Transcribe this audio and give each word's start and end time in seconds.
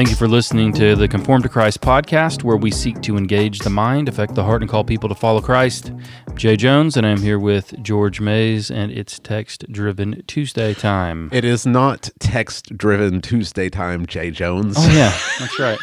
Thank 0.00 0.08
you 0.08 0.16
for 0.16 0.28
listening 0.28 0.72
to 0.76 0.96
the 0.96 1.06
Conform 1.06 1.42
to 1.42 1.48
Christ 1.50 1.82
podcast, 1.82 2.42
where 2.42 2.56
we 2.56 2.70
seek 2.70 3.02
to 3.02 3.18
engage 3.18 3.58
the 3.58 3.68
mind, 3.68 4.08
affect 4.08 4.34
the 4.34 4.42
heart, 4.42 4.62
and 4.62 4.70
call 4.70 4.82
people 4.82 5.10
to 5.10 5.14
follow 5.14 5.42
Christ. 5.42 5.92
I'm 6.26 6.38
Jay 6.38 6.56
Jones, 6.56 6.96
and 6.96 7.06
I'm 7.06 7.20
here 7.20 7.38
with 7.38 7.74
George 7.82 8.18
Mays, 8.18 8.70
and 8.70 8.90
it's 8.90 9.18
text 9.18 9.70
driven 9.70 10.22
Tuesday 10.26 10.72
time. 10.72 11.28
It 11.32 11.44
is 11.44 11.66
not 11.66 12.08
text 12.18 12.74
driven 12.78 13.20
Tuesday 13.20 13.68
time, 13.68 14.06
Jay 14.06 14.30
Jones. 14.30 14.76
Oh, 14.78 14.90
yeah, 14.90 15.14
that's 15.38 15.58
right. 15.58 15.78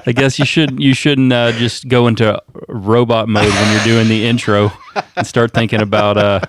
I 0.08 0.12
guess 0.12 0.40
you 0.40 0.44
should 0.44 0.80
you 0.80 0.92
shouldn't 0.92 1.32
uh, 1.32 1.52
just 1.52 1.86
go 1.86 2.08
into 2.08 2.42
robot 2.66 3.28
mode 3.28 3.48
when 3.48 3.72
you're 3.72 3.84
doing 3.84 4.08
the 4.08 4.26
intro 4.26 4.72
and 5.14 5.24
start 5.24 5.54
thinking 5.54 5.80
about 5.80 6.18
uh, 6.18 6.40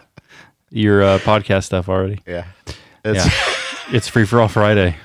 your 0.71 1.03
uh, 1.03 1.19
podcast 1.19 1.65
stuff 1.65 1.87
already. 1.87 2.19
Yeah. 2.25 2.45
It's 3.03 3.25
Yeah, 3.25 3.31
it's 3.95 4.07
free 4.07 4.25
for 4.25 4.39
all 4.41 4.47
Friday. 4.47 4.95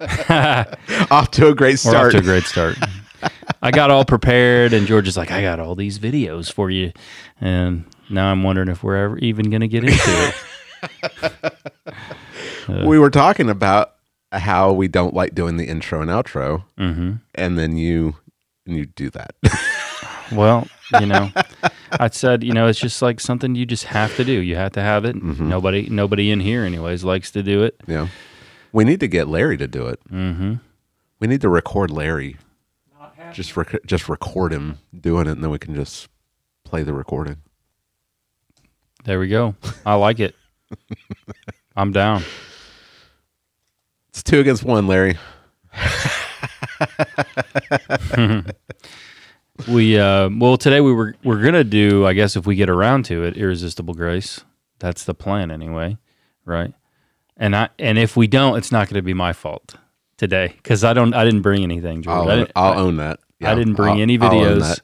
off 1.10 1.30
to 1.32 1.48
a 1.48 1.54
great 1.54 1.82
We're 1.84 1.90
off 1.96 2.10
start. 2.10 2.12
to 2.12 2.18
a 2.18 2.22
great 2.22 2.44
start. 2.44 2.76
I 3.62 3.70
got 3.70 3.90
all 3.90 4.04
prepared, 4.04 4.72
and 4.72 4.86
George 4.86 5.08
is 5.08 5.16
like, 5.16 5.30
"I 5.30 5.40
got 5.42 5.58
all 5.58 5.74
these 5.74 5.98
videos 5.98 6.52
for 6.52 6.70
you," 6.70 6.92
and 7.40 7.84
now 8.10 8.30
I'm 8.30 8.42
wondering 8.42 8.68
if 8.68 8.82
we're 8.82 8.96
ever 8.96 9.18
even 9.18 9.48
going 9.50 9.62
to 9.62 9.68
get 9.68 9.84
into 9.84 10.32
it. 11.48 11.54
we 12.86 12.98
were 12.98 13.10
talking 13.10 13.48
about 13.48 13.94
how 14.32 14.72
we 14.72 14.88
don't 14.88 15.14
like 15.14 15.34
doing 15.34 15.56
the 15.56 15.64
intro 15.66 16.02
and 16.02 16.10
outro, 16.10 16.64
hmm 16.76 17.14
and 17.34 17.58
then 17.58 17.76
you 17.76 18.16
and 18.66 18.76
you 18.76 18.86
do 18.86 19.10
that. 19.10 19.34
Well, 20.32 20.66
you 21.00 21.06
know, 21.06 21.30
I 21.92 22.08
said, 22.10 22.42
you 22.44 22.52
know, 22.52 22.66
it's 22.66 22.78
just 22.80 23.00
like 23.02 23.20
something 23.20 23.54
you 23.54 23.66
just 23.66 23.84
have 23.84 24.14
to 24.16 24.24
do. 24.24 24.32
You 24.32 24.56
have 24.56 24.72
to 24.72 24.80
have 24.82 25.04
it. 25.04 25.16
Nobody, 25.22 25.88
nobody 25.88 26.30
in 26.30 26.40
here, 26.40 26.64
anyways, 26.64 27.04
likes 27.04 27.30
to 27.32 27.42
do 27.42 27.62
it. 27.62 27.80
yeah. 27.86 28.08
We 28.72 28.84
need 28.84 29.00
to 29.00 29.08
get 29.08 29.28
Larry 29.28 29.56
to 29.56 29.66
do 29.66 29.86
it. 29.86 30.00
hmm 30.08 30.54
We 31.20 31.28
need 31.28 31.40
to 31.40 31.48
record 31.48 31.90
Larry. 31.90 32.36
Just 33.32 33.56
rec- 33.56 33.84
just 33.86 34.08
record 34.08 34.52
him 34.52 34.78
doing 34.98 35.26
it, 35.26 35.32
and 35.32 35.42
then 35.42 35.50
we 35.50 35.58
can 35.58 35.74
just 35.74 36.08
play 36.64 36.82
the 36.82 36.92
recording. 36.92 37.36
There 39.04 39.18
we 39.18 39.28
go. 39.28 39.54
I 39.84 39.94
like 39.94 40.20
it. 40.20 40.34
I'm 41.76 41.92
down. 41.92 42.22
It's 44.10 44.22
two 44.22 44.40
against 44.40 44.64
one, 44.64 44.86
Larry. 44.86 45.16
We 49.68 49.98
uh, 49.98 50.28
well 50.38 50.56
today 50.56 50.80
we 50.80 50.92
were 50.92 51.14
we're 51.24 51.42
gonna 51.42 51.64
do 51.64 52.06
I 52.06 52.12
guess 52.12 52.36
if 52.36 52.46
we 52.46 52.56
get 52.56 52.68
around 52.70 53.04
to 53.06 53.24
it, 53.24 53.36
irresistible 53.36 53.94
grace. 53.94 54.40
That's 54.78 55.04
the 55.04 55.14
plan 55.14 55.50
anyway, 55.50 55.96
right? 56.44 56.72
And 57.36 57.54
I 57.56 57.68
and 57.78 57.98
if 57.98 58.16
we 58.16 58.26
don't, 58.26 58.56
it's 58.58 58.70
not 58.72 58.88
gonna 58.88 59.02
be 59.02 59.14
my 59.14 59.32
fault 59.32 59.76
today 60.18 60.52
because 60.56 60.84
I 60.84 60.92
don't 60.92 61.14
I 61.14 61.24
didn't 61.24 61.42
bring 61.42 61.62
anything. 61.62 62.02
George. 62.02 62.16
I'll, 62.16 62.28
I, 62.28 62.32
own, 62.32 62.38
didn't, 62.38 62.52
I'll 62.56 62.72
I- 62.72 62.76
own 62.76 62.96
that. 62.98 63.20
I 63.42 63.54
didn't 63.54 63.74
bring 63.74 63.96
I'll- 63.96 64.00
any 64.02 64.18
videos, 64.18 64.80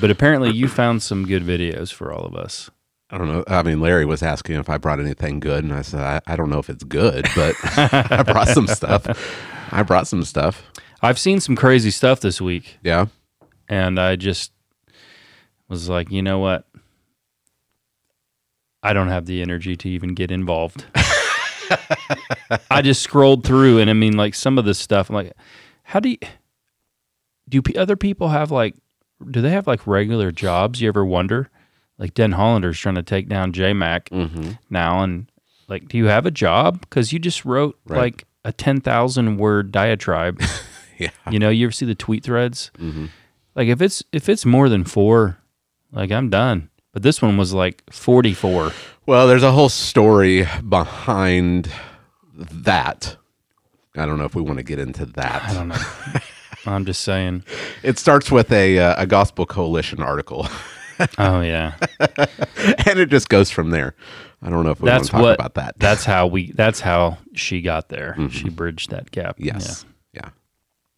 but 0.00 0.10
apparently 0.10 0.50
you 0.52 0.66
found 0.68 1.02
some 1.02 1.26
good 1.26 1.42
videos 1.44 1.92
for 1.92 2.12
all 2.12 2.24
of 2.26 2.34
us. 2.34 2.70
I 3.08 3.18
don't 3.18 3.28
know. 3.28 3.44
I 3.46 3.62
mean, 3.62 3.78
Larry 3.80 4.04
was 4.04 4.20
asking 4.24 4.56
if 4.56 4.68
I 4.68 4.78
brought 4.78 4.98
anything 4.98 5.38
good, 5.38 5.62
and 5.62 5.72
I 5.72 5.82
said 5.82 6.00
I, 6.00 6.20
I 6.26 6.34
don't 6.34 6.50
know 6.50 6.58
if 6.58 6.68
it's 6.68 6.82
good, 6.82 7.26
but 7.36 7.54
I 7.62 8.24
brought 8.24 8.48
some 8.48 8.66
stuff. 8.66 9.06
I 9.70 9.84
brought 9.84 10.08
some 10.08 10.24
stuff. 10.24 10.64
I've 11.02 11.18
seen 11.18 11.38
some 11.38 11.54
crazy 11.54 11.92
stuff 11.92 12.18
this 12.20 12.40
week, 12.40 12.78
Yeah. 12.82 13.06
And 13.68 13.98
I 13.98 14.16
just 14.16 14.52
was 15.68 15.88
like, 15.88 16.10
you 16.10 16.22
know 16.22 16.38
what? 16.38 16.66
I 18.82 18.92
don't 18.92 19.08
have 19.08 19.26
the 19.26 19.42
energy 19.42 19.74
to 19.76 19.88
even 19.88 20.14
get 20.14 20.30
involved. 20.30 20.84
I 22.70 22.82
just 22.82 23.02
scrolled 23.02 23.44
through, 23.44 23.78
and 23.78 23.90
I 23.90 23.92
mean, 23.92 24.16
like 24.16 24.34
some 24.34 24.58
of 24.58 24.64
this 24.64 24.78
stuff. 24.78 25.08
I'm 25.10 25.16
like, 25.16 25.32
how 25.82 25.98
do 26.00 26.10
you, 26.10 26.18
do 27.48 27.60
other 27.76 27.96
people 27.96 28.28
have 28.28 28.50
like, 28.52 28.76
do 29.30 29.40
they 29.40 29.50
have 29.50 29.66
like 29.66 29.86
regular 29.86 30.30
jobs? 30.30 30.80
You 30.80 30.88
ever 30.88 31.04
wonder? 31.04 31.50
Like 31.98 32.14
Denhollander's 32.14 32.78
trying 32.78 32.94
to 32.96 33.02
take 33.02 33.28
down 33.28 33.52
J 33.52 33.72
Mac 33.72 34.08
Mm-hmm. 34.10 34.50
now, 34.70 35.02
and 35.02 35.30
like, 35.66 35.88
do 35.88 35.96
you 35.98 36.06
have 36.06 36.26
a 36.26 36.30
job? 36.30 36.80
Because 36.82 37.12
you 37.12 37.18
just 37.18 37.44
wrote 37.44 37.76
Right. 37.86 37.98
like 37.98 38.24
a 38.44 38.52
ten 38.52 38.80
thousand 38.80 39.38
word 39.38 39.72
diatribe. 39.72 40.40
Yeah. 40.98 41.10
You 41.30 41.38
know, 41.38 41.50
you 41.50 41.66
ever 41.66 41.72
see 41.72 41.84
the 41.84 41.94
tweet 41.94 42.24
threads? 42.24 42.70
Mhm. 42.78 43.10
Like 43.56 43.68
if 43.68 43.80
it's 43.82 44.04
if 44.12 44.28
it's 44.28 44.44
more 44.46 44.68
than 44.68 44.84
four, 44.84 45.38
like 45.90 46.12
I'm 46.12 46.30
done. 46.30 46.70
But 46.92 47.02
this 47.02 47.20
one 47.20 47.36
was 47.36 47.52
like 47.52 47.82
44. 47.90 48.72
Well, 49.04 49.26
there's 49.26 49.42
a 49.42 49.52
whole 49.52 49.68
story 49.68 50.46
behind 50.66 51.70
that. 52.34 53.16
I 53.96 54.06
don't 54.06 54.18
know 54.18 54.24
if 54.24 54.34
we 54.34 54.40
want 54.42 54.58
to 54.58 54.62
get 54.62 54.78
into 54.78 55.04
that. 55.06 55.42
I 55.44 55.54
don't 55.54 55.68
know. 55.68 55.76
I'm 56.66 56.84
just 56.84 57.02
saying. 57.02 57.44
It 57.82 57.98
starts 57.98 58.30
with 58.30 58.50
a 58.52 58.78
uh, 58.78 59.02
a 59.02 59.06
Gospel 59.06 59.46
Coalition 59.46 60.00
article, 60.02 60.46
Oh 61.18 61.40
yeah, 61.40 61.74
and 62.00 62.98
it 62.98 63.10
just 63.10 63.28
goes 63.28 63.50
from 63.50 63.70
there. 63.70 63.94
I 64.42 64.50
don't 64.50 64.64
know 64.64 64.70
if 64.70 64.80
we 64.80 64.86
that's 64.86 65.00
want 65.00 65.06
to 65.06 65.12
talk 65.12 65.22
what. 65.22 65.34
about 65.34 65.54
that. 65.54 65.78
That's 65.78 66.04
how 66.04 66.26
we. 66.26 66.52
That's 66.52 66.80
how 66.80 67.18
she 67.34 67.60
got 67.62 67.88
there. 67.88 68.16
She 68.30 68.48
bridged 68.48 68.90
that 68.90 69.10
gap. 69.10 69.36
yes. 69.38 69.84
Yeah. 69.86 69.92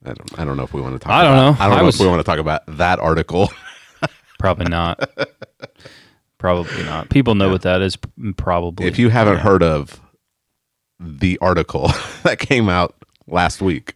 I 0.05 0.13
don't. 0.13 0.39
I 0.41 0.45
don't 0.45 0.57
know 0.57 0.63
if 0.63 0.73
we 0.73 0.81
want 0.81 0.95
to 0.95 0.99
talk. 0.99 1.13
I 1.13 1.23
don't 1.23 1.33
about- 1.33 1.59
know. 1.59 1.65
I 1.65 1.69
don't 1.69 1.77
I 1.77 1.81
know 1.81 1.87
was- 1.87 1.95
if 1.97 2.01
we 2.01 2.07
want 2.09 2.21
to 2.21 2.25
talk 2.25 2.39
about 2.39 2.63
that 2.79 2.99
article. 2.99 3.51
Probably 4.39 4.67
not. 4.67 5.11
probably 6.39 6.85
not. 6.85 7.09
People 7.09 7.35
know 7.35 7.49
what 7.51 7.63
that 7.63 7.83
is. 7.83 7.97
Probably. 8.37 8.87
if 8.87 8.97
you 8.99 9.09
haven't 9.09 9.35
Yeah. 9.39 9.41
heard 9.41 9.63
of 9.65 10.01
the 11.01 11.37
article 11.41 11.91
that 12.23 12.39
came 12.39 12.69
out 12.69 12.95
last 13.27 13.61
week, 13.61 13.95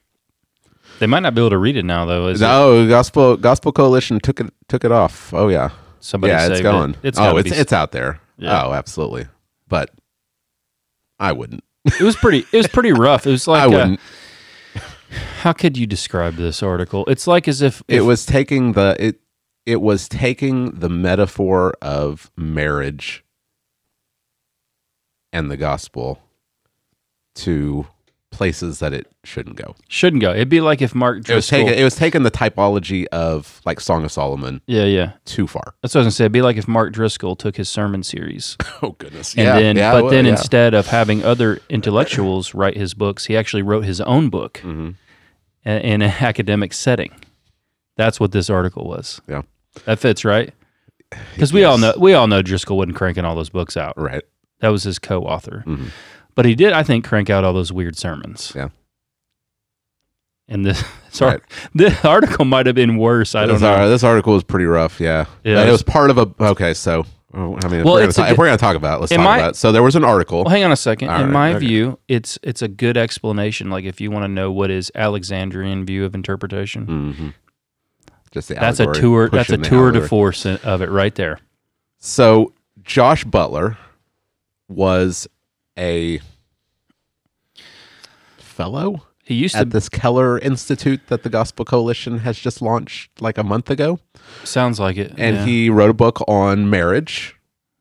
they 0.98 1.06
might 1.06 1.20
not 1.20 1.34
be 1.36 1.40
able 1.40 1.50
to 1.50 1.58
read 1.58 1.76
it 1.76 1.84
now 1.84 2.04
though. 2.04 2.26
Is 2.26 2.40
it? 2.40 2.44
no, 2.44 2.88
Gospel 2.88 3.36
Gospel 3.36 3.70
Coalition 3.70 4.18
took 4.18 4.40
it 4.40 4.52
took 4.68 4.84
it 4.84 4.90
off. 4.90 5.32
Oh 5.32 5.46
yeah, 5.48 5.70
Somebody 6.00 6.32
yeah, 6.32 6.48
it's 6.48 6.60
going. 6.60 6.90
It. 6.94 6.98
It's 7.04 7.18
oh, 7.20 7.36
it's 7.36 7.50
be- 7.50 7.56
it's 7.56 7.72
out 7.72 7.92
there. 7.92 8.18
Yeah. 8.36 8.64
Oh, 8.66 8.72
absolutely. 8.72 9.26
But 9.68 9.90
I 11.20 11.30
wouldn't. 11.32 11.62
It 11.84 12.00
was 12.02 12.16
pretty. 12.16 12.44
It 12.52 12.56
was 12.56 12.66
pretty 12.66 12.92
rough. 12.92 13.26
It 13.28 13.30
was 13.30 13.46
like. 13.46 13.62
I 13.62 13.66
wouldn't. 13.68 14.00
How 15.40 15.52
could 15.52 15.76
you 15.76 15.86
describe 15.86 16.36
this 16.36 16.62
article? 16.62 17.04
It's 17.06 17.26
like 17.26 17.48
as 17.48 17.62
if, 17.62 17.82
it 17.88 18.02
was 18.02 18.26
taking 18.26 18.72
the 18.72 18.96
it 18.98 19.20
it 19.64 19.80
was 19.80 20.08
taking 20.08 20.72
the 20.72 20.88
metaphor 20.88 21.74
of 21.80 22.30
marriage 22.36 23.24
and 25.32 25.50
the 25.50 25.56
gospel 25.56 26.20
to 27.36 27.86
places 28.32 28.80
that 28.80 28.92
it 28.92 29.06
shouldn't 29.22 29.54
go. 29.56 29.76
shouldn't 29.88 30.20
go. 30.22 30.32
It'd 30.32 30.48
be 30.48 30.60
like 30.60 30.82
if 30.82 30.94
Mark 30.94 31.18
It 31.18 31.34
was 31.34 31.46
Driscoll. 31.48 31.66
taking 31.68 31.78
it 31.80 31.84
was 31.84 31.94
taking 31.94 32.22
the 32.24 32.30
typology 32.30 33.06
of 33.12 33.60
like 33.64 33.78
Song 33.78 34.04
of 34.04 34.10
Solomon 34.10 34.60
yeah, 34.66 34.84
yeah. 34.84 35.12
too 35.24 35.46
far. 35.46 35.74
That's 35.82 35.94
what 35.94 36.00
I 36.00 36.04
was 36.04 36.06
gonna 36.06 36.10
say. 36.12 36.24
It'd 36.24 36.32
be 36.32 36.42
like 36.42 36.56
if 36.56 36.66
Mark 36.66 36.92
Driscoll 36.92 37.36
took 37.36 37.56
his 37.56 37.68
sermon 37.68 38.02
series, 38.02 38.56
Oh 38.82 38.96
goodness. 38.98 39.36
and 39.36 39.46
then, 39.46 39.76
but 39.76 40.10
then 40.10 40.24
yeah. 40.24 40.32
instead 40.32 40.74
of 40.74 40.88
having 40.88 41.22
other 41.22 41.60
intellectuals 41.68 42.54
write 42.54 42.76
his 42.76 42.94
books, 42.94 43.26
he 43.26 43.36
actually 43.36 43.62
wrote 43.62 43.84
his 43.84 44.00
own 44.00 44.28
book 44.30 44.60
Mhm. 44.64 44.96
in 45.64 46.02
an 46.02 46.02
academic 46.20 46.72
setting. 46.72 47.12
That's 47.96 48.18
what 48.18 48.32
this 48.32 48.48
article 48.50 48.86
was. 48.88 49.20
Yeah. 49.28 49.42
That 49.84 49.98
fits, 50.00 50.24
right? 50.24 50.52
Because 51.34 51.52
we 51.52 51.62
all 51.64 51.76
know 51.76 51.92
we 51.98 52.14
all 52.14 52.26
know 52.26 52.40
Driscoll 52.40 52.78
wasn't 52.78 52.96
cranking 52.96 53.26
all 53.26 53.36
those 53.36 53.50
books 53.50 53.76
out. 53.76 53.92
Right. 54.00 54.22
That 54.60 54.68
was 54.70 54.84
his 54.84 54.98
co-author, 54.98 55.62
Mhm. 55.66 55.90
But 56.34 56.44
he 56.44 56.54
did, 56.54 56.72
I 56.72 56.82
think, 56.82 57.04
crank 57.04 57.30
out 57.30 57.44
all 57.44 57.52
those 57.52 57.72
weird 57.72 57.96
sermons. 57.96 58.52
Yeah. 58.54 58.68
And 60.48 60.66
this, 60.66 60.82
sorry, 61.10 61.40
this 61.74 62.04
article 62.04 62.44
might 62.44 62.66
have 62.66 62.74
been 62.74 62.96
worse. 62.96 63.34
I 63.34 63.46
don't 63.46 63.60
know. 63.60 63.72
ar- 63.74 63.88
this 63.88 64.04
article 64.04 64.34
was 64.34 64.42
pretty 64.44 64.66
rough. 64.66 65.00
Yeah. 65.00 65.26
Yeah, 65.44 65.60
And 65.60 65.68
it 65.68 65.72
was- 65.72 65.82
part 65.82 66.10
of 66.10 66.18
a. 66.18 66.28
Okay, 66.40 66.74
so 66.74 67.04
I 67.34 67.38
mean, 67.38 67.54
if, 67.56 67.62
Well, 67.84 67.94
we're, 67.94 68.12
gonna 68.12 68.28
a 68.28 68.32
if 68.32 68.36
we're 68.38 68.44
gonna 68.46 68.58
talk 68.58 68.76
about, 68.76 68.98
it, 68.98 69.00
let's 69.00 69.12
talk 69.12 69.20
my- 69.24 69.38
about. 69.38 69.50
It. 69.52 69.56
So 69.56 69.72
there 69.72 69.82
was 69.82 69.96
an 69.96 70.04
article. 70.04 70.44
Well, 70.44 70.50
hang 70.50 70.64
on 70.64 70.72
a 70.72 70.76
second. 70.76 71.08
All 71.08 71.16
In 71.20 71.22
right, 71.28 71.32
my 71.32 71.50
okay. 71.54 71.58
view, 71.66 71.98
it's 72.08 72.38
it's 72.42 72.60
a 72.60 72.68
good 72.68 72.96
explanation. 72.98 73.70
Like 73.70 73.84
if 73.84 74.00
you 74.00 74.10
want 74.10 74.24
to 74.24 74.28
know 74.28 74.52
what 74.52 74.70
is 74.70 74.92
Alexandrian 74.94 75.86
view 75.86 76.04
of 76.04 76.14
interpretation, 76.14 76.84
hmm 76.86 77.28
Just 78.32 78.48
the 78.48 78.54
that's 78.56 78.80
a 78.80 78.92
tour. 78.92 79.30
That's 79.30 79.48
a 79.50 79.56
tour 79.58 79.92
de 79.92 80.06
force 80.06 80.44
of 80.44 80.82
it 80.82 80.90
right 80.90 81.14
there. 81.14 81.38
So 81.98 82.52
Josh 82.82 83.24
Butler 83.24 83.78
was 84.68 85.26
a 85.78 86.20
fellow 88.38 89.06
He 89.24 89.34
used 89.34 89.54
to 89.54 89.60
at 89.60 89.70
this 89.70 89.88
Keller 89.88 90.38
Institute 90.38 91.00
that 91.08 91.22
the 91.22 91.28
Gospel 91.28 91.64
Coalition 91.64 92.18
has 92.18 92.38
just 92.38 92.60
launched 92.60 93.20
like 93.20 93.38
a 93.38 93.42
month 93.42 93.70
ago, 93.70 93.98
sounds 94.44 94.78
like 94.80 94.96
it, 94.96 95.12
and 95.16 95.36
yeah. 95.36 95.44
he 95.44 95.70
wrote 95.70 95.90
a 95.90 95.94
book 95.94 96.22
on 96.28 96.68
marriage. 96.70 97.36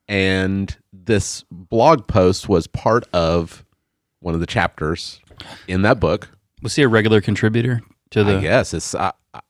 And 0.07 0.75
this 0.91 1.45
blog 1.49 2.05
post 2.07 2.49
was 2.49 2.67
part 2.67 3.05
of 3.13 3.65
one 4.19 4.33
of 4.33 4.41
the 4.41 4.45
chapters 4.45 5.21
in 5.69 5.83
that 5.83 6.01
book. 6.01 6.29
was 6.61 6.75
he 6.75 6.83
a 6.83 6.87
regular 6.89 7.21
contributor 7.21 7.81
to 8.09 8.23
the? 8.23 8.41
Yes, 8.41 8.73
it's 8.73 8.93
I, 8.93 9.13
I- 9.33 9.41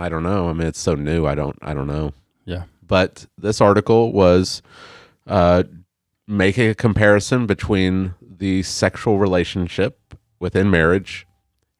I 0.00 0.08
don't 0.08 0.22
know. 0.22 0.48
I 0.48 0.52
mean, 0.52 0.68
it's 0.68 0.78
so 0.78 0.94
new. 0.94 1.26
I 1.26 1.34
don't 1.34 1.58
I 1.62 1.74
don't 1.74 1.88
know. 1.88 2.12
Yeah. 2.44 2.64
But 2.86 3.26
this 3.36 3.60
article 3.60 4.12
was 4.12 4.62
uh, 5.26 5.64
making 6.28 6.68
a 6.68 6.74
comparison 6.74 7.46
between 7.46 8.14
the 8.20 8.62
sexual 8.62 9.18
relationship 9.18 10.14
within 10.38 10.70
marriage 10.70 11.26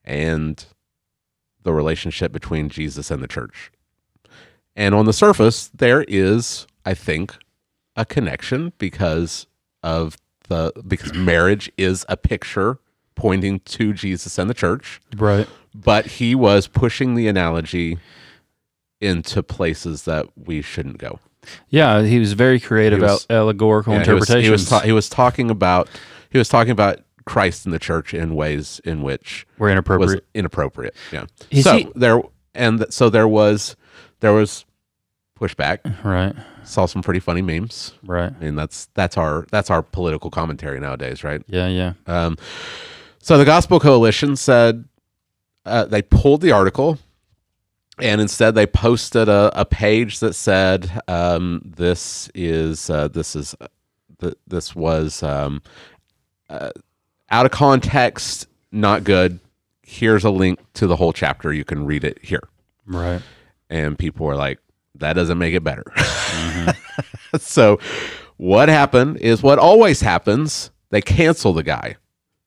and 0.03 0.65
the 1.63 1.71
relationship 1.71 2.31
between 2.31 2.67
Jesus 2.67 3.11
and 3.11 3.21
the 3.21 3.27
church. 3.27 3.71
And 4.75 4.95
on 4.95 5.05
the 5.05 5.13
surface, 5.13 5.67
there 5.73 6.03
is, 6.07 6.65
I 6.85 6.93
think, 6.95 7.35
a 7.95 8.05
connection 8.05 8.73
because 8.79 9.45
of 9.83 10.17
the 10.47 10.71
because 10.87 11.13
marriage 11.13 11.71
is 11.77 12.05
a 12.09 12.17
picture 12.17 12.79
pointing 13.15 13.59
to 13.59 13.93
Jesus 13.93 14.37
and 14.39 14.49
the 14.49 14.53
church, 14.53 14.99
Right. 15.15 15.47
but 15.75 16.05
he 16.07 16.33
was 16.33 16.67
pushing 16.67 17.13
the 17.15 17.27
analogy 17.27 17.99
into 19.01 19.43
places 19.43 20.03
that 20.05 20.25
we 20.35 20.61
shouldn't 20.61 20.97
go. 20.97 21.19
Yeah, 21.69 22.01
he 22.03 22.19
was 22.19 22.33
very 22.33 22.59
creative 22.59 23.01
was- 23.01 23.25
about 23.25 23.35
allegorical 23.35 23.93
Yeah, 23.93 24.03
he 24.03 24.11
was- 24.13 24.29
interpretations. 24.29 24.45
He 24.45 24.51
was, 24.51 24.69
ta- 24.69 24.79
he 24.81 24.91
was 24.91 25.09
talking 25.09 25.49
about 25.49 25.87
he 26.29 26.37
was 26.37 26.49
talking 26.49 26.71
about 26.71 26.99
Christ 27.25 27.65
in 27.65 27.71
the 27.71 27.79
church 27.79 28.13
in 28.13 28.35
ways 28.35 28.81
in 28.83 29.01
which 29.03 29.45
Were 29.57 29.69
inappropriate. 29.69 30.25
inappropriate. 30.33 30.95
Yeah. 31.11 31.25
Is 31.51 31.63
so 31.63 31.77
he- 31.77 31.87
there 31.95 32.21
and 32.55 32.79
th- 32.79 32.91
so 32.91 33.09
there 33.09 33.27
was 33.27 33.75
there 34.19 34.33
was 34.33 34.65
pushback. 35.39 35.79
Right. 36.03 36.35
Saw 36.65 36.85
some 36.85 37.01
pretty 37.01 37.19
funny 37.19 37.41
memes. 37.41 37.93
Right. 38.03 38.31
I 38.39 38.43
mean 38.43 38.55
that's 38.55 38.89
that's 38.93 39.17
our 39.17 39.45
that's 39.51 39.69
our 39.69 39.81
political 39.81 40.29
commentary 40.29 40.79
nowadays, 40.79 41.23
right? 41.23 41.41
Yeah. 41.47 41.67
Yeah. 41.67 41.93
Um, 42.07 42.37
so 43.21 43.37
the 43.37 43.45
Gospel 43.45 43.79
Coalition 43.79 44.35
said 44.35 44.85
uh, 45.65 45.85
they 45.85 46.01
pulled 46.01 46.41
the 46.41 46.51
article, 46.51 46.97
and 48.01 48.21
instead 48.21 48.55
they 48.55 48.65
posted 48.65 49.29
a, 49.29 49.51
a 49.59 49.65
page 49.65 50.19
that 50.19 50.33
said, 50.33 51.01
um, 51.07 51.61
"This 51.63 52.29
is 52.33 52.89
uh, 52.89 53.07
this 53.07 53.35
is 53.35 53.55
uh, 53.59 53.67
th- 54.19 54.37
this 54.47 54.75
was 54.75 55.23
um, 55.23 55.61
uh, 56.49 56.71
out 57.29 57.45
of 57.45 57.51
context, 57.51 58.47
not 58.71 59.03
good. 59.03 59.39
Here's 59.81 60.23
a 60.23 60.29
link 60.29 60.59
to 60.75 60.87
the 60.87 60.95
whole 60.95 61.13
chapter. 61.13 61.53
You 61.53 61.65
can 61.65 61.85
read 61.85 62.03
it 62.03 62.19
here." 62.23 62.43
Right. 62.85 63.21
And 63.69 63.97
people 63.97 64.25
were 64.25 64.35
like, 64.35 64.59
"That 64.95 65.13
doesn't 65.13 65.37
make 65.37 65.53
it 65.53 65.63
better." 65.63 65.83
so 67.37 67.79
what 68.37 68.69
happened 68.69 69.17
is 69.17 69.43
what 69.43 69.59
always 69.59 70.01
happens 70.01 70.71
they 70.89 71.01
cancel 71.01 71.53
the 71.53 71.63
guy 71.63 71.95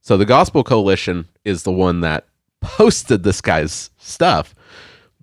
so 0.01 0.17
the 0.17 0.25
gospel 0.25 0.65
coalition 0.65 1.29
is 1.45 1.63
the 1.63 1.73
one 1.73 2.01
that 2.01 2.27
posted 2.61 3.23
this 3.23 3.41
guy's 3.41 3.91
stuff 3.99 4.55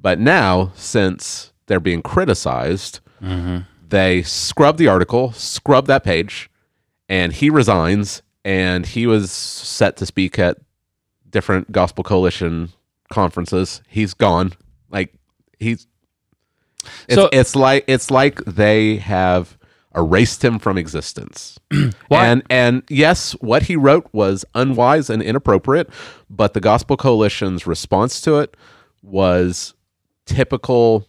but 0.01 0.19
now 0.19 0.71
since 0.75 1.51
they're 1.67 1.79
being 1.79 2.01
criticized 2.01 2.99
they 3.89 4.21
scrub 4.23 4.77
the 4.77 4.87
article 4.87 5.31
scrub 5.33 5.87
that 5.87 6.03
page 6.03 6.49
and 7.09 7.33
he 7.33 7.49
resigns 7.49 8.21
and 8.45 8.85
he 8.85 9.05
was 9.07 9.31
set 9.31 9.97
to 9.97 10.05
speak 10.05 10.39
at 10.39 10.57
different 11.29 11.71
gospel 11.71 12.03
coalition 12.03 12.69
conferences. 13.11 13.81
He's 13.87 14.13
gone. 14.13 14.53
Like 14.89 15.13
he's 15.59 15.85
it's, 17.07 17.15
So- 17.15 17.29
it's 17.33 17.55
like 17.55 17.83
it's 17.87 18.09
like 18.09 18.43
they 18.45 18.97
have 18.97 19.57
erased 19.95 20.43
him 20.45 20.59
from 20.59 20.77
existence. 20.77 21.59
Why- 22.07 22.25
And 22.27 22.43
and 22.49 22.83
yes, 22.89 23.33
what 23.41 23.63
he 23.63 23.75
wrote 23.75 24.07
was 24.13 24.45
unwise 24.55 25.09
and 25.09 25.21
inappropriate, 25.21 25.89
but 26.29 26.53
the 26.53 26.61
Gospel 26.61 26.95
Coalition's 26.95 27.67
response 27.67 28.21
to 28.21 28.37
it 28.39 28.55
was 29.03 29.73
typical 30.29 31.07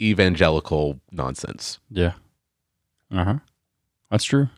evangelical 0.00 1.00
nonsense. 1.10 1.78
Yeah. 1.90 2.12
Uh 3.10 3.24
huh. 3.24 3.38
That's 4.10 4.24
true. 4.24 4.48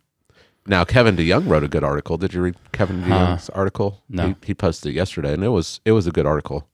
Now, 0.66 0.84
Kevin 0.84 1.16
DeYoung 1.16 1.48
wrote 1.48 1.64
a 1.64 1.68
good 1.68 1.84
article. 1.84 2.16
Did 2.18 2.34
you 2.34 2.42
read 2.42 2.56
Kevin 2.72 3.02
DeYoung's 3.02 3.50
article? 3.50 4.02
No. 4.08 4.28
He, 4.28 4.36
he 4.46 4.54
posted 4.54 4.92
it 4.92 4.94
yesterday, 4.94 5.32
and 5.34 5.44
it 5.44 5.48
was 5.48 5.80
it 5.84 5.92
was 5.92 6.06
a 6.06 6.12
good 6.12 6.26
article. 6.26 6.68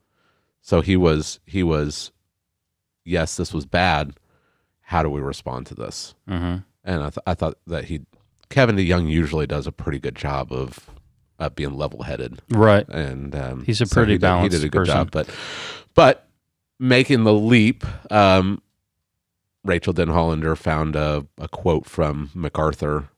So 0.61 0.81
he 0.81 0.97
was 0.97 1.41
he 1.47 1.63
was, 1.63 2.13
yes, 3.05 3.37
this 3.37 3.53
was 3.53 3.67
bad. 3.67 4.15
How 4.83 5.03
do 5.03 5.11
we 5.11 5.21
respond 5.21 5.67
to 5.67 5.75
this? 5.75 6.15
Mm-hmm. 6.29 6.59
And 6.85 7.03
I, 7.03 7.11
th- 7.11 7.25
I 7.27 7.35
thought 7.35 7.59
that 7.67 7.87
he, 7.87 8.03
Kevin 8.51 8.77
DeYoung, 8.77 9.11
usually 9.11 9.47
does 9.47 9.67
a 9.67 9.73
pretty 9.73 9.99
good 9.99 10.15
job 10.15 10.53
of 10.53 10.89
uh, 11.39 11.49
being 11.51 11.75
level 11.77 12.03
headed, 12.03 12.41
Right. 12.51 12.89
and 12.89 13.35
um, 13.35 13.65
He's 13.65 13.81
a 13.81 13.87
so 13.87 13.95
pretty 13.95 14.13
he 14.13 14.19
did- 14.19 14.23
balanced 14.23 14.53
He 14.55 14.59
did 14.61 14.67
a 14.67 14.71
good 14.71 14.79
person. 14.87 14.95
job, 14.95 15.11
but 15.11 15.29
but 15.95 16.29
making 16.79 17.25
the 17.25 17.33
leap, 17.35 17.85
um, 18.13 18.61
Rachael 19.65 19.95
Denhollander 19.95 20.57
found 20.57 20.95
a, 20.97 21.27
a 21.39 21.49
quote 21.49 21.87
from 21.87 22.31
MacArthur 22.35 23.09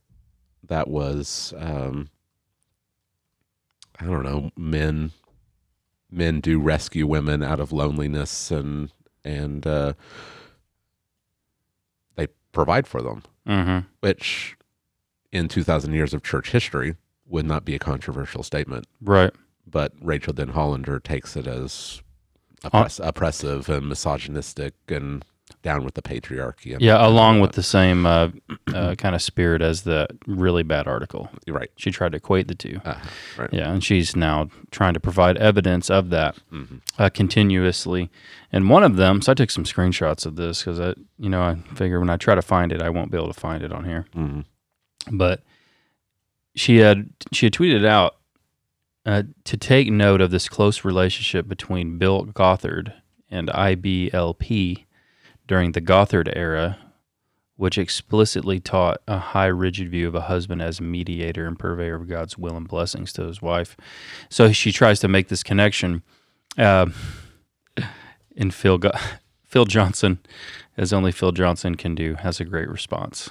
that 0.67 0.89
was, 0.89 1.53
um, 1.59 2.09
I 4.01 4.05
don't 4.05 4.23
know, 4.25 4.51
men 4.57 5.13
men 6.11 6.41
do 6.41 6.59
rescue 6.59 7.07
women 7.07 7.43
out 7.43 7.61
of 7.61 7.71
loneliness 7.73 8.51
and 8.51 8.91
and 9.25 9.67
uh, 9.67 9.93
they 12.17 12.29
provide 12.53 12.87
for 12.87 13.03
them, 13.03 13.23
Mm-hmm. 13.47 13.87
which 14.01 14.57
in 15.33 15.49
two 15.49 15.63
thousand 15.65 15.93
years 15.95 16.15
of 16.15 16.23
church 16.23 16.51
history 16.51 16.97
would 17.29 17.47
not 17.47 17.65
be 17.65 17.75
a 17.75 17.79
controversial 17.79 18.43
statement 18.43 18.87
Right. 19.01 19.33
but 19.67 19.93
Rachael 20.01 20.35
Denhollander 20.35 21.03
takes 21.03 21.37
it 21.37 21.47
as 21.47 22.03
Uh, 22.65 22.89
oppressive 23.01 23.69
and 23.69 23.89
misogynistic 23.89 24.75
and 24.89 25.25
down 25.63 25.85
with 25.85 25.95
the 25.95 26.03
patriarchy. 26.03 26.73
And 26.73 26.83
Yeah. 26.83 27.07
Along 27.07 27.41
with 27.41 27.53
the 27.53 27.63
same 27.63 28.05
uh, 28.05 28.31
uh, 28.75 28.97
kind 28.97 29.15
of 29.15 29.23
spirit 29.23 29.63
as 29.63 29.83
the 29.83 30.09
really 30.27 30.63
bad 30.65 30.87
article. 30.89 31.31
Right, 31.47 31.71
She 31.77 31.91
tried 31.93 32.13
to 32.13 32.17
equate 32.17 32.49
the 32.49 32.55
two. 32.57 32.81
uh, 32.85 32.97
right. 33.39 33.49
Yeah, 33.53 33.71
and 33.73 33.83
she's 33.83 34.17
now 34.17 34.49
trying 34.73 34.95
to 34.95 35.01
provide 35.01 35.37
evidence 35.39 35.89
of 35.89 36.11
that 36.11 36.37
Mhm. 36.53 36.81
uh, 36.99 37.09
continuously. 37.11 38.11
And 38.53 38.69
one 38.69 38.83
of 38.83 38.97
them, 38.97 39.23
so 39.23 39.31
I 39.33 39.35
took 39.37 39.51
some 39.51 39.65
screenshots 39.65 40.27
of 40.27 40.35
this 40.37 40.63
because 40.63 40.81
I, 40.81 40.95
you 41.19 41.29
know, 41.31 41.43
I 41.43 41.55
figure 41.75 42.01
when 42.01 42.11
I 42.11 42.17
try 42.17 42.35
to 42.35 42.43
find 42.43 42.73
it, 42.73 42.83
I 42.83 42.91
won't 42.91 43.11
be 43.13 43.17
able 43.17 43.33
to 43.33 43.41
find 43.41 43.63
it 43.63 43.73
on 43.73 43.85
here. 43.85 44.07
Mhm. 44.17 44.45
But 45.13 45.43
she 46.59 46.79
had 46.79 47.11
she 47.33 47.47
had 47.47 47.53
tweeted 47.53 47.87
out 47.87 48.17
uh, 49.07 49.23
to 49.45 49.57
take 49.57 49.91
note 49.91 50.21
of 50.21 50.31
this 50.31 50.49
close 50.49 50.85
relationship 50.85 51.49
between 51.49 51.99
Bill 51.99 52.25
Gothard 52.25 52.93
and 53.31 53.49
IBLP 53.49 54.85
during 55.47 55.73
the 55.73 55.81
Gothard 55.81 56.31
era, 56.35 56.79
which 57.57 57.79
explicitly 57.79 58.61
taught 58.61 59.01
a 59.07 59.19
high, 59.19 59.47
rigid 59.47 59.91
view 59.91 60.09
of 60.09 60.15
a 60.15 60.23
husband 60.23 60.61
as 60.61 60.81
a 60.81 60.83
mediator 60.83 61.47
and 61.47 61.59
purveyor 61.59 61.95
of 61.95 62.09
God's 62.09 62.37
will 62.37 62.57
and 62.57 62.69
blessings 62.69 63.13
to 63.15 63.25
his 63.25 63.41
wife. 63.41 63.77
So 64.29 64.53
she 64.53 64.73
tries 64.73 65.01
to 65.01 65.09
make 65.09 65.29
this 65.29 65.43
connection. 65.43 66.03
Uh, 66.57 66.87
and 68.37 68.53
Phil 68.53 68.79
Go- 68.79 68.93
Phil 69.45 69.65
Johnson, 69.65 70.19
as 70.77 70.93
only 70.93 71.13
Phil 71.13 71.33
Johnson 71.33 71.77
can 71.77 71.95
do, 71.95 72.15
has 72.17 72.41
a 72.41 72.45
great 72.45 72.69
response. 72.69 73.31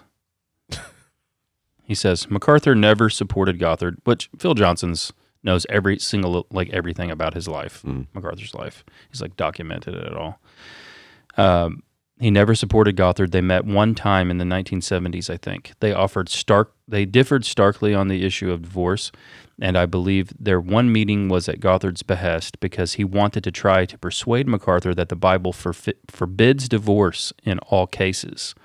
He 1.87 1.95
says 1.95 2.29
MacArthur 2.29 2.75
never 2.75 3.09
supported 3.09 3.59
Gothard, 3.59 3.97
which 4.03 4.29
Phil 4.37 4.53
Johnson's 4.53 5.13
knows 5.41 5.65
every 5.69 5.97
single 5.99 6.45
like 6.51 6.69
everything 6.71 7.09
about 7.09 7.33
his 7.33 7.47
life, 7.47 7.81
Mm. 7.83 8.07
MacArthur's 8.13 8.53
life. 8.53 8.83
He's 9.09 9.21
like 9.21 9.37
documented 9.37 9.95
it 9.95 10.13
all. 10.13 10.39
Um, 11.37 11.83
he 12.19 12.31
never 12.31 12.55
supported 12.55 12.95
Gothard. 12.97 13.31
They 13.31 13.41
met 13.41 13.63
one 13.63 13.93
time 13.93 14.31
in 14.31 14.39
the 14.39 14.43
1970s, 14.43 15.29
I 15.29 15.37
think. 15.37 15.73
They 15.79 15.93
offered 15.93 16.29
stark. 16.29 16.73
They 16.87 17.05
differed 17.05 17.45
starkly 17.45 17.93
on 17.93 18.07
the 18.07 18.25
issue 18.25 18.51
of 18.51 18.63
divorce, 18.63 19.11
and 19.61 19.77
I 19.77 19.85
believe 19.85 20.33
their 20.39 20.59
one 20.59 20.91
meeting 20.91 21.29
was 21.29 21.47
at 21.47 21.59
Gothard's 21.59 22.01
behest 22.03 22.59
because 22.59 22.93
he 22.93 23.03
wanted 23.03 23.43
to 23.43 23.51
try 23.51 23.85
to 23.85 23.97
persuade 23.99 24.47
MacArthur 24.47 24.95
that 24.95 25.09
the 25.09 25.15
Bible 25.15 25.53
forfi- 25.53 25.93
forbids 26.09 26.67
divorce 26.67 27.31
in 27.43 27.59
all 27.59 27.85
cases. 27.87 28.55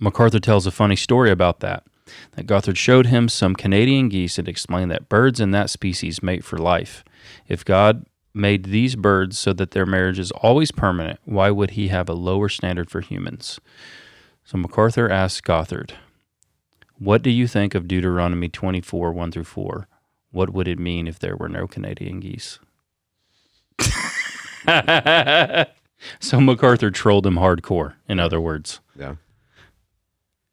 MacArthur 0.00 0.40
tells 0.40 0.66
a 0.66 0.70
funny 0.70 0.96
story 0.96 1.30
about 1.30 1.60
that. 1.60 1.84
That 2.32 2.46
Gothard 2.46 2.76
showed 2.76 3.06
him 3.06 3.28
some 3.28 3.54
Canadian 3.54 4.08
geese 4.08 4.38
and 4.38 4.48
explained 4.48 4.90
that 4.90 5.08
birds 5.08 5.40
in 5.40 5.52
that 5.52 5.70
species 5.70 6.22
mate 6.22 6.44
for 6.44 6.58
life. 6.58 7.02
If 7.48 7.64
God 7.64 8.04
made 8.34 8.64
these 8.66 8.96
birds 8.96 9.38
so 9.38 9.52
that 9.54 9.70
their 9.70 9.86
marriage 9.86 10.18
is 10.18 10.30
always 10.32 10.70
permanent, 10.70 11.20
why 11.24 11.50
would 11.50 11.70
he 11.70 11.88
have 11.88 12.08
a 12.08 12.14
lower 12.14 12.48
standard 12.48 12.90
for 12.90 13.00
humans? 13.00 13.60
So 14.44 14.58
MacArthur 14.58 15.10
asked 15.10 15.44
Gothard, 15.44 15.94
What 16.98 17.22
do 17.22 17.30
you 17.30 17.46
think 17.46 17.74
of 17.74 17.88
Deuteronomy 17.88 18.48
24, 18.48 19.12
1 19.12 19.32
through 19.32 19.44
4? 19.44 19.88
What 20.32 20.50
would 20.50 20.68
it 20.68 20.78
mean 20.78 21.06
if 21.06 21.18
there 21.18 21.36
were 21.36 21.48
no 21.48 21.66
Canadian 21.66 22.20
geese? 22.20 22.58
so 26.20 26.40
MacArthur 26.40 26.90
trolled 26.90 27.26
him 27.26 27.36
hardcore, 27.36 27.94
in 28.08 28.18
other 28.18 28.40
words. 28.40 28.80
Yeah. 28.98 29.14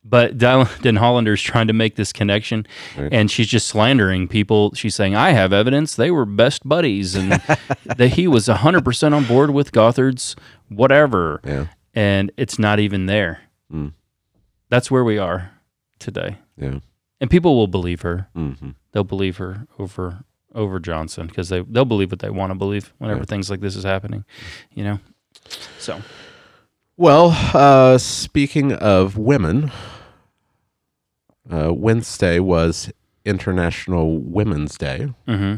But 0.04 0.38
Den 0.38 0.66
Hollander 0.96 1.34
is 1.34 1.42
trying 1.42 1.68
to 1.68 1.74
make 1.74 1.96
this 1.96 2.12
connection, 2.12 2.66
Right. 2.98 3.14
and 3.14 3.30
she's 3.30 3.48
just 3.48 3.68
slandering 3.68 4.28
people. 4.28 4.74
She's 4.74 4.96
saying, 4.96 5.16
"I 5.16 5.32
have 5.32 5.54
evidence; 5.54 5.96
they 5.96 6.10
were 6.12 6.26
best 6.26 6.68
buddies, 6.68 7.16
and 7.16 7.32
that 7.86 8.14
he 8.16 8.28
was 8.28 8.48
hundred 8.48 8.84
percent 8.84 9.14
on 9.14 9.26
board 9.26 9.52
with 9.52 9.72
Gothard's 9.72 10.36
whatever." 10.70 11.40
Yeah. 11.46 11.68
And 11.94 12.32
it's 12.38 12.58
not 12.58 12.80
even 12.80 13.06
there. 13.06 13.42
Mm. 13.72 13.94
That's 14.70 14.90
where 14.90 15.04
we 15.04 15.18
are. 15.18 15.52
today. 16.00 16.38
Yeah. 16.58 16.80
And 17.20 17.30
people 17.30 17.56
will 17.56 17.68
believe 17.68 18.02
her. 18.02 18.28
hmm 18.34 18.54
They'll 18.94 19.04
believe 19.04 19.38
her 19.38 19.68
over 19.78 20.24
over 20.56 20.80
Johnson 20.80 21.28
because 21.28 21.50
they 21.50 21.62
they'll 21.62 21.86
believe 21.86 22.12
what 22.12 22.20
they 22.20 22.30
want 22.32 22.50
to 22.52 22.56
believe 22.56 22.92
whenever 22.98 23.24
things 23.24 23.50
like 23.52 23.60
this 23.62 23.76
is 23.76 23.84
happening. 23.84 24.26
You 24.74 24.84
know. 24.84 25.00
So 25.78 26.02
Well, 26.98 27.32
uh, 27.54 27.98
speaking 27.98 28.74
of 28.74 29.18
women, 29.18 29.72
uh, 31.52 31.74
Wednesday 31.74 32.40
was 32.40 32.92
International 33.26 34.20
Women's 34.20 34.78
Day. 34.78 35.14
hmm 35.28 35.56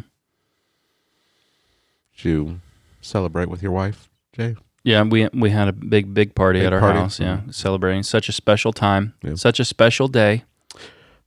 Did 2.16 2.24
you 2.24 2.60
celebrate 3.02 3.50
with 3.50 3.62
your 3.62 3.72
wife, 3.72 4.10
Jay? 4.32 4.56
yeah, 4.84 5.02
we 5.04 5.28
we 5.34 5.50
had 5.50 5.68
a 5.68 5.74
big 5.74 6.14
big 6.14 6.36
party 6.36 6.60
Big 6.60 6.68
at 6.68 6.74
our 6.74 6.80
party? 6.80 7.00
house. 7.00 7.20
Yeah, 7.20 7.42
celebrating 7.52 8.04
such 8.04 8.30
a 8.30 8.32
special 8.32 8.72
time, 8.72 9.14
Yeah. 9.24 9.36
such 9.36 9.60
a 9.60 9.66
special 9.66 10.08
day. 10.08 10.44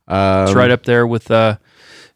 Um, 0.07 0.43
It's 0.45 0.53
right 0.55 0.71
up 0.71 0.83
there 0.83 1.05
with, 1.05 1.29
uh, 1.29 1.57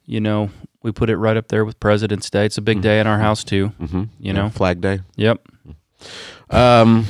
you 0.05 0.21
know, 0.21 0.49
we 0.81 0.91
put 0.93 1.09
it 1.09 1.17
right 1.17 1.35
up 1.35 1.49
there 1.49 1.65
with 1.65 1.77
President's 1.79 2.29
Day. 2.29 2.45
It's 2.45 2.57
a 2.57 2.61
big 2.61 2.81
day 2.81 2.99
in 3.01 3.05
our 3.07 3.19
house 3.19 3.43
too. 3.43 3.67
hmm 3.79 4.03
You 4.19 4.33
know. 4.33 4.49
Flag 4.49 4.79
Day. 4.81 5.01
Yep. 5.17 5.41
Um, 6.49 7.05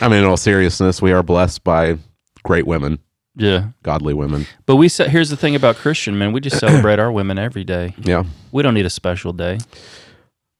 I 0.00 0.08
mean, 0.08 0.18
in 0.20 0.24
all 0.24 0.36
seriousness, 0.36 1.00
we 1.00 1.12
are 1.12 1.22
blessed 1.22 1.62
by 1.64 1.98
great 2.42 2.66
women, 2.66 2.98
Yeah. 3.36 3.68
godly 3.82 4.14
women. 4.14 4.46
But 4.66 4.76
we 4.76 4.88
sa- 4.88 5.04
here's 5.04 5.30
the 5.30 5.36
thing 5.36 5.54
about 5.54 5.76
Christian 5.76 6.18
men: 6.18 6.32
we 6.32 6.40
just 6.40 6.58
celebrate 6.58 6.98
our 6.98 7.10
women 7.12 7.38
every 7.38 7.64
day. 7.64 7.94
Yeah. 8.02 8.24
We 8.52 8.62
don't 8.62 8.74
need 8.74 8.86
a 8.86 8.90
special 8.90 9.32
day. 9.32 9.58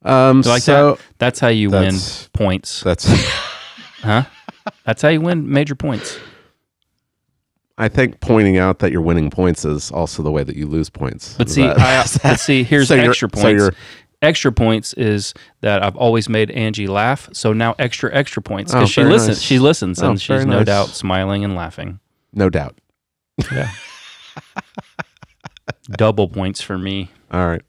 Um, 0.05 0.43
You 0.45 0.51
like 0.51 0.63
so 0.63 0.95
that? 0.95 1.01
That's 1.19 1.41
how 1.41 1.49
you 1.49 1.71
win 1.71 1.83
That's- 1.95 2.29
points, 2.33 2.81
that's. 2.83 3.07
huh? 4.03 4.23
That's 4.85 5.03
how 5.03 5.09
you 5.09 5.21
win 5.21 5.51
major 5.51 5.75
points. 5.75 6.19
I 7.79 7.89
think 7.89 8.21
pointing 8.21 8.57
out 8.57 8.79
that 8.79 8.91
you're 8.91 9.03
winning 9.03 9.29
points 9.31 9.65
is 9.65 9.91
also 9.91 10.23
the 10.23 10.31
way 10.31 10.43
that 10.45 10.57
you 10.57 10.67
lose 10.67 10.89
points. 10.89 11.35
But 11.37 11.49
Is 11.49 11.55
see, 11.55 11.63
that- 11.63 11.79
I, 11.79 12.07
but 12.23 12.41
see, 12.41 12.63
here's 12.63 12.89
So 12.89 12.95
you're- 12.95 13.09
extra 13.09 13.29
so 13.35 13.43
points. 13.43 13.61
you're- 13.63 13.77
extra 14.23 14.53
points 14.53 14.93
is 14.95 15.35
that 15.61 15.83
I've 15.83 15.97
always 15.97 16.29
made 16.29 16.51
Angie 16.51 16.87
laugh. 16.87 17.29
So 17.33 17.53
now 17.53 17.75
extra 17.79 18.13
extra 18.15 18.43
points 18.43 18.73
Oh, 18.73 18.79
because 18.79 18.91
she 18.91 19.05
listens. 19.05 19.39
nice. 19.39 19.43
She 19.43 19.59
listens, 19.59 20.03
Oh, 20.03 20.11
and 20.11 20.21
she's 20.21 20.47
no 20.47 20.59
nice. 20.59 20.67
doubt 20.67 20.89
smiling 20.89 21.45
and 21.45 21.55
laughing. 21.55 22.01
no 22.33 22.49
doubt. 22.51 22.77
Yeah. 23.53 23.71
Double 25.91 26.29
points 26.29 26.61
for 26.61 26.77
me. 26.79 27.11
All 27.31 27.47
right. 27.47 27.63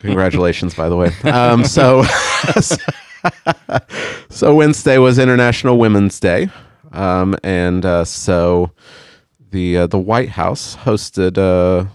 Congratulations, 0.00 0.74
by 0.74 0.88
the 0.90 0.96
way. 0.96 1.10
Um, 1.24 1.64
so, 1.64 2.02
so 4.28 4.54
Wednesday 4.54 4.98
was 4.98 5.18
International 5.18 5.78
Women's 5.78 6.20
Day, 6.20 6.50
um, 6.92 7.34
and 7.42 7.86
uh, 7.86 8.04
so 8.04 8.70
the 9.50 9.78
uh, 9.78 9.86
the 9.86 9.98
White 9.98 10.28
House 10.30 10.76
hosted 10.76 11.38
a 11.38 11.88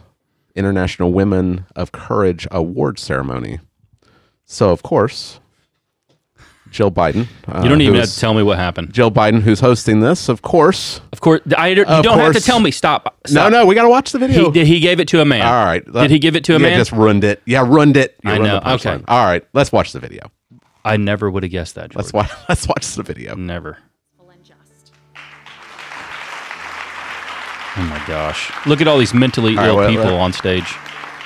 International 0.60 1.12
Women 1.12 1.66
of 1.76 1.92
Courage 1.92 2.48
award 2.52 3.00
ceremony. 3.00 3.60
So, 4.46 4.70
of 4.72 4.84
course, 4.84 5.40
Jill 6.70 6.92
Biden. 6.92 7.28
Uh, 7.48 7.62
You 7.64 7.70
don't 7.70 7.82
even 7.82 7.96
have 8.00 8.10
to 8.10 8.20
tell 8.20 8.34
me 8.34 8.44
what 8.44 8.58
happened. 8.60 8.94
Jill 8.94 9.10
Biden, 9.12 9.42
who's 9.42 9.60
hosting 9.60 10.02
this, 10.02 10.30
of 10.30 10.42
course. 10.42 11.02
Of 11.14 11.22
course, 11.22 11.42
I, 11.58 11.70
you 11.70 11.84
Of 11.84 12.04
don't 12.04 12.20
have 12.20 12.34
to 12.34 12.42
tell 12.42 12.60
me. 12.60 12.70
Stop. 12.72 13.06
No, 13.30 13.32
Stop. 13.32 13.52
no, 13.52 13.66
we 13.66 13.74
got 13.74 13.84
to 13.84 13.90
watch 13.90 14.12
the 14.12 14.20
video. 14.20 14.46
He 14.46 14.52
did. 14.52 14.68
He 14.68 14.80
gave 14.80 15.00
it 15.00 15.08
to 15.10 15.22
a 15.22 15.26
man. 15.26 15.42
All 15.48 15.66
right. 15.66 15.84
Did 15.92 16.12
he 16.12 16.20
give 16.20 16.36
it 16.36 16.44
to 16.46 16.56
a 16.56 16.60
man? 16.60 16.78
just 16.78 16.92
ruined 16.92 17.24
it. 17.24 17.42
Yeah, 17.46 17.66
ruined 17.66 17.98
it. 17.98 18.16
You 18.24 18.32
I 18.32 18.34
ruined 18.38 18.64
know. 18.66 18.74
Okay. 18.74 19.02
All 19.08 19.26
right. 19.26 19.44
Let's 19.54 19.72
watch 19.72 19.94
the 19.94 20.00
video. 20.00 20.30
I 20.86 20.98
never 20.98 21.30
would 21.32 21.44
have 21.44 21.52
guessed 21.52 21.76
that. 21.76 21.92
George. 21.92 21.96
Let's 22.06 22.14
watch. 22.14 22.32
Let's 22.50 22.68
watch 22.68 22.86
the 22.96 23.04
video. 23.04 23.36
Never. 23.36 23.78
Oh 27.80 27.84
my 27.84 28.04
gosh! 28.06 28.52
Look 28.66 28.82
at 28.82 28.90
all 28.90 28.98
these 28.98 29.14
mentally 29.14 29.56
right, 29.56 29.68
ill 29.68 29.78
well, 29.78 29.90
people 29.90 30.06
well- 30.06 30.18
on 30.20 30.34
stage. 30.34 30.76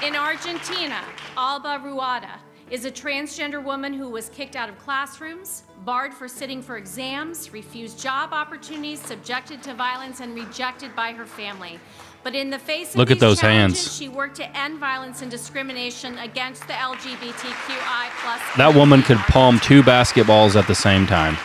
In 0.05 0.15
Argentina, 0.15 1.01
Alba 1.36 1.81
Rueda 1.83 2.39
is 2.69 2.86
a 2.86 2.91
transgender 2.91 3.63
woman 3.63 3.91
who 3.91 4.07
was 4.07 4.29
kicked 4.29 4.55
out 4.55 4.69
of 4.69 4.77
classrooms, 4.77 5.63
barred 5.83 6.13
for 6.13 6.27
sitting 6.27 6.62
for 6.62 6.77
exams, 6.77 7.51
refused 7.51 8.00
job 8.00 8.33
opportunities, 8.33 9.00
subjected 9.00 9.63
to 9.63 9.74
violence, 9.74 10.19
and 10.19 10.36
rejected 10.36 10.95
by 10.95 11.12
her 11.12 11.25
family. 11.25 11.79
But 12.24 12.36
in 12.36 12.50
the 12.50 12.60
face 12.60 12.91
of 12.91 12.98
Look 12.98 13.10
at 13.10 13.15
these 13.15 13.22
those 13.22 13.39
challenges, 13.39 13.86
hands. 13.86 13.98
she 13.98 14.10
worked 14.10 14.36
to 14.38 14.57
end 14.57 14.79
violence 14.79 15.22
and 15.24 15.31
discrimination 15.31 16.17
against 16.19 16.67
the 16.67 16.74
LGBTQI 16.74 18.10
plus. 18.22 18.41
That 18.57 18.74
woman 18.75 19.01
could 19.01 19.17
palm 19.17 19.60
two 19.60 19.81
basketballs 19.81 20.55
at 20.55 20.67
the 20.67 20.75
same 20.75 21.07
time. 21.07 21.36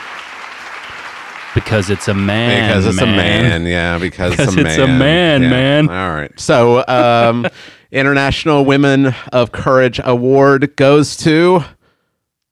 Because 1.64 1.90
it's 1.90 2.06
a 2.06 2.14
man. 2.14 2.68
because 2.68 2.86
it's 2.86 2.96
man. 3.00 3.08
a 3.08 3.16
man. 3.16 3.66
Yeah, 3.66 3.98
because, 3.98 4.30
Because 4.36 4.48
it's 4.48 4.56
a 4.56 4.62
man. 4.62 4.66
it's 4.66 4.78
a 4.78 4.86
man. 4.86 4.98
man, 4.98 5.42
Yeah. 5.42 5.48
man. 5.50 5.88
All 5.90 6.14
right. 6.14 6.38
So, 6.38 6.84
um, 6.86 7.46
International 7.90 8.64
Women 8.64 9.14
of 9.32 9.50
Courage 9.50 10.00
Award 10.04 10.76
goes 10.76 11.16
to 11.18 11.64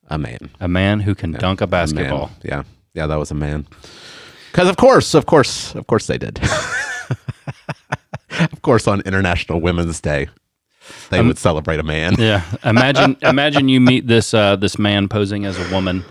a 0.09 0.17
man. 0.17 0.49
A 0.59 0.67
man 0.67 0.99
who 0.99 1.15
can 1.15 1.31
dunk 1.31 1.61
a 1.61 1.65
A 1.65 1.67
basketball. 1.67 2.31
Yeah. 2.43 2.63
Yeah, 2.93 3.07
that 3.07 3.15
was 3.15 3.31
a 3.31 3.35
man. 3.35 3.65
Because 4.51 4.67
of 4.67 4.75
course, 4.75 5.13
of 5.13 5.25
course, 5.25 5.73
of 5.75 5.87
course 5.87 6.07
they 6.07 6.17
did. 6.17 6.39
of 8.39 8.61
course, 8.61 8.87
on 8.87 9.01
International 9.01 9.61
Women's 9.61 10.01
Day, 10.01 10.27
they 11.11 11.21
would 11.21 11.37
celebrate 11.37 11.79
a 11.79 11.83
man. 11.83 12.15
Yeah. 12.17 12.43
Imagine 12.65 13.15
imagine 13.21 13.69
you 13.69 13.79
meet 13.79 14.07
this 14.07 14.33
uh, 14.33 14.55
this 14.55 14.77
man 14.77 15.07
posing 15.07 15.45
as 15.45 15.57
a 15.59 15.73
woman. 15.73 16.03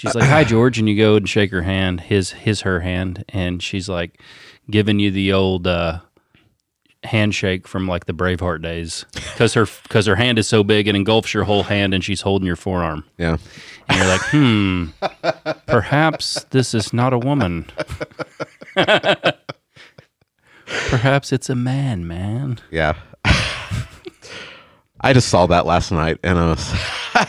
She's 0.00 0.14
like, 0.14 0.28
"Hi, 0.30 0.44
George," 0.44 0.78
and 0.78 0.88
you 0.88 0.96
go 0.96 1.16
and 1.16 1.28
shake 1.28 1.50
her 1.50 1.60
hand, 1.60 2.00
his 2.00 2.30
his 2.30 2.62
her 2.62 2.80
hand, 2.80 3.22
and 3.28 3.62
she's 3.62 3.86
like 3.86 4.18
giving 4.70 4.98
you 4.98 5.10
the 5.10 5.30
old 5.34 5.66
uh, 5.66 6.00
handshake 7.04 7.68
from 7.68 7.86
like 7.86 8.06
the 8.06 8.14
Braveheart 8.14 8.62
days 8.62 9.04
because 9.12 9.52
her 9.52 9.66
because 9.82 10.06
her 10.06 10.16
hand 10.16 10.38
is 10.38 10.48
so 10.48 10.64
big 10.64 10.88
it 10.88 10.94
engulfs 10.94 11.34
your 11.34 11.44
whole 11.44 11.64
hand, 11.64 11.92
and 11.92 12.02
she's 12.02 12.22
holding 12.22 12.46
your 12.46 12.56
forearm, 12.56 13.04
Yeah. 13.18 13.36
and 13.90 13.98
you're 13.98 14.06
like, 14.06 14.22
"Hmm, 14.22 14.84
perhaps 15.66 16.46
this 16.48 16.72
is 16.72 16.94
not 16.94 17.12
a 17.12 17.18
woman." 17.18 17.66
Perhaps 20.88 21.32
it's 21.32 21.50
a 21.50 21.54
man, 21.56 22.06
man. 22.06 22.58
Yeah. 22.70 22.94
I 25.00 25.12
just 25.12 25.28
saw 25.28 25.46
that 25.46 25.66
last 25.66 25.90
night 25.90 26.18
and 26.22 26.38
I 26.38 26.50
was 26.50 26.72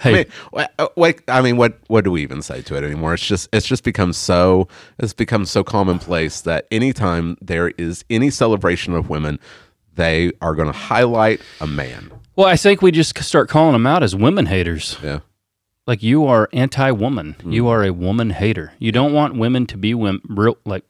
Hey, 0.00 0.10
I 0.10 0.14
mean, 0.14 0.88
what, 0.94 1.20
I 1.28 1.40
mean, 1.42 1.56
what 1.56 1.78
what 1.88 2.04
do 2.04 2.10
we 2.12 2.22
even 2.22 2.40
say 2.42 2.62
to 2.62 2.76
it 2.76 2.84
anymore? 2.84 3.14
It's 3.14 3.26
just 3.26 3.48
it's 3.52 3.66
just 3.66 3.82
become 3.82 4.12
so 4.12 4.68
it's 4.98 5.12
become 5.12 5.44
so 5.44 5.64
commonplace 5.64 6.40
that 6.42 6.66
anytime 6.70 7.36
there 7.40 7.68
is 7.78 8.04
any 8.08 8.30
celebration 8.30 8.94
of 8.94 9.08
women, 9.10 9.38
they 9.96 10.32
are 10.40 10.54
going 10.54 10.68
to 10.70 10.78
highlight 10.78 11.40
a 11.60 11.66
man. 11.66 12.12
well, 12.36 12.46
I 12.46 12.56
think 12.56 12.80
we 12.80 12.92
just 12.92 13.18
start 13.24 13.48
calling 13.48 13.72
them 13.72 13.86
out 13.86 14.02
as 14.04 14.14
women 14.14 14.46
haters. 14.46 14.96
Yeah, 15.02 15.20
like 15.86 16.02
you 16.02 16.26
are 16.26 16.48
anti-woman. 16.52 17.34
Hmm. 17.42 17.50
You 17.52 17.66
are 17.66 17.82
a 17.82 17.92
woman 17.92 18.30
hater. 18.30 18.72
You 18.78 18.92
don't 18.92 19.12
want 19.12 19.34
women 19.36 19.66
to 19.66 19.76
be 19.76 19.94
women. 19.94 20.20
Real 20.28 20.58
like 20.64 20.84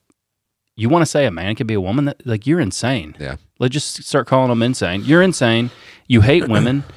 you 0.75 0.87
want 0.87 1.01
to 1.01 1.07
say 1.07 1.25
a 1.25 1.31
man 1.31 1.55
can 1.55 1.65
be 1.65 1.73
a 1.73 1.81
woman. 1.81 2.05
That, 2.05 2.25
like 2.27 2.45
you're 2.45 2.59
insane. 2.59 3.15
yeah, 3.19 3.37
Let's 3.57 3.73
just 3.73 4.03
start 4.03 4.27
calling 4.27 4.49
them 4.49 4.61
insane. 4.61 5.03
You're 5.03 5.23
insane. 5.23 5.71
You 6.07 6.21
hate 6.21 6.47
women. 6.47 6.83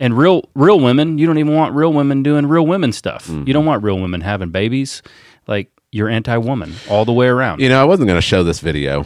And 0.00 0.16
real 0.16 0.48
real 0.54 0.78
women, 0.78 1.18
you 1.18 1.26
don't 1.26 1.38
even 1.38 1.54
want 1.54 1.74
real 1.74 1.92
women 1.92 2.22
doing 2.22 2.46
real 2.46 2.66
women 2.66 2.92
stuff. 2.92 3.28
You 3.28 3.52
don't 3.52 3.64
want 3.66 3.82
real 3.82 3.98
women 3.98 4.20
having 4.20 4.50
babies. 4.50 5.02
Like 5.46 5.70
you're 5.90 6.08
anti-woman 6.08 6.74
all 6.88 7.04
the 7.04 7.12
way 7.12 7.26
around. 7.26 7.60
You 7.60 7.68
know, 7.68 7.80
I 7.80 7.84
wasn't 7.84 8.06
going 8.06 8.18
to 8.18 8.22
show 8.26 8.44
this 8.44 8.60
video, 8.60 9.04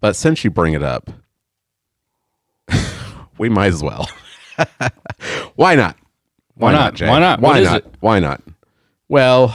but 0.00 0.16
since 0.16 0.44
you 0.44 0.50
bring 0.50 0.72
it 0.72 0.82
up, 0.82 1.10
we 3.38 3.48
might 3.48 3.68
as 3.68 3.82
well. 3.82 4.08
Why 5.56 5.74
not? 5.74 5.96
Why 6.54 6.72
not? 6.72 6.94
Jay? 6.94 7.08
Why 7.08 7.18
not? 7.18 7.40
Why 7.40 7.60
What 7.60 7.64
not? 7.64 7.84
Why 8.00 8.18
not? 8.20 8.42
Well, 9.08 9.54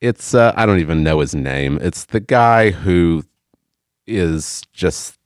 it's 0.00 0.34
uh, 0.34 0.52
I 0.56 0.64
don't 0.66 0.80
even 0.80 1.02
know 1.02 1.20
his 1.20 1.34
name. 1.34 1.78
It's 1.82 2.06
the 2.06 2.20
guy 2.20 2.70
who 2.70 3.24
is 4.06 4.62
just 4.72 5.18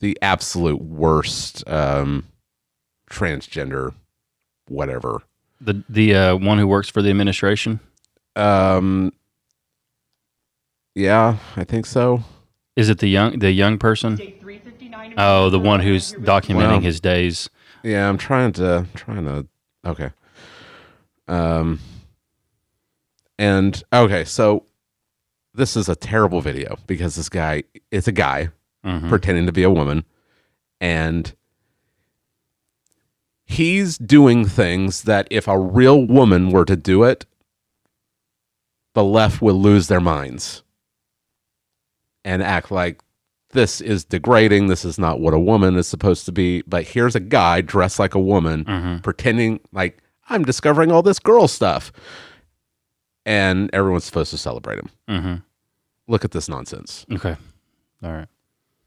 the 0.00 0.16
absolute 0.22 0.80
worst 0.80 1.68
um, 1.68 2.24
transgender, 3.10 3.94
whatever. 4.68 5.22
The 5.60 5.82
the 5.88 6.14
uh, 6.14 6.36
one 6.36 6.58
who 6.58 6.66
works 6.66 6.88
for 6.88 7.00
the 7.02 7.10
administration 7.10 7.80
Um, 8.34 9.12
yeah, 10.94 11.38
I 11.56 11.64
think 11.64 11.86
so. 11.86 12.24
is 12.76 12.88
it 12.88 12.98
the 12.98 13.08
young 13.08 13.38
the 13.38 13.50
young 13.52 13.78
person? 13.78 14.22
Oh, 15.18 15.48
the 15.48 15.58
one 15.60 15.80
who's 15.80 16.12
documenting 16.14 16.56
Well, 16.56 16.80
his 16.80 17.00
days. 17.00 17.48
Yeah, 17.82 18.08
I'm 18.08 18.18
trying 18.18 18.52
to 18.54 18.86
trying 18.94 19.24
to 19.24 19.46
okay. 19.86 20.10
Um 21.28 21.80
and 23.38 23.82
okay, 23.92 24.24
so 24.24 24.64
this 25.54 25.76
is 25.76 25.88
a 25.88 25.96
terrible 25.96 26.40
video 26.40 26.76
because 26.86 27.14
this 27.16 27.28
guy 27.28 27.62
it's 27.90 28.08
a 28.08 28.12
guy 28.12 28.48
Mhm. 28.84 29.08
pretending 29.08 29.46
to 29.46 29.52
be 29.52 29.62
a 29.62 29.70
woman 29.70 30.04
and 30.80 31.34
he's 33.46 33.96
doing 33.98 34.44
things 34.44 35.02
that 35.02 35.26
if 35.30 35.48
a 35.48 35.58
real 35.58 36.04
woman 36.04 36.50
were 36.50 36.64
to 36.64 36.76
do 36.76 37.04
it 37.04 37.24
the 38.94 39.04
left 39.04 39.40
would 39.42 39.54
lose 39.54 39.88
their 39.88 40.00
minds 40.00 40.62
and 42.24 42.42
act 42.42 42.70
like 42.70 43.00
this 43.50 43.80
is 43.80 44.04
degrading. 44.04 44.66
This 44.66 44.84
is 44.84 44.98
not 44.98 45.20
what 45.20 45.34
a 45.34 45.38
woman 45.38 45.76
is 45.76 45.86
supposed 45.86 46.26
to 46.26 46.32
be. 46.32 46.62
But 46.62 46.84
here's 46.84 47.14
a 47.14 47.20
guy 47.20 47.60
dressed 47.60 47.98
like 47.98 48.14
a 48.14 48.20
woman, 48.20 49.00
pretending 49.02 49.60
like 49.72 50.02
I'm 50.28 50.44
discovering 50.44 50.92
all 50.92 51.02
this 51.02 51.18
girl 51.18 51.48
stuff. 51.48 51.92
And 53.24 53.70
everyone's 53.72 54.04
supposed 54.04 54.30
to 54.30 54.38
celebrate 54.38 54.78
him. 54.78 54.90
Mm-hmm. 55.08 55.34
Look 56.06 56.24
at 56.24 56.30
this 56.30 56.48
nonsense. 56.48 57.04
Okay. 57.10 57.36
All 58.02 58.12
right. 58.12 58.28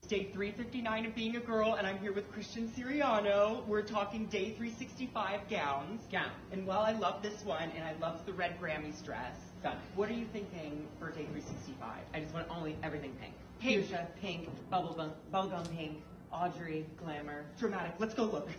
Day 0.09 0.23
359 0.33 1.05
of 1.05 1.13
being 1.13 1.35
a 1.35 1.39
girl, 1.39 1.75
and 1.75 1.85
I'm 1.85 1.99
here 1.99 2.11
with 2.11 2.31
Christian 2.31 2.67
Siriano. 2.69 3.63
We're 3.67 3.83
talking 3.83 4.25
day 4.25 4.55
365 4.57 5.41
gowns. 5.47 6.01
Gown. 6.11 6.31
And 6.51 6.65
while 6.65 6.79
I 6.79 6.93
love 6.93 7.21
this 7.21 7.45
one, 7.45 7.69
and 7.75 7.83
I 7.83 7.93
love 8.01 8.25
the 8.25 8.33
red 8.33 8.59
Grammys 8.59 9.05
dress, 9.05 9.35
Done. 9.61 9.77
what 9.93 10.09
are 10.09 10.13
you 10.13 10.25
thinking 10.33 10.87
for 10.97 11.11
day 11.11 11.27
365? 11.31 11.87
I 12.11 12.19
just 12.21 12.33
want 12.33 12.47
only 12.49 12.75
everything 12.81 13.15
pink. 13.21 13.33
Pink. 13.59 13.85
Fuchsia, 13.85 14.07
pink, 14.19 14.49
bubblegum, 14.73 15.11
bubblegum 15.31 15.77
pink, 15.77 16.01
Audrey, 16.31 16.87
glamour. 16.97 17.45
Dramatic. 17.59 17.93
Let's 17.99 18.15
go 18.15 18.23
look. 18.23 18.49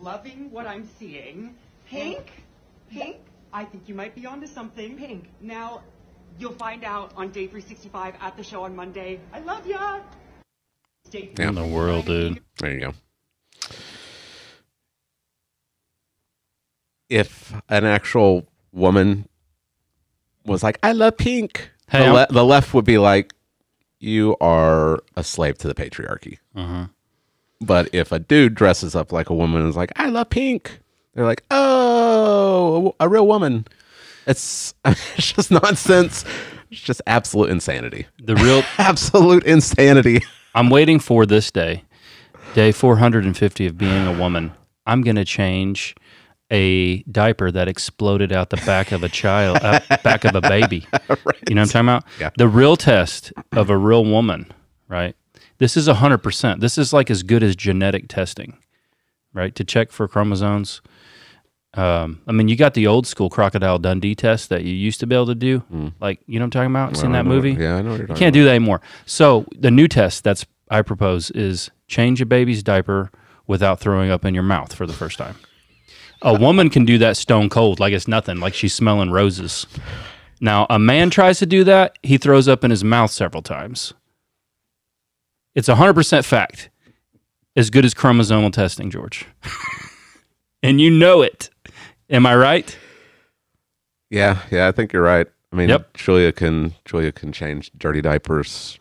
Loving 0.00 0.50
what 0.50 0.66
I'm 0.66 0.88
seeing. 0.98 1.56
Pink? 1.86 2.30
Pink? 2.90 3.18
I 3.52 3.66
think 3.66 3.86
you 3.86 3.94
might 3.94 4.14
be 4.14 4.24
onto 4.24 4.46
something. 4.46 4.96
Pink. 4.96 5.28
Now, 5.42 5.82
you'll 6.38 6.52
find 6.52 6.84
out 6.84 7.12
on 7.16 7.28
day 7.30 7.46
365 7.46 8.14
at 8.20 8.36
the 8.36 8.42
show 8.42 8.62
on 8.64 8.74
Monday. 8.74 9.20
I 9.32 9.40
love 9.40 9.66
ya! 9.66 10.00
Day 11.10 11.32
In 11.38 11.54
the 11.54 11.66
world, 11.66 12.06
dude. 12.06 12.40
There 12.58 12.72
you 12.72 12.80
go. 12.80 12.94
If 17.08 17.52
an 17.68 17.84
actual 17.84 18.46
woman 18.72 19.28
was 20.44 20.62
like, 20.62 20.78
I 20.82 20.92
love 20.92 21.16
pink, 21.16 21.70
Hey, 21.88 22.06
the, 22.06 22.12
le- 22.12 22.26
the 22.30 22.44
left 22.44 22.72
would 22.72 22.84
be 22.84 22.98
like, 22.98 23.32
you 23.98 24.36
are 24.40 25.00
a 25.16 25.24
slave 25.24 25.58
to 25.58 25.68
the 25.68 25.74
patriarchy. 25.74 26.38
Uh-huh. 26.54 26.86
But 27.60 27.90
if 27.92 28.12
a 28.12 28.18
dude 28.20 28.54
dresses 28.54 28.94
up 28.94 29.12
like 29.12 29.28
a 29.28 29.34
woman 29.34 29.60
and 29.60 29.68
is 29.68 29.76
like, 29.76 29.92
I 29.96 30.08
love 30.08 30.30
pink, 30.30 30.80
they're 31.14 31.26
like, 31.26 31.42
oh, 31.50 32.94
a, 33.00 33.04
a 33.04 33.08
real 33.08 33.26
woman. 33.26 33.66
It's, 34.30 34.74
it's 34.84 35.32
just 35.32 35.50
nonsense. 35.50 36.24
It's 36.70 36.80
just 36.80 37.02
absolute 37.06 37.50
insanity. 37.50 38.06
The 38.22 38.36
real. 38.36 38.62
Absolute 38.78 39.44
insanity. 39.44 40.22
I'm 40.54 40.70
waiting 40.70 41.00
for 41.00 41.26
this 41.26 41.50
day, 41.50 41.84
day 42.54 42.72
450 42.72 43.66
of 43.66 43.76
being 43.76 44.06
a 44.06 44.12
woman. 44.12 44.52
I'm 44.86 45.02
gonna 45.02 45.24
change 45.24 45.94
a 46.50 47.02
diaper 47.04 47.50
that 47.50 47.68
exploded 47.68 48.32
out 48.32 48.50
the 48.50 48.56
back 48.58 48.92
of 48.92 49.04
a 49.04 49.08
child, 49.08 49.58
uh, 49.62 49.80
back 50.02 50.24
of 50.24 50.34
a 50.34 50.40
baby. 50.40 50.86
You 51.48 51.56
know 51.56 51.62
what 51.62 51.74
I'm 51.74 51.86
talking 51.86 51.88
about? 51.88 52.04
Yeah. 52.20 52.30
The 52.36 52.46
real 52.46 52.76
test 52.76 53.32
of 53.52 53.70
a 53.70 53.76
real 53.76 54.04
woman, 54.04 54.52
right? 54.86 55.16
This 55.58 55.76
is 55.76 55.88
100%. 55.88 56.60
This 56.60 56.78
is 56.78 56.92
like 56.92 57.10
as 57.10 57.24
good 57.24 57.42
as 57.42 57.56
genetic 57.56 58.06
testing, 58.06 58.56
right? 59.34 59.52
To 59.56 59.64
check 59.64 59.90
for 59.90 60.06
chromosomes. 60.06 60.80
Um, 61.74 62.20
I 62.26 62.32
mean, 62.32 62.48
you 62.48 62.56
got 62.56 62.74
the 62.74 62.86
old 62.88 63.06
school 63.06 63.30
crocodile 63.30 63.78
Dundee 63.78 64.14
test 64.16 64.48
that 64.48 64.64
you 64.64 64.74
used 64.74 64.98
to 65.00 65.06
be 65.06 65.14
able 65.14 65.26
to 65.26 65.34
do. 65.34 65.62
Like, 66.00 66.20
you 66.26 66.38
know 66.38 66.44
what 66.44 66.46
I'm 66.46 66.50
talking 66.50 66.70
about? 66.70 66.96
Seen 66.96 67.12
that 67.12 67.26
movie? 67.26 67.52
Yeah, 67.52 67.76
I 67.76 67.82
know 67.82 67.90
what 67.90 68.00
you're 68.00 68.08
You 68.08 68.14
can't 68.14 68.34
do 68.34 68.44
that 68.44 68.50
anymore. 68.50 68.80
So 69.06 69.46
the 69.56 69.70
new 69.70 69.86
test 69.86 70.24
that's 70.24 70.44
I 70.70 70.82
propose 70.82 71.30
is 71.32 71.70
change 71.88 72.20
a 72.20 72.26
baby's 72.26 72.62
diaper 72.62 73.10
without 73.46 73.80
throwing 73.80 74.10
up 74.10 74.24
in 74.24 74.34
your 74.34 74.44
mouth 74.44 74.72
for 74.72 74.86
the 74.86 74.92
first 74.92 75.18
time. 75.18 75.36
A 76.22 76.34
woman 76.38 76.70
can 76.70 76.84
do 76.84 76.98
that 76.98 77.16
stone 77.16 77.48
cold, 77.48 77.80
like 77.80 77.92
it's 77.92 78.06
nothing, 78.08 78.38
like 78.38 78.54
she's 78.54 78.74
smelling 78.74 79.10
roses. 79.10 79.66
Now, 80.40 80.66
a 80.70 80.78
man 80.78 81.10
tries 81.10 81.38
to 81.40 81.46
do 81.46 81.64
that, 81.64 81.98
he 82.02 82.16
throws 82.16 82.48
up 82.48 82.64
in 82.64 82.70
his 82.70 82.82
mouth 82.84 83.10
several 83.10 83.42
times. 83.42 83.92
It's 85.54 85.68
100% 85.68 86.24
fact. 86.24 86.70
As 87.56 87.68
good 87.68 87.84
as 87.84 87.94
chromosomal 87.94 88.52
testing, 88.52 88.90
George. 88.90 89.26
and 90.62 90.80
you 90.80 90.88
know 90.90 91.20
it. 91.20 91.50
Am 92.10 92.26
I 92.26 92.34
right? 92.36 92.76
Yeah, 94.10 94.40
yeah, 94.50 94.68
I 94.68 94.72
think 94.72 94.92
you're 94.92 95.02
right. 95.02 95.26
I 95.52 95.56
mean, 95.56 95.68
Yep. 95.68 95.94
Julia 95.94 96.32
can 96.32 96.74
Julia 96.84 97.12
can 97.12 97.32
change 97.32 97.70
dirty 97.76 98.00
diapers, 98.02 98.78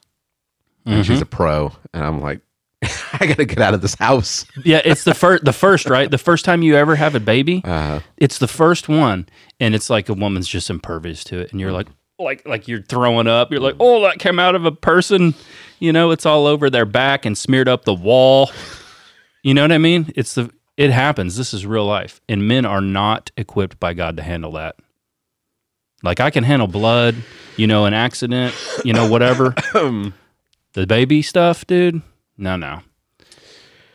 and 0.85 0.95
Mm-hmm. 0.95 1.01
she's 1.03 1.21
a 1.21 1.25
pro. 1.25 1.71
And 1.93 2.03
I'm 2.03 2.21
like, 2.21 2.41
I 2.83 3.25
gotta 3.27 3.45
get 3.45 3.59
out 3.59 3.73
of 3.73 3.81
this 3.81 3.95
house. 3.95 4.45
Yeah, 4.63 4.81
it's 4.85 5.03
the 5.03 5.13
first 5.13 5.45
the 5.45 5.53
first, 5.53 5.87
right? 5.89 6.09
The 6.09 6.17
first 6.17 6.45
time 6.45 6.61
you 6.63 6.75
ever 6.75 6.95
have 6.95 7.15
a 7.15 7.19
baby. 7.19 7.61
Uh, 7.69 7.99
it's 8.17 8.39
the 8.39 8.47
first 8.47 8.89
one 8.89 9.27
and 9.59 9.75
it's 9.75 9.89
like 9.89 10.09
a 10.09 10.13
woman's 10.13 10.47
just 10.47 10.69
impervious 10.69 11.23
to 11.25 11.39
it 11.39 11.51
and 11.51 11.59
you're 11.61 11.71
like 11.71 11.87
like 12.17 12.45
like 12.47 12.67
you're 12.67 12.81
throwing 12.81 13.27
up 13.27 13.49
you're 13.51 13.59
like 13.61 13.75
oh 13.79 14.01
that 14.01 14.17
came 14.19 14.39
out 14.39 14.55
of 14.55 14.65
a 14.65 14.71
person 14.71 15.33
you 15.79 15.93
know 15.93 16.11
it's 16.11 16.25
all 16.25 16.45
over 16.47 16.69
their 16.69 16.85
back 16.85 17.25
and 17.25 17.37
smeared 17.37 17.67
up 17.69 17.85
the 17.85 17.93
wall 17.93 18.49
you 19.43 19.53
know 19.53 19.61
what 19.61 19.71
i 19.71 19.77
mean 19.77 20.11
it's 20.15 20.33
the 20.35 20.51
it 20.79 20.91
happens. 20.91 21.35
This 21.35 21.53
is 21.53 21.65
real 21.65 21.85
life. 21.85 22.21
And 22.29 22.47
men 22.47 22.65
are 22.65 22.79
not 22.79 23.31
equipped 23.35 23.81
by 23.81 23.93
god 23.93 24.15
to 24.15 24.23
handle 24.23 24.53
that. 24.53 24.77
Like 26.01 26.21
i 26.21 26.29
can 26.29 26.45
handle 26.45 26.67
blood 26.67 27.15
you 27.57 27.67
know 27.67 27.83
an 27.85 27.93
accident 27.93 28.55
you 28.85 28.93
know 28.93 29.07
whatever. 29.07 29.53
The 30.73 30.85
baby 30.85 31.21
stuff 31.23 31.65
dude? 31.67 32.01
No 32.37 32.55
no. 32.55 32.81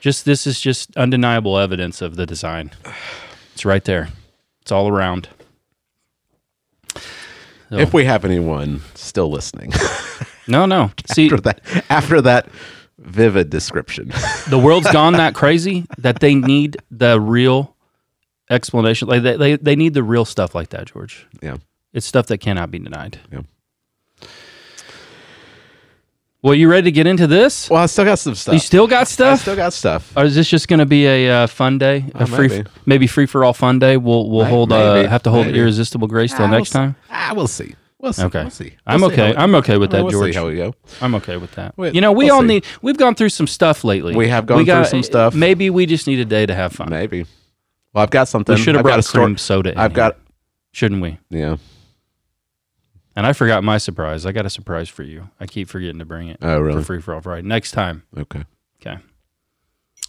Just 0.00 0.24
this 0.24 0.46
is 0.46 0.60
just 0.60 0.94
undeniable 0.96 1.56
evidence 1.56 2.02
of 2.02 2.16
the 2.16 2.26
design. 2.26 2.72
It's 3.54 3.64
right 3.64 3.84
there. 3.84 4.08
It's 4.60 4.72
all 4.72 4.88
around. 4.88 5.28
So- 7.70 7.78
If 7.78 7.94
we 7.94 8.04
have 8.04 8.24
anyone 8.24 8.82
still 8.94 9.30
listening. 9.30 9.72
No 10.48 10.66
no. 10.66 10.90
See 11.06 11.26
after 11.26 11.40
that, 11.42 11.60
after 11.88 12.20
that 12.20 12.48
vivid 13.04 13.50
description, 13.50 14.08
the 14.48 14.58
world's 14.58 14.90
gone 14.90 15.12
that 15.14 15.34
crazy 15.34 15.86
that 15.98 16.20
they 16.20 16.34
need 16.34 16.76
the 16.90 17.20
real 17.20 17.74
explanation 18.50 19.08
like 19.08 19.22
they, 19.22 19.36
they, 19.36 19.56
they 19.56 19.76
need 19.76 19.94
the 19.94 20.02
real 20.02 20.24
stuff 20.24 20.54
like 20.54 20.68
that 20.70 20.86
george 20.86 21.26
yeah, 21.42 21.56
it's 21.94 22.04
stuff 22.06 22.26
that 22.26 22.38
cannot 22.38 22.70
be 22.70 22.78
denied 22.78 23.18
yeah. 23.32 23.40
well 26.42 26.54
you 26.54 26.68
ready 26.70 26.84
to 26.84 26.92
get 26.92 27.06
into 27.06 27.26
this 27.26 27.70
Well, 27.70 27.82
I 27.82 27.86
still 27.86 28.04
got 28.04 28.18
some 28.18 28.34
stuff. 28.34 28.52
you 28.52 28.58
still 28.60 28.86
got 28.86 29.08
stuff. 29.08 29.38
I 29.38 29.42
still 29.42 29.56
got 29.56 29.72
stuff. 29.72 30.12
or 30.16 30.24
is 30.24 30.34
this 30.34 30.48
just 30.48 30.68
going 30.68 30.78
to 30.80 30.86
be 30.86 31.06
a 31.06 31.30
uh, 31.30 31.46
fun 31.46 31.78
day 31.78 32.04
a 32.14 32.22
Uh, 32.22 32.26
free 32.26 32.48
maybe. 32.48 32.70
maybe 32.86 33.06
free 33.06 33.26
for 33.26 33.44
all 33.44 33.54
fun 33.54 33.78
day 33.78 33.96
we'll 33.96 34.28
we'll 34.30 34.44
May- 34.44 34.50
hold 34.50 34.72
uh, 34.72 34.94
maybe, 34.94 35.08
have 35.08 35.22
to 35.22 35.30
hold 35.30 35.46
maybe. 35.46 35.58
irresistible 35.58 36.06
grace 36.08 36.34
till 36.34 36.48
next 36.48 36.70
time. 36.70 36.96
Ah, 37.10 37.32
we'll 37.34 37.48
see. 37.48 37.74
We'll 38.04 38.12
see. 38.12 38.22
Okay. 38.24 38.42
We'll 38.42 38.50
see. 38.50 38.74
I'm 38.86 39.00
We'll 39.00 39.10
okay. 39.12 39.34
I'm 39.34 39.54
okay 39.54 39.78
with 39.78 39.90
that, 39.92 40.02
we'll 40.02 40.10
George. 40.12 40.34
See 40.34 40.38
how 40.38 40.46
we 40.46 40.56
go. 40.56 40.74
I'm 41.00 41.14
okay 41.14 41.38
with 41.38 41.52
that. 41.52 41.72
We- 41.78 41.90
you 41.92 42.02
know, 42.02 42.12
we 42.12 42.26
we'll 42.26 42.34
all 42.34 42.40
see. 42.42 42.48
need. 42.48 42.66
We've 42.82 42.98
gone 42.98 43.14
through 43.14 43.30
some 43.30 43.46
stuff 43.46 43.82
lately. 43.82 44.14
We 44.14 44.28
have 44.28 44.44
gone 44.44 44.62
through 44.66 44.84
some 44.84 45.02
stuff. 45.02 45.34
Maybe 45.34 45.70
we 45.70 45.86
just 45.86 46.06
need 46.06 46.18
a 46.18 46.26
day 46.26 46.44
to 46.44 46.54
have 46.54 46.74
fun. 46.74 46.90
Maybe. 46.90 47.24
Well, 47.94 48.02
I've 48.02 48.10
got 48.10 48.28
something. 48.28 48.56
We 48.56 48.60
should 48.60 48.74
have 48.74 48.84
got 48.84 48.96
brought 48.96 49.06
a 49.06 49.08
cream 49.08 49.38
soda. 49.38 49.72
In 49.72 49.78
I've 49.78 49.92
here, 49.92 49.96
got. 49.96 50.18
shouldn't 50.72 51.00
we? 51.00 51.18
Yeah. 51.30 51.56
And 53.16 53.26
I 53.26 53.32
forgot 53.32 53.64
my 53.64 53.78
surprise. 53.78 54.26
I 54.26 54.32
got 54.32 54.44
a 54.44 54.50
surprise 54.50 54.90
for 54.90 55.02
you. 55.02 55.30
I 55.40 55.46
keep 55.46 55.70
forgetting 55.70 56.00
to 56.00 56.04
bring 56.04 56.28
it. 56.28 56.36
Oh, 56.42 56.58
really? 56.60 56.80
For 56.80 56.84
free 56.84 57.00
for 57.00 57.14
all 57.14 57.22
Friday. 57.22 57.48
Next 57.48 57.70
time. 57.72 58.02
Okay. 58.18 58.44
Okay. 58.82 58.98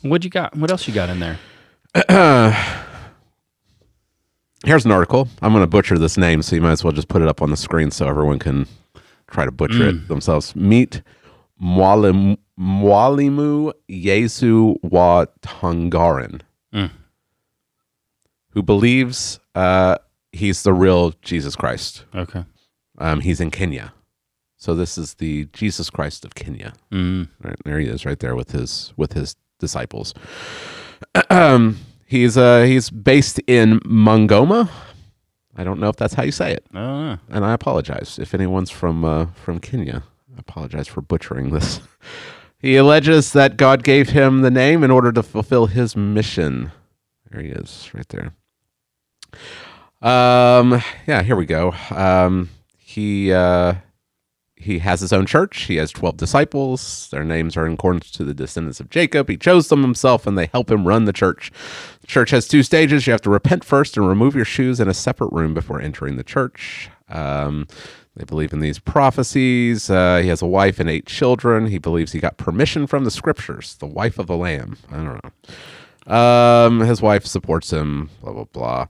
What 0.01 0.25
you 0.25 0.29
got? 0.29 0.53
What 0.57 0.69
else 0.69 0.85
you 0.85 0.93
got 0.93 1.09
in 1.09 1.21
there? 1.21 1.39
Here's 4.65 4.83
an 4.85 4.91
article. 4.91 5.27
I'm 5.41 5.51
going 5.53 5.63
to 5.63 5.67
butcher 5.67 5.97
this 5.97 6.17
name, 6.17 6.41
so 6.41 6.55
you 6.55 6.61
might 6.61 6.71
as 6.71 6.83
well 6.83 6.91
just 6.93 7.07
put 7.07 7.21
it 7.21 7.27
up 7.27 7.41
on 7.41 7.51
the 7.51 7.57
screen 7.57 7.91
so 7.91 8.07
everyone 8.07 8.39
can 8.39 8.67
try 9.29 9.45
to 9.45 9.51
butcher 9.51 9.91
Mm. 9.91 10.03
it 10.03 10.07
themselves. 10.07 10.55
Meet 10.55 11.01
Mwalim, 11.61 12.37
Mwalimu 12.59 13.73
Yesu 13.89 14.75
wa 14.83 15.25
Tongaren, 15.41 16.41
Mm. 16.73 16.89
who 18.51 18.63
believes 18.63 19.39
uh, 19.53 19.97
he's 20.31 20.63
the 20.63 20.73
real 20.73 21.13
Jesus 21.21 21.55
Christ. 21.55 22.05
Okay. 22.15 22.43
Um, 22.97 23.19
he's 23.21 23.39
in 23.39 23.51
Kenya. 23.51 23.93
So 24.57 24.73
this 24.73 24.97
is 24.97 25.15
the 25.15 25.45
Jesus 25.53 25.89
Christ 25.91 26.25
of 26.25 26.33
Kenya. 26.33 26.73
Mm. 26.91 27.29
Right, 27.43 27.55
there 27.65 27.79
he 27.79 27.87
is, 27.87 28.03
right 28.05 28.17
there 28.19 28.35
with 28.35 28.51
his 28.51 28.93
with 28.97 29.13
his 29.13 29.35
disciples. 29.59 30.13
um, 31.29 31.77
he's 32.05 32.37
uh, 32.37 32.63
he's 32.63 32.89
based 32.89 33.39
in 33.47 33.79
Mongoma. 33.81 34.69
I 35.57 35.63
don't 35.63 35.79
know 35.79 35.89
if 35.89 35.95
that's 35.95 36.13
how 36.13 36.23
you 36.23 36.31
say 36.31 36.51
it, 36.53 36.65
I 36.73 36.79
don't 36.79 37.05
know. 37.05 37.17
and 37.29 37.45
I 37.45 37.53
apologize 37.53 38.19
if 38.19 38.33
anyone's 38.33 38.69
from 38.69 39.03
uh, 39.03 39.27
from 39.43 39.59
Kenya. 39.59 40.03
I 40.35 40.39
apologize 40.39 40.87
for 40.87 41.01
butchering 41.01 41.51
this. 41.51 41.79
he 42.59 42.75
alleges 42.75 43.33
that 43.33 43.57
God 43.57 43.83
gave 43.83 44.09
him 44.09 44.41
the 44.41 44.51
name 44.51 44.83
in 44.83 44.91
order 44.91 45.11
to 45.13 45.23
fulfill 45.23 45.67
his 45.67 45.95
mission. 45.95 46.71
There 47.31 47.41
he 47.41 47.49
is, 47.49 47.89
right 47.93 48.07
there. 48.09 48.33
Um, 50.01 50.81
yeah, 51.07 51.23
here 51.23 51.35
we 51.35 51.45
go. 51.45 51.73
Um, 51.89 52.49
he 52.77 53.31
uh, 53.33 53.75
he 54.57 54.79
has 54.79 55.01
his 55.01 55.11
own 55.11 55.25
church. 55.25 55.63
He 55.63 55.75
has 55.75 55.91
12 55.91 56.17
disciples. 56.17 57.09
Their 57.11 57.23
names 57.23 57.57
are 57.57 57.67
in 57.67 57.73
accordance 57.73 58.09
to 58.11 58.23
the 58.23 58.33
descendants 58.33 58.79
of 58.79 58.89
Jacob. 58.89 59.29
He 59.29 59.37
chose 59.37 59.67
them 59.67 59.81
himself 59.81 60.25
and 60.25 60.37
they 60.37 60.47
help 60.47 60.71
him 60.71 60.87
run 60.87 61.05
the 61.05 61.13
church. 61.13 61.51
The 62.01 62.07
church 62.07 62.29
has 62.31 62.47
two 62.47 62.63
stages. 62.63 63.05
You 63.05 63.11
have 63.11 63.21
to 63.21 63.29
repent 63.29 63.65
first 63.65 63.97
and 63.97 64.07
remove 64.07 64.35
your 64.35 64.45
shoes 64.45 64.79
in 64.79 64.87
a 64.87 64.93
separate 64.93 65.33
room 65.33 65.53
before 65.53 65.81
entering 65.81 66.15
the 66.15 66.23
church. 66.23 66.89
Um, 67.09 67.67
they 68.15 68.23
believe 68.23 68.53
in 68.53 68.61
these 68.61 68.79
prophecies. 68.79 69.89
Uh, 69.89 70.19
he 70.21 70.29
has 70.29 70.41
a 70.41 70.47
wife 70.47 70.79
and 70.79 70.89
eight 70.89 71.05
children. 71.05 71.67
He 71.67 71.77
believes 71.77 72.13
he 72.13 72.19
got 72.19 72.37
permission 72.37 72.87
from 72.87 73.03
the 73.03 73.11
scriptures, 73.11 73.75
the 73.79 73.85
wife 73.85 74.17
of 74.17 74.27
the 74.27 74.37
Lamb. 74.37 74.77
I 74.89 74.95
don't 74.95 75.21
know. 75.23 75.31
Um, 76.07 76.79
his 76.81 77.01
wife 77.01 77.25
supports 77.25 77.73
him, 77.73 78.09
blah, 78.21 78.31
blah, 78.31 78.45
blah. 78.45 78.87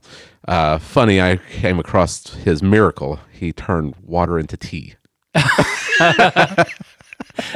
Uh, 0.48 0.78
funny, 0.78 1.20
I 1.20 1.38
came 1.38 1.80
across 1.80 2.34
his 2.36 2.62
miracle. 2.62 3.20
He 3.32 3.52
turned 3.52 3.96
water 4.06 4.38
into 4.38 4.58
tea. 4.58 4.96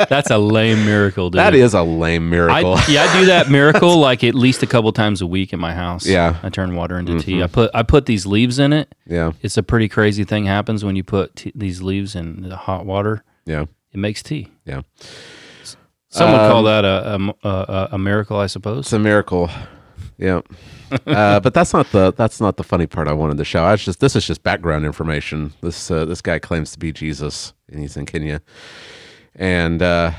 That's 0.09 0.29
a 0.29 0.37
lame 0.37 0.85
miracle, 0.85 1.29
dude. 1.29 1.39
That 1.39 1.53
is 1.55 1.73
a 1.73 1.83
lame 1.83 2.29
miracle. 2.29 2.75
I, 2.75 2.85
yeah, 2.89 3.03
I 3.03 3.19
do 3.19 3.25
that 3.27 3.49
miracle 3.51 3.97
like 3.97 4.23
at 4.23 4.35
least 4.35 4.61
a 4.63 4.67
couple 4.67 4.91
times 4.91 5.21
a 5.21 5.27
week 5.27 5.53
in 5.53 5.59
my 5.59 5.73
house. 5.73 6.05
Yeah. 6.05 6.37
I 6.43 6.49
turn 6.49 6.75
water 6.75 6.97
into 6.99 7.19
tea. 7.19 7.41
I 7.43 7.47
put 7.47 7.71
I 7.73 7.83
put 7.83 8.05
these 8.05 8.25
leaves 8.25 8.59
in 8.59 8.73
it. 8.73 8.93
yeah, 9.05 9.31
It's 9.41 9.57
a 9.57 9.63
pretty 9.63 9.87
crazy 9.87 10.23
thing 10.25 10.45
happens 10.45 10.83
when 10.83 10.95
you 10.95 11.03
put 11.03 11.35
t- 11.37 11.51
these 11.55 11.81
leaves 11.81 12.15
in 12.15 12.41
the 12.49 12.55
hot 12.57 12.85
water. 12.85 13.23
yeah, 13.45 13.65
It 13.93 13.97
makes 13.97 14.21
tea. 14.23 14.47
yeah. 14.65 14.81
Some 16.11 16.31
would 16.31 16.39
Um, 16.41 16.51
call 16.51 16.63
that 16.63 16.83
a, 16.85 17.15
a, 17.43 17.47
a, 17.47 17.89
a 17.93 17.97
miracle, 17.99 18.37
I 18.37 18.47
suppose. 18.47 18.79
It's 18.87 18.93
a 18.93 18.99
miracle. 18.99 19.49
Yeah. 20.17 20.41
Uh, 21.08 21.39
but 21.39 21.54
that's 21.54 21.73
not 21.73 21.91
the 21.91 22.12
that's 22.13 22.39
not 22.41 22.58
the 22.58 22.63
funny 22.63 22.88
part 22.88 23.08
I 23.08 23.13
wanted 23.13 23.38
to 23.38 23.45
show. 23.45 23.63
I 23.63 23.71
was 23.71 23.84
just 23.84 23.99
this 23.99 24.15
is 24.15 24.25
just 24.25 24.43
background 24.43 24.86
information. 24.86 25.54
This 25.62 25.89
uh, 25.91 26.06
this 26.06 26.21
guy 26.21 26.39
claims 26.39 26.71
to 26.71 26.80
be 26.80 26.91
Jesus 26.91 27.54
and 27.69 27.80
he's 27.80 27.97
in 27.97 28.06
Kenya. 28.06 28.41
And 29.36 29.82
uh 29.82 30.12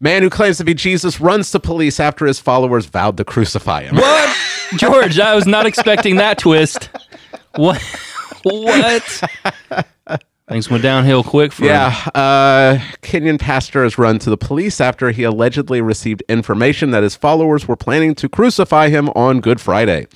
man 0.00 0.22
who 0.22 0.30
claims 0.30 0.58
to 0.58 0.64
be 0.64 0.74
Jesus 0.74 1.20
runs 1.20 1.50
to 1.52 1.60
police 1.60 2.00
after 2.00 2.26
his 2.26 2.38
followers 2.38 2.86
vowed 2.86 3.16
to 3.16 3.24
crucify 3.24 3.82
him. 3.84 3.96
What, 3.96 4.36
George? 4.76 5.18
I 5.18 5.34
was 5.34 5.46
not 5.46 5.66
expecting 5.66 6.16
that 6.16 6.38
twist. 6.38 6.90
What? 7.56 7.82
What? 8.44 9.22
Things 10.48 10.70
went 10.70 10.82
downhill 10.82 11.22
quick 11.22 11.52
for 11.52 11.64
him. 11.64 11.68
Yeah, 11.68 12.08
uh, 12.14 12.78
Kenyan 13.02 13.38
pastor 13.38 13.82
has 13.82 13.98
run 13.98 14.18
to 14.20 14.30
the 14.30 14.38
police 14.38 14.80
after 14.80 15.10
he 15.10 15.22
allegedly 15.22 15.82
received 15.82 16.22
information 16.26 16.90
that 16.92 17.02
his 17.02 17.14
followers 17.14 17.68
were 17.68 17.76
planning 17.76 18.14
to 18.14 18.30
crucify 18.30 18.88
him 18.88 19.10
on 19.10 19.40
Good 19.40 19.60
Friday. 19.60 20.06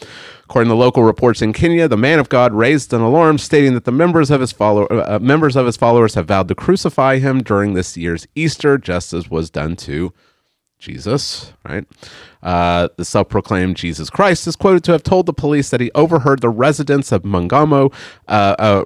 According 0.45 0.71
to 0.71 0.75
local 0.75 1.03
reports 1.03 1.43
in 1.43 1.53
Kenya, 1.53 1.87
the 1.87 1.99
man 1.99 2.19
of 2.19 2.31
God 2.31 2.55
raised 2.55 2.95
an 2.95 3.03
alarm 3.03 3.37
stating 3.37 3.75
that 3.75 3.85
the 3.85 3.93
members 3.93 4.31
of 4.31 4.41
his 4.41 4.53
follow- 4.53 4.87
uh, 4.87 5.19
members 5.21 5.55
of 5.55 5.67
his 5.67 5.77
followers 5.77 6.15
have 6.15 6.29
vowed 6.29 6.49
to 6.49 6.55
crucify 6.55 7.19
him 7.19 7.43
during 7.43 7.75
this 7.75 7.97
year's 7.99 8.27
Easter, 8.35 8.79
just 8.79 9.13
as 9.13 9.31
was 9.31 9.51
done 9.51 9.77
to 9.77 10.15
Jesus, 10.79 11.53
right? 11.69 11.85
Uh, 12.43 12.89
the 12.97 13.05
self 13.05 13.29
proclaimed 13.29 13.77
Jesus 13.77 14.11
Christ 14.11 14.47
is 14.47 14.57
quoted 14.57 14.83
to 14.85 14.93
have 14.93 15.03
told 15.03 15.27
the 15.27 15.33
police 15.33 15.71
that 15.71 15.81
he 15.81 15.91
overheard 15.95 16.41
the 16.41 16.49
residents 16.49 17.13
of 17.13 17.23
Mungamo, 17.23 17.93
uh, 18.29 18.57
uh, 18.59 18.85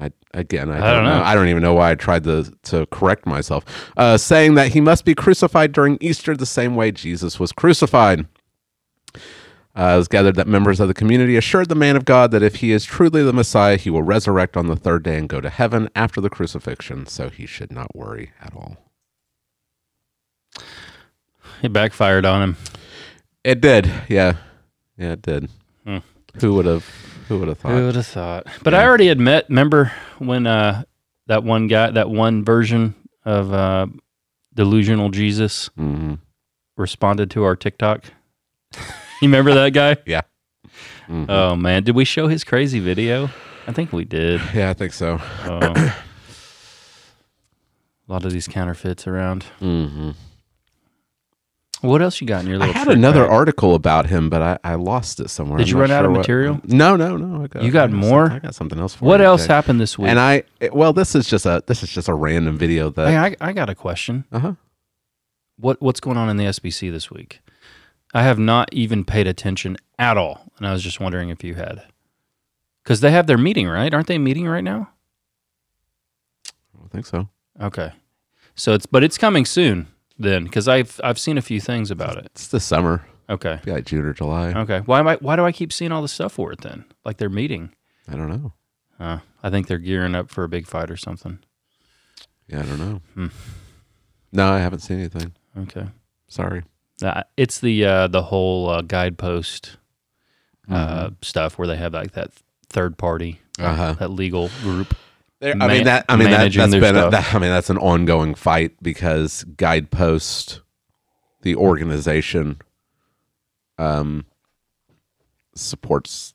I, 0.00 0.10
again, 0.32 0.70
I 0.70 0.78
don't, 0.78 0.94
don't 0.94 1.04
know. 1.04 1.18
know. 1.18 1.24
I 1.24 1.34
don't 1.34 1.48
even 1.48 1.62
know 1.62 1.74
why 1.74 1.90
I 1.90 1.94
tried 1.94 2.24
to, 2.24 2.50
to 2.64 2.86
correct 2.86 3.26
myself, 3.26 3.64
uh, 3.98 4.16
saying 4.16 4.54
that 4.54 4.68
he 4.68 4.80
must 4.80 5.04
be 5.04 5.14
crucified 5.14 5.72
during 5.72 5.98
Easter 6.00 6.34
the 6.34 6.46
same 6.46 6.74
way 6.74 6.90
Jesus 6.90 7.38
was 7.38 7.52
crucified. 7.52 8.26
Uh, 9.76 9.92
it 9.94 9.98
was 9.98 10.08
gathered 10.08 10.34
that 10.36 10.48
members 10.48 10.80
of 10.80 10.88
the 10.88 10.94
community 10.94 11.36
assured 11.36 11.68
the 11.68 11.74
man 11.74 11.96
of 11.96 12.04
God 12.04 12.32
that 12.32 12.42
if 12.42 12.56
he 12.56 12.72
is 12.72 12.84
truly 12.84 13.22
the 13.22 13.32
Messiah, 13.32 13.76
he 13.76 13.90
will 13.90 14.02
resurrect 14.02 14.56
on 14.56 14.66
the 14.66 14.74
third 14.74 15.02
day 15.02 15.16
and 15.16 15.28
go 15.28 15.40
to 15.40 15.50
heaven 15.50 15.88
after 15.94 16.20
the 16.20 16.30
crucifixion, 16.30 17.06
so 17.06 17.28
he 17.28 17.46
should 17.46 17.70
not 17.70 17.94
worry 17.94 18.32
at 18.40 18.54
all. 18.54 18.78
It 21.62 21.72
backfired 21.72 22.24
on 22.24 22.42
him. 22.42 22.56
It 23.44 23.60
did, 23.60 23.86
yeah, 24.08 24.36
yeah, 24.96 25.12
it 25.12 25.22
did. 25.22 25.48
Hmm. 25.84 25.98
Who 26.40 26.54
would 26.54 26.66
have? 26.66 26.84
Who 27.30 27.38
would 27.38 27.48
have 27.48 27.58
thought? 27.58 27.70
Who 27.72 27.86
would 27.86 27.94
have 27.94 28.06
thought? 28.08 28.46
But 28.64 28.74
I 28.74 28.84
already 28.84 29.06
had 29.06 29.20
met. 29.20 29.48
Remember 29.48 29.92
when 30.18 30.48
uh, 30.48 30.82
that 31.28 31.44
one 31.44 31.68
guy, 31.68 31.88
that 31.92 32.10
one 32.10 32.44
version 32.44 32.96
of 33.24 33.52
uh, 33.52 33.86
delusional 34.52 35.10
Jesus 35.10 35.68
hmm 35.76 36.14
responded 36.76 37.30
to 37.30 37.44
our 37.44 37.54
TikTok? 37.54 38.04
you 38.74 38.80
remember 39.22 39.54
that 39.54 39.72
guy? 39.72 39.96
Yeah, 40.06 40.22
Mhm. 41.08 41.26
Oh 41.28 41.54
man, 41.54 41.84
did 41.84 41.94
we 41.94 42.04
show 42.04 42.26
his 42.26 42.42
crazy 42.42 42.80
video? 42.80 43.30
I 43.68 43.72
think 43.72 43.92
we 43.92 44.04
did. 44.04 44.40
yeah, 44.52 44.70
I 44.70 44.74
think 44.74 44.92
so. 44.92 45.20
Oh. 45.44 45.94
a 48.08 48.12
lot 48.12 48.24
of 48.24 48.32
these 48.32 48.48
counterfeits 48.48 49.06
around. 49.06 49.44
hmm 49.60 50.10
What 51.82 52.02
else 52.02 52.20
you 52.20 52.26
got 52.26 52.42
in 52.42 52.48
your 52.50 52.56
I 52.56 52.66
little? 52.66 52.74
had 52.74 52.88
another 52.88 53.22
bag? 53.22 53.30
article 53.32 53.74
about 53.74 54.06
him, 54.06 54.28
but 54.28 54.42
I, 54.42 54.58
I 54.62 54.74
lost 54.74 55.18
it 55.20 55.30
somewhere. 55.30 55.58
Did 55.58 55.68
I'm 55.68 55.68
you 55.68 55.74
not 55.76 55.80
run 55.80 55.90
out 55.90 55.98
sure 56.00 56.04
of 56.06 56.10
what- 56.12 56.18
material? 56.18 56.60
No, 56.64 56.96
no, 56.96 57.16
no. 57.16 57.44
I 57.44 57.46
got, 57.46 57.62
You 57.62 57.70
got 57.70 57.88
I 57.90 57.92
more? 57.92 58.30
I 58.30 58.38
got 58.38 58.54
something 58.54 58.78
else 58.78 58.94
for 58.94 59.04
you. 59.04 59.08
What 59.08 59.20
you. 59.20 59.26
else 59.26 59.44
Okay. 59.44 59.52
happened 59.54 59.80
this 59.80 59.98
week? 59.98 60.08
And 60.10 60.20
I 60.20 60.42
it- 60.60 60.74
well, 60.74 60.92
this 60.92 61.14
is 61.14 61.26
just 61.26 61.46
a 61.46 61.62
this 61.66 61.82
is 61.82 61.88
just 61.90 62.08
a 62.08 62.14
random 62.14 62.58
video 62.58 62.90
that. 62.90 63.08
Hey, 63.08 63.16
I, 63.16 63.36
I 63.48 63.52
got 63.52 63.70
a 63.70 63.74
question. 63.74 64.24
uh 64.30 64.38
huh. 64.40 64.52
What 65.56 65.80
what's 65.80 66.00
going 66.00 66.16
on 66.16 66.28
in 66.28 66.36
the 66.36 66.44
SBC 66.44 66.90
this 66.90 67.10
week? 67.10 67.40
I 68.12 68.24
have 68.24 68.38
not 68.38 68.72
even 68.72 69.04
paid 69.04 69.26
attention 69.26 69.76
at 69.98 70.16
all, 70.16 70.50
and 70.58 70.66
I 70.66 70.72
was 70.72 70.82
just 70.82 70.98
wondering 71.00 71.28
if 71.28 71.44
you 71.44 71.54
had, 71.54 71.84
because 72.82 73.00
they 73.00 73.10
have 73.12 73.26
their 73.26 73.38
meeting, 73.38 73.68
right? 73.68 73.92
Aren't 73.94 74.06
they 74.08 74.18
meeting 74.18 74.46
right 74.48 74.64
now? 74.64 74.90
I 76.46 76.78
don't 76.78 76.90
think 76.90 77.06
so. 77.06 77.28
Okay, 77.60 77.92
so 78.54 78.72
it's 78.72 78.86
but 78.86 79.04
it's 79.04 79.16
coming 79.18 79.44
soon 79.44 79.86
then, 80.20 80.44
because 80.44 80.68
I've 80.68 81.00
I've 81.02 81.18
seen 81.18 81.36
a 81.38 81.42
few 81.42 81.60
things 81.60 81.90
about 81.90 82.16
it. 82.18 82.26
It's 82.26 82.46
this 82.48 82.64
summer, 82.64 83.04
Okay, 83.28 83.58
be 83.64 83.72
like 83.72 83.86
June 83.86 84.04
or 84.04 84.12
July. 84.12 84.52
okay. 84.52 84.80
Why 84.80 84.98
am 85.00 85.08
I 85.08 85.16
why 85.16 85.36
do 85.36 85.44
I 85.44 85.52
keep 85.52 85.72
seeing 85.72 85.90
all 85.92 86.02
this 86.02 86.12
stuff 86.12 86.32
for 86.32 86.52
it 86.52 86.60
then? 86.60 86.84
Like 87.04 87.16
they're 87.16 87.28
meeting. 87.28 87.74
I 88.08 88.16
don't 88.16 88.28
know. 88.28 88.52
Uh, 88.98 89.18
I 89.42 89.50
think 89.50 89.66
they're 89.66 89.78
gearing 89.78 90.14
up 90.14 90.30
for 90.30 90.44
a 90.44 90.48
big 90.48 90.66
fight 90.66 90.90
or 90.90 90.96
something. 90.96 91.38
Yeah, 92.46 92.60
I 92.60 92.62
don't 92.64 92.78
know. 92.78 93.00
Hmm. 93.14 93.26
No, 94.32 94.50
I 94.52 94.58
haven't 94.58 94.80
seen 94.80 94.98
anything. 94.98 95.32
Okay. 95.56 95.86
Sorry. 96.28 96.64
Uh, 97.02 97.22
it's 97.36 97.60
the 97.60 97.84
uh, 97.84 98.06
the 98.08 98.22
whole 98.24 98.68
uh, 98.68 98.82
guidepost 98.82 99.76
uh, 100.70 100.74
Mm-hmm. 101.06 101.14
stuff 101.22 101.58
where 101.58 101.66
they 101.66 101.76
have 101.76 101.94
like 101.94 102.12
that 102.12 102.30
third 102.68 102.96
party, 102.98 103.40
Uh 103.58 103.74
huh. 103.74 103.92
that 103.94 104.10
legal 104.10 104.50
group. 104.62 104.94
I 105.42 105.54
mean 105.68 105.84
that. 105.84 106.04
I 106.08 106.16
mean 106.16 106.30
that, 106.30 106.38
managing 106.38 106.60
that's 106.70 106.74
been. 106.80 106.96
A, 106.96 107.10
that, 107.10 107.34
I 107.34 107.38
mean 107.38 107.50
that's 107.50 107.70
an 107.70 107.78
ongoing 107.78 108.34
fight 108.34 108.72
because 108.82 109.44
Guidepost, 109.56 110.60
the 111.42 111.56
organization, 111.56 112.60
um, 113.78 114.26
supports 115.54 116.34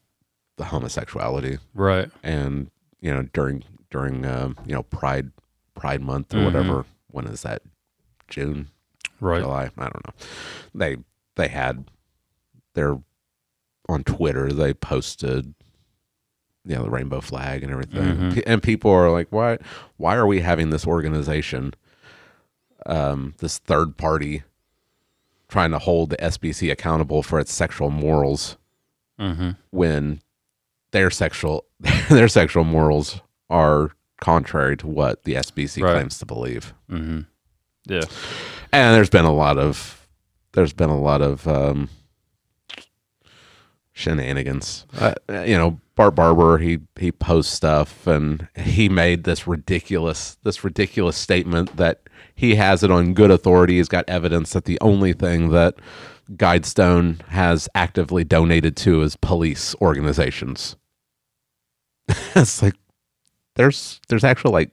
the 0.57 0.65
homosexuality, 0.65 1.59
Right. 1.73 2.09
and 2.23 2.71
you 3.01 3.13
know 3.13 3.23
during 3.33 3.63
during 3.91 4.25
um, 4.25 4.57
you 4.65 4.73
know 4.73 4.83
Pride 4.83 5.31
Pride 5.75 6.01
Month 6.01 6.33
or 6.33 6.37
Mhm. 6.39 6.45
whatever. 6.45 6.85
When 7.11 7.25
is 7.27 7.43
that? 7.43 7.61
June, 8.27 8.69
Right. 9.19 9.41
July? 9.41 9.69
I 9.77 9.83
don't 9.83 10.07
know. 10.07 10.13
They 10.73 10.97
they 11.35 11.47
had 11.47 11.85
their 12.73 12.99
on 13.87 14.03
Twitter. 14.03 14.51
They 14.51 14.73
posted 14.73 15.53
you 16.65 16.75
know 16.75 16.83
the 16.83 16.89
rainbow 16.89 17.21
flag 17.21 17.63
and 17.63 17.71
everything, 17.71 18.17
Mhm. 18.17 18.33
P- 18.35 18.45
and 18.47 18.61
people 18.63 18.91
are 18.91 19.11
like, 19.11 19.27
why 19.31 19.57
why 19.97 20.15
are 20.15 20.25
we 20.27 20.41
having 20.41 20.69
this 20.71 20.85
organization, 20.87 21.73
um, 22.85 23.33
this 23.39 23.57
third 23.59 23.97
party, 23.97 24.43
trying 25.47 25.71
to 25.71 25.79
hold 25.79 26.09
the 26.09 26.17
SBC 26.21 26.71
accountable 26.71 27.21
for 27.23 27.39
its 27.39 27.53
sexual 27.53 27.89
morals 27.89 28.57
Mm-hmm. 29.19 29.51
when 29.71 30.19
their 30.91 31.09
sexual 31.09 31.65
their 32.09 32.27
sexual 32.27 32.63
morals 32.65 33.21
are 33.49 33.91
contrary 34.19 34.75
to 34.77 34.87
what 34.87 35.23
the 35.23 35.35
SBC 35.35 35.81
Right. 35.83 35.93
claims 35.93 36.19
to 36.19 36.25
believe. 36.25 36.73
Mm-hmm. 36.91 37.21
Yeah. 37.87 38.01
And 38.73 38.95
there's 38.95 39.09
been 39.09 39.25
a 39.25 39.33
lot 39.33 39.57
of 39.57 40.07
there's 40.53 40.73
been 40.73 40.89
a 40.89 40.99
lot 40.99 41.21
of 41.21 41.47
um, 41.47 41.89
shenanigans. 43.93 44.85
Uh, 44.97 45.13
you 45.29 45.57
know, 45.57 45.79
Bart 45.95 46.15
Barber 46.15 46.57
he 46.57 46.79
he 46.99 47.11
posts 47.11 47.53
stuff 47.53 48.05
and 48.05 48.47
he 48.55 48.89
made 48.89 49.23
this 49.23 49.47
ridiculous 49.47 50.37
this 50.43 50.63
ridiculous 50.63 51.15
statement 51.17 51.77
that 51.77 52.01
he 52.35 52.55
has 52.55 52.83
it 52.83 52.91
on 52.91 53.13
good 53.13 53.31
authority. 53.31 53.77
He's 53.77 53.87
got 53.87 54.03
evidence 54.09 54.51
that 54.53 54.65
the 54.65 54.77
only 54.81 55.13
thing 55.13 55.49
that 55.51 55.75
Guidestone 56.33 57.21
has 57.27 57.69
actively 57.75 58.23
donated 58.23 58.75
to 58.77 59.01
is 59.03 59.15
police 59.15 59.73
organizations. 59.81 60.75
it's 62.35 62.61
like 62.61 62.75
there's 63.55 63.99
there's 64.09 64.23
actual 64.23 64.51
like 64.51 64.71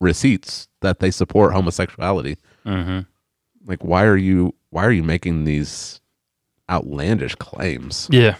receipts 0.00 0.68
that 0.82 0.98
they 1.00 1.10
support 1.10 1.52
homosexuality 1.52 2.36
Mm-hmm. 2.66 3.00
like 3.70 3.84
why 3.84 4.04
are 4.04 4.16
you 4.16 4.52
why 4.70 4.84
are 4.84 4.90
you 4.90 5.04
making 5.04 5.44
these 5.44 6.00
outlandish 6.68 7.36
claims 7.36 8.08
Yeah. 8.10 8.34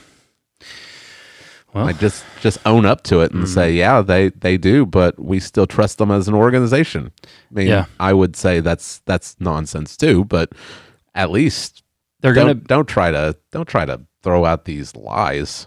Well- 1.76 1.84
like 1.86 1.98
just 1.98 2.24
just 2.40 2.58
own 2.66 2.86
up 2.86 3.02
to 3.04 3.20
it 3.20 3.32
and 3.32 3.48
say, 3.48 3.72
yeah, 3.72 4.00
they 4.02 4.30
they 4.30 4.56
do, 4.56 4.86
but 4.86 5.18
we 5.18 5.38
still 5.40 5.66
trust 5.66 5.98
them 5.98 6.10
as 6.10 6.26
an 6.28 6.34
organization. 6.34 7.12
I 7.24 7.54
mean, 7.54 7.66
Yeah. 7.68 7.84
I 8.00 8.12
would 8.12 8.34
say 8.36 8.60
that's 8.60 8.98
that's 9.06 9.36
nonsense 9.40 9.96
too, 9.96 10.24
but 10.24 10.52
at 11.14 11.30
least 11.30 11.82
They're 12.20 12.32
don't 12.34 12.46
gonna 12.46 12.54
don't 12.54 12.88
try 12.88 13.10
to 13.10 13.36
don't 13.52 13.68
try 13.68 13.84
to 13.84 14.00
throw 14.22 14.44
out 14.44 14.64
these 14.64 14.96
lies. 14.96 15.66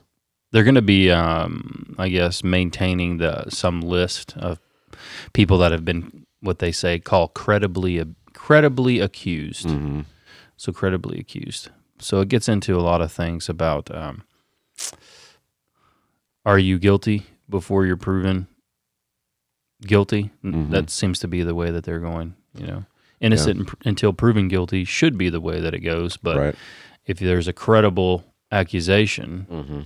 they're 0.52 0.64
gonna 0.64 0.82
be, 0.82 1.12
um, 1.12 1.96
I 2.00 2.10
guess, 2.10 2.44
maintaining 2.44 3.18
the 3.20 3.50
some 3.50 3.82
list 3.82 4.36
of 4.38 4.60
people 5.34 5.58
that 5.60 5.72
have 5.72 5.86
been 5.86 6.26
what 6.42 6.58
they 6.60 6.72
say 6.72 7.00
call 7.00 7.28
credibly 7.30 8.04
credibly 8.34 9.00
accused. 9.00 9.68
Mm-hmm. 9.68 10.02
So 10.58 10.72
credibly 10.74 11.20
accused. 11.20 11.70
So 12.00 12.20
it 12.22 12.30
gets 12.30 12.50
into 12.50 12.76
a 12.76 12.82
lot 12.82 13.02
of 13.02 13.12
things 13.12 13.48
about 13.50 13.94
um, 13.96 14.24
are 16.50 16.58
you 16.60 16.80
guilty 16.80 17.26
before 17.50 17.86
you're 17.86 17.98
proven 17.98 18.48
guilty? 19.82 20.32
Mm-hmm. 20.44 20.72
That 20.72 20.90
seems 20.90 21.20
to 21.20 21.28
be 21.28 21.44
the 21.44 21.54
way 21.56 21.70
that 21.72 21.84
they're 21.84 22.00
going. 22.00 22.36
You 22.58 22.68
know, 22.68 22.86
innocent 23.22 23.60
un- 23.70 23.76
until 23.86 24.14
proven 24.14 24.48
guilty 24.48 24.84
should 24.84 25.18
be 25.18 25.30
the 25.30 25.40
way 25.40 25.60
that 25.60 25.74
it 25.76 25.82
goes. 25.82 26.18
But 26.18 26.38
Right. 26.38 26.56
if 27.06 27.20
there's 27.20 27.48
a 27.48 27.54
credible 27.54 28.26
accusation, 28.52 29.46
Mm-hmm. 29.50 29.80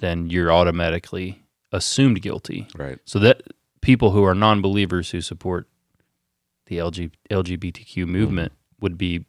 then 0.00 0.28
you're 0.28 0.52
automatically 0.52 1.42
assumed 1.72 2.20
guilty. 2.20 2.68
Right. 2.76 2.98
So 3.06 3.18
that 3.20 3.42
people 3.80 4.10
who 4.10 4.24
are 4.24 4.34
non-believers 4.34 5.10
who 5.10 5.20
support 5.22 5.66
the 6.66 6.76
LG, 6.78 7.10
LGBTQ 7.30 8.06
movement 8.06 8.52
would 8.80 8.96
be 8.98 9.24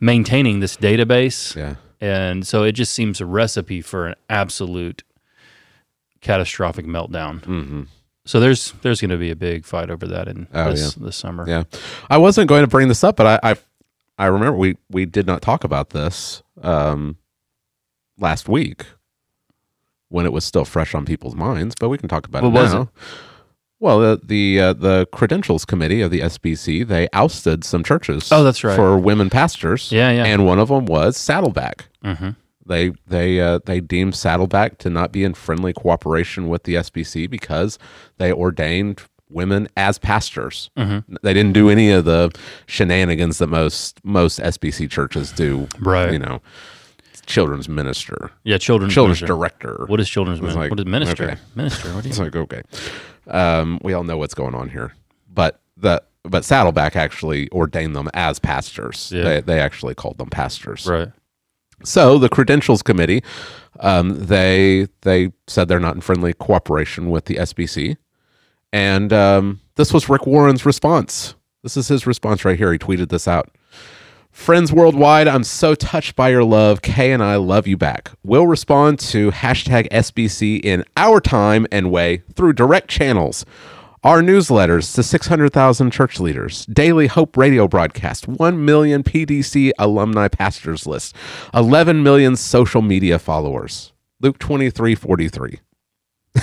maintaining 0.00 0.60
this 0.60 0.76
database, 0.76 1.56
Yeah. 1.56 1.76
and 2.00 2.46
so 2.46 2.62
it 2.64 2.72
just 2.72 2.92
seems 2.92 3.20
a 3.20 3.26
recipe 3.26 3.80
for 3.80 4.06
an 4.08 4.14
absolute 4.28 5.02
catastrophic 6.22 6.86
meltdown. 6.86 7.40
Mm-hmm. 7.42 7.82
So 8.24 8.40
there's 8.40 8.72
there's 8.82 9.00
going 9.00 9.10
to 9.10 9.18
be 9.18 9.30
a 9.30 9.36
big 9.36 9.64
fight 9.64 9.90
over 9.90 10.06
that 10.06 10.28
in 10.28 10.46
Oh, 10.54 10.70
this 10.70 10.94
this 10.94 11.16
summer. 11.16 11.44
Yeah, 11.46 11.64
I 12.08 12.16
wasn't 12.18 12.48
going 12.48 12.62
to 12.62 12.68
bring 12.68 12.88
this 12.88 13.04
up, 13.04 13.16
but 13.16 13.26
I 13.44 13.50
I, 13.52 13.56
I 14.16 14.26
remember 14.26 14.56
we 14.56 14.76
we 14.90 15.04
did 15.06 15.26
not 15.26 15.42
talk 15.42 15.64
about 15.64 15.90
this 15.90 16.42
um, 16.62 17.16
last 18.18 18.48
week 18.48 18.86
when 20.08 20.24
it 20.24 20.32
was 20.32 20.44
still 20.44 20.64
fresh 20.64 20.94
on 20.94 21.04
people's 21.04 21.34
minds. 21.34 21.74
But 21.78 21.88
we 21.88 21.98
can 21.98 22.08
talk 22.08 22.26
about 22.26 22.44
What 22.44 22.64
it 22.64 22.72
now. 22.72 22.82
it? 22.82 22.88
Well, 23.80 23.98
the 23.98 24.20
the, 24.24 24.60
uh, 24.60 24.72
the 24.74 25.06
credentials 25.12 25.64
committee 25.64 26.02
of 26.02 26.12
the 26.12 26.20
SBC 26.20 26.86
they 26.86 27.08
ousted 27.12 27.64
some 27.64 27.82
churches. 27.82 28.30
Oh, 28.30 28.44
that's 28.44 28.62
right. 28.62 28.76
for 28.76 28.96
women 28.96 29.28
pastors. 29.30 29.90
Yeah, 29.90 30.12
yeah. 30.12 30.24
and 30.26 30.46
one 30.46 30.60
of 30.60 30.68
them 30.68 30.86
was 30.86 31.16
Saddleback. 31.16 31.86
hmm 32.04 32.30
They 32.64 32.92
they 33.06 33.40
uh, 33.40 33.60
they 33.64 33.80
deemed 33.80 34.14
Saddleback 34.14 34.78
to 34.78 34.90
not 34.90 35.12
be 35.12 35.24
in 35.24 35.34
friendly 35.34 35.72
cooperation 35.72 36.48
with 36.48 36.64
the 36.64 36.74
SBC 36.76 37.28
because 37.28 37.78
they 38.18 38.32
ordained 38.32 39.02
women 39.28 39.66
as 39.76 39.98
pastors. 39.98 40.70
Mm-hmm. 40.76 41.16
They 41.22 41.32
didn't 41.34 41.54
do 41.54 41.70
any 41.70 41.90
of 41.90 42.04
the 42.04 42.30
shenanigans 42.66 43.38
that 43.38 43.48
most 43.48 43.98
most 44.04 44.38
SBC 44.40 44.90
churches 44.90 45.32
do. 45.32 45.66
Right. 45.80 46.12
You 46.12 46.18
know, 46.18 46.40
children's 47.26 47.68
minister, 47.68 48.30
Yeah, 48.44 48.58
children's 48.58 48.94
children's 48.94 49.20
minister. 49.22 49.26
director. 49.34 49.84
What 49.86 50.00
is 50.00 50.08
children's 50.08 50.40
minister? 50.40 50.60
like, 50.60 50.70
what 50.70 50.80
is 50.80 50.86
minister? 50.86 51.24
okay. 51.30 51.40
Minister. 51.54 51.94
What 51.94 52.02
do 52.02 52.08
you? 52.08 52.12
It's 52.12 52.18
like 52.18 52.36
okay, 52.36 52.62
um, 53.28 53.78
we 53.82 53.92
all 53.92 54.04
know 54.04 54.18
what's 54.18 54.34
going 54.34 54.54
on 54.54 54.68
here, 54.68 54.94
but 55.32 55.60
the 55.76 56.02
but 56.24 56.44
Saddleback 56.44 56.94
actually 56.94 57.50
ordained 57.50 57.96
them 57.96 58.08
as 58.14 58.38
pastors. 58.38 59.10
Yeah. 59.12 59.24
They 59.24 59.40
they 59.40 59.60
actually 59.60 59.94
called 59.94 60.18
them 60.18 60.30
pastors. 60.30 60.86
Right. 60.86 61.08
So 61.84 62.18
the 62.18 62.28
credentials 62.28 62.82
committee, 62.82 63.22
um, 63.80 64.26
they 64.26 64.88
they 65.02 65.32
said 65.46 65.68
they're 65.68 65.80
not 65.80 65.94
in 65.94 66.00
friendly 66.00 66.32
cooperation 66.32 67.10
with 67.10 67.26
the 67.26 67.36
SBC, 67.36 67.96
and 68.72 69.12
um, 69.12 69.60
this 69.76 69.92
was 69.92 70.08
Rick 70.08 70.26
Warren's 70.26 70.64
response. 70.66 71.34
This 71.62 71.76
is 71.76 71.88
his 71.88 72.06
response 72.06 72.44
right 72.44 72.58
here. 72.58 72.72
He 72.72 72.78
tweeted 72.78 73.08
this 73.08 73.28
out. 73.28 73.50
Friends 74.32 74.72
worldwide, 74.72 75.28
I'm 75.28 75.44
so 75.44 75.74
touched 75.74 76.16
by 76.16 76.30
your 76.30 76.42
love. 76.42 76.80
Kay 76.80 77.12
and 77.12 77.22
I 77.22 77.36
love 77.36 77.66
you 77.66 77.76
back. 77.76 78.10
We'll 78.24 78.46
respond 78.46 78.98
to 79.00 79.30
hashtag 79.30 79.88
SBC 79.90 80.64
in 80.64 80.84
our 80.96 81.20
time 81.20 81.66
and 81.70 81.90
way 81.90 82.22
through 82.34 82.54
direct 82.54 82.88
channels. 82.88 83.44
Our 84.04 84.20
newsletters 84.20 84.92
to 84.96 85.02
600,000 85.04 85.92
church 85.92 86.18
leaders, 86.18 86.66
daily 86.66 87.06
Hope 87.06 87.36
radio 87.36 87.68
broadcast, 87.68 88.26
1 88.26 88.64
million 88.64 89.04
PDC 89.04 89.70
alumni 89.78 90.26
pastors 90.26 90.88
list, 90.88 91.14
11 91.54 92.02
million 92.02 92.34
social 92.34 92.82
media 92.82 93.20
followers. 93.20 93.92
Luke 94.20 94.40
23 94.40 94.96
43. 94.96 95.60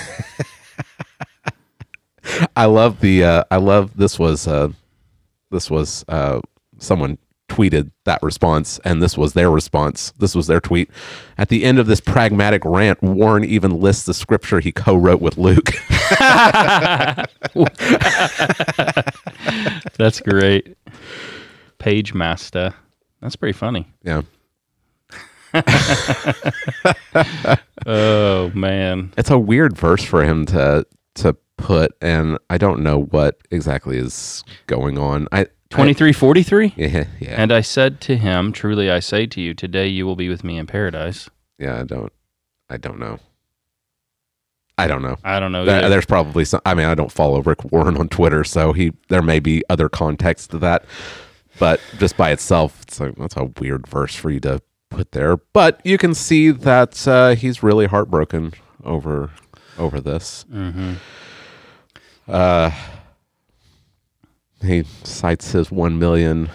I 2.56 2.64
love 2.64 3.00
the 3.00 3.24
uh, 3.24 3.44
I 3.50 3.56
love 3.58 3.94
this 3.94 4.18
was 4.18 4.48
uh, 4.48 4.68
this 5.50 5.70
was 5.70 6.02
uh, 6.08 6.40
someone 6.78 7.18
tweeted 7.50 7.90
that 8.06 8.22
response 8.22 8.78
and 8.84 9.02
this 9.02 9.18
was 9.18 9.34
their 9.34 9.50
response 9.50 10.12
this 10.18 10.34
was 10.34 10.46
their 10.46 10.60
tweet 10.60 10.88
at 11.36 11.48
the 11.50 11.64
end 11.64 11.78
of 11.78 11.86
this 11.86 12.00
pragmatic 12.00 12.64
rant 12.64 13.02
warren 13.02 13.44
even 13.44 13.78
lists 13.80 14.04
the 14.04 14.14
scripture 14.14 14.60
he 14.60 14.72
co-wrote 14.72 15.20
with 15.20 15.36
luke 15.36 15.70
That's 19.98 20.20
great. 20.20 20.76
Page 21.78 22.14
master. 22.14 22.74
That's 23.20 23.36
pretty 23.36 23.52
funny. 23.56 23.86
yeah 24.02 24.22
Oh 27.86 28.50
man. 28.54 29.12
it's 29.16 29.30
a 29.30 29.38
weird 29.38 29.76
verse 29.76 30.04
for 30.04 30.24
him 30.24 30.46
to 30.46 30.86
to 31.16 31.34
put 31.56 31.92
and 32.00 32.38
i 32.48 32.56
don't 32.56 32.82
know 32.82 33.02
what 33.04 33.36
exactly 33.50 33.98
is 33.98 34.42
going 34.66 34.96
on 34.96 35.26
i 35.32 35.44
Twenty 35.70 35.94
three 35.94 36.12
forty 36.12 36.42
three. 36.42 36.74
I, 36.76 36.80
yeah 36.82 37.04
yeah 37.20 37.34
And 37.40 37.52
I 37.52 37.60
said 37.60 38.00
to 38.02 38.16
him, 38.16 38.52
Truly 38.52 38.90
I 38.90 38.98
say 39.00 39.26
to 39.26 39.40
you, 39.40 39.54
today 39.54 39.86
you 39.86 40.04
will 40.04 40.16
be 40.16 40.28
with 40.28 40.42
me 40.44 40.58
in 40.58 40.66
paradise. 40.66 41.30
yeah 41.58 41.80
i 41.80 41.84
don't 41.84 42.12
i 42.68 42.76
don't 42.76 42.98
know 42.98 43.18
i 44.78 44.86
don't 44.86 45.02
know 45.02 45.16
I 45.24 45.38
don't 45.40 45.52
know. 45.52 45.64
There- 45.64 45.88
there's 45.88 46.06
probably 46.06 46.44
some. 46.44 46.60
I 46.64 46.74
mean, 46.74 46.86
I 46.86 46.94
don't 46.94 47.12
follow 47.12 47.40
Rick 47.42 47.70
Warren 47.70 47.96
on 47.98 48.08
Twitter, 48.08 48.44
so 48.44 48.72
he 48.72 48.92
there 49.08 49.20
may 49.22 49.38
be 49.38 49.62
other 49.68 49.88
context 49.90 50.50
to 50.52 50.58
that. 50.58 50.84
But 51.58 51.80
just 51.98 52.16
by 52.16 52.30
itself, 52.30 52.80
it's 52.82 52.98
like 52.98 53.14
that's 53.16 53.36
a 53.36 53.44
weird 53.60 53.86
verse 53.86 54.14
for 54.14 54.30
you 54.30 54.40
to 54.40 54.62
put 54.88 55.12
there. 55.12 55.36
But 55.36 55.80
you 55.84 55.98
can 55.98 56.14
see 56.14 56.50
that 56.50 57.06
uh, 57.06 57.34
he's 57.34 57.62
really 57.62 57.84
heartbroken 57.86 58.54
over 58.82 59.30
over 59.78 60.00
this. 60.00 60.46
Mhm. 60.50 60.96
Uh, 62.26 62.70
he 64.62 64.84
cites 65.04 65.52
his 65.52 65.70
one 65.70 65.98
million, 65.98 66.48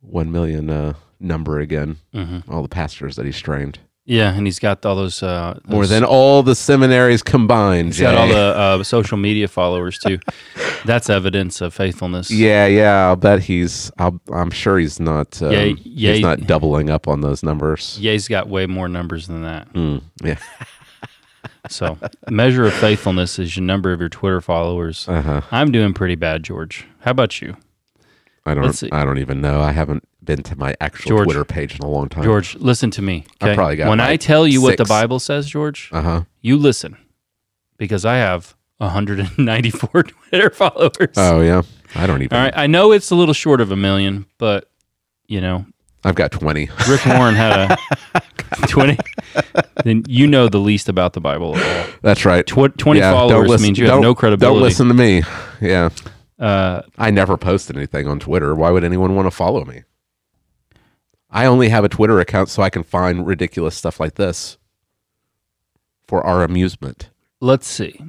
one 0.00 0.30
million 0.32 0.70
uh, 0.70 0.94
number 1.20 1.60
again. 1.60 1.96
Mhm. 2.14 2.48
All 2.48 2.62
the 2.62 2.68
pastors 2.68 3.16
that 3.16 3.24
he's 3.26 3.38
trained, 3.38 3.78
Yeah, 4.08 4.32
and 4.34 4.46
he's 4.46 4.60
got 4.60 4.86
all 4.86 4.94
those 4.94 5.20
uh, 5.22 5.58
more 5.66 5.84
than 5.86 6.04
all 6.04 6.42
the 6.44 6.54
seminaries 6.54 7.22
combined. 7.24 7.88
He's 7.88 8.00
got 8.00 8.14
all 8.14 8.28
the 8.28 8.56
uh, 8.56 8.82
social 8.84 9.16
media 9.18 9.48
followers 9.48 9.98
too. 9.98 10.18
That's 10.84 11.10
evidence 11.10 11.60
of 11.60 11.74
faithfulness. 11.74 12.30
Yeah, 12.30 12.66
yeah. 12.66 13.06
I'll 13.08 13.16
bet 13.16 13.40
he's. 13.42 13.90
I'll, 13.98 14.20
I'm 14.32 14.50
sure 14.52 14.78
he's 14.78 15.00
not. 15.00 15.42
Um, 15.42 15.50
Yeah, 15.52 15.64
yeah, 15.82 16.12
he's 16.12 16.22
not 16.22 16.46
doubling 16.46 16.88
up 16.90 17.08
on 17.08 17.20
those 17.22 17.42
numbers. 17.42 17.98
Yeah, 18.00 18.12
he's 18.12 18.28
got 18.28 18.48
way 18.48 18.66
more 18.66 18.88
numbers 18.88 19.26
than 19.26 19.42
that. 19.42 19.72
Mm, 19.72 20.02
yeah. 20.22 20.38
So, 21.68 21.98
measure 22.30 22.64
of 22.66 22.72
faithfulness 22.74 23.38
is 23.38 23.56
your 23.56 23.64
number 23.64 23.92
of 23.92 24.00
your 24.00 24.08
Twitter 24.08 24.40
followers. 24.40 25.08
Uh 25.08 25.22
huh. 25.22 25.40
I'm 25.50 25.72
doing 25.72 25.92
pretty 25.94 26.14
bad, 26.14 26.42
George. 26.42 26.84
How 27.00 27.10
about 27.10 27.40
you, 27.40 27.56
I 28.44 28.54
don't. 28.54 28.92
I 28.92 29.04
don't 29.04 29.18
even 29.18 29.40
know. 29.40 29.60
I 29.60 29.72
haven't 29.72 30.04
been 30.22 30.42
to 30.44 30.56
my 30.56 30.74
actual 30.80 31.08
George. 31.10 31.24
Twitter 31.26 31.44
page 31.44 31.78
in 31.78 31.84
a 31.84 31.88
long 31.90 32.08
time. 32.08 32.24
George? 32.24 32.54
Listen 32.56 32.90
to 32.92 33.02
me. 33.02 33.24
I've 33.40 33.54
probably 33.56 33.76
got 33.76 33.88
when 33.88 34.00
I 34.00 34.16
tell 34.16 34.46
you 34.46 34.60
what 34.62 34.76
the. 34.78 34.84
Bible 34.84 35.18
says, 35.18 35.46
George, 35.48 35.88
Uh 35.92 36.02
huh. 36.02 36.22
you 36.40 36.56
listen, 36.56 36.96
because 37.78 38.04
I 38.04 38.16
have 38.16 38.54
194 38.78 40.02
Twitter 40.02 40.50
followers. 40.50 41.14
Oh 41.16 41.40
yeah. 41.40 41.62
I 41.94 42.06
don't 42.06 42.22
even. 42.22 42.36
All 42.36 42.42
right, 42.44 42.52
I 42.56 42.66
know 42.66 42.92
it's 42.92 43.10
a 43.10 43.14
little 43.14 43.34
short 43.34 43.60
of 43.60 43.70
a 43.72 43.76
million, 43.76 44.26
but 44.38 44.70
you 45.28 45.40
know, 45.40 45.66
I've 46.06 46.14
got 46.14 46.30
twenty. 46.30 46.70
Rick 46.88 47.04
Warren 47.04 47.34
had 47.34 47.72
a 48.14 48.20
20. 48.68 48.96
then 49.84 50.04
you 50.08 50.26
know 50.26 50.48
the 50.48 50.58
least 50.58 50.88
about 50.88 51.12
the 51.14 51.20
Bible 51.20 51.56
at 51.56 51.86
all. 51.88 51.92
That's 52.00 52.24
right. 52.24 52.46
Tw- 52.46 52.76
20 52.78 53.00
Yeah, 53.00 53.12
followers 53.12 53.48
listen- 53.48 53.64
means 53.66 53.78
you 53.78 53.90
have 53.90 54.00
no 54.00 54.14
credibility. 54.14 54.54
Don't 54.54 54.62
listen 54.62 54.88
to 54.88 54.94
me. 54.94 55.22
Yeah. 55.60 55.90
Uh, 56.38 56.82
I 56.98 57.10
never 57.10 57.36
post 57.36 57.70
anything 57.74 58.06
on 58.06 58.18
Twitter. 58.20 58.54
Why 58.54 58.70
would 58.70 58.84
anyone 58.84 59.14
want 59.16 59.26
to 59.26 59.30
follow 59.30 59.64
me? 59.64 59.82
I 61.30 61.46
only 61.46 61.70
have 61.70 61.82
a 61.84 61.88
Twitter 61.88 62.20
account 62.20 62.50
so 62.50 62.62
I 62.62 62.70
can 62.70 62.82
find 62.84 63.26
ridiculous 63.26 63.74
stuff 63.74 63.98
like 63.98 64.14
this 64.14 64.58
for 66.06 66.24
our 66.24 66.44
amusement. 66.44 67.10
let's 67.40 67.66
see. 67.66 68.00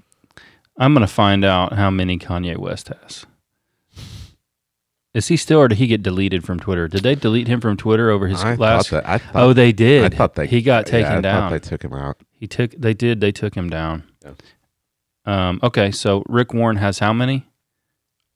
I'm 0.78 0.94
going 0.94 1.06
to 1.06 1.12
find 1.12 1.44
out 1.44 1.74
how 1.74 1.90
many 1.90 2.20
Kanye 2.20 2.58
West 2.58 2.90
has. 2.90 3.26
Is 5.17 5.30
he 5.30 5.36
still, 5.36 5.60
or 5.62 5.67
did 5.67 5.80
he 5.80 5.88
get 5.88 6.03
deleted 6.03 6.43
from 6.43 6.60
Twitter? 6.60 6.88
Did 6.88 7.01
they 7.01 7.15
delete 7.15 7.47
him 7.47 7.60
from 7.60 7.75
Twitter 7.75 8.12
over 8.12 8.27
his 8.27 8.43
I 8.43 8.53
last? 8.53 8.89
thought 8.89 9.03
that. 9.03 9.10
I 9.10 9.17
thought, 9.17 9.36
oh, 9.43 9.51
they 9.51 9.71
did. 9.71 10.13
I 10.13 10.15
thought 10.15 10.36
they. 10.36 10.45
he 10.45 10.62
got 10.62 10.86
yeah, 10.86 10.91
taken 10.91 11.12
I 11.12 11.15
thought 11.15 11.21
down. 11.23 11.51
they 11.53 11.60
took 11.60 11.84
him 11.84 11.93
out. 11.93 12.17
he 12.34 12.45
took. 12.45 12.69
They 12.73 12.93
did. 12.93 13.19
They 13.19 13.32
took 13.32 13.56
him 13.56 13.67
down. 13.67 14.03
Yeah. 14.23 14.34
Um. 15.25 15.60
Okay. 15.63 15.89
So 15.89 16.23
Rick 16.30 16.53
Warren 16.53 16.77
has 16.77 16.99
how 16.99 17.13
many? 17.13 17.47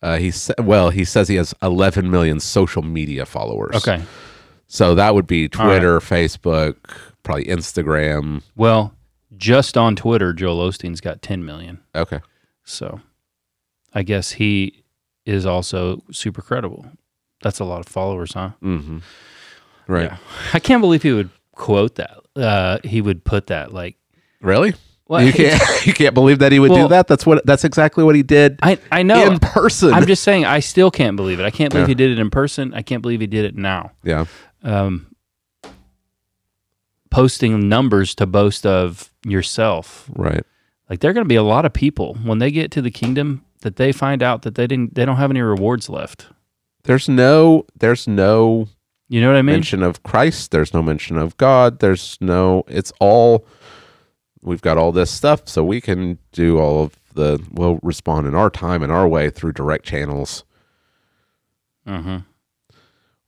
Uh, 0.02 0.18
he 0.18 0.32
sa- 0.32 0.56
well, 0.58 0.90
he 0.90 1.06
says 1.06 1.28
he 1.28 1.36
has 1.36 1.54
11 1.62 2.10
million 2.10 2.40
social 2.40 2.82
media 2.82 3.28
followers. 3.28 3.76
Okay. 3.76 4.02
so 4.66 4.96
that 4.96 5.14
would 5.14 5.28
be 5.28 5.44
All 5.60 5.68
right. 5.68 5.74
Twitter, 5.78 6.00
Facebook, 6.00 6.78
probably 7.22 7.46
Instagram. 7.46 8.42
Well, 8.56 8.96
just 9.38 9.78
on 9.78 9.96
Twitter, 9.96 10.34
Joel 10.34 10.68
Osteen's 10.68 11.02
got 11.02 11.22
10 11.22 11.46
million. 11.46 11.82
Okay, 11.94 12.20
So 12.64 13.00
I 13.94 14.02
guess 14.02 14.32
he 14.32 14.84
is 15.26 15.46
also 15.46 16.02
super 16.12 16.42
credible. 16.42 16.86
That's 17.42 17.60
a 17.60 17.66
lot 17.66 17.80
of 17.80 17.88
followers, 17.88 18.34
huh? 18.34 18.52
mm-hmm. 18.62 19.00
right? 19.88 20.12
Yeah. 20.12 20.18
I 20.54 20.60
can't 20.60 20.82
believe 20.82 21.04
he 21.04 21.12
would 21.12 21.30
quote 21.56 21.96
that. 21.96 22.18
Uh, 22.36 22.78
he 22.84 23.02
would 23.02 23.24
put 23.26 23.48
that 23.48 23.74
like, 23.74 23.98
Really? 24.42 24.74
well, 25.08 25.24
you 25.24 25.34
can't 25.34 25.62
you 25.86 25.94
can't 25.94 26.14
believe 26.14 26.40
that 26.40 26.52
he 26.52 26.60
would 26.60 26.72
Well- 26.72 26.84
do 26.88 26.90
that. 26.90 27.08
That's 27.08 27.26
what 27.26 27.46
that's 27.46 27.64
exactly 27.64 28.04
what 28.04 28.16
he 28.16 28.24
did 28.24 28.60
I, 28.64 28.78
I 28.92 29.04
know. 29.04 29.26
in 29.26 29.40
person. 29.40 29.94
I'm 29.94 30.06
just 30.06 30.24
saying, 30.24 30.46
I 30.46 30.60
still 30.60 30.90
can't 30.92 31.16
believe 31.18 31.40
it. 31.40 31.44
I 31.46 31.52
can't 31.52 31.72
believe 31.72 31.88
Yeah. 31.88 31.92
he 31.92 31.96
did 31.96 32.12
it 32.12 32.20
in 32.20 32.30
person. 32.30 32.74
I 32.74 32.82
can't 32.82 33.02
believe 33.02 33.20
he 33.22 33.28
did 33.28 33.46
it 33.46 33.56
now. 33.56 33.92
yeah, 34.04 34.26
Um, 34.64 35.08
posting 37.10 37.68
numbers 37.68 38.16
to 38.16 38.26
boast 38.26 38.66
of 38.66 39.12
yourself. 39.26 40.10
right. 40.16 40.44
Like 40.90 41.00
there 41.00 41.10
are 41.12 41.14
going 41.14 41.26
to 41.26 41.30
be 41.30 41.36
a 41.36 41.44
lot 41.44 41.66
of 41.66 41.72
people 41.74 42.16
when 42.24 42.40
they 42.40 42.52
get 42.52 42.72
to 42.72 42.82
the 42.82 42.92
kingdom 42.92 43.46
that 43.62 43.78
they 43.78 43.92
find 43.92 44.22
out 44.22 44.42
that 44.44 44.56
they 44.56 44.68
didn't, 44.68 44.96
they 44.96 45.06
don't 45.06 45.18
have 45.18 45.32
any 45.32 45.42
rewards 45.42 45.90
left. 45.90 46.28
There's 46.84 47.08
no 47.08 47.66
there's 47.78 48.08
no 48.08 48.68
You 49.08 49.22
know 49.22 49.28
what 49.28 49.38
I 49.38 49.42
mean? 49.44 49.56
mention 49.56 49.84
of 49.84 50.04
Christ. 50.04 50.52
There's 50.52 50.74
no 50.74 50.82
mention 50.82 51.18
of 51.18 51.38
God. 51.38 51.80
There's 51.80 52.18
no. 52.22 52.64
It's 52.68 52.92
all. 53.00 53.46
We've 54.42 54.62
got 54.62 54.78
all 54.80 54.92
this 54.92 55.12
stuff, 55.12 55.48
so 55.48 55.64
we 55.64 55.80
can 55.82 56.18
do 56.32 56.58
all 56.60 56.84
of 56.84 56.98
the. 57.14 57.40
We'll 57.52 57.80
respond 57.84 58.26
in 58.26 58.34
our 58.34 58.50
time 58.50 58.82
and 58.82 58.92
our 58.92 59.08
way 59.08 59.30
through 59.30 59.54
direct 59.54 59.86
channels. 59.86 60.44
hmm 61.86 62.18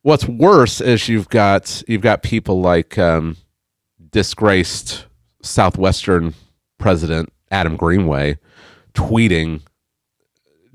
What's 0.01 0.27
worse 0.27 0.81
is 0.81 1.07
you've 1.07 1.29
got 1.29 1.83
you've 1.87 2.01
got 2.01 2.23
people 2.23 2.59
like 2.59 2.97
um, 2.97 3.37
disgraced 4.11 5.05
Southwestern 5.43 6.33
President 6.77 7.31
Adam 7.51 7.77
Greenway 7.77 8.37
tweeting 8.93 9.61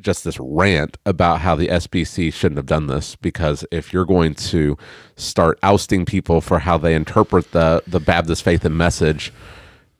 just 0.00 0.24
this 0.24 0.38
rant 0.40 0.96
about 1.04 1.40
how 1.40 1.54
the 1.54 1.68
SBC 1.68 2.32
shouldn't 2.32 2.56
have 2.56 2.66
done 2.66 2.86
this 2.86 3.16
because 3.16 3.64
if 3.70 3.92
you're 3.92 4.04
going 4.04 4.34
to 4.34 4.76
start 5.16 5.58
ousting 5.62 6.04
people 6.04 6.40
for 6.40 6.60
how 6.60 6.78
they 6.78 6.94
interpret 6.94 7.50
the 7.52 7.82
the 7.86 8.00
Baptist 8.00 8.42
faith 8.42 8.64
and 8.64 8.76
message 8.76 9.32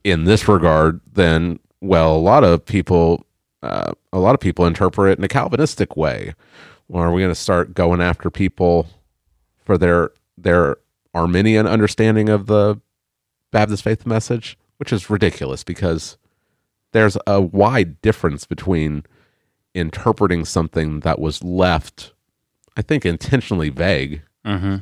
in 0.05 0.25
this 0.25 0.49
regard, 0.49 1.01
then 1.13 1.59
well, 1.81 2.15
a 2.15 2.19
lot 2.19 2.45
of 2.45 2.65
people 2.65 3.27
uh, 3.63 3.93
a 4.13 4.19
lot 4.19 4.35
of 4.35 4.41
people 4.41 4.67
interpret 4.67 5.13
it 5.13 5.19
in 5.19 5.25
a 5.25 5.29
Calvinistic 5.29 5.97
way. 5.97 6.35
Or 6.89 7.07
are 7.07 7.13
we 7.13 7.21
going 7.21 7.35
to 7.35 7.41
start 7.41 7.75
going 7.75 8.01
after 8.01 8.31
people 8.31 8.89
for 9.65 9.77
their 9.77 10.11
their 10.37 10.77
Arminian 11.15 11.67
understanding 11.67 12.29
of 12.29 12.47
the 12.47 12.81
Baptist 13.51 13.83
faith 13.83 14.07
message, 14.07 14.57
which 14.77 14.93
is 14.93 15.11
ridiculous 15.11 15.65
because 15.65 16.17
there's 16.93 17.17
a 17.27 17.41
wide 17.41 18.01
difference 18.01 18.47
between 18.47 19.05
interpreting 19.75 20.45
something 20.45 21.01
that 21.01 21.19
was 21.19 21.43
left, 21.45 22.13
I 22.77 22.83
think, 22.83 23.05
intentionally 23.07 23.69
vague, 23.71 24.23
hmm 24.45 24.77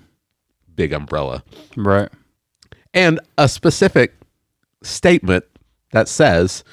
big 0.75 0.92
umbrella, 0.92 1.42
Right. 1.75 2.11
and 2.92 3.18
a 3.38 3.49
specific 3.49 4.14
statement 4.83 5.44
that 5.92 6.07
says 6.07 6.64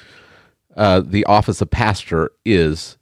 uh, 0.76 1.00
the 1.04 1.24
office 1.24 1.62
of 1.62 1.70
pastor 1.70 2.30
is 2.44 2.98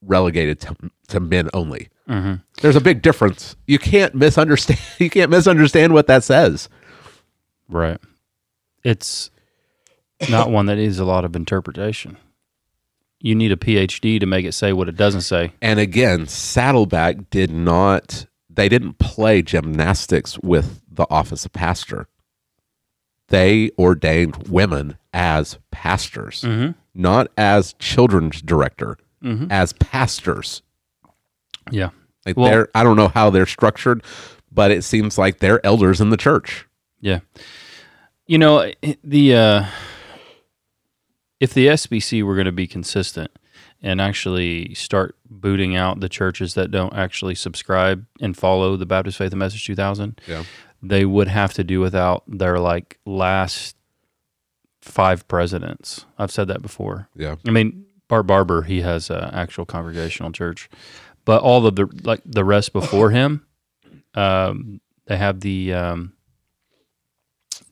relegated 0.00 0.60
to, 0.60 0.74
to 1.08 1.20
men 1.20 1.50
only. 1.52 1.88
hmm 2.08 2.34
There's 2.62 2.76
a 2.76 2.80
big 2.80 3.02
difference. 3.02 3.54
You 3.66 3.78
can't 3.78 4.14
misunderstand. 4.14 4.80
You 4.98 5.10
can't 5.10 5.30
misunderstand 5.30 5.92
what 5.92 6.06
that 6.06 6.24
says. 6.24 6.68
Right. 7.68 7.98
It's 8.82 9.30
not 10.30 10.50
one 10.50 10.66
that 10.66 10.76
needs 10.76 10.98
a 10.98 11.04
lot 11.04 11.24
of 11.26 11.36
interpretation. 11.36 12.16
You 13.20 13.34
need 13.34 13.52
a 13.52 13.56
PhD 13.56 14.18
to 14.18 14.26
make 14.26 14.44
it 14.46 14.52
say 14.52 14.72
what 14.72 14.88
it 14.88 14.96
doesn't 14.96 15.20
say. 15.22 15.52
And 15.60 15.78
again, 15.78 16.26
Saddleback 16.26 17.28
did 17.30 17.50
not. 17.50 18.26
They 18.48 18.68
didn't 18.68 18.98
play 18.98 19.42
gymnastics 19.42 20.38
with 20.38 20.80
the 20.90 21.06
office 21.10 21.44
of 21.44 21.52
pastor. 21.52 22.06
They 23.28 23.70
ordained 23.78 24.48
women 24.48 24.96
as 25.12 25.58
pastors, 25.70 26.42
Mm-hmm. 26.42 26.72
not 26.94 27.28
as 27.36 27.74
children's 27.74 28.42
director, 28.42 28.96
Mhm. 29.22 29.48
as 29.50 29.72
pastors. 29.74 30.62
Yeah. 31.70 31.90
Like 32.26 32.36
Well- 32.36 32.50
they're, 32.50 32.68
I 32.74 32.82
don't 32.82 32.96
know 32.96 33.08
how 33.08 33.30
they're 33.30 33.46
structured, 33.46 34.02
but 34.50 34.70
it 34.70 34.82
seems 34.82 35.16
like 35.18 35.38
they're 35.38 35.64
elders 35.64 36.00
in 36.00 36.10
the 36.10 36.16
church. 36.16 36.66
Yeah. 37.00 37.20
You 38.26 38.38
know, 38.38 38.70
the 39.04 39.34
uh 39.34 39.64
if 41.40 41.52
the 41.54 41.66
SBC 41.68 42.22
were 42.22 42.34
going 42.34 42.44
to 42.44 42.52
be 42.52 42.66
consistent 42.66 43.30
and 43.82 44.00
actually 44.00 44.74
start 44.74 45.16
booting 45.28 45.74
out 45.74 46.00
the 46.00 46.08
churches 46.08 46.54
that 46.54 46.70
don't 46.70 46.92
actually 46.94 47.34
subscribe 47.34 48.04
and 48.20 48.36
follow 48.36 48.76
the 48.76 48.86
Baptist 48.86 49.16
Faith 49.18 49.32
and 49.32 49.38
Message 49.38 49.64
2000, 49.66 50.20
Yeah. 50.26 50.44
they 50.82 51.04
would 51.06 51.28
have 51.28 51.54
to 51.54 51.64
do 51.64 51.80
without 51.80 52.22
their 52.28 52.58
like 52.58 52.98
last 53.06 53.74
five 54.82 55.26
presidents. 55.28 56.04
I've 56.18 56.30
said 56.30 56.48
that 56.48 56.62
before. 56.62 57.08
Yeah. 57.16 57.36
I 57.46 57.50
mean, 57.50 57.86
Bart 58.08 58.26
Barber, 58.26 58.62
he 58.62 58.80
has 58.82 59.08
an 59.10 59.30
actual 59.32 59.64
congregational 59.64 60.32
church, 60.32 60.68
but 61.24 61.40
all 61.42 61.64
of 61.66 61.76
the 61.76 61.86
like 62.02 62.20
the 62.24 62.44
rest 62.44 62.72
before 62.72 63.10
him, 63.20 63.46
um, 64.14 64.80
they 65.06 65.16
have 65.16 65.40
the 65.40 65.72
um, 65.72 66.12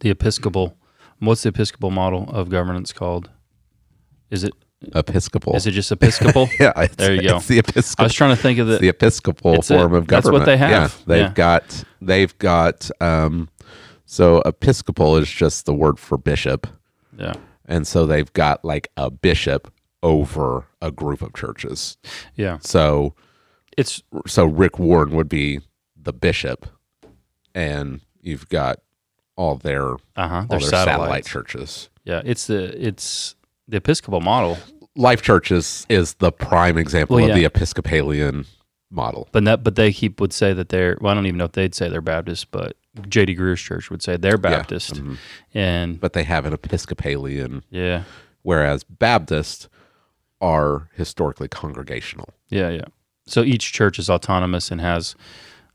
the 0.00 0.10
Episcopal. 0.10 0.76
What's 1.18 1.42
the 1.42 1.48
Episcopal 1.48 1.90
model 1.90 2.30
of 2.30 2.48
governance 2.48 2.92
called? 2.92 3.30
Is 4.30 4.44
it 4.44 4.52
Episcopal. 4.94 5.56
is 5.56 5.66
it 5.66 5.72
just 5.72 5.90
Episcopal? 5.90 6.48
yeah. 6.60 6.86
There 6.96 7.14
you 7.14 7.22
go. 7.22 7.36
It's 7.36 7.46
the 7.46 7.58
Episcopal. 7.58 8.02
I 8.02 8.06
was 8.06 8.14
trying 8.14 8.36
to 8.36 8.40
think 8.40 8.58
of 8.60 8.66
the. 8.68 8.78
the 8.78 8.88
Episcopal 8.88 9.60
form 9.62 9.94
it. 9.94 9.98
of 9.98 10.06
government. 10.06 10.08
That's 10.08 10.30
what 10.30 10.44
they 10.44 10.56
have. 10.56 10.70
Yeah, 10.70 10.88
they've 11.06 11.22
Yeah. 11.26 11.32
got 11.34 11.84
they've 12.00 12.38
got 12.38 12.90
um 13.00 13.48
so 14.04 14.40
Episcopal 14.42 15.16
is 15.16 15.28
just 15.30 15.66
the 15.66 15.74
word 15.74 15.98
for 15.98 16.16
bishop. 16.16 16.66
yeah, 17.18 17.34
And 17.66 17.86
so 17.86 18.06
they've 18.06 18.32
got 18.32 18.64
like 18.64 18.88
a 18.96 19.10
bishop 19.10 19.72
over 20.02 20.66
a 20.80 20.90
group 20.90 21.22
of 21.22 21.34
churches. 21.34 21.96
yeah. 22.36 22.58
So 22.60 23.14
It's 23.76 24.02
so 24.26 24.44
Rick 24.44 24.78
Warren 24.78 25.10
would 25.16 25.28
be 25.28 25.60
the 26.00 26.12
bishop 26.12 26.66
and 27.54 28.00
you've 28.22 28.48
got 28.48 28.78
all 29.36 29.56
their 29.56 29.94
uh 29.94 29.96
huh. 30.16 30.34
all 30.36 30.46
They're 30.46 30.60
their 30.60 30.68
satellite 30.68 31.26
churches. 31.26 31.90
Yeah, 32.04 32.22
it's 32.24 32.46
the 32.46 32.86
it's 32.86 33.34
the 33.68 33.76
Episcopal 33.76 34.20
model, 34.20 34.58
Life 34.96 35.22
churches 35.22 35.86
is 35.88 36.00
is 36.00 36.14
the 36.14 36.32
prime 36.32 36.76
example 36.76 37.16
Well, 37.16 37.28
of 37.30 37.36
the 37.36 37.44
Episcopalian 37.44 38.46
model. 38.90 39.28
but 39.32 39.44
that 39.44 39.62
but 39.62 39.76
they 39.76 39.92
keep 39.92 40.20
would 40.20 40.32
say 40.32 40.52
that 40.52 40.70
they're. 40.70 40.96
Well, 41.00 41.12
I 41.12 41.14
don't 41.14 41.26
even 41.26 41.38
know 41.38 41.44
if 41.44 41.52
they'd 41.52 41.74
say 41.74 41.88
they're 41.88 42.00
Baptist, 42.00 42.50
but 42.50 42.76
J.D. 43.08 43.36
Greear's 43.36 43.60
church 43.60 43.90
would 43.90 44.02
say 44.02 44.16
they're 44.16 44.38
Baptist, 44.38 44.94
mhm. 44.94 45.18
and 45.54 46.00
But 46.00 46.14
they 46.14 46.24
have 46.24 46.46
an 46.46 46.52
Episcopalian 46.52 47.62
yeah, 47.70 48.02
whereas 48.42 48.82
Baptists 48.84 49.68
are 50.40 50.88
historically 50.94 51.48
congregational. 51.48 52.30
Yeah, 52.48 52.70
yeah. 52.70 52.84
So 53.26 53.42
each 53.42 53.72
church 53.72 53.98
is 53.98 54.08
autonomous 54.08 54.70
and 54.70 54.80
has, 54.80 55.14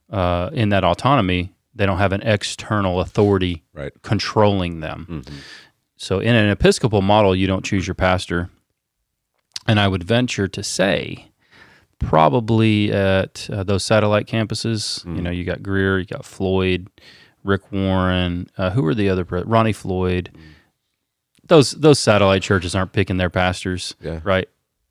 uh, 0.10 0.50
in 0.54 0.70
that 0.70 0.84
autonomy, 0.84 1.54
they 1.76 1.86
don't 1.86 1.98
have 2.00 2.12
an 2.14 2.22
external 2.24 3.00
authority 3.00 3.64
Right. 3.74 3.94
controlling 4.02 4.80
them. 4.80 5.06
Mhm. 5.10 5.34
So 5.98 6.20
in 6.20 6.36
an 6.36 6.50
Episcopal 6.50 7.02
model, 7.02 7.36
you 7.36 7.48
don't 7.48 7.64
choose 7.66 7.88
your 7.88 7.96
pastor. 7.96 8.50
And 9.68 9.80
I 9.80 9.88
would 9.88 10.04
venture 10.04 10.48
to 10.50 10.64
say, 10.64 11.30
probably 12.00 12.92
at 12.92 13.50
uh, 13.52 13.64
those 13.64 13.84
satellite 13.84 14.28
campuses, 14.28 15.06
you 15.06 15.22
know, 15.22 15.30
you 15.32 15.44
got 15.46 15.60
Greear, 15.60 16.00
you 16.00 16.06
got 16.06 16.26
Floyd, 16.26 16.90
Rick 17.44 17.72
Warren, 17.72 18.50
uh, 18.58 18.72
who 18.72 18.86
are 18.86 18.94
the 18.96 19.10
other, 19.10 19.24
pre- 19.24 19.44
Ronnie 19.44 19.74
Floyd. 19.74 20.30
Those 21.46 21.72
those 21.72 22.00
satellite 22.00 22.42
churches 22.42 22.74
aren't 22.76 22.94
picking 22.94 23.18
their 23.18 23.30
pastors, 23.30 23.96
Yeah. 24.02 24.20
right? 24.24 24.48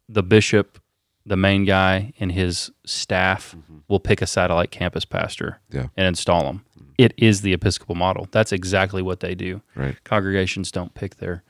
The 0.08 0.22
bishop, 0.22 0.78
the 1.24 1.36
main 1.36 1.64
guy, 1.64 2.12
and 2.20 2.32
his 2.32 2.70
staff 2.84 3.54
will 3.88 4.00
pick 4.00 4.20
a 4.22 4.26
satellite 4.26 4.70
campus 4.70 5.04
pastor 5.04 5.60
Yeah. 5.70 5.86
and 5.96 6.06
install 6.06 6.44
them. 6.44 6.64
It 6.98 7.14
is 7.16 7.40
the 7.42 7.52
Episcopal 7.52 7.94
model. 7.94 8.28
That's 8.30 8.52
exactly 8.52 9.02
what 9.02 9.20
they 9.20 9.34
do 9.34 9.62
Right. 9.74 9.96
congregations 10.04 10.70
don't 10.70 10.94
pick 10.94 11.16
their 11.16 11.42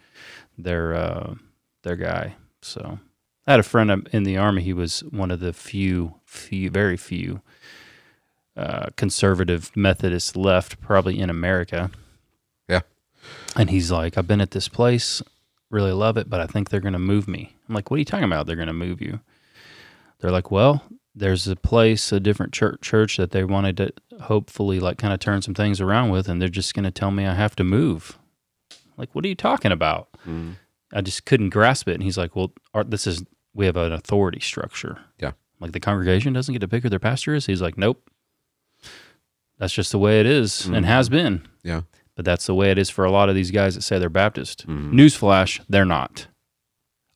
their 0.59 0.95
uh, 0.95 1.35
their 1.83 1.97
guy. 1.97 2.37
So 2.61 2.99
I 3.47 3.51
had 3.53 3.61
a 3.61 3.65
friend 3.65 4.09
in 4.13 4.23
the 4.23 4.37
army. 4.37 4.63
He 4.63 4.73
was 4.73 5.01
one 5.11 5.31
of 5.31 5.41
the 5.41 5.53
few, 5.53 6.15
few, 6.25 6.71
very 6.71 6.97
few 6.97 7.41
uh, 8.57 8.87
conservative 8.97 9.71
Methodists 9.77 10.37
left, 10.37 10.81
probably 10.81 11.19
in 11.19 11.31
America. 11.31 11.91
Yeah. 12.69 12.81
And 13.57 13.71
he's 13.71 13.91
like, 13.91 14.17
I've 14.19 14.27
been 14.29 14.41
at 14.41 14.51
this 14.53 14.69
place, 14.69 15.23
really 15.71 15.93
love 15.93 16.17
it, 16.17 16.29
but 16.31 16.41
I 16.41 16.47
think 16.47 16.69
they're 16.71 16.81
going 16.81 16.93
to 16.93 16.99
move 16.99 17.27
me. 17.27 17.57
I'm 17.69 17.75
like, 17.75 17.91
what 17.91 17.97
are 17.97 17.99
you 17.99 18.05
talking 18.05 18.25
about? 18.25 18.47
They're 18.47 18.57
going 18.57 18.67
to 18.69 18.73
move 18.75 19.01
you. 19.01 19.21
They're 20.21 20.31
like, 20.31 20.51
well, 20.51 20.85
there's 21.15 21.47
a 21.47 21.57
place, 21.57 22.13
a 22.13 22.21
different 22.21 22.53
church, 22.53 22.81
church 22.81 23.17
that 23.19 23.33
they 23.33 23.45
wanted 23.45 23.77
to 23.77 23.93
hopefully 24.23 24.81
like 24.81 24.99
kind 24.99 25.13
of 25.13 25.21
turn 25.21 25.43
some 25.43 25.55
things 25.55 25.81
around 25.81 26.11
with, 26.11 26.29
and 26.29 26.41
they're 26.41 26.49
just 26.49 26.75
going 26.75 26.85
to 26.85 26.91
tell 26.91 27.11
me 27.11 27.27
I 27.27 27.35
have 27.35 27.57
to 27.57 27.65
move. 27.65 28.19
Like, 28.97 29.15
what 29.15 29.25
are 29.25 29.29
you 29.29 29.35
talking 29.35 29.73
about? 29.73 30.09
Mm-hmm. 30.27 30.53
I 30.93 31.01
just 31.01 31.25
couldn't 31.25 31.51
grasp 31.51 31.89
it. 31.89 31.95
And 31.95 32.03
he's 32.03 32.19
like, 32.19 32.37
well, 32.37 32.53
our, 32.75 32.85
this 32.85 33.07
is, 33.07 33.25
we 33.55 33.67
have 33.67 33.77
an 33.77 33.93
authority 33.93 34.41
structure. 34.41 34.99
Yeah. 35.19 35.33
Like 35.61 35.73
the 35.73 35.81
congregation 35.81 36.33
doesn't 36.33 36.53
get 36.53 36.61
to 36.61 36.69
pick 36.69 36.83
who 36.83 36.89
their 36.89 36.99
pastor 36.99 37.35
is. 37.35 37.47
He's 37.47 37.63
like, 37.63 37.79
nope. 37.79 38.11
That's 39.59 39.73
just 39.73 39.93
the 39.93 39.99
way 39.99 40.21
it 40.21 40.27
is 40.27 40.67
and 40.67 40.85
has 40.85 41.09
mm-hmm. 41.09 41.17
been. 41.17 41.49
Yeah. 41.63 41.83
But 42.15 42.25
that's 42.25 42.47
the 42.47 42.55
way 42.55 42.71
it 42.71 42.79
is 42.79 42.91
for 42.91 43.05
a 43.05 43.11
lot 43.11 43.29
of 43.29 43.35
these 43.35 43.51
guys 43.51 43.75
that 43.75 43.83
say 43.83 43.99
they're 43.99 44.11
Baptist. 44.11 44.67
Mm-hmm. 44.67 44.99
Newsflash, 44.99 45.61
they're 45.69 45.85
not. 45.85 46.27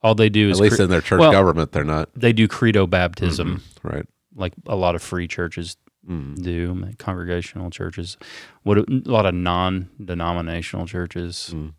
All 0.03 0.14
they 0.14 0.28
do 0.28 0.51
is 0.51 0.59
At 0.59 0.62
least 0.62 0.76
cre- 0.76 0.82
in 0.82 0.90
their 0.90 1.01
church 1.01 1.20
well, 1.20 1.32
government, 1.32 1.72
they're 1.72 1.84
not. 1.84 2.11
They 2.14 2.32
do 2.32 2.47
credo 2.47 2.86
baptism, 2.86 3.62
mm-hmm. 3.82 3.88
Right. 3.88 4.07
like 4.34 4.53
a 4.66 4.76
lot 4.76 4.94
of 4.94 5.03
free 5.03 5.26
churches 5.26 5.76
mm. 6.09 6.40
do, 6.42 6.92
congregational 6.99 7.70
churches. 7.70 8.16
What 8.62 8.78
a 8.78 8.84
lot 8.88 9.26
of 9.26 9.34
non-denominational 9.34 10.86
churches 10.86 11.51
mm. 11.53 11.72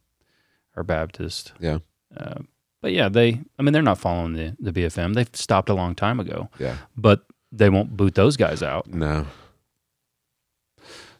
are 0.75 0.83
Baptist. 0.83 1.53
Yeah. 1.59 1.79
Uh, 2.15 2.39
but 2.81 2.91
yeah, 2.91 3.09
they. 3.09 3.41
I 3.57 3.63
mean, 3.63 3.73
they're 3.73 3.81
not 3.81 3.97
following 3.97 4.33
the 4.33 4.55
the 4.59 4.71
BFM. 4.71 5.13
They've 5.13 5.29
stopped 5.33 5.69
a 5.69 5.73
long 5.73 5.95
time 5.95 6.19
ago. 6.19 6.49
Yeah. 6.59 6.77
But 6.95 7.25
they 7.51 7.69
won't 7.69 7.95
boot 7.95 8.15
those 8.15 8.37
guys 8.37 8.61
out. 8.61 8.87
No. 8.87 9.25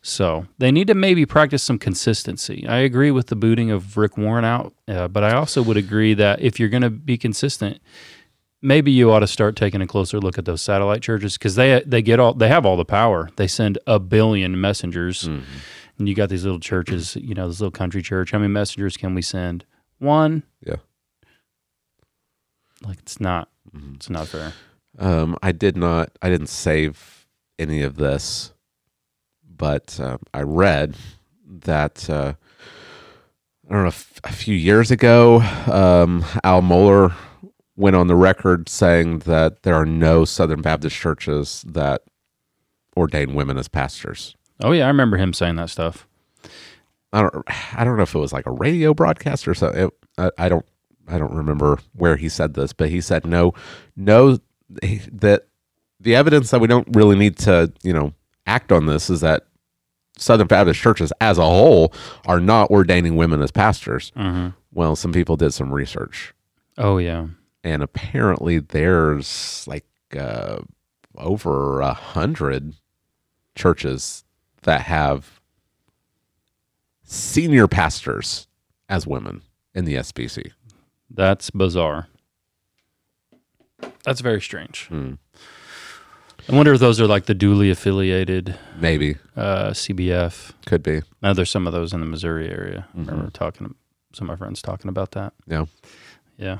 So 0.08 0.48
they 0.58 0.72
need 0.72 0.88
to 0.88 0.96
maybe 0.96 1.26
practice 1.26 1.62
some 1.62 1.78
consistency. 1.78 2.66
I 2.66 2.78
agree 2.78 3.12
with 3.12 3.28
the 3.28 3.36
booting 3.36 3.72
of 3.72 3.98
Rick 3.98 4.18
Warren 4.18 4.46
out, 4.46 4.74
uh, 4.88 5.10
but 5.10 5.26
I 5.26 5.36
also 5.36 5.62
would 5.62 5.76
agree 5.76 6.14
that 6.14 6.42
if 6.42 6.62
you're 6.62 6.70
going 6.70 6.84
to 6.84 6.90
be 6.90 7.18
consistent, 7.18 7.82
maybe 8.62 8.90
you 8.90 9.12
ought 9.12 9.20
to 9.20 9.28
start 9.28 9.58
taking 9.58 9.82
a 9.82 9.88
closer 9.88 10.18
look 10.20 10.38
at 10.38 10.46
those 10.46 10.62
satellite 10.62 11.02
churches 11.02 11.38
because 11.38 11.56
they 11.56 11.84
they 11.86 12.02
get 12.02 12.22
all 12.22 12.34
they 12.34 12.48
have 12.48 12.66
all 12.66 12.78
the 12.78 12.86
power. 12.86 13.30
They 13.36 13.48
send 13.48 13.80
a 13.86 14.00
billion 14.00 14.62
messengers, 14.62 15.26
and 15.26 16.08
you 16.08 16.16
got 16.16 16.30
these 16.30 16.46
little 16.46 16.62
churches. 16.62 17.18
You 17.18 17.36
know, 17.36 17.50
this 17.50 17.60
little 17.60 17.72
country 17.72 18.02
church. 18.02 18.32
How 18.32 18.40
many 18.40 18.54
messengers 18.54 18.96
can 18.96 19.14
we 19.14 19.22
send? 19.22 19.66
One. 20.00 20.44
Yeah. 20.66 20.78
Like 22.82 23.00
it's 23.00 23.20
not. 23.20 23.50
It's 23.96 24.10
not 24.10 24.30
fair. 24.30 24.54
Um, 24.98 25.38
I 25.44 25.52
did 25.52 25.76
not. 25.76 26.18
I 26.22 26.30
didn't 26.30 26.48
save 26.48 27.28
any 27.60 27.82
of 27.82 27.98
this, 27.98 28.54
but 29.58 30.00
uh, 30.00 30.18
I 30.34 30.42
read 30.42 30.96
that 31.46 32.10
uh, 32.10 32.34
I 33.70 33.74
don't 33.74 33.84
know 33.84 33.88
f- 33.88 34.22
a 34.24 34.32
few 34.32 34.56
years 34.56 34.92
ago, 34.92 35.42
um, 35.72 36.24
Al 36.44 36.62
Mohler 36.62 37.14
went 37.76 37.96
on 37.96 38.08
the 38.08 38.16
record 38.16 38.70
saying 38.70 39.20
that 39.20 39.64
there 39.64 39.76
are 39.76 39.86
no 39.86 40.26
Southern 40.26 40.62
Baptist 40.62 40.96
churches 40.96 41.64
that 41.68 42.02
ordain 42.96 43.34
women 43.36 43.58
as 43.58 43.68
pastors. 43.68 44.36
Oh 44.62 44.72
yeah, 44.72 44.86
I 44.86 44.88
remember 44.88 45.18
him 45.18 45.34
saying 45.34 45.56
that 45.58 45.70
stuff. 45.70 46.08
I 47.14 47.22
don't. 47.22 47.46
I 47.74 47.84
don't 47.84 47.98
know 47.98 48.04
if 48.04 48.16
it 48.16 48.20
was 48.20 48.34
like 48.34 48.46
a 48.46 48.52
radio 48.52 48.94
broadcast 48.94 49.48
or 49.48 49.54
something. 49.54 49.86
It, 49.86 49.94
I, 50.18 50.32
I 50.46 50.50
don't. 50.50 50.66
I 51.08 51.18
don't 51.18 51.34
remember 51.34 51.80
where 51.94 52.18
he 52.18 52.28
said 52.28 52.54
this, 52.54 52.74
but 52.74 52.90
he 52.90 53.00
said 53.02 53.26
no, 53.26 53.54
no. 53.96 54.40
That 55.12 55.48
the 56.00 56.16
evidence 56.16 56.52
that 56.52 56.60
we 56.60 56.68
don't 56.68 56.88
really 56.96 57.16
need 57.16 57.38
to, 57.40 57.72
you 57.84 57.94
know, 57.94 58.14
act 58.46 58.72
on 58.72 58.86
this 58.86 59.10
is 59.10 59.22
that 59.22 59.47
Southern 60.18 60.48
Baptist 60.48 60.80
churches 60.80 61.12
as 61.22 61.38
a 61.38 61.44
whole 61.44 61.94
are 62.26 62.40
not 62.40 62.70
ordaining 62.72 63.16
women 63.16 63.42
as 63.42 63.52
pastors. 63.52 64.12
Well, 64.74 64.96
some 64.96 65.12
people 65.14 65.38
did 65.38 65.54
some 65.54 65.74
research, 65.74 66.34
Oh 66.78 66.98
yeah. 66.98 67.28
and 67.64 67.82
apparently 67.84 68.60
there's 68.60 69.66
like 69.68 69.86
uh, 70.18 70.60
over 71.16 71.82
a 71.82 71.94
hundred 71.94 72.74
churches 73.56 74.24
that 74.64 74.82
have 74.82 75.40
senior 77.04 77.68
pastors 77.68 78.48
as 78.90 79.08
women 79.08 79.42
in 79.74 79.86
the 79.86 79.96
SBC. 79.96 80.52
That's 81.10 81.50
bizarre. 81.50 82.08
That's 84.04 84.22
very 84.22 84.42
strange. 84.42 84.88
Hmm. 84.88 85.14
I 86.50 86.56
wonder 86.56 86.74
if 86.74 86.80
those 86.80 87.02
are 87.02 87.08
like 87.08 87.26
the 87.26 87.34
duly 87.34 87.70
affiliated 87.70 88.56
Maybe 88.80 89.18
uh, 89.36 89.72
CBF. 89.72 90.54
could 90.66 90.82
be. 90.82 91.02
Now 91.22 91.34
there's 91.34 91.50
some 91.52 91.68
of 91.68 91.74
those 91.74 91.92
in 91.94 92.00
the 92.00 92.06
Missouri 92.06 92.50
area. 92.50 92.88
I 92.94 92.98
Mm-hmm. 92.98 93.10
remember 93.10 93.32
talking, 93.32 93.68
to 93.68 93.76
some 94.14 94.30
of 94.30 94.40
my 94.40 94.44
friends 94.44 94.62
talking 94.62 94.88
about 94.90 95.12
that. 95.12 95.34
Yeah, 95.46 95.66
Yeah, 96.38 96.60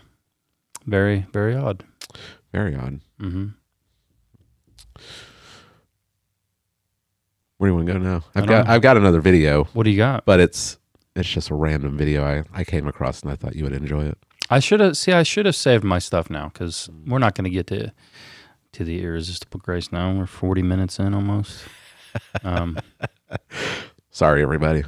very 0.86 1.26
very 1.32 1.56
odd. 1.56 1.84
very 2.52 2.76
odd. 2.76 3.00
Mm-hmm. 3.22 3.48
Where 7.58 7.70
do 7.70 7.72
you 7.72 7.76
want 7.76 7.88
to 7.88 7.94
go 7.94 8.00
now? 8.00 8.24
I've 8.36 8.46
don't 8.46 8.48
got 8.48 8.68
know. 8.68 8.74
I've 8.74 8.82
got 8.82 8.98
another 8.98 9.22
video, 9.22 9.64
What 9.74 9.84
do 9.84 9.90
you 9.90 9.98
got? 9.98 10.26
but 10.26 10.40
it's 10.40 10.78
it's 11.16 11.30
just 11.30 11.50
a 11.50 11.56
random 11.56 11.98
video 11.98 12.24
I, 12.24 12.44
I 12.54 12.64
came 12.64 12.88
across 12.88 13.22
and 13.24 13.32
I 13.32 13.36
thought 13.36 13.56
you 13.56 13.64
would 13.64 13.74
enjoy 13.74 14.06
it. 14.06 14.18
I 14.50 14.60
should 14.60 14.80
have 14.82 14.96
see. 14.98 15.12
I 15.14 15.24
should 15.24 15.46
have 15.46 15.56
saved 15.56 15.84
my 15.84 16.00
stuff 16.00 16.30
now 16.30 16.50
because 16.54 16.90
we're 17.08 17.18
not 17.20 17.36
going 17.36 17.46
to 17.46 17.50
get 17.50 17.68
to 17.68 17.92
to 18.74 18.84
the 18.84 19.02
irresistible 19.04 19.60
grace 19.60 19.92
now. 19.92 20.14
We're 20.14 20.26
40 20.26 20.62
minutes 20.62 21.00
in 21.00 21.14
almost. 21.14 21.64
Um, 22.44 22.78
Sorry, 24.12 24.42
everybody. 24.42 24.84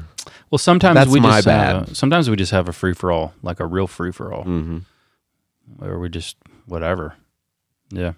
well, 0.50 0.58
sometimes 0.60 0.96
That's 0.96 1.10
we 1.12 1.20
my 1.20 1.42
just 1.42 1.48
a- 1.92 1.96
sometimes 1.96 2.30
we 2.30 2.36
just 2.36 2.52
have 2.52 2.68
a 2.68 2.74
free 2.74 2.94
for 2.94 3.12
all, 3.12 3.34
like 3.44 3.60
a 3.60 3.66
real 3.66 3.88
free 3.88 4.12
for 4.12 4.34
all. 4.34 4.44
hmm 4.44 4.80
or 5.82 6.00
we 6.00 6.10
just 6.10 6.36
whatever. 6.66 7.14
Yeah. 7.92 8.14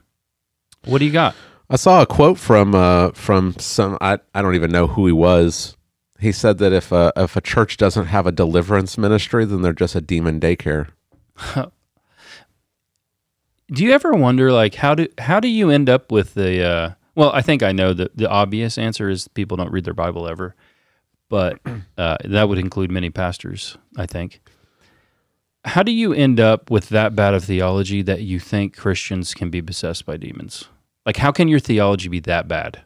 What 0.86 1.00
do 1.00 1.06
you 1.06 1.12
got? 1.12 1.36
I 1.70 1.76
saw 1.76 2.02
a 2.02 2.06
quote 2.06 2.38
from 2.38 2.74
uh, 2.74 3.12
from 3.12 3.56
some 3.60 3.98
I, 4.00 4.20
I 4.34 4.42
don't 4.42 4.56
even 4.56 4.72
know 4.72 4.88
who 4.88 5.06
he 5.06 5.12
was. 5.12 5.76
He 6.20 6.32
said 6.32 6.60
that 6.60 6.72
if 6.72 6.92
a 6.94 7.12
if 7.18 7.36
a 7.36 7.42
church 7.42 7.76
doesn't 7.78 8.06
have 8.06 8.26
a 8.26 8.32
deliverance 8.32 8.98
ministry, 8.98 9.44
then 9.44 9.62
they're 9.64 9.74
just 9.74 9.96
a 9.96 10.02
demon 10.02 10.40
daycare. 10.40 10.88
Do 13.72 13.84
you 13.84 13.92
ever 13.94 14.12
wonder 14.12 14.52
like 14.52 14.76
how 14.76 14.96
do 14.96 15.08
how 15.18 15.40
do 15.40 15.48
you 15.48 15.70
end 15.70 15.90
up 15.90 16.12
with 16.12 16.34
the 16.34 16.64
uh 16.64 16.92
well, 17.16 17.32
I 17.34 17.42
think 17.42 17.62
I 17.62 17.72
know 17.72 17.94
that 17.94 18.16
the 18.16 18.30
obvious 18.30 18.78
answer 18.78 19.10
is 19.10 19.28
people 19.28 19.58
don't 19.58 19.72
read 19.72 19.86
their 19.86 19.94
Bible 19.94 20.28
ever. 20.28 20.56
But 21.30 21.60
uh, 21.98 22.18
that 22.26 22.50
would 22.50 22.58
include 22.58 22.92
many 22.92 23.10
pastors, 23.10 23.78
I 23.98 24.06
think. 24.06 24.42
How 25.64 25.84
do 25.84 25.92
you 25.92 26.14
end 26.14 26.40
up 26.40 26.72
with 26.72 26.90
that 26.90 27.16
bad 27.16 27.34
of 27.34 27.44
theology 27.44 28.02
that 28.02 28.22
you 28.22 28.40
think 28.40 28.76
Christians 28.76 29.34
can 29.34 29.50
be 29.50 29.62
possessed 29.62 30.06
by 30.06 30.18
demons? 30.18 30.66
Like, 31.06 31.18
how 31.18 31.32
can 31.32 31.48
your 31.48 31.60
theology 31.60 32.10
be 32.10 32.20
that 32.22 32.48
bad? 32.48 32.82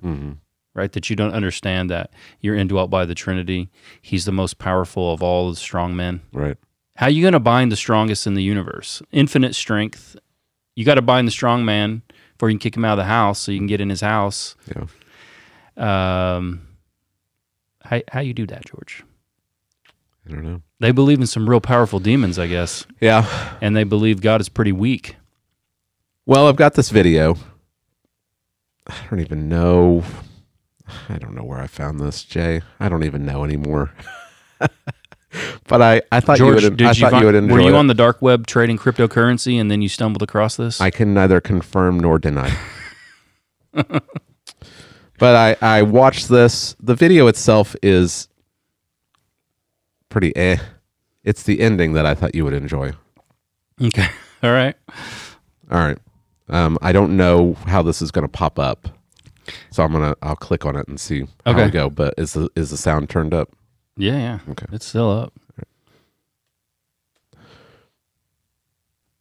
Right? 0.74 0.92
That 0.92 1.10
you 1.10 1.16
don't 1.16 1.34
understand 1.34 1.90
that 1.90 2.12
you're 2.42 2.56
indwelt 2.56 2.90
by 2.90 3.06
the 3.06 3.16
Trinity. 3.16 3.70
He's 4.02 4.26
the 4.26 4.34
most 4.34 4.58
powerful 4.58 5.14
of 5.14 5.24
all 5.24 5.50
the 5.50 5.56
strong 5.56 5.96
men. 5.96 6.22
Right. 6.34 6.58
How 6.98 7.08
are 7.08 7.12
you 7.12 7.22
going 7.22 7.34
to 7.34 7.40
bind 7.40 7.72
the 7.72 7.78
strongest 7.78 8.28
in 8.28 8.34
the 8.36 8.44
universe? 8.44 9.02
Infinite 9.12 9.56
strength. 9.56 10.18
You 10.76 10.84
got 10.86 10.96
to 10.96 11.02
bind 11.02 11.28
the 11.28 11.32
strong 11.32 11.64
man 11.66 12.02
before 12.34 12.50
you 12.50 12.56
can 12.56 12.60
kick 12.60 12.76
him 12.76 12.84
out 12.86 12.94
of 12.94 12.98
the 12.98 13.06
house 13.06 13.40
so 13.40 13.52
you 13.52 13.60
can 13.60 13.68
get 13.68 13.80
in 13.82 13.90
his 13.90 14.02
house. 14.02 14.56
Yeah. 15.78 16.36
Um, 16.38 16.68
how, 17.84 18.02
how 18.10 18.20
you 18.20 18.34
do 18.34 18.46
that, 18.48 18.66
George? 18.66 19.04
I 20.28 20.32
don't 20.32 20.44
know. 20.44 20.62
They 20.80 20.92
believe 20.92 21.20
in 21.22 21.28
some 21.28 21.50
real 21.50 21.62
powerful 21.62 22.00
demons, 22.00 22.38
I 22.40 22.48
guess, 22.48 22.86
Yeah. 23.00 23.56
and 23.62 23.76
they 23.76 23.84
believe 23.84 24.22
God 24.22 24.42
is 24.42 24.50
pretty 24.50 24.72
weak. 24.72 25.16
Well, 26.26 26.48
I've 26.48 26.56
got 26.56 26.74
this 26.74 26.90
video. 26.90 27.38
I 28.88 28.96
don't 29.10 29.20
even 29.20 29.48
know. 29.48 30.04
I 31.10 31.18
don't 31.18 31.36
know 31.36 31.44
where 31.44 31.60
I 31.60 31.68
found 31.68 32.00
this, 32.00 32.24
Jay. 32.24 32.62
I 32.80 32.90
don't 32.90 33.04
even 33.04 33.26
know 33.26 33.44
anymore. 33.44 33.92
but 35.68 35.82
I, 35.82 36.02
I 36.12 36.20
thought 36.20 36.38
George, 36.38 36.64
you 36.64 36.70
would. 36.70 36.82
I 36.82 36.90
you 36.90 36.94
thought 36.96 37.12
find, 37.12 37.22
you 37.22 37.26
would 37.28 37.36
enjoy 37.36 37.54
were 37.56 37.62
you 37.62 37.68
it. 37.70 37.76
on 37.76 37.88
the 37.88 37.94
dark 37.94 38.22
web 38.22 38.48
trading 38.48 38.78
cryptocurrency 38.78 39.60
and 39.60 39.70
then 39.70 39.82
you 39.82 39.90
stumbled 39.90 40.22
across 40.24 40.56
this? 40.56 40.80
I 40.82 40.90
can 40.90 41.14
neither 41.14 41.42
confirm 41.42 42.00
nor 42.00 42.20
deny. 42.20 42.56
but 43.74 44.04
I, 45.22 45.56
I 45.62 45.82
watched 45.82 46.30
this. 46.30 46.76
The 46.80 46.96
video 46.96 47.28
itself 47.28 47.76
is 47.82 48.28
pretty 50.10 50.36
eh. 50.36 50.58
It's 51.24 51.44
the 51.44 51.60
ending 51.60 51.94
that 51.94 52.06
I 52.06 52.14
thought 52.14 52.36
you 52.36 52.44
would 52.46 52.54
enjoy. 52.54 52.94
okay. 53.82 54.08
All 54.44 54.52
right. 54.52 54.76
All 55.72 55.80
right. 55.80 55.98
Um, 56.50 56.78
I 56.82 56.92
don't 56.92 57.18
know 57.18 57.54
how 57.66 57.82
this 57.82 58.02
is 58.02 58.12
going 58.12 58.24
to 58.24 58.28
pop 58.32 58.60
up, 58.60 58.88
so 59.72 59.84
I'm 59.84 59.92
gonna 59.92 60.16
I'll 60.22 60.36
click 60.36 60.64
on 60.64 60.76
it 60.76 60.88
and 60.88 61.00
see 61.00 61.22
how 61.44 61.54
Okay. 61.54 61.66
we 61.66 61.72
go. 61.72 61.90
But 61.90 62.14
is 62.20 62.34
the 62.34 62.50
is 62.56 62.70
the 62.70 62.78
sound 62.78 63.10
turned 63.10 63.34
up? 63.34 63.50
Yeah, 63.98 64.18
yeah. 64.18 64.39
Okay. 64.50 64.66
It's 64.72 64.86
still 64.86 65.10
up. 65.10 65.34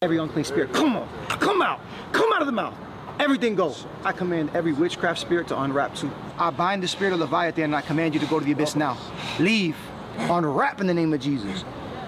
Every 0.01 0.17
unclean 0.17 0.45
spirit, 0.45 0.71
come 0.71 0.95
on, 0.95 1.07
come 1.29 1.61
out, 1.63 1.79
come 2.11 2.31
out 2.33 2.41
of 2.41 2.45
the 2.45 2.51
mouth. 2.51 2.75
Everything 3.19 3.55
goes. 3.55 3.87
I 4.03 4.11
command 4.11 4.51
every 4.53 4.73
witchcraft 4.73 5.19
spirit 5.19 5.47
to 5.47 5.59
unwrap 5.59 5.95
too. 5.95 6.11
I 6.37 6.49
bind 6.51 6.83
the 6.83 6.87
spirit 6.87 7.13
of 7.13 7.19
Leviathan 7.19 7.63
and 7.63 7.75
I 7.75 7.81
command 7.81 8.13
you 8.13 8.19
to 8.19 8.25
go 8.27 8.37
to 8.37 8.45
the 8.45 8.51
abyss 8.51 8.75
now. 8.75 8.97
Leave. 9.39 9.77
Unwrap 10.17 10.81
in 10.81 10.87
the 10.87 10.93
name 10.93 11.13
of 11.13 11.21
Jesus. 11.21 11.63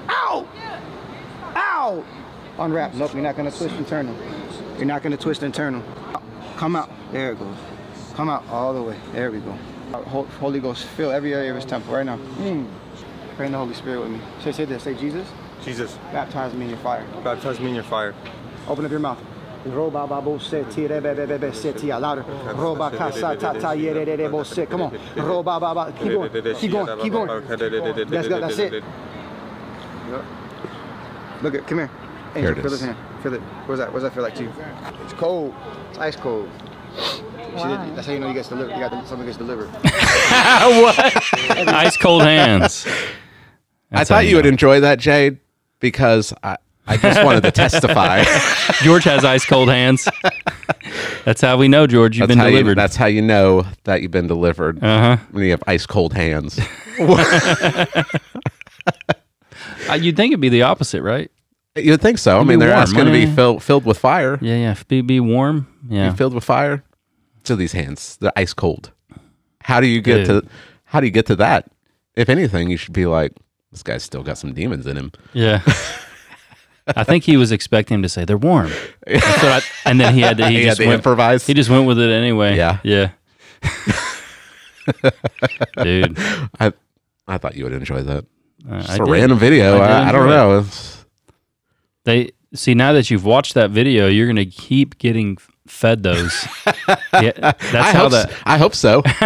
Out! 0.10 0.48
Out! 1.56 2.06
Unwrap. 2.60 2.94
Nope, 2.94 3.14
you're 3.14 3.24
not 3.24 3.38
gonna 3.38 3.52
twist 3.52 3.76
and 3.76 3.88
turn 3.88 4.08
them. 4.08 4.18
You're 4.76 4.86
not 4.86 5.02
gonna 5.02 5.18
twist 5.18 5.42
and 5.44 5.54
turn 5.54 5.74
them. 5.74 5.84
Come 6.58 6.76
out. 6.76 6.92
There 7.12 7.32
it 7.32 7.40
goes. 7.40 7.56
Come 8.14 8.30
out 8.30 8.48
all 8.50 8.74
the 8.74 8.82
way. 8.82 8.98
There 9.14 9.32
we 9.32 9.40
go. 9.40 9.58
Hol- 9.92 10.28
Holy 10.40 10.60
Ghost, 10.60 10.86
fill 10.86 11.12
every 11.12 11.34
area 11.34 11.50
of 11.50 11.56
his 11.56 11.66
temple 11.66 11.94
right 11.94 12.06
now. 12.06 12.18
Mm. 12.18 12.68
Pray 13.36 13.46
in 13.46 13.52
the 13.52 13.58
Holy 13.58 13.74
Spirit 13.74 14.02
with 14.02 14.10
me. 14.10 14.20
Say, 14.44 14.52
say 14.52 14.66
this. 14.66 14.84
Say, 14.84 14.96
Jesus, 14.96 15.28
Jesus, 15.64 15.98
baptize 16.12 16.54
me 16.54 16.66
in 16.66 16.70
your 16.72 16.80
fire. 16.80 17.06
baptize 17.24 17.60
me 17.60 17.70
in 17.70 17.76
your 17.76 17.84
fire. 17.84 18.14
Open 18.68 18.86
up 18.86 18.92
your 18.92 19.00
mouth. 19.00 19.20
Roba 19.66 20.08
babo 20.08 20.38
se 20.38 20.64
ti 20.70 20.88
re 20.88 21.00
be 21.00 21.92
louder. 21.94 22.24
Roba 22.56 22.90
kasa 22.92 23.36
ta 23.36 23.54
ta 23.54 23.72
ye 23.72 23.92
re 23.92 24.06
re 24.06 24.16
re 24.16 24.28
bo 24.28 24.44
se. 24.44 24.66
Come 24.66 24.84
on. 24.84 25.00
Roba 25.16 25.60
ba 25.60 25.74
ba. 25.76 25.94
Keep 25.98 26.12
going. 26.14 26.56
Keep 26.56 26.72
going. 26.72 27.00
Keep 27.00 27.12
going. 27.12 27.48
That's 28.08 28.28
good. 28.28 28.44
That's 28.44 28.60
it. 28.60 28.84
Look 31.42 31.56
at. 31.56 31.68
Come 31.68 31.80
here. 31.80 31.92
Angel, 32.36 32.42
Here 32.42 32.52
it 32.52 32.56
feel 32.56 32.66
is. 32.66 32.72
his 32.74 32.82
hand. 32.82 32.98
Feel 33.24 33.34
it. 33.34 33.42
What's 33.42 33.80
that? 33.80 33.92
What's 33.92 34.04
that 34.04 34.14
feel 34.14 34.24
like 34.24 34.36
to 34.36 34.44
you? 34.44 34.54
It's 35.04 35.14
cold. 35.14 35.54
It's 35.90 36.00
ice 36.00 36.16
cold. 36.16 36.50
See, 36.98 37.64
that- 37.64 37.96
that's 37.96 38.08
how 38.08 38.14
you 38.14 38.20
know 38.20 38.28
you 38.28 38.34
gets 38.34 38.50
delivered. 38.50 38.74
You 38.74 38.80
got 38.80 39.08
something 39.08 39.26
gets 39.26 39.38
delivered. 39.38 39.70
Ice 41.70 41.98
cold 41.98 42.22
hands. 42.24 42.86
I 42.88 43.98
That's 43.98 44.10
how 44.10 44.16
thought 44.18 44.26
you 44.26 44.36
would 44.36 44.46
know. 44.46 44.50
enjoy 44.50 44.80
that, 44.82 45.00
Jade, 45.00 45.40
because 45.80 46.34
I, 46.44 46.58
I 46.86 46.98
just 46.98 47.24
wanted 47.24 47.44
to 47.44 47.52
testify. 47.52 48.24
George 48.84 49.06
has 49.06 49.24
ice 49.24 49.46
cold 49.46 49.70
hands. 49.70 50.08
That's 51.26 51.40
how 51.42 51.58
we 51.58 51.68
know, 51.68 51.88
George. 51.88 52.18
You've 52.18 52.28
that's 52.28 52.36
been 52.36 52.40
how 52.40 52.46
You, 52.48 52.52
delivered. 52.58 52.78
that's 52.78 52.96
how 52.96 53.06
you 53.06 53.22
know 53.22 53.66
that 53.86 54.02
you've 54.02 54.12
been 54.12 54.28
delivered 54.28 54.84
uh 54.84 55.18
when 55.32 55.44
you 55.46 55.52
have 55.52 55.64
ice 55.68 55.86
cold 55.86 56.14
hands. 56.14 56.60
Uh, 59.90 59.94
you'd 59.94 60.18
think 60.18 60.32
it'd 60.32 60.42
be 60.42 60.50
the 60.50 60.64
opposite, 60.64 61.02
right? 61.02 61.32
you 61.76 61.92
would 61.92 62.02
think 62.02 62.18
so. 62.18 62.34
I 62.34 62.36
It'd 62.38 62.48
mean, 62.48 62.60
be 62.60 62.66
they're 62.66 62.74
warm, 62.74 62.82
asking 62.82 63.06
to 63.06 63.12
be 63.12 63.20
wouldn't 63.22 63.36
filled 63.36 63.64
filled 63.64 63.86
with 63.86 63.98
fire. 63.98 64.38
Yeah, 64.42 64.56
yeah. 64.56 64.76
Be, 64.90 65.00
be 65.02 65.20
warm. 65.22 65.68
Yeah. 65.88 66.10
Be 66.10 66.18
filled 66.18 66.34
with 66.34 66.44
fire. 66.44 66.84
So 67.48 67.56
these 67.56 67.72
hands, 67.72 68.18
they're 68.20 68.34
ice 68.36 68.54
cold. 68.54 68.92
How 69.62 69.80
do 69.80 69.88
you 69.88 70.02
get 70.02 70.26
Dude. 70.26 70.44
to? 70.44 70.50
How 70.84 71.00
do 71.00 71.06
you 71.06 71.14
get 71.14 71.28
to 71.28 71.36
that? 71.38 71.72
If 72.18 72.28
anything, 72.28 72.70
you 72.70 72.76
should 72.76 72.92
be 72.92 73.06
like, 73.06 73.32
this 73.72 73.84
guy's 73.84 74.04
still 74.04 74.22
got 74.22 74.38
some 74.38 74.54
demons 74.54 74.86
in 74.86 74.98
him. 74.98 75.14
Yeah. 75.32 75.62
I 76.96 77.06
think 77.06 77.24
he 77.24 77.38
was 77.38 77.54
expecting 77.54 77.96
him 77.96 78.02
to 78.04 78.10
say 78.10 78.26
they're 78.26 78.38
warm, 78.38 78.70
what 79.08 79.24
I- 79.26 79.62
and 79.86 79.98
then 79.98 80.14
he 80.14 80.20
had 80.20 80.36
to. 80.40 80.50
He, 80.50 80.58
He 80.60 80.64
just 80.66 80.82
to 80.82 80.88
went, 80.88 81.00
improvise. 81.00 81.48
He 81.48 81.54
just 81.54 81.70
went 81.70 81.88
with 81.88 82.00
it 82.00 82.10
anyway. 82.12 82.58
Yeah. 82.58 82.80
yeah. 82.84 83.12
Dude, 85.84 86.18
I, 86.60 86.74
I 87.28 87.38
thought 87.38 87.56
you 87.56 87.64
would 87.66 87.74
enjoy 87.74 88.02
that. 88.04 88.26
uh, 88.70 88.76
It's 88.78 88.90
I 88.90 88.96
a 88.96 88.98
did. 89.00 89.08
random 89.10 89.40
video. 89.40 89.80
I 89.80 90.10
I, 90.10 90.12
don't 90.12 90.24
enjoy 90.24 90.34
it. 90.34 90.38
know. 90.38 90.66
They 92.06 92.32
see 92.54 92.74
now 92.74 92.94
that 92.94 93.10
you've 93.10 93.26
watched 93.26 93.54
that 93.56 93.72
video, 93.72 94.08
you're 94.08 94.28
gonna 94.28 94.46
keep 94.46 94.98
getting 94.98 95.38
fed 95.68 96.04
those. 96.04 96.48
yeah, 97.14 97.32
that's 97.40 97.64
I 97.74 97.92
how 97.92 98.04
hope. 98.04 98.12
that. 98.12 98.34
I 98.46 98.58
hope 98.58 98.74
so. 98.76 99.02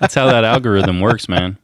That's 0.00 0.14
how 0.14 0.26
that 0.26 0.44
algorithm 0.44 1.00
works, 1.00 1.28
man. 1.28 1.58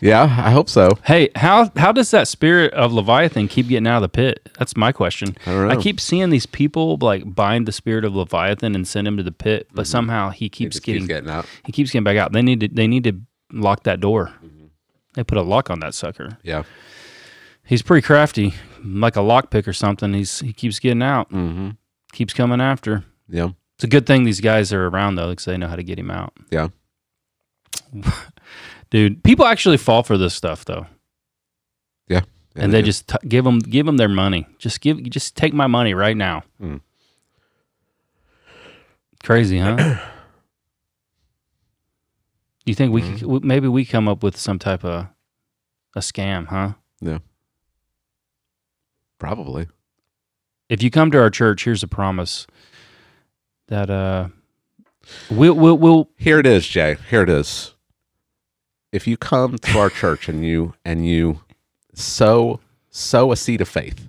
yeah, 0.00 0.22
I 0.22 0.50
hope 0.50 0.68
so. 0.68 0.90
Hey, 1.04 1.30
how 1.36 1.70
how 1.76 1.92
does 1.92 2.10
that 2.12 2.28
spirit 2.28 2.72
of 2.74 2.92
Leviathan 2.92 3.48
keep 3.48 3.68
getting 3.68 3.86
out 3.86 3.96
of 3.96 4.02
the 4.02 4.08
pit? 4.08 4.48
That's 4.58 4.76
my 4.76 4.92
question. 4.92 5.36
I 5.46 5.74
know. 5.74 5.80
keep 5.80 6.00
seeing 6.00 6.30
these 6.30 6.46
people 6.46 6.96
like 7.00 7.34
bind 7.34 7.66
the 7.66 7.72
spirit 7.72 8.04
of 8.04 8.14
Leviathan 8.14 8.74
and 8.74 8.86
send 8.86 9.08
him 9.08 9.16
to 9.16 9.22
the 9.22 9.32
pit, 9.32 9.68
but 9.74 9.86
somehow 9.86 10.30
he 10.30 10.48
keeps 10.48 10.76
Just 10.76 10.84
getting 10.86 11.02
keeps 11.02 11.08
getting 11.08 11.30
out. 11.30 11.46
he 11.64 11.72
keeps 11.72 11.90
getting 11.90 12.04
back 12.04 12.16
out. 12.16 12.32
They 12.32 12.42
need 12.42 12.60
to 12.60 12.68
they 12.68 12.86
need 12.86 13.04
to 13.04 13.20
lock 13.52 13.82
that 13.84 14.00
door. 14.00 14.32
They 15.14 15.24
put 15.24 15.38
a 15.38 15.42
lock 15.42 15.70
on 15.70 15.80
that 15.80 15.94
sucker. 15.94 16.38
Yeah. 16.42 16.64
He's 17.66 17.82
pretty 17.82 18.04
crafty, 18.04 18.52
like 18.84 19.16
a 19.16 19.20
lockpick 19.20 19.66
or 19.66 19.72
something. 19.72 20.12
He's 20.12 20.40
he 20.40 20.52
keeps 20.52 20.78
getting 20.78 21.02
out, 21.02 21.30
Mm-hmm. 21.30 21.70
Keeps 22.14 22.32
coming 22.32 22.60
after. 22.60 23.04
Yeah. 23.28 23.50
It's 23.76 23.84
a 23.84 23.88
good 23.88 24.06
thing 24.06 24.24
these 24.24 24.40
guys 24.40 24.72
are 24.72 24.86
around 24.86 25.16
though, 25.16 25.30
because 25.30 25.44
they 25.44 25.56
know 25.58 25.68
how 25.68 25.76
to 25.76 25.82
get 25.82 25.98
him 25.98 26.10
out. 26.10 26.32
Yeah. 26.50 26.68
Dude, 28.90 29.22
people 29.24 29.44
actually 29.46 29.76
fall 29.76 30.02
for 30.02 30.16
this 30.16 30.34
stuff 30.34 30.64
though, 30.64 30.86
Yeah. 32.08 32.22
and 32.54 32.72
they 32.72 32.82
just 32.82 33.08
t- 33.08 33.28
give 33.28 33.44
them 33.44 33.58
give 33.58 33.84
them 33.86 33.96
their 33.96 34.08
money. 34.08 34.46
Just 34.58 34.80
give, 34.80 35.02
just 35.10 35.36
take 35.36 35.52
my 35.52 35.66
money 35.66 35.92
right 35.94 36.16
now. 36.16 36.44
Hmm. 36.60 36.76
Crazy, 39.24 39.58
huh? 39.58 39.98
you 42.66 42.74
think 42.74 42.92
we 42.92 43.02
Hmm. 43.02 43.16
could, 43.16 43.44
maybe 43.44 43.68
we 43.68 43.84
come 43.84 44.06
up 44.08 44.22
with 44.22 44.36
some 44.36 44.58
type 44.58 44.84
of 44.84 45.06
a 45.96 46.00
scam, 46.00 46.46
huh? 46.46 46.74
Yeah. 47.00 47.18
Probably. 49.18 49.66
If 50.68 50.82
you 50.82 50.90
come 50.90 51.10
to 51.10 51.18
our 51.18 51.30
church, 51.30 51.64
here's 51.64 51.82
a 51.82 51.88
promise 51.88 52.46
that 53.68 53.90
uh 53.90 54.28
we'll 55.30 55.54
we'll, 55.54 55.78
we'll 55.78 56.08
Here 56.16 56.38
it 56.38 56.46
is, 56.46 56.66
Jay. 56.66 56.96
Here 57.10 57.22
it 57.22 57.30
is. 57.30 57.74
If 58.92 59.06
you 59.06 59.16
come 59.16 59.58
to 59.58 59.78
our 59.78 59.90
church 59.90 60.28
and 60.28 60.44
you 60.44 60.74
and 60.84 61.06
you 61.06 61.40
sow 61.94 62.60
sow 62.90 63.32
a 63.32 63.36
seed 63.36 63.60
of 63.60 63.68
faith, 63.68 64.08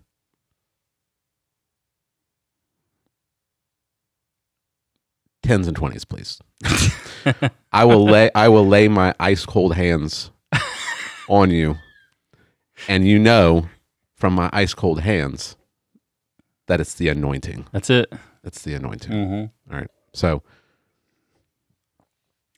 tens 5.43 5.67
and 5.67 5.75
twenties, 5.75 6.05
please. 6.05 6.39
I 7.71 7.85
will 7.85 8.05
lay 8.05 8.29
I 8.35 8.47
will 8.49 8.67
lay 8.67 8.87
my 8.87 9.13
ice 9.19 9.45
cold 9.45 9.75
hands 9.75 10.31
on 11.27 11.49
you, 11.49 11.77
and 12.87 13.07
you 13.07 13.17
know 13.17 13.69
from 14.15 14.33
my 14.33 14.49
ice 14.53 14.73
cold 14.73 15.01
hands 15.01 15.55
that 16.67 16.79
it's 16.81 16.93
the 16.95 17.07
anointing. 17.09 17.67
that's 17.71 17.89
it. 17.89 18.11
It's 18.43 18.61
the 18.63 18.73
anointing. 18.75 19.11
Mm-hmm. 19.11 19.73
All 19.73 19.79
right. 19.79 19.89
So, 20.13 20.43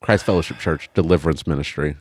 Christ 0.02 0.24
Fellowship 0.24 0.58
Church 0.58 0.88
Deliverance 0.94 1.46
Ministry. 1.46 1.96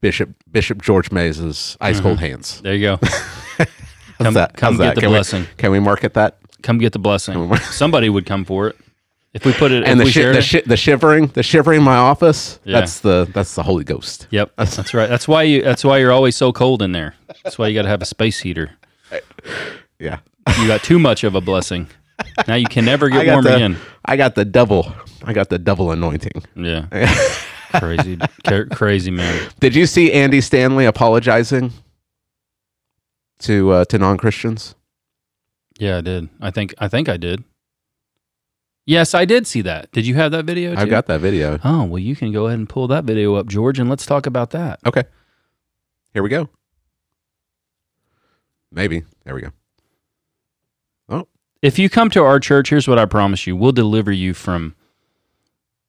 Bishop 0.00 0.30
Bishop 0.50 0.82
George 0.82 1.12
Mays's 1.12 1.76
ice 1.80 2.00
cold 2.00 2.18
hands. 2.18 2.60
There 2.60 2.74
you 2.74 2.80
go. 2.82 2.98
How's 3.06 3.68
Come- 4.18 4.34
that? 4.34 4.56
come 4.56 4.74
How's 4.74 4.78
get 4.78 4.84
that? 4.86 4.94
the 4.96 5.00
can 5.02 5.10
blessing. 5.10 5.42
We, 5.42 5.48
can 5.56 5.70
we 5.70 5.80
market 5.80 6.14
that? 6.14 6.38
Come 6.62 6.78
get 6.78 6.92
the 6.92 6.98
blessing. 6.98 7.54
Somebody 7.58 8.08
would 8.08 8.26
come 8.26 8.44
for 8.44 8.68
it 8.68 8.76
if 9.32 9.44
we 9.44 9.52
put 9.52 9.70
it. 9.72 9.84
And 9.84 9.92
if 9.92 9.98
the 9.98 10.04
we 10.04 10.10
shi- 10.10 10.20
shared 10.20 10.34
the, 10.34 10.38
it. 10.40 10.44
shi- 10.44 10.60
the 10.62 10.76
shivering, 10.76 11.26
the 11.28 11.42
shivering 11.42 11.78
in 11.78 11.84
my 11.84 11.96
office. 11.96 12.58
Yeah. 12.64 12.80
That's 12.80 13.00
the 13.00 13.28
that's 13.32 13.54
the 13.54 13.62
Holy 13.62 13.84
Ghost. 13.84 14.26
Yep, 14.30 14.52
that's 14.56 14.92
right. 14.94 15.08
That's 15.08 15.28
why 15.28 15.42
you. 15.44 15.62
That's 15.62 15.84
why 15.84 15.98
you're 15.98 16.12
always 16.12 16.34
so 16.36 16.52
cold 16.52 16.82
in 16.82 16.92
there. 16.92 17.14
That's 17.44 17.58
why 17.58 17.68
you 17.68 17.74
got 17.74 17.82
to 17.82 17.88
have 17.88 18.02
a 18.02 18.06
space 18.06 18.40
heater. 18.40 18.72
Yeah. 19.98 20.18
You 20.58 20.66
got 20.66 20.82
too 20.82 20.98
much 20.98 21.24
of 21.24 21.34
a 21.34 21.40
blessing. 21.40 21.88
Now 22.48 22.54
you 22.54 22.66
can 22.66 22.84
never 22.84 23.08
get 23.10 23.26
warm 23.26 23.44
the 23.44 23.54
again. 23.54 23.76
I 24.04 24.16
got 24.16 24.34
the 24.34 24.44
double. 24.44 24.92
I 25.24 25.32
got 25.32 25.48
the 25.48 25.58
double 25.58 25.90
anointing. 25.92 26.42
Yeah, 26.56 26.86
crazy, 27.74 28.18
ca- 28.44 28.66
crazy 28.72 29.10
man. 29.10 29.50
Did 29.60 29.74
you 29.74 29.86
see 29.86 30.12
Andy 30.12 30.40
Stanley 30.40 30.84
apologizing 30.84 31.72
to 33.40 33.70
uh, 33.70 33.84
to 33.86 33.98
non 33.98 34.18
Christians? 34.18 34.74
Yeah, 35.78 35.98
I 35.98 36.00
did. 36.00 36.28
I 36.40 36.50
think. 36.50 36.74
I 36.78 36.88
think 36.88 37.08
I 37.08 37.16
did. 37.16 37.44
Yes, 38.84 39.14
I 39.14 39.24
did 39.24 39.46
see 39.46 39.62
that. 39.62 39.90
Did 39.92 40.06
you 40.06 40.14
have 40.16 40.32
that 40.32 40.44
video? 40.44 40.74
I've 40.76 40.90
got 40.90 41.06
that 41.06 41.20
video. 41.20 41.60
Oh 41.64 41.84
well, 41.84 41.98
you 42.00 42.16
can 42.16 42.32
go 42.32 42.46
ahead 42.46 42.58
and 42.58 42.68
pull 42.68 42.88
that 42.88 43.04
video 43.04 43.34
up, 43.36 43.46
George, 43.46 43.78
and 43.78 43.88
let's 43.88 44.06
talk 44.06 44.26
about 44.26 44.50
that. 44.50 44.80
Okay. 44.84 45.04
Here 46.14 46.22
we 46.22 46.28
go. 46.28 46.48
Maybe. 48.72 49.02
There 49.24 49.34
we 49.34 49.42
go. 49.42 49.50
Oh, 51.08 51.28
If 51.60 51.78
you 51.78 51.88
come 51.90 52.10
to 52.10 52.24
our 52.24 52.40
church, 52.40 52.70
here's 52.70 52.88
what 52.88 52.98
I 52.98 53.04
promise 53.06 53.46
you: 53.46 53.54
we'll 53.56 53.72
deliver 53.72 54.10
you 54.12 54.34
from 54.34 54.74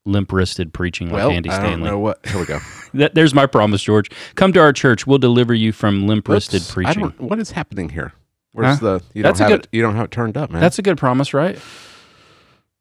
limp-wristed 0.05 0.73
preaching 0.73 1.07
like 1.07 1.15
well, 1.15 1.31
Andy 1.31 1.49
I 1.49 1.57
don't 1.57 1.65
Stanley. 1.65 1.89
know 1.89 1.99
what. 1.99 2.25
Here 2.25 2.39
we 2.39 2.45
go. 2.45 2.59
That, 2.95 3.15
there's 3.15 3.34
my 3.34 3.47
promise, 3.47 3.81
George. 3.81 4.11
Come 4.36 4.53
to 4.53 4.59
our 4.59 4.71
church. 4.71 5.07
We'll 5.07 5.17
deliver 5.17 5.51
you 5.55 5.71
from 5.71 6.05
limp-wristed 6.05 6.61
preaching. 6.69 7.05
what 7.17 7.39
is 7.39 7.49
happening 7.49 7.89
here? 7.89 8.13
Where's 8.51 8.77
Huh? 8.79 8.99
the? 8.99 9.03
You 9.15 9.23
That's 9.23 9.39
don't 9.39 9.47
a 9.47 9.49
have 9.51 9.61
good- 9.61 9.65
it. 9.65 9.75
You 9.75 9.81
don't 9.81 9.95
have 9.95 10.05
it 10.05 10.11
turned 10.11 10.38
up, 10.38 10.51
man. 10.51 10.61
That's 10.61 10.77
a 10.77 10.84
good 10.84 10.99
promise, 10.99 11.34
right? 11.34 11.57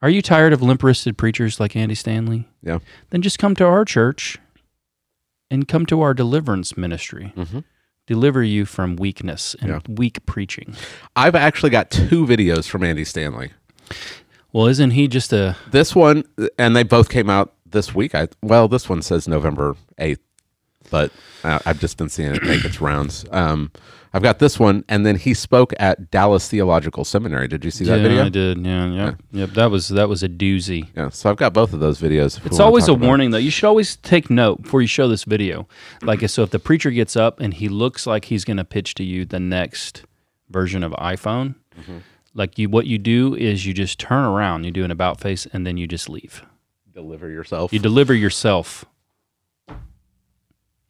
Are 0.02 0.10
you 0.10 0.20
tired 0.20 0.52
of 0.52 0.60
limp-wristed 0.60 1.16
preachers 1.16 1.58
like 1.60 1.74
Andy 1.76 1.94
Stanley? 1.94 2.46
yeah. 2.62 2.80
Then 3.08 3.22
just 3.22 3.38
come 3.38 3.54
to 3.56 3.64
our 3.64 3.86
church 3.86 4.38
and 5.50 5.66
come 5.66 5.86
to 5.86 6.02
our 6.02 6.12
deliverance 6.12 6.76
ministry. 6.76 7.32
Mhm. 7.34 7.64
Deliver 8.12 8.42
you 8.42 8.66
from 8.66 8.96
weakness 8.96 9.56
and 9.62 9.70
Yeah. 9.70 9.80
weak 9.88 10.26
preaching. 10.26 10.74
I've 11.16 11.34
actually 11.34 11.70
got 11.70 11.90
two 11.90 12.26
videos 12.26 12.68
from 12.68 12.84
Andy 12.84 13.04
Stanley. 13.06 13.52
Well, 14.52 14.66
isn't 14.66 14.90
he 14.90 15.08
just 15.08 15.32
a 15.32 15.56
This 15.70 15.94
one, 15.94 16.24
and 16.58 16.76
they 16.76 16.82
both 16.82 17.08
came 17.08 17.30
out 17.30 17.54
this 17.64 17.94
week. 17.94 18.14
I 18.14 18.28
well, 18.42 18.68
this 18.68 18.86
one 18.86 19.00
says 19.00 19.26
November 19.26 19.76
eighth. 19.96 20.20
But 20.90 21.12
uh, 21.44 21.58
I've 21.66 21.80
just 21.80 21.96
been 21.96 22.08
seeing 22.08 22.34
it 22.34 22.42
make 22.42 22.64
its 22.64 22.80
rounds. 22.80 23.24
Um, 23.30 23.70
I've 24.14 24.22
got 24.22 24.38
this 24.40 24.60
one, 24.60 24.84
and 24.90 25.06
then 25.06 25.16
he 25.16 25.32
spoke 25.32 25.72
at 25.78 26.10
Dallas 26.10 26.46
Theological 26.46 27.02
Seminary. 27.04 27.48
Did 27.48 27.64
you 27.64 27.70
see 27.70 27.84
that 27.86 27.96
yeah, 27.96 28.02
video? 28.02 28.24
I 28.26 28.28
did. 28.28 28.58
Yeah, 28.66 28.86
yep, 28.92 29.22
yep. 29.32 29.50
That 29.50 29.70
was 29.70 29.88
that 29.88 30.06
was 30.08 30.22
a 30.22 30.28
doozy. 30.28 30.88
Yeah, 30.94 31.08
so 31.08 31.30
I've 31.30 31.38
got 31.38 31.54
both 31.54 31.72
of 31.72 31.80
those 31.80 31.98
videos. 31.98 32.44
It's 32.44 32.60
always 32.60 32.88
a 32.88 32.92
about 32.92 33.04
it. 33.04 33.06
warning, 33.06 33.30
though. 33.30 33.38
You 33.38 33.50
should 33.50 33.66
always 33.66 33.96
take 33.96 34.28
note 34.28 34.62
before 34.62 34.82
you 34.82 34.86
show 34.86 35.08
this 35.08 35.24
video. 35.24 35.66
Like, 36.02 36.28
so 36.28 36.42
if 36.42 36.50
the 36.50 36.58
preacher 36.58 36.90
gets 36.90 37.16
up 37.16 37.40
and 37.40 37.54
he 37.54 37.70
looks 37.70 38.06
like 38.06 38.26
he's 38.26 38.44
going 38.44 38.58
to 38.58 38.64
pitch 38.64 38.94
to 38.96 39.04
you 39.04 39.24
the 39.24 39.40
next 39.40 40.04
version 40.50 40.82
of 40.84 40.92
iPhone, 40.92 41.54
Mm-hmm. 41.80 41.98
like 42.34 42.58
you, 42.58 42.68
what 42.68 42.86
you 42.86 42.98
do 42.98 43.34
is 43.34 43.64
you 43.64 43.72
just 43.72 43.98
turn 43.98 44.24
around, 44.26 44.64
you 44.64 44.70
do 44.70 44.84
an 44.84 44.90
about 44.90 45.18
face, 45.20 45.46
and 45.54 45.66
then 45.66 45.78
you 45.78 45.86
just 45.86 46.06
leave. 46.10 46.44
Deliver 46.92 47.30
yourself. 47.30 47.72
You 47.72 47.78
deliver 47.78 48.12
yourself. 48.12 48.84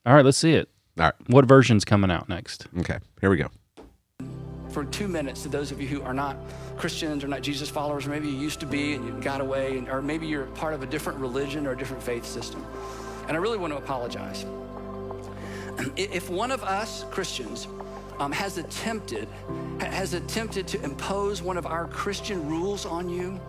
All 0.05 0.15
right, 0.15 0.25
let's 0.25 0.39
see 0.39 0.55
it. 0.55 0.69
All 0.99 1.05
right. 1.07 1.15
What 1.29 1.45
version's 1.47 1.85
coming 1.85 2.11
out 2.11 2.29
next? 2.29 2.67
Okay. 2.81 2.99
Here 3.21 3.31
we 3.31 3.37
go. 3.37 3.49
for 4.71 4.85
two 4.87 5.07
minutes 5.07 5.43
to 5.43 5.49
those 5.49 5.71
of 5.71 5.81
you 5.81 5.87
who 5.87 6.03
are 6.03 6.15
not 6.15 6.37
Christians 6.77 7.23
or 7.23 7.29
not 7.29 7.43
Jesus 7.43 7.69
followers, 7.69 8.07
or 8.07 8.11
maybe 8.11 8.29
you 8.29 8.39
used 8.39 8.59
to 8.61 8.67
be 8.67 8.95
and 8.95 9.07
you 9.07 9.13
got 9.21 9.41
away, 9.41 9.77
and, 9.79 9.89
or 9.89 10.01
maybe 10.03 10.27
you're 10.27 10.47
part 10.47 10.75
of 10.75 10.83
a 10.83 10.87
different 10.87 11.19
religion 11.19 11.67
or 11.67 11.73
a 11.73 11.77
different 11.77 12.03
faith 12.03 12.25
system. 12.25 12.65
And 13.29 13.37
I 13.37 13.41
really 13.41 13.59
want 13.59 13.73
to 13.73 13.77
apologize. 13.77 14.47
If 15.97 16.31
one 16.31 16.51
of 16.51 16.63
us 16.63 17.05
Christians 17.11 17.69
um, 18.19 18.33
has 18.33 18.59
attempted 18.59 19.29
has 19.81 20.15
attempted 20.15 20.67
to 20.69 20.83
impose 20.83 21.43
one 21.43 21.57
of 21.57 21.67
our 21.67 21.87
Christian 21.89 22.49
rules 22.49 22.87
on 22.87 23.09
you, 23.09 23.41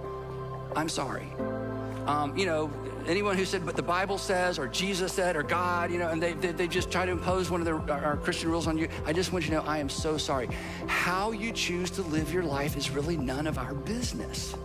I'm 0.75 0.89
sorry. 0.89 1.27
Um, 2.07 2.37
you 2.37 2.45
know, 2.45 2.71
anyone 3.07 3.37
who 3.37 3.45
said, 3.45 3.65
but 3.65 3.75
the 3.75 3.83
Bible 3.83 4.17
says, 4.17 4.59
or 4.59 4.67
Jesus 4.67 5.13
said, 5.13 5.35
or 5.35 5.43
God, 5.43 5.91
you 5.91 5.97
know, 5.97 6.09
and 6.09 6.21
they, 6.21 6.33
they, 6.33 6.51
they 6.51 6.67
just 6.67 6.91
try 6.91 7.05
to 7.05 7.11
impose 7.11 7.49
one 7.49 7.61
of 7.61 7.65
their, 7.65 7.79
our, 7.91 8.17
Christian 8.17 8.49
rules 8.49 8.67
on 8.67 8.77
you, 8.77 8.89
I 9.05 9.13
just 9.13 9.31
want 9.31 9.45
you 9.45 9.51
to 9.51 9.57
know 9.57 9.63
I 9.63 9.77
am 9.77 9.89
so 9.89 10.17
sorry. 10.17 10.49
How 10.87 11.31
you 11.31 11.51
choose 11.51 11.89
to 11.91 12.01
live 12.03 12.33
your 12.33 12.43
life 12.43 12.75
is 12.75 12.89
really 12.89 13.17
none 13.17 13.47
of 13.47 13.57
our 13.57 13.73
business. 13.73 14.55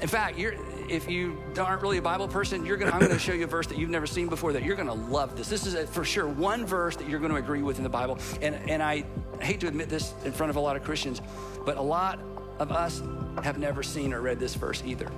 In 0.00 0.06
fact, 0.08 0.38
if 0.38 1.10
you 1.10 1.36
aren't 1.58 1.82
really 1.82 1.98
a 1.98 2.02
Bible 2.02 2.28
person, 2.28 2.64
you're 2.64 2.76
gonna, 2.76 2.92
I'm 2.92 3.00
going 3.00 3.10
to 3.10 3.18
show 3.18 3.32
you 3.32 3.44
a 3.44 3.48
verse 3.48 3.66
that 3.66 3.78
you've 3.78 3.90
never 3.90 4.06
seen 4.06 4.28
before 4.28 4.52
that 4.52 4.62
you're 4.62 4.76
going 4.76 4.88
to 4.88 4.94
love 4.94 5.36
this. 5.36 5.48
This 5.48 5.66
is 5.66 5.74
a, 5.74 5.86
for 5.86 6.04
sure 6.04 6.28
one 6.28 6.64
verse 6.64 6.94
that 6.96 7.08
you're 7.08 7.18
going 7.18 7.32
to 7.32 7.38
agree 7.38 7.62
with 7.62 7.78
in 7.78 7.82
the 7.82 7.88
Bible. 7.88 8.18
And, 8.40 8.54
and 8.70 8.80
I 8.80 9.04
hate 9.40 9.60
to 9.60 9.66
admit 9.66 9.88
this 9.88 10.14
in 10.24 10.32
front 10.32 10.50
of 10.50 10.56
a 10.56 10.60
lot 10.60 10.76
of 10.76 10.84
Christians, 10.84 11.20
but 11.64 11.76
a 11.76 11.82
lot 11.82 12.20
of 12.60 12.70
us 12.70 13.02
have 13.44 13.58
never 13.58 13.82
seen 13.82 14.12
or 14.12 14.20
read 14.20 14.38
this 14.38 14.54
verse 14.54 14.82
either. 14.84 15.10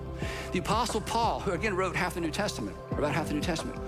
The 0.52 0.58
Apostle 0.58 1.00
Paul, 1.00 1.40
who 1.40 1.52
again 1.52 1.76
wrote 1.76 1.96
half 1.96 2.14
the 2.14 2.20
New 2.20 2.30
Testament, 2.30 2.76
or 2.90 2.98
about 2.98 3.12
half 3.12 3.28
the 3.28 3.34
New 3.34 3.40
Testament, 3.40 3.78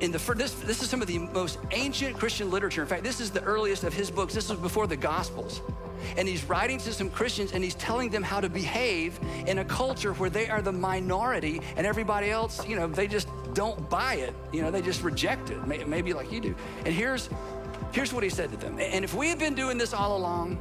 in 0.00 0.10
the 0.10 0.18
this, 0.34 0.54
this 0.54 0.82
is 0.82 0.90
some 0.90 1.00
of 1.00 1.06
the 1.06 1.18
most 1.18 1.58
ancient 1.70 2.18
Christian 2.18 2.50
literature. 2.50 2.82
In 2.82 2.88
fact, 2.88 3.04
this 3.04 3.20
is 3.20 3.30
the 3.30 3.42
earliest 3.44 3.84
of 3.84 3.94
his 3.94 4.10
books. 4.10 4.34
This 4.34 4.48
was 4.48 4.58
before 4.58 4.88
the 4.88 4.96
Gospels. 4.96 5.62
And 6.16 6.26
he's 6.26 6.44
writing 6.44 6.78
to 6.78 6.92
some 6.92 7.08
Christians 7.08 7.52
and 7.52 7.62
he's 7.62 7.76
telling 7.76 8.10
them 8.10 8.24
how 8.24 8.40
to 8.40 8.48
behave 8.48 9.20
in 9.46 9.58
a 9.58 9.64
culture 9.64 10.12
where 10.14 10.28
they 10.28 10.48
are 10.48 10.60
the 10.60 10.72
minority 10.72 11.60
and 11.76 11.86
everybody 11.86 12.30
else, 12.30 12.66
you 12.66 12.74
know, 12.74 12.88
they 12.88 13.06
just 13.06 13.28
don't 13.54 13.88
buy 13.88 14.14
it. 14.14 14.34
You 14.52 14.62
know, 14.62 14.72
they 14.72 14.82
just 14.82 15.04
reject 15.04 15.50
it, 15.50 15.64
maybe 15.86 16.12
like 16.12 16.32
you 16.32 16.40
do. 16.40 16.54
And 16.84 16.92
here's, 16.92 17.30
here's 17.92 18.12
what 18.12 18.24
he 18.24 18.30
said 18.30 18.50
to 18.50 18.56
them. 18.56 18.80
And 18.80 19.04
if 19.04 19.14
we 19.14 19.28
had 19.28 19.38
been 19.38 19.54
doing 19.54 19.78
this 19.78 19.94
all 19.94 20.16
along, 20.16 20.58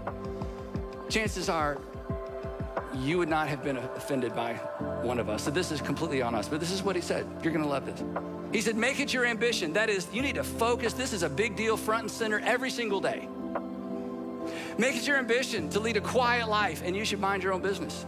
chances 1.09 1.49
are 1.49 1.79
you 2.95 3.17
would 3.17 3.29
not 3.29 3.47
have 3.47 3.63
been 3.63 3.77
offended 3.77 4.35
by 4.35 4.53
one 5.03 5.19
of 5.19 5.29
us. 5.29 5.43
So 5.43 5.51
this 5.51 5.71
is 5.71 5.81
completely 5.81 6.21
on 6.21 6.35
us. 6.35 6.47
But 6.47 6.59
this 6.59 6.71
is 6.71 6.83
what 6.83 6.95
he 6.95 7.01
said. 7.01 7.25
You're 7.41 7.53
going 7.53 7.63
to 7.63 7.69
love 7.69 7.85
this. 7.85 8.03
He 8.51 8.61
said, 8.61 8.75
Make 8.75 8.99
it 8.99 9.13
your 9.13 9.25
ambition. 9.25 9.73
That 9.73 9.89
is, 9.89 10.07
you 10.11 10.21
need 10.21 10.35
to 10.35 10.43
focus. 10.43 10.93
This 10.93 11.13
is 11.13 11.23
a 11.23 11.29
big 11.29 11.55
deal, 11.55 11.77
front 11.77 12.03
and 12.03 12.11
center, 12.11 12.39
every 12.39 12.69
single 12.69 12.99
day. 12.99 13.27
Make 14.77 14.95
it 14.95 15.07
your 15.07 15.17
ambition 15.17 15.69
to 15.69 15.79
lead 15.79 15.97
a 15.97 16.01
quiet 16.01 16.49
life, 16.49 16.81
and 16.83 16.95
you 16.95 17.05
should 17.05 17.19
mind 17.19 17.43
your 17.43 17.53
own 17.53 17.61
business. 17.61 18.05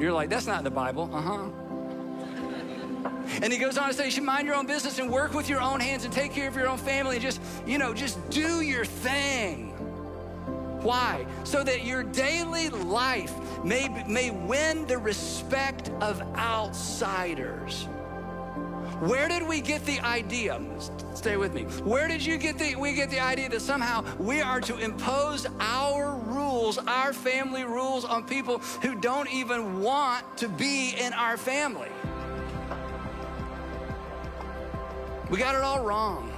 You're 0.00 0.12
like, 0.12 0.30
That's 0.30 0.46
not 0.46 0.58
in 0.58 0.64
the 0.64 0.70
Bible. 0.70 1.10
Uh 1.12 1.20
huh. 1.20 1.48
And 3.40 3.52
he 3.52 3.58
goes 3.58 3.78
on 3.78 3.88
to 3.88 3.94
say, 3.94 4.06
you 4.06 4.10
should 4.10 4.24
mind 4.24 4.46
your 4.46 4.56
own 4.56 4.66
business 4.66 4.98
and 4.98 5.10
work 5.10 5.32
with 5.32 5.48
your 5.48 5.60
own 5.60 5.80
hands 5.80 6.04
and 6.04 6.12
take 6.12 6.32
care 6.32 6.48
of 6.48 6.56
your 6.56 6.68
own 6.68 6.76
family 6.76 7.16
and 7.16 7.22
just, 7.22 7.40
you 7.66 7.78
know, 7.78 7.94
just 7.94 8.18
do 8.30 8.60
your 8.60 8.84
thing. 8.84 9.71
Why? 10.82 11.26
So 11.44 11.62
that 11.64 11.84
your 11.84 12.02
daily 12.02 12.68
life 12.68 13.32
may, 13.64 13.88
may 14.08 14.30
win 14.30 14.86
the 14.86 14.98
respect 14.98 15.90
of 16.00 16.20
outsiders. 16.36 17.88
Where 19.02 19.28
did 19.28 19.46
we 19.46 19.60
get 19.60 19.84
the 19.84 19.98
idea? 20.00 20.60
Stay 21.14 21.36
with 21.36 21.54
me. 21.54 21.62
Where 21.82 22.06
did 22.06 22.24
you 22.24 22.36
get 22.36 22.56
the 22.56 22.76
we 22.76 22.94
get 22.94 23.10
the 23.10 23.18
idea 23.18 23.48
that 23.48 23.60
somehow 23.60 24.04
we 24.18 24.40
are 24.40 24.60
to 24.60 24.78
impose 24.78 25.44
our 25.58 26.14
rules, 26.16 26.78
our 26.78 27.12
family 27.12 27.64
rules 27.64 28.04
on 28.04 28.24
people 28.24 28.58
who 28.80 28.94
don't 28.94 29.28
even 29.32 29.80
want 29.80 30.24
to 30.38 30.48
be 30.48 30.94
in 30.96 31.12
our 31.14 31.36
family? 31.36 31.88
We 35.30 35.38
got 35.38 35.54
it 35.54 35.62
all 35.62 35.84
wrong. 35.84 36.31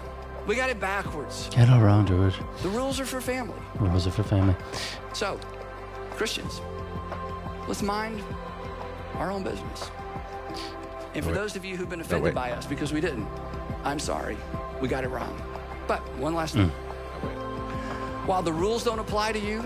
We 0.46 0.56
got 0.56 0.68
it 0.68 0.78
backwards. 0.78 1.48
Get 1.50 1.68
around, 1.68 2.06
to 2.06 2.26
it. 2.26 2.34
The 2.62 2.68
rules 2.68 3.00
are 3.00 3.06
for 3.06 3.20
family. 3.20 3.58
Rules 3.78 4.06
are 4.06 4.10
for 4.10 4.22
family. 4.22 4.54
So, 5.14 5.40
Christians, 6.10 6.60
let's 7.66 7.82
mind 7.82 8.22
our 9.14 9.30
own 9.30 9.42
business. 9.42 9.90
And 11.14 11.24
for 11.24 11.30
wait. 11.30 11.34
those 11.36 11.56
of 11.56 11.64
you 11.64 11.76
who've 11.76 11.88
been 11.88 12.00
wait. 12.00 12.06
offended 12.06 12.34
by 12.34 12.50
us 12.52 12.66
because 12.66 12.92
we 12.92 13.00
didn't, 13.00 13.26
I'm 13.84 13.98
sorry. 13.98 14.36
We 14.80 14.88
got 14.88 15.04
it 15.04 15.08
wrong. 15.08 15.40
But 15.86 16.00
one 16.18 16.34
last 16.34 16.54
thing. 16.54 16.68
Mm. 16.68 18.26
While 18.26 18.42
the 18.42 18.52
rules 18.52 18.84
don't 18.84 18.98
apply 18.98 19.32
to 19.32 19.38
you, 19.38 19.64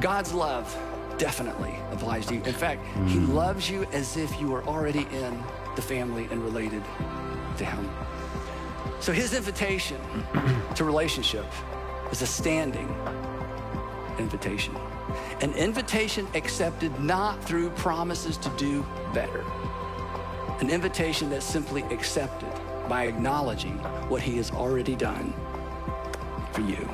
God's 0.00 0.32
love 0.32 0.76
definitely 1.18 1.74
applies 1.90 2.26
to 2.26 2.34
you. 2.34 2.42
In 2.42 2.52
fact, 2.52 2.84
He 3.06 3.18
mm. 3.18 3.32
loves 3.32 3.70
you 3.70 3.84
as 3.92 4.16
if 4.16 4.40
you 4.40 4.48
were 4.48 4.64
already 4.64 5.06
in 5.12 5.42
the 5.76 5.82
family 5.82 6.28
and 6.30 6.42
related 6.42 6.82
to 7.58 7.64
Him. 7.64 7.88
So 9.00 9.12
His 9.12 9.34
invitation 9.34 10.00
to 10.74 10.84
relationship 10.84 11.46
is 12.10 12.22
a 12.22 12.26
standing 12.26 12.88
invitation. 14.18 14.76
An 15.40 15.52
invitation 15.54 16.26
accepted 16.34 16.98
not 17.00 17.42
through 17.44 17.70
promises 17.70 18.36
to 18.38 18.48
do 18.50 18.86
better. 19.12 19.44
An 20.60 20.70
invitation 20.70 21.30
that's 21.30 21.44
simply 21.44 21.82
accepted 21.84 22.52
by 22.88 23.04
acknowledging 23.04 23.78
what 24.08 24.22
he 24.22 24.36
has 24.36 24.50
already 24.50 24.94
done 24.94 25.32
for 26.52 26.60
you. 26.60 26.88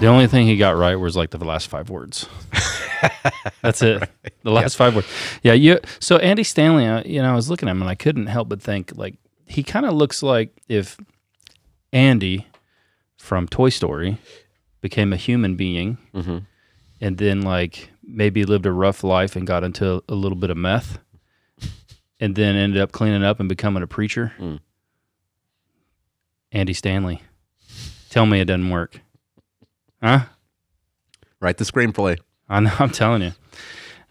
The 0.00 0.06
only 0.06 0.26
thing 0.26 0.46
he 0.46 0.56
got 0.56 0.76
right 0.76 0.96
was 0.96 1.16
like 1.16 1.30
the 1.30 1.44
last 1.44 1.68
five 1.68 1.90
words. 1.90 2.28
That's 3.62 3.82
it. 3.82 4.08
The 4.42 4.50
last 4.50 4.76
five 4.76 4.94
words. 4.94 5.06
Yeah. 5.42 5.52
You. 5.52 5.78
So 6.00 6.16
Andy 6.18 6.44
Stanley, 6.44 6.86
uh, 6.86 7.02
you 7.04 7.22
know, 7.22 7.32
I 7.32 7.34
was 7.34 7.48
looking 7.50 7.68
at 7.68 7.72
him 7.72 7.82
and 7.82 7.90
I 7.90 7.94
couldn't 7.94 8.26
help 8.26 8.48
but 8.48 8.60
think 8.60 8.92
like 8.96 9.14
he 9.52 9.62
kind 9.62 9.84
of 9.84 9.92
looks 9.92 10.22
like 10.22 10.50
if 10.66 10.96
Andy 11.92 12.46
from 13.18 13.46
Toy 13.46 13.68
Story 13.68 14.16
became 14.80 15.12
a 15.12 15.16
human 15.16 15.56
being, 15.56 15.98
mm-hmm. 16.14 16.38
and 17.00 17.18
then 17.18 17.42
like 17.42 17.90
maybe 18.02 18.44
lived 18.44 18.64
a 18.64 18.72
rough 18.72 19.04
life 19.04 19.36
and 19.36 19.46
got 19.46 19.62
into 19.62 20.02
a 20.08 20.14
little 20.14 20.36
bit 20.36 20.48
of 20.48 20.56
meth, 20.56 20.98
and 22.18 22.34
then 22.34 22.56
ended 22.56 22.80
up 22.80 22.92
cleaning 22.92 23.22
up 23.22 23.40
and 23.40 23.48
becoming 23.48 23.82
a 23.82 23.86
preacher. 23.86 24.32
Mm. 24.38 24.60
Andy 26.50 26.72
Stanley. 26.72 27.22
Tell 28.08 28.24
me 28.24 28.40
it 28.40 28.46
doesn't 28.46 28.70
work. 28.70 29.00
Huh? 30.02 30.24
Write 31.40 31.58
the 31.58 31.64
screenplay. 31.64 32.18
I 32.48 32.60
know, 32.60 32.72
I'm 32.78 32.90
telling 32.90 33.22
you. 33.22 33.32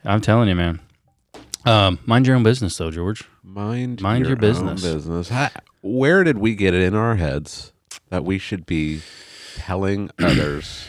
I'm 0.05 0.21
telling 0.21 0.49
you, 0.49 0.55
man. 0.55 0.79
Um, 1.65 1.99
mind 2.05 2.25
your 2.27 2.35
own 2.35 2.43
business, 2.43 2.77
though, 2.77 2.91
George. 2.91 3.23
Mind 3.43 4.01
Mind 4.01 4.25
your 4.25 4.33
own 4.35 4.39
business. 4.39 4.81
business. 4.81 5.29
Ha- 5.29 5.51
Where 5.81 6.23
did 6.23 6.37
we 6.39 6.55
get 6.55 6.73
it 6.73 6.81
in 6.81 6.95
our 6.95 7.15
heads 7.15 7.71
that 8.09 8.23
we 8.23 8.37
should 8.39 8.65
be 8.65 9.01
telling 9.55 10.09
others 10.19 10.87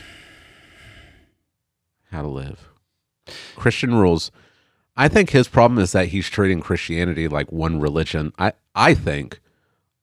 how 2.10 2.22
to 2.22 2.28
live? 2.28 2.68
Christian 3.56 3.94
rules. 3.94 4.30
I 4.96 5.08
think 5.08 5.30
his 5.30 5.48
problem 5.48 5.78
is 5.78 5.92
that 5.92 6.08
he's 6.08 6.28
treating 6.28 6.60
Christianity 6.60 7.28
like 7.28 7.50
one 7.52 7.80
religion. 7.80 8.32
I 8.38 8.52
I 8.74 8.94
think 8.94 9.40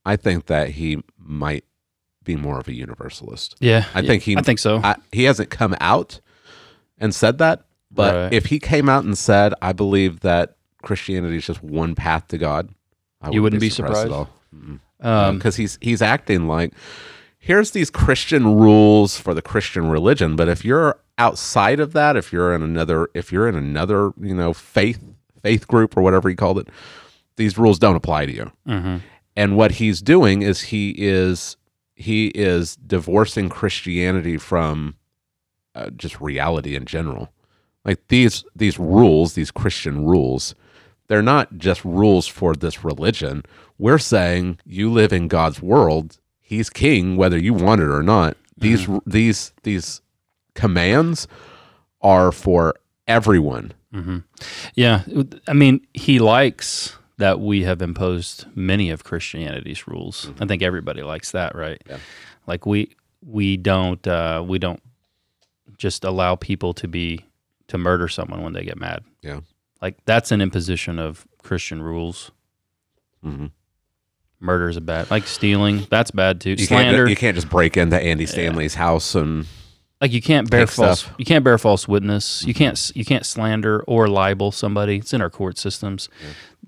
I 0.05 0.15
think 0.15 0.47
that 0.47 0.69
he 0.71 1.03
might 1.17 1.63
be 2.23 2.35
more 2.35 2.59
of 2.59 2.67
a 2.67 2.73
universalist. 2.73 3.55
Yeah, 3.59 3.85
I 3.93 4.01
think 4.01 4.23
he 4.23 4.35
I 4.37 4.41
think 4.41 4.59
so. 4.59 4.77
I, 4.83 4.95
he 5.11 5.25
hasn't 5.25 5.49
come 5.51 5.75
out 5.79 6.19
and 6.97 7.13
said 7.13 7.37
that, 7.39 7.65
but 7.91 8.13
Right. 8.15 8.33
if 8.33 8.47
he 8.47 8.57
came 8.59 8.89
out 8.89 9.03
and 9.03 9.15
said, 9.17 9.53
"I 9.61 9.73
believe 9.73 10.21
that 10.21 10.55
Christianity 10.81 11.37
is 11.37 11.45
just 11.45 11.63
one 11.63 11.95
path 11.95 12.27
to 12.29 12.37
God," 12.37 12.69
I 13.21 13.31
You 13.31 13.41
wouldn't 13.41 13.59
be 13.61 13.67
at 13.67 13.73
surprised? 13.73 14.07
At 14.07 14.11
all 14.11 14.29
um, 15.01 15.37
because 15.37 15.55
he's 15.55 15.77
he's 15.81 16.01
acting 16.01 16.47
like 16.47 16.73
here's 17.37 17.71
these 17.71 17.89
Christian 17.89 18.57
rules 18.57 19.17
for 19.17 19.33
the 19.33 19.41
Christian 19.41 19.89
religion, 19.89 20.35
but 20.35 20.49
if 20.49 20.65
you're 20.65 20.99
outside 21.17 21.79
of 21.79 21.93
that, 21.93 22.15
if 22.17 22.33
you're 22.33 22.53
in 22.53 22.61
another 22.61 23.09
if 23.13 23.31
you're 23.31 23.47
in 23.47 23.55
another 23.55 24.11
you 24.19 24.35
know 24.35 24.53
faith 24.53 25.01
faith 25.41 25.67
group 25.67 25.95
or 25.95 26.01
whatever 26.01 26.29
he 26.29 26.35
called 26.35 26.59
it, 26.59 26.67
these 27.37 27.57
rules 27.57 27.79
don't 27.79 27.95
apply 27.95 28.25
to 28.25 28.33
you. 28.33 28.51
And 29.35 29.55
what 29.55 29.71
he's 29.73 30.01
doing 30.01 30.41
is 30.41 30.61
he 30.61 30.95
is 30.97 31.55
he 31.95 32.27
is 32.27 32.75
divorcing 32.75 33.49
Christianity 33.49 34.37
from 34.37 34.95
uh, 35.75 35.89
just 35.91 36.19
reality 36.19 36.75
in 36.75 36.85
general. 36.85 37.31
Like 37.85 38.05
these 38.09 38.43
these 38.55 38.77
rules, 38.77 39.33
these 39.33 39.51
Christian 39.51 40.05
rules, 40.05 40.55
they're 41.09 41.21
not 41.21 41.57
just 41.57 41.83
rules 41.83 42.27
for 42.27 42.55
this 42.55 42.85
religion. 42.85 43.43
We're 43.77 43.97
saying 43.97 44.59
you 44.65 44.91
live 44.91 45.11
in 45.11 45.27
God's 45.27 45.61
world. 45.61 46.19
He's 46.39 46.69
king, 46.69 47.17
whether 47.17 47.37
you 47.37 47.53
want 47.53 47.81
it 47.81 47.89
or 47.89 48.03
not. 48.03 48.37
These 48.57 48.81
mm-hmm. 48.81 49.09
these 49.09 49.51
these 49.63 50.01
commands 50.53 51.27
are 52.01 52.31
for 52.31 52.75
everyone. 53.07 53.73
Mm-hmm. 53.93 54.19
Yeah, 54.75 55.03
I 55.47 55.53
mean, 55.53 55.85
he 55.93 56.19
likes 56.19 56.95
that 57.17 57.39
we 57.39 57.63
have 57.63 57.81
imposed 57.81 58.45
many 58.55 58.91
of 58.91 59.03
Christianity's 59.03 59.87
rules. 59.87 60.25
Mm-hmm. 60.25 60.43
I 60.43 60.47
think 60.47 60.61
everybody 60.61 61.01
likes 61.01 61.31
that, 61.31 61.55
right? 61.55 61.81
Like 62.45 62.65
we 62.65 62.95
we 63.25 63.57
don't 63.57 64.05
uh, 64.07 64.43
we 64.45 64.59
don't 64.59 64.81
just 65.77 66.03
allow 66.03 66.35
people 66.35 66.73
to 66.75 66.87
be 66.87 67.25
to 67.67 67.77
murder 67.77 68.07
someone 68.07 68.43
when 68.43 68.53
they 68.53 68.63
get 68.63 68.77
mad. 68.77 69.03
Yeah. 69.21 69.39
Like 69.81 69.97
that's 70.05 70.31
an 70.31 70.41
imposition 70.41 70.99
of 70.99 71.27
Christian 71.43 71.81
rules. 71.81 72.31
Mm-hmm. 73.23 73.47
Murder 74.41 74.69
is 74.69 74.77
a 74.77 74.81
bad, 74.81 75.11
like 75.11 75.27
stealing. 75.27 75.85
That's 75.89 76.11
bad 76.11 76.39
too. 76.39 76.51
You 76.51 76.65
Slander, 76.65 76.99
can't 76.99 77.09
you 77.09 77.15
can't 77.15 77.35
just 77.35 77.49
break 77.49 77.75
into 77.75 77.99
Andy 77.99 78.25
Stanley's 78.25 78.75
house 78.75 79.15
and 79.15 79.45
like 80.01 80.13
you 80.13 80.21
can't 80.21 80.49
bear 80.49 80.65
false. 80.65 81.01
stuff. 81.01 81.15
You 81.17 81.25
can't 81.25 81.43
bear 81.43 81.57
false 81.57 81.85
witness. 81.85 82.43
You 82.45 82.53
mm-hmm. 82.53 82.57
can't. 82.57 82.91
You 82.95 83.03
can't 83.03 83.25
slander 83.25 83.83
or 83.83 84.07
libel 84.07 84.51
somebody. 84.53 84.97
It's 84.97 85.13
in 85.13 85.21
our 85.21 85.29
court 85.29 85.57
systems. 85.57 86.07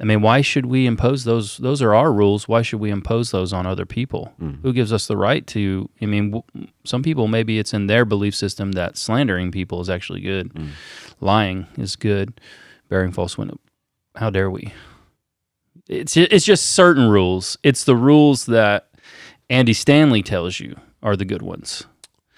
I 0.01 0.03
mean, 0.03 0.21
why 0.21 0.41
should 0.41 0.65
we 0.65 0.85
impose 0.85 1.23
those? 1.23 1.57
Those 1.57 1.81
are 1.81 1.95
our 1.95 2.11
rules. 2.11 2.49
Why 2.49 2.61
should 2.61 2.81
we 2.81 2.91
impose 2.91 3.31
those 3.31 3.53
on 3.53 3.65
other 3.65 3.85
people? 3.85 4.33
Mm. 4.41 4.61
Who 4.63 4.73
gives 4.73 4.91
us 4.91 5.07
the 5.07 5.15
right 5.15 5.47
to? 5.47 5.89
I 6.01 6.07
mean, 6.07 6.31
w- 6.31 6.67
some 6.83 7.03
people 7.03 7.29
maybe 7.29 7.57
it's 7.57 7.73
in 7.73 7.87
their 7.87 8.03
belief 8.03 8.35
system 8.35 8.73
that 8.73 8.97
slandering 8.97 9.51
people 9.51 9.79
is 9.79 9.89
actually 9.89 10.21
good, 10.21 10.53
mm. 10.53 10.69
lying 11.21 11.67
is 11.77 11.95
good, 11.95 12.41
bearing 12.91 13.13
false 13.13 13.37
witness. 13.37 13.57
How 14.17 14.29
dare 14.29 14.51
we? 14.51 14.73
It's 15.87 16.15
it's 16.17 16.45
just 16.45 16.73
certain 16.73 17.09
rules. 17.09 17.57
It's 17.63 17.85
the 17.85 17.95
rules 17.95 18.45
that 18.47 18.89
Andy 19.49 19.73
Stanley 19.73 20.21
tells 20.21 20.59
you 20.59 20.75
are 21.01 21.15
the 21.15 21.25
good 21.25 21.41
ones. 21.41 21.85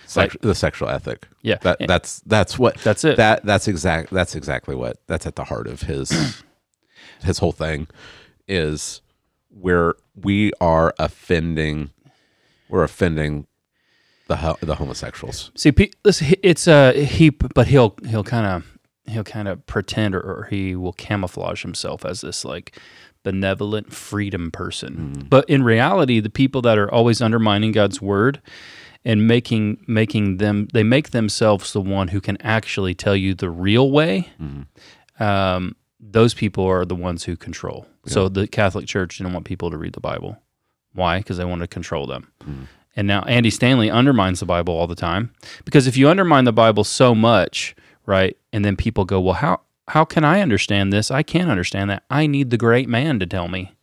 sex, 0.05 0.37
the 0.41 0.53
sexual 0.55 0.89
ethic. 0.89 1.27
Yeah. 1.41 1.57
That 1.61 1.79
that's 1.87 2.21
that's 2.21 2.57
what 2.57 2.77
That's 2.77 3.03
it. 3.03 3.17
That 3.17 3.43
that's 3.43 3.67
exact 3.67 4.11
that's 4.11 4.35
exactly 4.35 4.75
what 4.75 4.97
that's 5.07 5.25
at 5.25 5.35
the 5.35 5.45
heart 5.45 5.67
of 5.67 5.81
his 5.81 6.43
his 7.23 7.39
whole 7.39 7.51
thing 7.51 7.87
is 8.47 9.01
where 9.49 9.95
we 10.15 10.51
are 10.61 10.93
offending 10.99 11.89
we're 12.69 12.83
offending 12.83 13.47
the 14.27 14.55
the 14.61 14.75
homosexuals. 14.75 15.51
See, 15.55 15.73
listen, 16.05 16.33
it's 16.43 16.67
uh 16.67 16.93
he, 16.93 17.29
but 17.31 17.67
he'll 17.67 17.95
he'll 18.07 18.23
kind 18.23 18.45
of 18.45 18.72
he'll 19.05 19.23
kind 19.23 19.47
of 19.47 19.65
pretend 19.65 20.15
or, 20.15 20.21
or 20.21 20.47
he 20.49 20.75
will 20.75 20.93
camouflage 20.93 21.61
himself 21.61 22.05
as 22.05 22.21
this 22.21 22.45
like 22.45 22.79
benevolent 23.23 23.93
freedom 23.93 24.51
person. 24.51 25.13
Hmm. 25.13 25.27
But 25.27 25.49
in 25.49 25.63
reality, 25.63 26.19
the 26.19 26.29
people 26.29 26.61
that 26.63 26.77
are 26.77 26.91
always 26.91 27.21
undermining 27.21 27.71
God's 27.71 28.01
word 28.01 28.41
and 29.05 29.27
making 29.27 29.83
making 29.87 30.37
them 30.37 30.67
they 30.73 30.83
make 30.83 31.11
themselves 31.11 31.73
the 31.73 31.81
one 31.81 32.09
who 32.09 32.21
can 32.21 32.41
actually 32.41 32.93
tell 32.93 33.15
you 33.15 33.33
the 33.33 33.49
real 33.49 33.91
way. 33.91 34.29
Hmm. 34.37 34.61
Um, 35.19 35.75
those 35.99 36.33
people 36.33 36.65
are 36.65 36.85
the 36.85 36.95
ones 36.95 37.23
who 37.23 37.37
control. 37.37 37.87
So 38.05 38.27
the 38.27 38.47
Catholic 38.47 38.85
Church 38.85 39.17
didn't 39.17 39.31
want 39.31 39.45
people 39.45 39.71
to 39.71 39.77
read 39.77 39.93
the 39.93 40.01
Bible. 40.01 40.37
Why? 40.91 41.19
Because 41.19 41.37
they 41.37 41.45
wanted 41.45 41.63
to 41.63 41.67
control 41.73 42.05
them. 42.05 42.31
Hmm. 42.43 42.63
And 42.95 43.07
now 43.07 43.21
Andy 43.23 43.49
Stanley 43.49 43.89
undermines 43.89 44.39
the 44.39 44.45
Bible 44.45 44.73
all 44.73 44.87
the 44.87 44.95
time 44.95 45.33
because 45.65 45.87
if 45.87 45.97
you 45.97 46.09
undermine 46.09 46.43
the 46.43 46.53
Bible 46.53 46.83
so 46.83 47.15
much, 47.15 47.75
right, 48.05 48.37
and 48.53 48.63
then 48.63 48.77
people 48.77 49.03
go, 49.03 49.19
"Well, 49.19 49.33
how 49.33 49.59
how 49.89 50.05
can 50.05 50.23
I 50.23 50.39
understand 50.39 50.93
this? 50.93 51.11
I 51.11 51.23
can't 51.23 51.49
understand 51.51 51.89
that. 51.89 52.03
I 52.09 52.25
need 52.27 52.49
the 52.51 52.57
great 52.57 52.87
man 52.87 53.19
to 53.19 53.25
tell 53.25 53.49
me." 53.49 53.73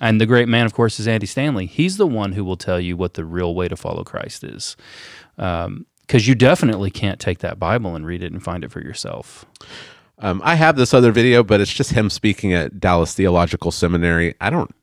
And 0.00 0.20
the 0.20 0.26
great 0.26 0.48
man, 0.48 0.66
of 0.66 0.74
course, 0.74 0.98
is 1.00 1.06
Andy 1.06 1.26
Stanley. 1.26 1.66
He's 1.66 1.96
the 1.96 2.06
one 2.06 2.32
who 2.32 2.44
will 2.44 2.56
tell 2.56 2.80
you 2.80 2.96
what 2.96 3.14
the 3.14 3.24
real 3.24 3.54
way 3.54 3.68
to 3.68 3.76
follow 3.76 4.02
Christ 4.04 4.42
is. 4.44 4.76
Because 5.36 6.26
you 6.26 6.34
definitely 6.34 6.90
can't 6.90 7.20
take 7.20 7.38
that 7.38 7.58
Bible 7.58 7.94
and 7.94 8.04
read 8.06 8.22
it 8.22 8.32
and 8.32 8.42
find 8.42 8.64
it 8.64 8.72
for 8.72 8.80
yourself. 8.80 9.44
Um, 10.18 10.40
I 10.44 10.54
have 10.56 10.76
this 10.76 10.92
other 10.94 11.12
video, 11.12 11.42
but 11.42 11.60
it's 11.60 11.72
just 11.72 11.92
him 11.92 12.10
speaking 12.10 12.52
at 12.52 12.80
Dallas 12.80 13.14
Theological 13.14 13.70
Seminary. 13.70 14.34
I 14.40 14.50
don't. 14.50 14.74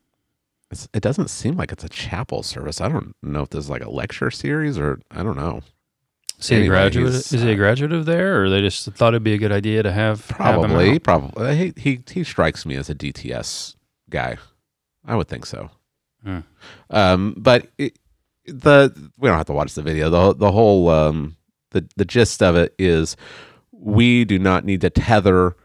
It's, 0.71 0.87
it 0.93 1.01
doesn't 1.01 1.29
seem 1.29 1.55
like 1.57 1.71
it's 1.71 1.83
a 1.83 1.89
chapel 1.89 2.43
service. 2.43 2.79
I 2.79 2.89
don't 2.89 3.15
know 3.23 3.41
if 3.41 3.49
this 3.49 3.65
is 3.65 3.69
like 3.69 3.83
a 3.83 3.89
lecture 3.89 4.31
series 4.31 4.77
or 4.77 5.01
I 5.11 5.23
don't 5.23 5.37
know. 5.37 5.61
Is 6.39 6.47
he 6.47 6.55
Anyway, 6.55 6.67
a 6.67 6.69
graduate? 6.79 7.13
Is 7.13 7.29
he 7.31 7.49
uh, 7.49 7.53
a 7.53 7.55
graduate 7.55 7.91
of 7.93 8.05
there, 8.05 8.41
or 8.43 8.49
they 8.49 8.61
just 8.61 8.85
thought 8.93 9.09
it'd 9.13 9.23
be 9.23 9.33
a 9.33 9.37
good 9.37 9.51
idea 9.51 9.83
to 9.83 9.91
have 9.91 10.25
have 10.31 10.55
him 10.55 10.61
Probably, 10.69 10.91
out? 10.95 11.03
probably. 11.03 11.55
He, 11.57 11.73
he 11.77 11.99
he 12.09 12.23
strikes 12.23 12.65
me 12.65 12.75
as 12.75 12.89
a 12.89 12.95
DTS 12.95 13.75
guy. 14.09 14.37
I 15.05 15.15
would 15.15 15.27
think 15.27 15.45
so. 15.45 15.69
Um, 16.89 17.35
but 17.37 17.67
it, 17.77 17.97
the 18.45 18.93
we 19.17 19.27
don't 19.27 19.37
have 19.37 19.45
to 19.47 19.53
watch 19.53 19.73
the 19.73 19.81
video. 19.81 20.09
the 20.09 20.33
The 20.35 20.51
whole 20.51 20.89
um 20.89 21.35
the 21.71 21.85
the 21.97 22.05
gist 22.05 22.41
of 22.41 22.55
it 22.55 22.73
is 22.79 23.15
we 23.71 24.25
do 24.25 24.39
not 24.39 24.65
need 24.65 24.81
to 24.81 24.89
tether 24.89 25.55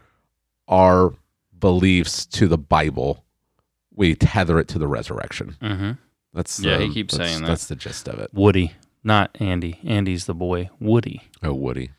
our 0.67 1.13
beliefs 1.57 2.25
to 2.27 2.47
the 2.47 2.57
Bible. 2.57 3.23
We 3.93 4.15
tether 4.15 4.59
it 4.59 4.67
to 4.69 4.79
the 4.79 4.87
resurrection. 4.87 5.55
Mm-hmm. 5.61 5.91
That's 6.33 6.59
Yeah, 6.59 6.77
he 6.79 6.85
um, 6.85 6.93
keeps 6.93 7.13
that's- 7.13 7.29
saying 7.31 7.43
that. 7.43 7.47
That's 7.49 7.67
the 7.67 7.75
gist 7.75 8.07
of 8.07 8.19
it. 8.19 8.29
Woody, 8.33 8.73
not 9.05 9.31
Andy. 9.39 9.79
Andy's 9.85 10.25
the 10.25 10.33
boy. 10.33 10.69
Woody. 10.79 11.21
Oh, 11.43 11.53
Woody. 11.53 11.91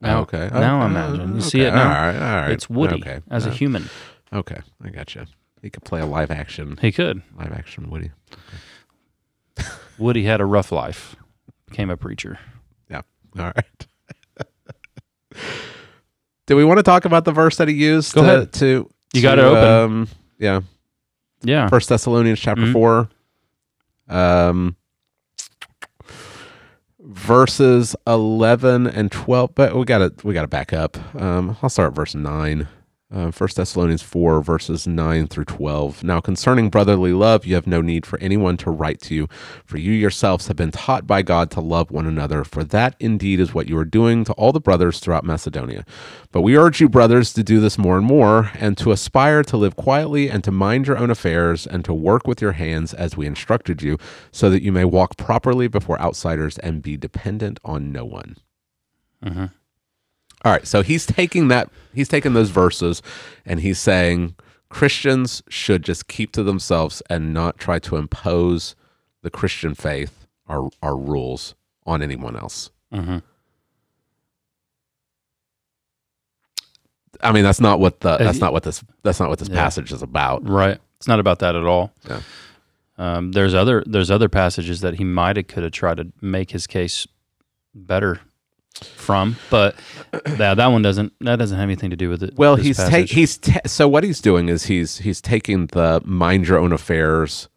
Now- 0.00 0.20
okay. 0.22 0.48
now 0.52 0.82
Oh, 0.82 0.86
imagine. 0.86 1.28
You 1.30 1.34
okay. 1.36 1.40
see 1.40 1.60
it 1.62 1.72
now? 1.74 1.82
All 1.82 1.88
right. 2.06 2.14
All 2.16 2.36
right. 2.42 2.50
It's 2.50 2.70
Woody 2.70 2.96
Okay. 3.02 3.20
as 3.30 3.44
a 3.46 3.50
Uh, 3.50 3.54
human. 3.54 3.88
Okay, 4.32 4.60
I 4.82 4.88
got 4.90 5.14
you. 5.14 5.26
He 5.62 5.70
could 5.70 5.84
play 5.84 6.00
a 6.00 6.06
live 6.06 6.30
action, 6.30 6.76
He 6.80 6.92
could. 6.92 7.22
live 7.38 7.52
action 7.52 7.88
Woody. 7.90 8.10
Woody 9.98 10.24
had 10.24 10.40
a 10.40 10.44
rough 10.44 10.72
life. 10.72 11.16
Became 11.68 11.88
a 11.90 11.96
preacher. 11.96 12.38
Yeah. 12.90 13.02
All 13.38 13.52
right. 13.56 13.86
Do 16.46 16.56
we 16.56 16.64
want 16.64 16.78
to 16.78 16.82
talk 16.82 17.04
about 17.06 17.24
the 17.24 17.32
verse 17.32 17.56
that 17.56 17.68
he 17.68 17.74
used? 17.74 18.14
Go 18.14 18.22
to, 18.22 18.28
ahead. 18.28 18.52
To 18.54 18.66
You 19.14 19.20
to, 19.20 19.22
got 19.22 19.38
it 19.38 19.44
open. 19.44 19.64
Um, 19.64 20.08
yeah. 20.38 20.60
Yeah. 21.42 21.68
First 21.68 21.88
Thessalonians 21.88 22.38
chapter 22.40 22.64
Mhm. 22.64 22.72
four, 22.72 23.08
um, 24.08 24.76
verses 27.14 27.96
eleven 28.06 28.86
and 28.86 29.10
twelve. 29.10 29.54
But 29.54 29.74
we 29.74 29.84
got 29.84 29.98
to 29.98 30.26
we 30.26 30.34
got 30.34 30.42
to 30.42 30.48
back 30.48 30.72
up. 30.72 30.96
Um, 31.20 31.56
I'll 31.62 31.70
start 31.70 31.94
verse 31.94 32.14
nine. 32.14 32.68
Uh, 33.14 33.30
First 33.30 33.56
Thessalonians 33.56 34.02
four 34.02 34.42
verses 34.42 34.88
nine 34.88 35.28
through 35.28 35.44
twelve. 35.44 36.02
Now 36.02 36.20
concerning 36.20 36.68
brotherly 36.68 37.12
love, 37.12 37.46
you 37.46 37.54
have 37.54 37.66
no 37.66 37.80
need 37.80 38.04
for 38.04 38.18
anyone 38.18 38.56
to 38.56 38.72
write 38.72 39.00
to 39.02 39.14
you, 39.14 39.28
for 39.64 39.78
you 39.78 39.92
yourselves 39.92 40.48
have 40.48 40.56
been 40.56 40.72
taught 40.72 41.06
by 41.06 41.22
God 41.22 41.48
to 41.52 41.60
love 41.60 41.92
one 41.92 42.06
another. 42.06 42.42
For 42.42 42.64
that 42.64 42.96
indeed 42.98 43.38
is 43.38 43.54
what 43.54 43.68
you 43.68 43.78
are 43.78 43.84
doing 43.84 44.24
to 44.24 44.32
all 44.32 44.50
the 44.50 44.60
brothers 44.60 44.98
throughout 44.98 45.22
Macedonia. 45.24 45.84
But 46.32 46.42
we 46.42 46.56
urge 46.56 46.80
you, 46.80 46.88
brothers, 46.88 47.32
to 47.34 47.44
do 47.44 47.60
this 47.60 47.78
more 47.78 47.96
and 47.96 48.04
more, 48.04 48.50
and 48.54 48.76
to 48.78 48.90
aspire 48.90 49.44
to 49.44 49.56
live 49.56 49.76
quietly, 49.76 50.28
and 50.28 50.42
to 50.42 50.50
mind 50.50 50.88
your 50.88 50.98
own 50.98 51.10
affairs, 51.10 51.68
and 51.68 51.84
to 51.84 51.94
work 51.94 52.26
with 52.26 52.42
your 52.42 52.52
hands 52.52 52.92
as 52.92 53.16
we 53.16 53.26
instructed 53.26 53.80
you, 53.80 53.96
so 54.32 54.50
that 54.50 54.64
you 54.64 54.72
may 54.72 54.84
walk 54.84 55.16
properly 55.16 55.68
before 55.68 56.00
outsiders 56.00 56.58
and 56.58 56.82
be 56.82 56.96
dependent 56.96 57.60
on 57.64 57.92
no 57.92 58.04
one. 58.04 58.38
All 60.44 60.52
right, 60.52 60.66
so 60.66 60.82
he's 60.82 61.06
taking 61.06 61.48
that, 61.48 61.70
he's 61.94 62.08
taking 62.08 62.34
those 62.34 62.50
verses, 62.50 63.00
and 63.46 63.60
he's 63.60 63.78
saying 63.78 64.34
Christians 64.68 65.42
should 65.48 65.82
just 65.82 66.06
keep 66.06 66.32
to 66.32 66.42
themselves 66.42 67.02
and 67.08 67.32
not 67.32 67.56
try 67.58 67.78
to 67.78 67.96
impose 67.96 68.74
the 69.22 69.30
Christian 69.30 69.74
faith, 69.74 70.26
our 70.46 70.68
our 70.82 70.96
rules, 70.96 71.54
on 71.86 72.02
anyone 72.02 72.36
else. 72.36 72.70
Mm-hmm. 72.92 73.18
I 77.22 77.32
mean, 77.32 77.44
that's 77.44 77.60
not 77.60 77.80
what 77.80 78.00
the 78.00 78.10
Uh, 78.10 78.18
that's 78.18 78.40
not 78.40 78.52
what 78.52 78.64
this 78.64 78.82
that's 79.02 79.20
not 79.20 79.30
what 79.30 79.38
this 79.38 79.48
Yeah. 79.48 79.54
passage 79.62 79.92
is 79.92 80.02
about. 80.02 80.46
Right. 80.48 80.78
It's 80.98 81.08
not 81.08 81.20
about 81.20 81.38
that 81.38 81.54
at 81.56 81.64
all. 81.64 81.92
Yeah. 82.08 82.20
Um, 82.98 83.32
there's 83.32 83.54
other 83.54 83.82
there's 83.86 84.10
other 84.10 84.28
passages 84.28 84.80
that 84.82 84.94
he 84.96 85.04
might 85.04 85.36
have 85.36 85.46
could 85.46 85.62
have 85.62 85.72
tried 85.72 85.96
to 85.98 86.12
make 86.20 86.50
his 86.50 86.66
case 86.66 87.06
better 87.74 88.20
from, 88.82 89.36
but 89.50 89.76
that 90.24 90.54
that 90.56 90.66
one 90.66 90.82
doesn't 90.82 91.12
that 91.20 91.36
doesn't 91.36 91.56
have 91.56 91.64
anything 91.64 91.90
to 91.90 91.96
do 91.96 92.08
with 92.10 92.22
it. 92.22 92.34
Well, 92.36 92.56
he's 92.56 92.76
ta- 92.76 93.04
he's 93.06 93.38
ta- 93.38 93.60
so 93.66 93.88
what 93.88 94.04
he's 94.04 94.20
doing 94.20 94.48
is 94.48 94.64
he's 94.64 94.98
he's 94.98 95.20
taking 95.20 95.66
the 95.68 96.02
mind 96.04 96.48
your 96.48 96.58
own 96.58 96.72
affairs, 96.72 97.48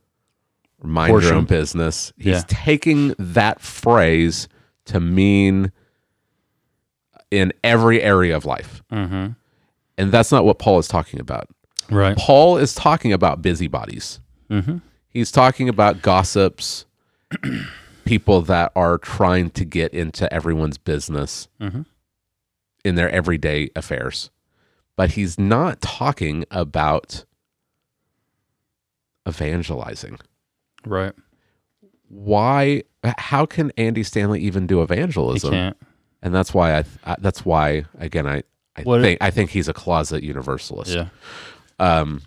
mind 0.81 1.21
your 1.23 1.33
own 1.33 1.45
business. 1.45 2.13
He's 2.17 2.25
Yeah. 2.27 2.43
taking 2.47 3.15
that 3.17 3.61
phrase 3.61 4.47
to 4.85 4.99
mean 4.99 5.71
in 7.31 7.51
every 7.63 8.01
area 8.01 8.35
of 8.37 8.45
life, 8.45 8.81
Mhm. 8.91 9.35
and 9.97 10.11
that's 10.11 10.31
not 10.31 10.45
what 10.45 10.59
Paul 10.59 10.79
is 10.79 10.87
talking 10.87 11.19
about. 11.19 11.49
Right. 11.89 12.15
Paul 12.17 12.57
is 12.57 12.73
talking 12.73 13.11
about 13.11 13.41
busybodies. 13.41 14.19
Mhm. 14.49 14.81
He's 15.09 15.31
talking 15.31 15.67
about 15.67 16.01
gossips, 16.01 16.85
people 18.07 18.41
that 18.43 18.71
are 18.75 18.97
trying 18.97 19.49
to 19.51 19.65
get 19.65 19.93
into 19.93 20.31
everyone's 20.33 20.77
business 20.77 21.47
Mhm. 21.59 21.85
in 22.83 22.95
their 22.95 23.09
everyday 23.11 23.69
affairs. 23.75 24.29
But 24.95 25.11
he's 25.11 25.37
not 25.37 25.79
talking 25.81 26.45
about 26.49 27.25
evangelizing. 29.27 30.17
Right. 30.85 31.13
Why? 32.09 32.83
How 33.03 33.45
can 33.45 33.71
Andy 33.77 34.03
Stanley 34.03 34.39
even 34.41 34.67
do 34.67 34.77
He 34.77 34.83
evangelism? 34.83 35.51
can't. 35.51 35.77
And 36.21 36.33
that's 36.33 36.53
why 36.53 36.77
I, 36.77 36.83
I 37.03 37.15
that's 37.19 37.45
why 37.45 37.85
again 37.99 38.25
I 38.27 38.43
I 38.75 38.81
What- 38.83 39.01
think 39.01 39.21
I 39.21 39.29
think 39.31 39.51
he's 39.51 39.67
a 39.67 39.73
closet 39.73 40.23
universalist. 40.23 40.91
Yeah. 40.91 41.09
Um, 41.79 42.21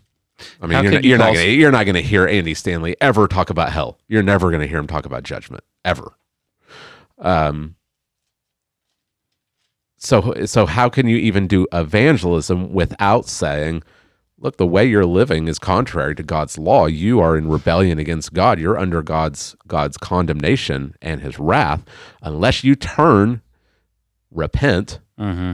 I 0.63 0.67
mean, 0.67 0.73
How 0.77 0.83
you're, 0.83 0.93
not, 0.93 1.05
you 1.05 1.09
you're 1.11 1.19
not 1.19 1.35
gonna 1.35 1.47
you're 1.47 1.73
not 1.73 1.87
gonna 1.87 2.01
hear 2.01 2.27
Andy 2.27 2.55
Stanley 2.55 2.97
ever 3.01 3.27
talk 3.29 3.51
about 3.51 3.73
hell. 3.73 3.99
You're 4.09 4.23
never 4.23 4.51
gonna 4.51 4.67
hear 4.67 4.79
him 4.79 4.87
talk 4.87 5.07
about 5.07 5.23
judgment 5.23 5.65
ever. 5.85 6.13
Um. 7.19 7.77
So 9.97 10.47
so 10.47 10.65
how 10.67 10.89
can 10.89 11.07
you 11.09 11.17
even 11.19 11.47
do 11.47 11.67
evangelism 11.73 12.73
without 12.73 13.27
saying, 13.27 13.83
look, 14.39 14.57
the 14.57 14.67
way 14.67 14.87
you're 14.87 15.05
living 15.05 15.47
is 15.47 15.59
contrary 15.59 16.15
to 16.15 16.23
God's 16.23 16.57
law. 16.57 16.87
You 16.87 17.21
are 17.21 17.37
in 17.37 17.49
rebellion 17.51 17.99
against 17.99 18.33
God. 18.33 18.59
You're 18.59 18.79
under 18.79 19.03
God's 19.03 19.55
God's 19.69 19.99
condemnation 19.99 20.95
and 21.03 21.21
His 21.21 21.39
wrath. 21.39 21.85
Unless 22.23 22.65
you 22.65 22.75
turn, 22.75 23.43
repent, 24.31 25.01
Mm-hmm. 25.19 25.53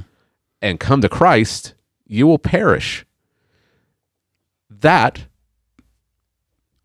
and 0.63 0.79
come 0.79 1.01
to 1.01 1.09
Christ, 1.09 1.75
you 2.07 2.29
will 2.29 2.39
perish. 2.39 3.05
That 4.71 5.27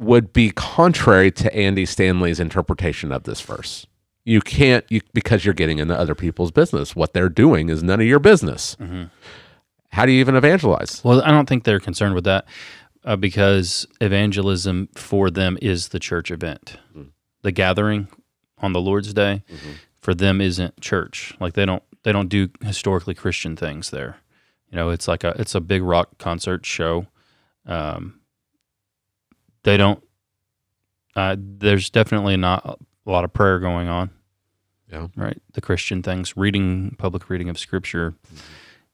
would 0.01 0.33
be 0.33 0.51
contrary 0.51 1.31
to 1.31 1.55
Andy 1.55 1.85
Stanley's 1.85 2.39
interpretation 2.39 3.11
of 3.11 3.23
this 3.23 3.39
verse. 3.41 3.85
You 4.25 4.41
can't 4.41 4.85
you, 4.89 5.01
because 5.13 5.45
you're 5.45 5.53
getting 5.53 5.79
into 5.79 5.97
other 5.97 6.15
people's 6.15 6.51
business. 6.51 6.95
What 6.95 7.13
they're 7.13 7.29
doing 7.29 7.69
is 7.69 7.81
none 7.81 7.99
of 8.01 8.07
your 8.07 8.19
business. 8.19 8.75
How 9.91 10.05
do 10.05 10.11
you 10.11 10.19
even 10.19 10.35
evangelize? 10.35 11.01
Well, 11.03 11.21
I 11.21 11.31
don't 11.31 11.47
think 11.47 11.63
they're 11.63 11.79
concerned 11.79 12.15
with 12.15 12.23
that 12.25 12.45
uh, 13.03 13.15
because 13.15 13.85
evangelism 13.99 14.89
for 14.95 15.29
them 15.29 15.57
is 15.61 15.89
the 15.89 15.99
church 15.99 16.31
event. 16.31 16.77
The 17.41 17.51
gathering 17.51 18.07
on 18.59 18.73
the 18.73 18.81
Lord's 18.81 19.13
Day 19.13 19.43
for 19.99 20.13
them 20.13 20.39
isn't 20.39 20.79
church. 20.81 21.33
Like 21.39 21.53
they 21.53 21.65
don't 21.65 21.83
they 22.03 22.11
don't 22.11 22.29
do 22.29 22.49
historically 22.63 23.13
Christian 23.15 23.55
things 23.55 23.89
there. 23.89 24.17
You 24.71 24.77
know, 24.77 24.89
it's 24.89 25.07
like 25.07 25.23
a 25.23 25.33
it's 25.39 25.55
a 25.55 25.61
big 25.61 25.83
rock 25.83 26.17
concert 26.17 26.65
show. 26.65 27.07
Um, 27.65 28.20
they 29.63 29.77
don't. 29.77 30.03
Uh, 31.15 31.35
there's 31.37 31.89
definitely 31.89 32.37
not 32.37 32.79
a 33.05 33.09
lot 33.09 33.23
of 33.23 33.33
prayer 33.33 33.59
going 33.59 33.87
on. 33.87 34.09
Yeah. 34.91 35.07
Right. 35.15 35.41
The 35.53 35.61
Christian 35.61 36.03
things, 36.03 36.35
reading 36.35 36.95
public 36.97 37.29
reading 37.29 37.49
of 37.49 37.57
Scripture. 37.57 38.15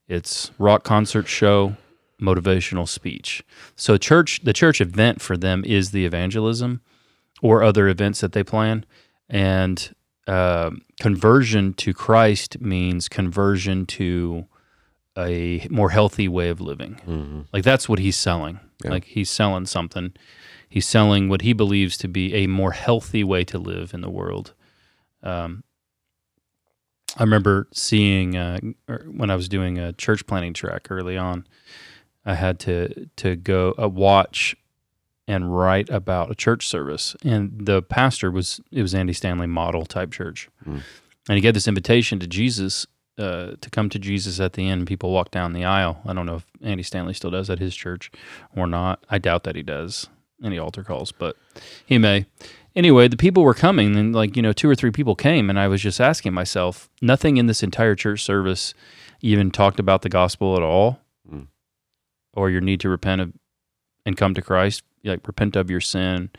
It's 0.07 0.51
rock 0.57 0.83
concert 0.83 1.27
show, 1.27 1.75
motivational 2.21 2.87
speech. 2.87 3.43
So 3.75 3.97
church, 3.97 4.41
the 4.43 4.53
church 4.53 4.79
event 4.79 5.21
for 5.21 5.35
them 5.37 5.63
is 5.65 5.91
the 5.91 6.05
evangelism, 6.05 6.81
or 7.41 7.63
other 7.63 7.87
events 7.87 8.21
that 8.21 8.31
they 8.33 8.43
plan, 8.43 8.85
and 9.29 9.93
um 10.27 10.81
conversion 10.99 11.73
to 11.75 11.93
Christ 11.93 12.59
means 12.59 13.07
conversion 13.07 13.85
to 13.85 14.45
a 15.17 15.65
more 15.69 15.89
healthy 15.91 16.27
way 16.27 16.49
of 16.49 16.59
living. 16.61 17.45
Like 17.53 17.63
that's 17.63 17.87
what 17.87 17.99
he's 17.99 18.17
selling. 18.17 18.59
Yeah. 18.83 18.91
Like 18.91 19.05
he's 19.05 19.29
selling 19.29 19.65
something. 19.65 20.13
He's 20.69 20.87
selling 20.87 21.29
what 21.29 21.41
he 21.41 21.53
believes 21.53 21.97
to 21.97 22.07
be 22.07 22.33
a 22.33 22.47
more 22.47 22.71
healthy 22.71 23.23
way 23.23 23.43
to 23.45 23.57
live 23.57 23.93
in 23.93 24.01
the 24.01 24.09
world. 24.09 24.53
Um, 25.23 25.63
I 27.15 27.23
remember 27.23 27.67
seeing 27.71 28.35
uh, 28.35 28.59
er, 28.89 29.05
when 29.09 29.29
I 29.29 29.35
was 29.35 29.47
doing 29.47 29.77
a 29.77 29.93
church 29.93 30.25
planning 30.27 30.53
track 30.53 30.87
early 30.89 31.17
on. 31.17 31.47
I 32.25 32.35
had 32.35 32.59
to 32.61 33.09
to 33.17 33.35
go 33.37 33.73
uh, 33.81 33.87
watch 33.87 34.55
and 35.27 35.57
write 35.57 35.89
about 35.89 36.29
a 36.29 36.35
church 36.35 36.67
service, 36.67 37.15
and 37.23 37.65
the 37.65 37.81
pastor 37.81 38.29
was 38.29 38.59
it 38.71 38.81
was 38.81 38.93
Andy 38.93 39.13
Stanley 39.13 39.47
model 39.47 39.85
type 39.85 40.11
church, 40.11 40.49
and 41.29 41.35
he 41.35 41.41
gave 41.41 41.53
this 41.53 41.69
invitation 41.69 42.19
to 42.19 42.27
Jesus 42.27 42.85
uh, 43.17 43.53
to 43.61 43.69
come 43.69 43.89
to 43.89 43.97
Jesus 43.97 44.41
at 44.41 44.53
the 44.53 44.67
end. 44.67 44.87
People 44.87 45.11
walk 45.11 45.31
down 45.31 45.53
the 45.53 45.63
aisle. 45.63 46.01
I 46.05 46.11
don't 46.13 46.25
know 46.25 46.35
if 46.35 46.45
Andy 46.61 46.83
Stanley 46.83 47.13
still 47.13 47.31
does 47.31 47.49
at 47.49 47.59
his 47.59 47.73
church 47.73 48.11
or 48.55 48.67
not. 48.67 49.05
I 49.09 49.17
doubt 49.17 49.45
that 49.45 49.55
he 49.55 49.63
does 49.63 50.09
any 50.43 50.57
altar 50.57 50.83
calls, 50.83 51.11
but 51.11 51.35
he 51.85 51.97
may. 51.97 52.25
Anyway, 52.75 53.07
the 53.07 53.17
people 53.17 53.43
were 53.43 53.53
coming, 53.53 53.95
and 53.95 54.13
like 54.13 54.35
you 54.35 54.41
know, 54.41 54.53
two 54.53 54.69
or 54.69 54.75
three 54.75 54.91
people 54.91 55.15
came, 55.15 55.49
and 55.49 55.59
I 55.59 55.67
was 55.67 55.81
just 55.81 55.99
asking 55.99 56.33
myself, 56.33 56.89
nothing 57.01 57.37
in 57.37 57.47
this 57.47 57.63
entire 57.63 57.95
church 57.95 58.23
service 58.23 58.73
even 59.21 59.49
talked 59.49 59.79
about 59.79 60.03
the 60.03 60.09
gospel 60.09 60.55
at 60.55 60.61
all, 60.61 60.99
hmm. 61.27 61.43
or 62.33 62.49
your 62.49 62.61
need 62.61 62.79
to 62.81 62.89
repent 62.89 63.21
of 63.21 63.33
and 64.05 64.15
come 64.15 64.33
to 64.33 64.41
Christ, 64.41 64.83
like 65.03 65.25
repent 65.27 65.55
of 65.55 65.69
your 65.69 65.81
sin. 65.81 66.29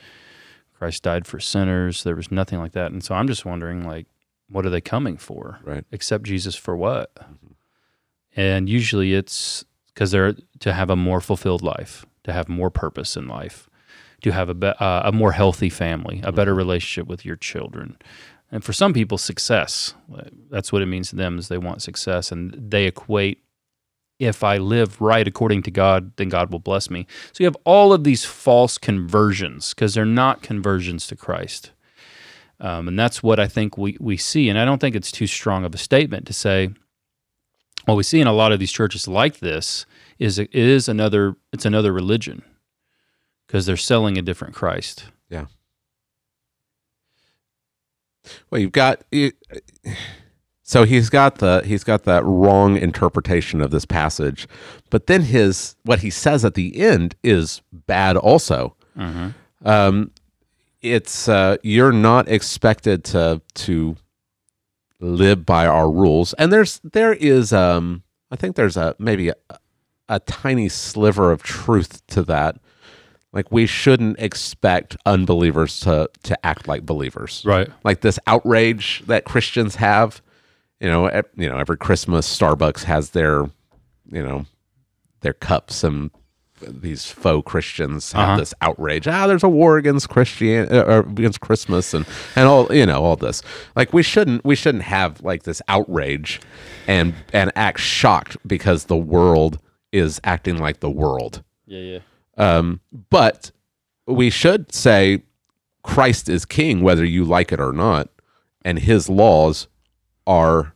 Christ 0.72 1.02
died 1.02 1.26
for 1.26 1.40
sinners. 1.40 2.04
There 2.04 2.14
was 2.14 2.30
nothing 2.30 2.60
like 2.60 2.72
that, 2.72 2.92
and 2.92 3.02
so 3.02 3.14
I'm 3.14 3.26
just 3.26 3.44
wondering, 3.44 3.84
like, 3.84 4.06
what 4.48 4.64
are 4.64 4.70
they 4.70 4.80
coming 4.80 5.16
for? 5.16 5.58
Right. 5.64 5.84
Accept 5.92 6.24
Jesus 6.24 6.54
for 6.54 6.76
what? 6.76 7.14
Mm-hmm. 7.16 7.52
And 8.36 8.68
usually 8.68 9.14
it's 9.14 9.64
because 9.92 10.12
they're 10.12 10.36
to 10.60 10.72
have 10.72 10.90
a 10.90 10.96
more 10.96 11.20
fulfilled 11.20 11.62
life, 11.62 12.06
to 12.24 12.32
have 12.32 12.48
more 12.48 12.70
purpose 12.70 13.16
in 13.16 13.26
life, 13.26 13.68
to 14.22 14.32
have 14.32 14.48
a 14.48 14.54
be, 14.54 14.66
uh, 14.66 15.02
a 15.04 15.12
more 15.12 15.32
healthy 15.32 15.70
family, 15.70 16.20
a 16.24 16.32
better 16.32 16.54
relationship 16.54 17.06
with 17.06 17.24
your 17.24 17.36
children. 17.36 17.96
And 18.50 18.64
for 18.64 18.72
some 18.72 18.92
people, 18.94 19.18
success. 19.18 19.94
That's 20.50 20.72
what 20.72 20.82
it 20.82 20.86
means 20.86 21.10
to 21.10 21.16
them 21.16 21.38
is 21.38 21.48
they 21.48 21.58
want 21.58 21.82
success, 21.82 22.32
and 22.32 22.54
they 22.56 22.86
equate 22.86 23.42
if 24.18 24.42
I 24.42 24.56
live 24.56 25.00
right 25.00 25.26
according 25.26 25.62
to 25.62 25.70
God, 25.70 26.12
then 26.16 26.28
God 26.28 26.50
will 26.50 26.58
bless 26.58 26.90
me. 26.90 27.06
So 27.32 27.44
you 27.44 27.46
have 27.46 27.56
all 27.64 27.92
of 27.92 28.02
these 28.02 28.24
false 28.24 28.76
conversions 28.76 29.74
because 29.74 29.94
they're 29.94 30.04
not 30.04 30.42
conversions 30.42 31.06
to 31.06 31.16
Christ. 31.16 31.70
Um, 32.60 32.88
and 32.88 32.98
that's 32.98 33.22
what 33.22 33.38
I 33.38 33.46
think 33.46 33.78
we, 33.78 33.96
we 34.00 34.16
see. 34.16 34.48
And 34.48 34.58
I 34.58 34.64
don't 34.64 34.80
think 34.80 34.96
it's 34.96 35.12
too 35.12 35.28
strong 35.28 35.64
of 35.64 35.74
a 35.74 35.78
statement 35.78 36.26
to 36.26 36.32
say, 36.32 36.70
what 37.84 37.96
we 37.96 38.02
see 38.02 38.20
in 38.20 38.26
a 38.26 38.32
lot 38.32 38.52
of 38.52 38.58
these 38.58 38.72
churches 38.72 39.08
like 39.08 39.38
this 39.38 39.86
is 40.18 40.38
is 40.38 40.88
another 40.88 41.36
it's 41.52 41.64
another 41.64 41.90
religion 41.92 42.42
because 43.48 43.66
they're 43.66 43.76
selling 43.76 44.16
a 44.16 44.22
different 44.22 44.54
Christ. 44.54 45.06
Yeah. 45.28 45.46
Well, 48.50 48.60
you've 48.60 48.72
got 48.72 49.02
you, 49.10 49.32
so 50.62 50.84
he's 50.84 51.08
got 51.08 51.36
the 51.38 51.62
he's 51.64 51.82
got 51.82 52.04
that 52.04 52.22
wrong 52.24 52.76
interpretation 52.76 53.60
of 53.62 53.70
this 53.70 53.86
passage, 53.86 54.46
but 54.90 55.06
then 55.06 55.22
his 55.22 55.76
what 55.84 56.00
he 56.00 56.10
says 56.10 56.44
at 56.44 56.54
the 56.54 56.78
end 56.78 57.16
is 57.24 57.62
bad 57.72 58.16
also. 58.16 58.76
Um, 59.64 60.10
it's 60.82 61.26
uh, 61.28 61.56
you're 61.62 61.92
not 61.92 62.28
expected 62.28 63.02
to 63.04 63.40
to 63.54 63.96
live 65.00 65.46
by 65.46 65.66
our 65.66 65.90
rules, 65.90 66.34
and 66.34 66.52
there's 66.52 66.80
there 66.84 67.14
is 67.14 67.52
um 67.52 68.02
I 68.30 68.36
think 68.36 68.56
there's 68.56 68.76
a 68.76 68.94
maybe 68.98 69.30
a, 69.30 69.34
a 70.08 70.20
tiny 70.20 70.68
sliver 70.68 71.32
of 71.32 71.42
truth 71.42 72.06
to 72.08 72.22
that. 72.24 72.58
Like 73.32 73.52
we 73.52 73.66
shouldn't 73.66 74.18
expect 74.18 74.96
unbelievers 75.04 75.80
to 75.80 76.08
to 76.24 76.46
act 76.46 76.66
like 76.66 76.86
believers. 76.86 77.42
Right. 77.46 77.68
Like 77.84 78.00
this 78.00 78.18
outrage 78.26 79.02
that 79.06 79.24
Christians 79.24 79.74
have, 79.76 80.22
you 80.80 80.88
know, 80.88 81.08
e- 81.08 81.22
you 81.36 81.48
know, 81.48 81.58
every 81.58 81.76
Christmas 81.76 82.26
Starbucks 82.38 82.84
has 82.84 83.10
their, 83.10 83.42
you 84.10 84.22
know, 84.22 84.46
their 85.20 85.34
cups 85.34 85.84
and 85.84 86.10
these 86.60 87.08
faux 87.08 87.48
Christians 87.48 88.10
have 88.12 88.28
Uh-huh. 88.30 88.36
this 88.38 88.54
outrage. 88.62 89.06
Ah, 89.06 89.26
there's 89.28 89.44
a 89.44 89.48
war 89.48 89.76
against 89.76 90.08
Christian 90.08 90.66
uh, 90.74 90.82
or 90.88 90.98
against 91.00 91.40
Christmas 91.40 91.94
and 91.94 92.04
and 92.34 92.48
all 92.48 92.72
you 92.74 92.86
know 92.86 93.04
all 93.04 93.14
this. 93.16 93.42
Like 93.76 93.92
we 93.92 94.02
shouldn't 94.02 94.44
we 94.44 94.56
shouldn't 94.56 94.84
have 94.84 95.20
like 95.22 95.42
this 95.44 95.60
outrage 95.68 96.40
and 96.88 97.14
and 97.32 97.52
act 97.54 97.78
shocked 97.78 98.38
because 98.46 98.86
the 98.86 98.96
world 98.96 99.58
is 99.92 100.18
acting 100.24 100.56
like 100.58 100.80
the 100.80 100.90
world. 100.90 101.42
Yeah, 101.66 101.80
yeah. 101.80 101.98
Um, 102.38 102.80
but 103.10 103.50
we 104.06 104.30
should 104.30 104.72
say 104.72 105.22
Christ 105.82 106.28
is 106.28 106.44
king, 106.44 106.82
whether 106.82 107.04
you 107.04 107.24
like 107.24 107.52
it 107.52 107.60
or 107.60 107.72
not, 107.72 108.08
and 108.62 108.78
his 108.78 109.08
laws 109.08 109.68
are 110.26 110.74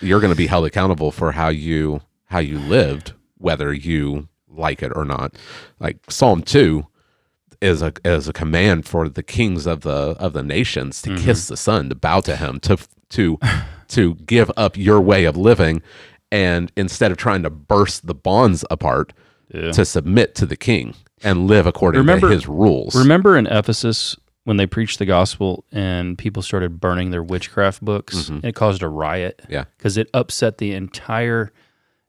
you're 0.00 0.20
going 0.20 0.32
to 0.32 0.36
be 0.36 0.46
held 0.46 0.66
accountable 0.66 1.10
for 1.10 1.32
how 1.32 1.48
you 1.48 2.00
how 2.26 2.38
you 2.38 2.58
lived, 2.58 3.12
whether 3.38 3.72
you 3.72 4.28
like 4.48 4.82
it 4.82 4.92
or 4.94 5.04
not. 5.04 5.36
Like 5.78 5.98
Psalm 6.10 6.42
two 6.42 6.86
is 7.60 7.82
a 7.82 7.92
is 8.04 8.28
a 8.28 8.32
command 8.32 8.86
for 8.86 9.08
the 9.08 9.22
kings 9.22 9.66
of 9.66 9.82
the 9.82 10.16
of 10.18 10.32
the 10.32 10.42
nations 10.42 11.02
to 11.02 11.16
kiss 11.16 11.48
the 11.48 11.56
son, 11.56 11.88
to 11.90 11.94
bow 11.94 12.20
to 12.20 12.36
him, 12.36 12.60
to 12.60 12.78
to 13.10 13.38
to 13.88 14.14
give 14.14 14.50
up 14.56 14.76
your 14.76 15.00
way 15.00 15.24
of 15.24 15.36
living, 15.36 15.82
and 16.32 16.72
instead 16.76 17.10
of 17.10 17.16
trying 17.16 17.42
to 17.42 17.50
burst 17.50 18.06
the 18.06 18.14
bonds 18.14 18.64
apart, 18.70 19.12
Yeah. 19.52 19.72
to 19.72 19.84
submit 19.84 20.34
to 20.36 20.46
the 20.46 20.56
king 20.56 20.94
and 21.22 21.46
live 21.46 21.66
according 21.66 22.00
Remember- 22.00 22.28
to 22.28 22.34
his 22.34 22.46
rules. 22.46 22.94
Remember 22.94 23.36
in 23.36 23.46
Ephesus 23.46 24.16
when 24.44 24.56
they 24.56 24.66
preached 24.66 24.98
the 24.98 25.06
gospel 25.06 25.64
and 25.72 26.16
people 26.16 26.42
started 26.42 26.80
burning 26.80 27.10
their 27.10 27.22
witchcraft 27.22 27.84
books? 27.84 28.28
And 28.28 28.44
it 28.44 28.54
caused 28.54 28.82
a 28.82 28.88
riot. 28.88 29.40
Mm-hmm. 29.42 29.52
Yeah. 29.52 29.64
Because 29.76 29.96
it 29.96 30.08
upset 30.14 30.58
the 30.58 30.72
entire 30.72 31.52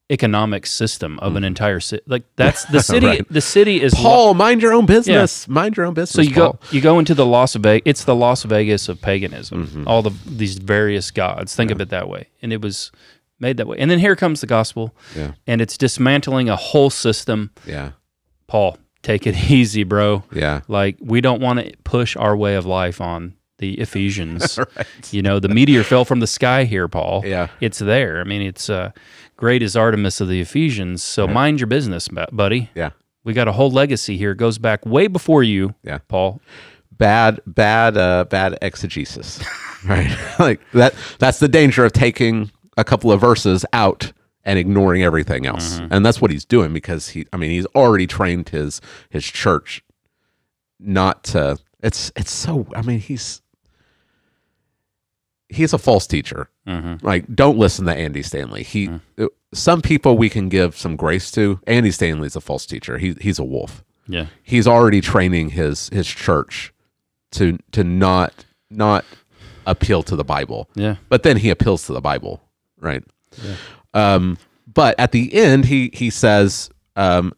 economic 0.09 0.65
system 0.65 1.17
of 1.19 1.37
an 1.37 1.43
entire 1.45 1.79
city. 1.79 2.03
Like 2.05 2.23
that's 2.35 2.65
the 2.65 2.79
city. 2.83 3.05
Mm-hmm. 3.07 3.15
Right. 3.17 3.29
The 3.29 3.41
city 3.41 3.81
is 3.81 3.93
Paul, 3.93 4.33
mind 4.33 4.61
your 4.61 4.73
own 4.73 4.85
business. 4.85 5.47
Mind 5.47 5.77
your 5.77 5.85
own 5.85 5.93
business. 5.93 6.11
So 6.11 6.21
you 6.21 6.35
Paul. 6.35 6.53
go 6.53 6.59
you 6.71 6.81
go 6.81 6.99
into 6.99 7.13
the 7.15 7.25
Las 7.25 7.55
Vegas. 7.55 7.83
It's 7.85 8.03
the 8.03 8.15
Las 8.15 8.43
Vegas 8.43 8.89
of 8.89 9.01
paganism. 9.01 9.67
Mm-hmm. 9.67 9.87
All 9.87 10.01
the 10.01 10.11
these 10.25 10.57
various 10.57 11.11
gods. 11.11 11.55
Think 11.55 11.71
of 11.71 11.79
it 11.79 11.89
that 11.89 12.09
way, 12.09 12.27
and 12.41 12.51
it 12.51 12.61
was 12.61 12.91
made 13.41 13.57
that 13.57 13.67
way. 13.67 13.77
And 13.79 13.89
then 13.91 13.99
here 13.99 14.15
comes 14.15 14.41
the 14.41 14.47
gospel, 14.47 14.95
Yeah. 15.15 15.33
and 15.47 15.59
it's 15.61 15.77
dismantling 15.77 16.47
a 16.49 16.55
whole 16.55 16.89
system. 16.89 17.51
Yeah. 17.65 17.91
Paul, 18.47 18.77
take 19.01 19.25
it 19.27 19.35
easy, 19.51 19.83
bro. 19.83 20.23
Yeah. 20.31 20.61
Like 20.67 20.97
we 21.01 21.19
don't 21.21 21.41
want 21.41 21.59
to 21.59 21.73
push 21.83 22.15
our 22.15 22.35
way 22.37 22.55
of 22.55 22.65
life 22.65 23.01
on 23.01 23.35
the 23.57 23.73
Ephesians. 23.79 24.57
right. 24.77 24.87
You 25.13 25.21
know, 25.21 25.39
the 25.39 25.49
meteor 25.49 25.83
fell 25.83 26.05
from 26.05 26.19
the 26.19 26.27
sky 26.27 26.63
here, 26.65 26.87
Paul. 26.87 27.23
Yeah. 27.25 27.47
It's 27.59 27.79
there. 27.79 28.19
I 28.19 28.23
mean, 28.23 28.41
it's 28.41 28.69
uh, 28.69 28.91
great 29.37 29.61
as 29.63 29.75
Artemis 29.75 30.19
of 30.21 30.27
the 30.29 30.41
Ephesians. 30.41 31.03
So 31.03 31.27
mind 31.27 31.59
your 31.59 31.67
business, 31.67 32.07
buddy. 32.31 32.69
Yeah. 32.75 32.91
We 33.23 33.33
got 33.33 33.47
a 33.47 33.51
whole 33.51 33.69
legacy 33.69 34.17
here. 34.17 34.31
It 34.31 34.37
goes 34.37 34.57
back 34.57 34.83
way 34.85 35.05
before 35.07 35.43
you, 35.43 35.75
Yeah. 35.83 35.99
Paul. 36.07 36.41
Bad, 36.91 37.39
bad, 37.47 37.97
uh, 37.97 38.25
bad 38.25 38.57
exegesis. 38.61 39.43
right. 39.87 40.15
like 40.39 40.59
that. 40.73 40.93
That's 41.19 41.39
the 41.39 41.47
danger 41.47 41.85
of 41.85 41.93
taking 41.93 42.51
a 42.77 42.83
couple 42.83 43.11
of 43.11 43.21
verses 43.21 43.65
out 43.73 44.13
and 44.43 44.57
ignoring 44.57 45.03
everything 45.03 45.45
else. 45.45 45.79
Mm-hmm. 45.79 45.93
And 45.93 46.05
that's 46.05 46.21
what 46.21 46.31
he's 46.31 46.45
doing 46.45 46.73
because 46.73 47.09
he. 47.09 47.25
I 47.31 47.37
mean, 47.37 47.51
he's 47.51 47.67
already 47.67 48.07
trained 48.07 48.49
his 48.49 48.81
his 49.09 49.25
church 49.25 49.83
not 50.79 51.23
to. 51.25 51.57
It's 51.81 52.11
it's 52.15 52.31
so. 52.31 52.67
I 52.75 52.81
mean, 52.81 52.99
he's 52.99 53.41
he's 55.49 55.73
a 55.73 55.77
false 55.77 56.07
teacher. 56.07 56.49
Mm-hmm. 56.67 57.05
Like, 57.05 57.33
don't 57.33 57.57
listen 57.57 57.85
to 57.85 57.93
Andy 57.93 58.23
Stanley. 58.23 58.63
He, 58.63 58.89
some 59.53 59.81
people 59.81 60.17
we 60.17 60.29
can 60.29 60.49
give 60.49 60.75
some 60.75 60.95
grace 60.95 61.31
to. 61.31 61.59
Andy 61.67 61.91
Stanley's 61.91 62.35
a 62.35 62.41
false 62.41 62.65
teacher. 62.65 62.97
He 62.97 63.15
he's 63.21 63.39
a 63.39 63.43
wolf. 63.43 63.83
Yeah. 64.07 64.27
He's 64.43 64.67
already 64.67 65.01
training 65.01 65.49
his 65.49 65.89
his 65.89 66.07
church 66.07 66.73
to 67.31 67.57
to 67.71 67.83
not 67.83 68.45
not 68.69 69.05
appeal 69.65 70.03
to 70.03 70.15
the 70.15 70.23
Bible. 70.23 70.69
Yeah. 70.75 70.95
But 71.09 71.23
then 71.23 71.37
he 71.37 71.49
appeals 71.49 71.85
to 71.87 71.93
the 71.93 72.01
Bible, 72.01 72.41
right? 72.81 73.03
Um, 73.93 74.37
but 74.73 74.95
at 74.99 75.11
the 75.11 75.33
end, 75.33 75.65
he 75.65 75.89
he 75.93 76.09
says, 76.09 76.69
um, 76.95 77.33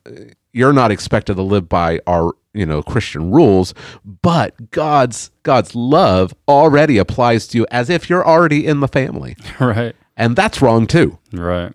"You're 0.52 0.74
not 0.74 0.92
expected 0.92 1.36
to 1.36 1.42
live 1.44 1.70
by 1.70 2.00
our 2.08 2.32
you 2.54 2.66
know 2.66 2.82
Christian 2.84 3.32
rules, 3.32 3.74
but 4.22 4.72
God's 4.72 5.32
God's 5.44 5.76
love 5.76 6.34
already 6.48 6.98
applies 6.98 7.48
to 7.48 7.60
you 7.60 7.68
as 7.72 7.90
if 7.90 8.10
you're 8.10 8.26
already 8.26 8.66
in 8.66 8.80
the 8.80 8.88
family, 8.88 9.36
Right. 9.60 9.96
and 10.18 10.36
that's 10.36 10.62
wrong 10.62 10.88
too." 10.88 11.18
Right. 11.32 11.72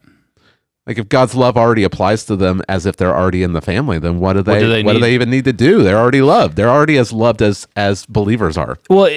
Like 0.86 0.96
if 0.96 1.10
God's 1.10 1.34
love 1.34 1.58
already 1.58 1.82
applies 1.84 2.24
to 2.24 2.36
them 2.36 2.62
as 2.66 2.86
if 2.86 2.96
they're 2.96 3.14
already 3.14 3.42
in 3.42 3.52
the 3.52 3.60
family, 3.60 3.98
then 3.98 4.20
what 4.20 4.32
do 4.34 4.42
they 4.42 4.52
what 4.52 4.60
do 4.60 4.66
do 4.94 5.00
they 5.00 5.10
they, 5.10 5.14
even 5.14 5.28
need 5.28 5.44
to 5.44 5.52
do? 5.52 5.82
They're 5.82 5.98
already 5.98 6.22
loved. 6.22 6.56
They're 6.56 6.70
already 6.70 6.96
as 6.96 7.12
loved 7.12 7.42
as 7.42 7.68
as 7.76 8.06
believers 8.06 8.56
are. 8.56 8.78
Well, 8.88 9.10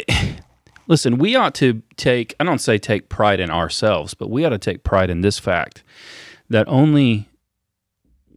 listen, 0.92 1.18
we 1.18 1.38
ought 1.38 1.56
to 1.56 1.82
take, 1.96 2.36
I 2.40 2.44
don't 2.44 2.60
say 2.60 2.78
take 2.78 3.08
pride 3.08 3.40
in 3.40 3.50
ourselves, 3.50 4.14
but 4.14 4.30
we 4.30 4.44
ought 4.44 4.50
to 4.50 4.58
take 4.60 4.84
pride 4.84 5.10
in 5.10 5.22
this 5.22 5.40
fact 5.40 5.84
that 6.50 6.68
only 6.68 7.30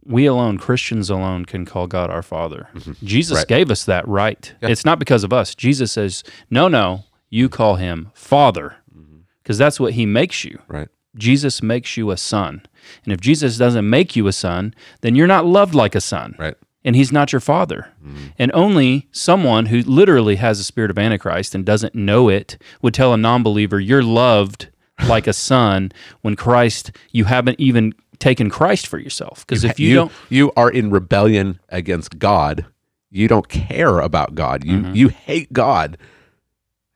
we 0.05 0.25
alone, 0.25 0.57
Christians 0.57 1.09
alone, 1.09 1.43
can 1.43 1.65
call 1.65 1.85
God 1.85 2.09
our 2.09 2.21
Father. 2.21 2.69
Mm-hmm. 2.73 3.05
Jesus 3.05 3.39
Right. 3.39 3.47
gave 3.47 3.69
us 3.69 3.83
that 3.85 4.07
right. 4.07 4.53
It's 4.61 4.85
not 4.85 4.99
because 4.99 5.25
of 5.25 5.33
us. 5.33 5.53
Jesus 5.53 5.91
says, 5.91 6.23
no, 6.49 6.69
no, 6.69 7.03
you 7.29 7.49
call 7.49 7.75
him 7.75 8.11
Father 8.13 8.77
mm-hmm. 8.97 9.17
because 9.43 9.57
that's 9.57 9.79
what 9.79 9.93
he 9.93 10.05
makes 10.05 10.45
you. 10.45 10.57
Right. 10.69 10.87
Jesus 11.17 11.61
makes 11.61 11.97
you 11.97 12.09
a 12.09 12.17
son. 12.17 12.61
And 13.03 13.11
if 13.11 13.19
Jesus 13.19 13.57
doesn't 13.57 13.89
make 13.89 14.15
you 14.15 14.27
a 14.27 14.33
son, 14.33 14.73
then 15.01 15.15
you're 15.15 15.27
not 15.27 15.45
loved 15.45 15.75
like 15.75 15.95
a 15.95 16.01
son. 16.01 16.35
Right. 16.39 16.55
And 16.85 16.95
he's 16.95 17.11
not 17.11 17.33
your 17.33 17.39
father. 17.41 17.91
And 18.39 18.51
only 18.53 19.07
someone 19.11 19.65
who 19.65 19.81
literally 19.81 20.35
has 20.37 20.59
the 20.59 20.63
spirit 20.63 20.91
of 20.91 20.97
Antichrist 20.99 21.53
and 21.55 21.65
doesn't 21.65 21.95
know 21.95 22.29
it 22.29 22.57
would 22.81 22.93
tell 22.93 23.11
a 23.13 23.17
non 23.17 23.41
believer, 23.43 23.79
You're 23.79 24.03
loved 24.03 24.69
like 25.07 25.27
a 25.27 25.33
son 25.33 25.91
when 26.21 26.35
Christ, 26.37 26.91
you 27.11 27.25
haven't 27.25 27.59
even 27.59 27.93
taken 28.19 28.49
Christ 28.49 28.87
for 28.87 28.97
yourself. 28.99 29.45
Because 29.45 29.63
if 29.65 29.79
you, 29.79 29.95
don't, 29.95 30.11
you 30.29 30.51
are 30.55 30.69
in 30.69 30.89
rebellion 30.91 31.59
against 31.69 32.17
God. 32.19 32.65
You 33.09 33.27
don't 33.27 33.49
care 33.49 33.99
about 33.99 34.35
God. 34.35 34.63
You 34.63 34.77
Mm-hmm. 34.79 34.95
you 34.95 35.07
hate 35.09 35.51
God. 35.51 35.97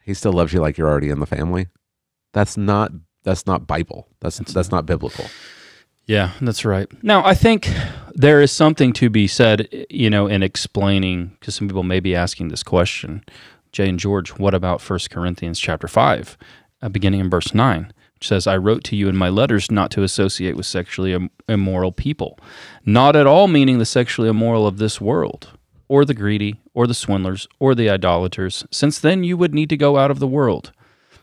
He 0.04 0.14
still 0.14 0.34
loves 0.34 0.54
you 0.54 0.60
like 0.62 0.78
you're 0.78 0.88
already 0.90 1.10
in 1.10 1.20
the 1.20 1.26
family. 1.26 1.68
That's 2.34 2.56
not 2.58 2.92
that's 3.24 3.46
not 3.48 3.68
Bible. 3.68 4.08
That's 4.22 4.38
that's 4.38 4.72
not 4.72 4.86
biblical. 4.86 5.26
Yeah, 6.10 6.32
that's 6.42 6.66
right. 6.66 6.88
Now, 7.04 7.24
I 7.24 7.36
think 7.36 7.72
there 8.16 8.42
is 8.42 8.52
something 8.52 8.94
to 8.94 9.12
be 9.12 9.28
said, 9.28 9.68
you 9.92 10.10
know, 10.10 10.26
in 10.26 10.42
explaining 10.42 11.38
because 11.40 11.54
some 11.54 11.68
people 11.68 11.84
may 11.84 12.00
be 12.00 12.16
asking 12.16 12.48
this 12.48 12.64
question, 12.64 13.24
Jay 13.74 13.88
and 13.88 14.00
George, 14.00 14.32
what 14.32 14.56
about 14.56 14.82
1 14.82 15.00
Corinthians 15.12 15.60
chapter 15.60 15.88
5, 15.88 16.36
uh, 16.82 16.90
beginning 16.90 17.20
in 17.20 17.30
verse 17.30 17.54
9, 17.54 17.94
which 18.16 18.28
says, 18.28 18.48
I 18.48 18.58
wrote 18.58 18.84
to 18.86 18.96
you 18.96 19.08
in 19.08 19.16
my 19.16 19.30
letters 19.30 19.70
not 19.70 19.92
to 19.92 20.02
associate 20.02 20.58
with 20.58 20.66
sexually 20.66 21.14
im- 21.14 21.30
immoral 21.48 21.92
people, 21.92 22.40
not 22.84 23.16
at 23.16 23.28
all 23.28 23.48
meaning 23.48 23.78
the 23.78 23.86
sexually 23.86 24.30
immoral 24.30 24.66
of 24.66 24.80
this 24.80 25.00
world, 25.00 25.50
or 25.88 26.06
the 26.06 26.16
greedy, 26.16 26.60
or 26.74 26.88
the 26.88 26.96
swindlers, 26.96 27.48
or 27.60 27.76
the 27.76 27.88
idolaters, 27.88 28.66
since 28.72 28.98
then 28.98 29.24
you 29.24 29.38
would 29.38 29.54
need 29.54 29.70
to 29.70 29.78
go 29.78 29.98
out 29.98 30.10
of 30.10 30.18
the 30.18 30.26
world. 30.26 30.72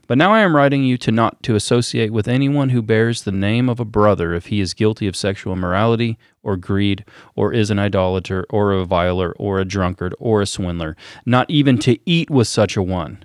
But 0.07 0.18
now 0.18 0.32
I 0.32 0.40
am 0.40 0.54
writing 0.54 0.84
you 0.84 0.96
to 0.98 1.11
not 1.11 1.42
to 1.42 1.57
associate 1.57 2.12
with 2.12 2.28
anyone 2.28 2.68
who 2.68 2.80
bears 2.80 3.22
the 3.22 3.32
name 3.32 3.68
of 3.68 3.80
a 3.80 3.84
brother 3.84 4.34
if 4.34 4.46
he 4.46 4.61
is 4.61 4.72
guilty 4.72 5.09
of 5.09 5.16
sexual 5.16 5.52
immorality 5.52 6.16
or 6.44 6.57
greed 6.57 7.04
or 7.34 7.52
is 7.52 7.70
an 7.70 7.80
idolater 7.80 8.46
or 8.50 8.72
a 8.72 8.84
viler 8.84 9.32
or 9.36 9.59
a 9.59 9.64
drunkard 9.64 10.14
or 10.20 10.40
a 10.40 10.46
swindler, 10.46 10.96
not 11.24 11.50
even 11.50 11.76
to 11.78 11.98
eat 12.09 12.30
with 12.30 12.46
such 12.46 12.76
a 12.76 12.82
one. 12.82 13.24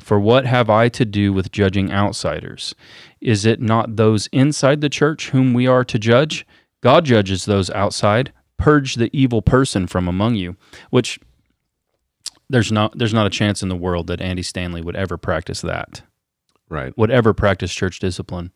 For 0.00 0.18
what 0.18 0.46
have 0.46 0.70
I 0.70 0.88
to 0.90 1.04
do 1.04 1.32
with 1.32 1.52
judging 1.52 1.92
outsiders? 1.92 2.74
Is 3.20 3.44
it 3.44 3.60
not 3.60 3.96
those 3.96 4.26
inside 4.28 4.80
the 4.80 4.88
church 4.88 5.30
whom 5.30 5.52
we 5.52 5.66
are 5.66 5.84
to 5.84 5.98
judge? 5.98 6.46
God 6.80 7.04
judges 7.04 7.44
those 7.44 7.70
outside. 7.70 8.32
Purge 8.56 8.94
the 8.94 9.10
evil 9.12 9.42
person 9.42 9.86
from 9.86 10.08
among 10.08 10.36
you, 10.36 10.56
which 10.90 11.20
there's 12.48 12.72
not 12.72 12.96
there's 12.96 13.14
not 13.14 13.26
a 13.26 13.30
chance 13.30 13.62
in 13.62 13.68
the 13.68 13.76
world 13.76 14.06
that 14.06 14.20
Andy 14.20 14.42
Stanley 14.42 14.80
would 14.80 14.96
ever 14.96 15.16
practice 15.16 15.60
that 15.60 16.02
Right. 16.72 16.96
whatever 16.96 17.34
practice 17.34 17.72
church 17.74 17.98
discipline 17.98 18.50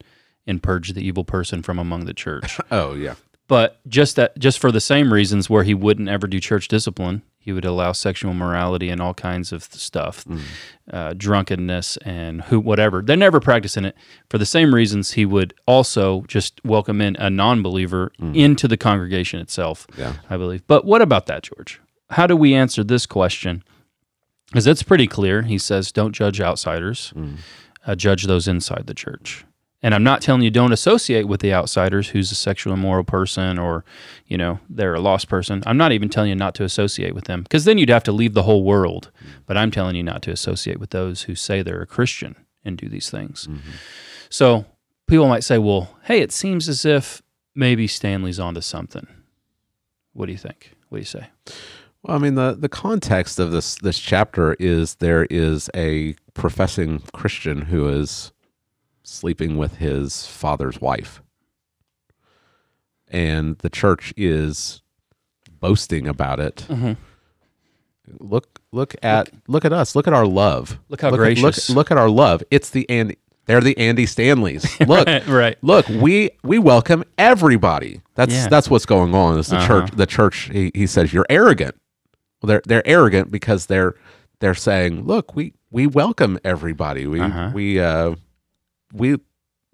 and 0.47 0.63
purge 0.63 0.93
the 0.95 1.07
evil 1.07 1.25
person 1.25 1.63
from 1.63 1.79
among 1.79 2.07
the 2.07 2.15
church. 2.15 2.59
Oh 2.71 2.95
yeah. 2.95 3.15
but 3.49 3.79
just 3.89 4.17
that, 4.17 4.39
just 4.39 4.59
for 4.59 4.73
the 4.73 4.81
same 4.81 5.13
reasons, 5.13 5.51
where 5.51 5.65
he 5.65 5.75
wouldn't 5.75 6.09
ever 6.09 6.27
do 6.27 6.41
church 6.41 6.69
discipline, 6.69 7.23
he 7.39 7.53
would 7.53 7.65
allow 7.65 7.93
sexual 7.93 8.35
morality 8.35 8.89
and 8.89 9.01
all 9.01 9.15
kinds 9.15 9.53
of 9.53 9.63
stuff, 9.63 10.25
mm. 10.25 10.41
uh, 10.93 11.15
drunkenness 11.17 11.97
and 11.99 12.43
who 12.43 12.59
whatever. 12.59 13.03
They're 13.03 13.17
never 13.17 13.39
practicing 13.39 13.85
it 13.85 13.97
for 14.31 14.39
the 14.39 14.47
same 14.47 14.75
reasons. 14.75 15.13
He 15.13 15.25
would 15.25 15.55
also 15.67 16.23
just 16.23 16.61
welcome 16.65 17.01
in 17.01 17.15
a 17.17 17.31
non-believer 17.31 18.11
mm. 18.21 18.35
into 18.35 18.67
the 18.67 18.77
congregation 18.77 19.39
itself. 19.41 19.87
Yeah. 19.97 20.15
I 20.29 20.37
believe. 20.37 20.67
But 20.67 20.85
what 20.85 21.03
about 21.03 21.27
that, 21.27 21.45
George? 21.45 21.81
How 22.11 22.27
do 22.27 22.37
we 22.37 22.53
answer 22.55 22.83
this 22.83 23.07
question? 23.07 23.63
Because 24.49 24.67
it's 24.67 24.83
pretty 24.83 25.07
clear. 25.07 25.43
He 25.43 25.59
says, 25.59 25.93
"Don't 25.93 26.13
judge 26.13 26.41
outsiders." 26.41 27.13
Mm. 27.17 27.37
Uh, 27.87 27.95
judge 27.95 28.25
those 28.25 28.49
inside 28.49 28.87
the 28.87 28.95
church. 28.95 29.45
And 29.83 29.95
I'm 29.95 30.03
not 30.03 30.21
telling 30.21 30.43
you 30.43 30.51
don't 30.51 30.73
associate 30.73 31.29
with 31.29 31.41
the 31.41 31.53
outsiders 31.53 32.09
who's 32.09 32.33
a 32.33 32.35
sexual 32.35 32.73
immoral 32.73 33.05
person 33.05 33.59
or, 33.59 33.85
you 34.27 34.37
know, 34.37 34.59
they're 34.69 34.95
a 34.95 35.01
lost 35.01 35.29
person. 35.29 35.63
I'm 35.67 35.77
not 35.77 35.93
even 35.93 36.09
telling 36.09 36.31
you 36.31 36.35
not 36.35 36.55
to 36.57 36.65
associate 36.65 37.15
with 37.15 37.25
them 37.25 37.43
because 37.43 37.67
then 37.67 37.79
you'd 37.79 37.91
have 37.91 38.03
to 38.05 38.13
leave 38.13 38.35
the 38.35 38.43
whole 38.45 38.65
world. 38.65 39.11
But 39.45 39.57
I'm 39.57 39.71
telling 39.71 39.95
you 39.95 40.03
not 40.03 40.23
to 40.23 40.33
associate 40.33 40.81
with 40.81 40.91
those 40.91 41.23
who 41.23 41.35
say 41.35 41.63
they're 41.63 41.83
a 41.83 41.87
Christian 41.87 42.35
and 42.65 42.77
do 42.77 42.89
these 42.89 43.11
things. 43.11 43.49
So 44.29 44.65
people 45.07 45.29
might 45.29 45.45
say, 45.45 45.59
well, 45.59 45.97
hey, 46.05 46.21
it 46.21 46.33
seems 46.33 46.69
as 46.69 46.85
if 46.85 47.23
maybe 47.55 47.87
Stanley's 47.87 48.41
onto 48.41 48.63
something. 48.63 49.07
What 50.15 50.27
do 50.27 50.33
you 50.33 50.39
think? 50.39 50.73
What 50.89 50.99
do 50.99 51.01
you 51.03 51.05
say? 51.05 51.27
Well, 52.07 52.17
I 52.17 52.21
mean 52.21 52.35
the 52.37 52.57
the 52.59 52.69
context 52.69 53.39
of 53.39 53.51
this 53.51 53.75
this 53.77 53.99
chapter 53.99 54.55
is 54.61 54.97
there 54.97 55.27
is 55.31 55.69
a 55.75 56.15
professing 56.35 57.01
Christian 57.13 57.63
who 57.63 57.89
is 57.89 58.33
sleeping 59.03 59.57
with 59.57 59.77
his 59.77 60.27
father's 60.27 60.81
wife. 60.81 61.23
And 63.09 63.57
the 63.59 63.71
church 63.71 64.13
is 64.17 64.83
boasting 65.61 66.09
about 66.09 66.41
it. 66.41 66.67
Mm-hmm. 66.69 66.93
Look 68.21 68.61
look 68.73 68.95
at 69.03 69.31
look 69.49 69.65
at 69.65 69.73
us. 69.73 69.95
Look 69.97 70.07
at 70.07 70.13
our 70.13 70.27
love. 70.27 70.79
Look 70.89 71.01
how 71.01 71.09
at- 71.09 71.15
gracious. 71.17 71.69
look, 71.71 71.77
look 71.77 71.91
at 71.91 71.99
our 71.99 72.09
love. 72.11 72.43
It's 72.51 72.71
the 72.71 72.89
Andy 72.91 73.17
They're 73.47 73.61
the 73.61 73.77
Andy 73.79 74.07
Stanleys. 74.07 74.79
Look, 74.87 75.07
right. 75.29 75.57
Look, 75.63 75.89
we 75.89 76.31
we 76.43 76.59
welcome 76.59 77.05
everybody. 77.19 78.01
That's 78.15 78.33
Yeah. 78.35 78.49
that's 78.49 78.69
what's 78.71 78.87
going 78.87 79.15
on. 79.15 79.39
Is 79.39 79.49
the 79.49 79.57
Uh-huh. 79.57 79.67
church? 79.67 79.91
The 79.93 80.07
church. 80.07 80.51
He, 80.53 80.71
he 80.75 80.87
says 80.87 81.13
you're 81.13 81.27
arrogant. 81.31 81.77
Well, 82.47 82.53
they're 82.55 82.63
they're 82.67 82.87
arrogant 82.87 83.31
because 83.31 83.67
they're 83.67 83.95
they're 84.41 84.55
saying, 84.55 85.05
look, 85.05 85.35
we 85.35 85.53
we 85.71 85.87
welcome 85.87 86.39
everybody. 86.45 87.07
We 87.07 87.21
Uh-huh. 87.21 87.51
we 87.53 87.81
uh 87.81 88.15
we 88.93 89.19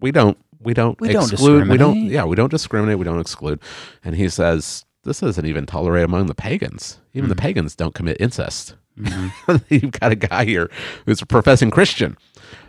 we 0.00 0.10
don't 0.10 0.38
we 0.58 0.72
don't 0.72 0.98
We 1.00 1.08
don't 1.12 1.28
we 1.68 1.76
don't 1.76 1.96
yeah 2.06 2.24
we 2.24 2.34
don't 2.36 2.50
discriminate. 2.50 2.98
We 2.98 3.04
don't 3.04 3.20
exclude. 3.20 3.60
And 4.04 4.16
he 4.16 4.28
says 4.28 4.84
this 5.04 5.22
isn't 5.22 5.44
even 5.44 5.66
tolerated 5.66 6.08
among 6.08 6.26
the 6.26 6.34
pagans. 6.34 6.98
Even 7.12 7.24
Mm-hmm. 7.24 7.28
the 7.30 7.42
pagans 7.42 7.76
don't 7.76 7.94
commit 7.94 8.16
incest. 8.20 8.76
You've 9.68 9.92
got 9.92 10.12
a 10.12 10.16
guy 10.16 10.44
here 10.44 10.70
who's 11.06 11.20
a 11.22 11.26
professing 11.26 11.70
Christian, 11.70 12.16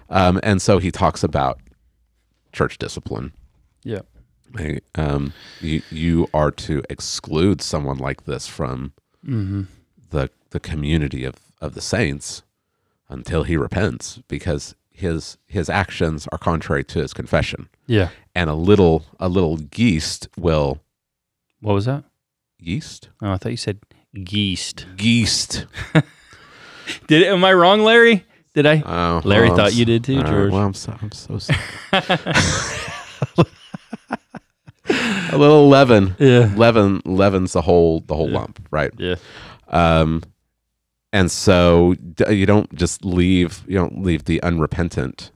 um, 0.10 0.40
and 0.44 0.62
so 0.62 0.80
he 0.80 0.90
talks 0.92 1.22
about 1.24 1.60
church 2.54 2.78
discipline. 2.78 3.34
Yeah. 3.84 4.02
Um, 4.96 5.34
you 5.62 5.82
you 5.92 6.28
are 6.34 6.52
to 6.52 6.82
exclude 6.90 7.62
someone 7.62 7.98
like 7.98 8.26
this 8.26 8.48
from 8.48 8.94
Mm-hmm. 9.26 9.64
The 10.14 10.30
the 10.52 10.60
community 10.60 11.26
of, 11.26 11.36
of 11.62 11.74
the 11.74 11.82
saints 11.82 12.44
until 13.10 13.44
he 13.44 13.58
repents, 13.58 14.20
because 14.28 14.76
his 14.92 15.38
his 15.48 15.70
actions 15.70 16.28
are 16.32 16.38
contrary 16.38 16.84
to 16.86 17.00
his 17.00 17.14
confession, 17.14 17.68
Yeah. 17.88 18.10
and 18.34 18.50
a 18.50 18.54
little 18.56 19.04
a 19.20 19.28
little 19.28 19.60
yeast 19.76 20.28
will 20.38 20.80
What 21.62 21.74
was 21.74 21.86
that? 21.86 22.04
yeast 22.60 23.10
Oh, 23.22 23.32
I 23.34 23.38
thought 23.38 23.52
you 23.52 23.58
said 23.58 23.80
geest. 24.24 24.86
yeast. 24.98 25.66
Did 27.08 27.24
am 27.24 27.44
I 27.44 27.54
wrong, 27.54 27.82
Larry? 27.84 28.26
Did 28.54 28.66
I? 28.68 28.84
Oh, 28.86 29.22
Larry 29.28 29.48
well, 29.50 29.58
thought 29.58 29.74
you 29.74 29.86
did 29.86 30.04
too, 30.04 30.22
George. 30.24 30.52
well, 30.52 30.62
I'm 30.68 30.74
so 30.76 30.96
I'm 31.02 31.12
so 31.12 31.38
sorry. 31.46 31.60
a 35.32 35.38
little 35.38 35.68
leaven, 35.70 36.16
Yeah. 36.20 36.54
leaven 36.56 37.02
leavens 37.06 37.54
the 37.54 37.62
whole 37.62 38.02
the 38.02 38.16
whole 38.16 38.30
lump, 38.30 38.60
right? 38.72 38.92
Yeah. 38.98 39.16
Um, 39.74 40.24
and 41.12 41.30
so 41.30 41.96
you 42.30 42.46
don't 42.46 42.74
just 42.76 43.04
leave 43.04 43.64
you 43.68 43.76
don't 43.78 44.02
leave 44.04 44.26
the 44.26 44.42
unrepentant 44.44 45.32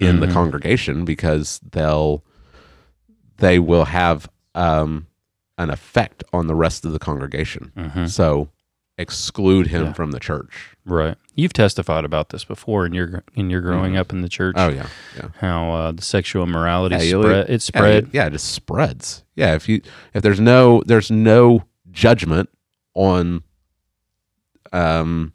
in 0.00 0.20
the 0.20 0.26
Mhm. 0.26 0.32
congregation 0.32 1.04
because 1.04 1.60
they'll 1.70 2.24
they 3.38 3.58
will 3.58 3.84
have 3.86 4.28
um, 4.54 5.06
an 5.58 5.70
effect 5.70 6.22
on 6.32 6.46
the 6.46 6.54
rest 6.54 6.84
of 6.84 6.92
the 6.92 6.98
congregation. 6.98 7.72
Mhm. 7.76 8.08
So 8.10 8.48
exclude 8.98 9.68
him 9.68 9.86
Yeah. 9.86 9.92
from 9.94 10.10
the 10.10 10.20
church. 10.20 10.76
Right. 10.84 11.16
You've 11.34 11.54
testified 11.54 12.04
about 12.04 12.28
this 12.28 12.44
before 12.44 12.84
in 12.84 12.92
your 12.92 13.24
in 13.34 13.48
your 13.48 13.62
growing 13.62 13.96
up 13.96 14.12
in 14.12 14.20
the 14.20 14.28
church. 14.28 14.54
Oh 14.58 14.68
yeah, 14.68 14.88
yeah. 15.16 15.28
How 15.40 15.72
uh, 15.72 15.92
the 15.92 16.02
sexual 16.02 16.42
immorality 16.42 16.96
Yeah, 16.96 17.20
spread. 17.22 17.48
it 17.50 17.62
spread. 17.62 18.08
Yeah, 18.12 18.26
it 18.26 18.32
just 18.32 18.50
spreads. 18.52 19.24
Yeah, 19.34 19.54
if 19.54 19.66
you 19.68 19.80
if 20.12 20.22
there's 20.22 20.40
no 20.40 20.82
there's 20.86 21.10
no 21.10 21.64
judgment 21.90 22.50
on 22.94 23.42
um 24.72 25.32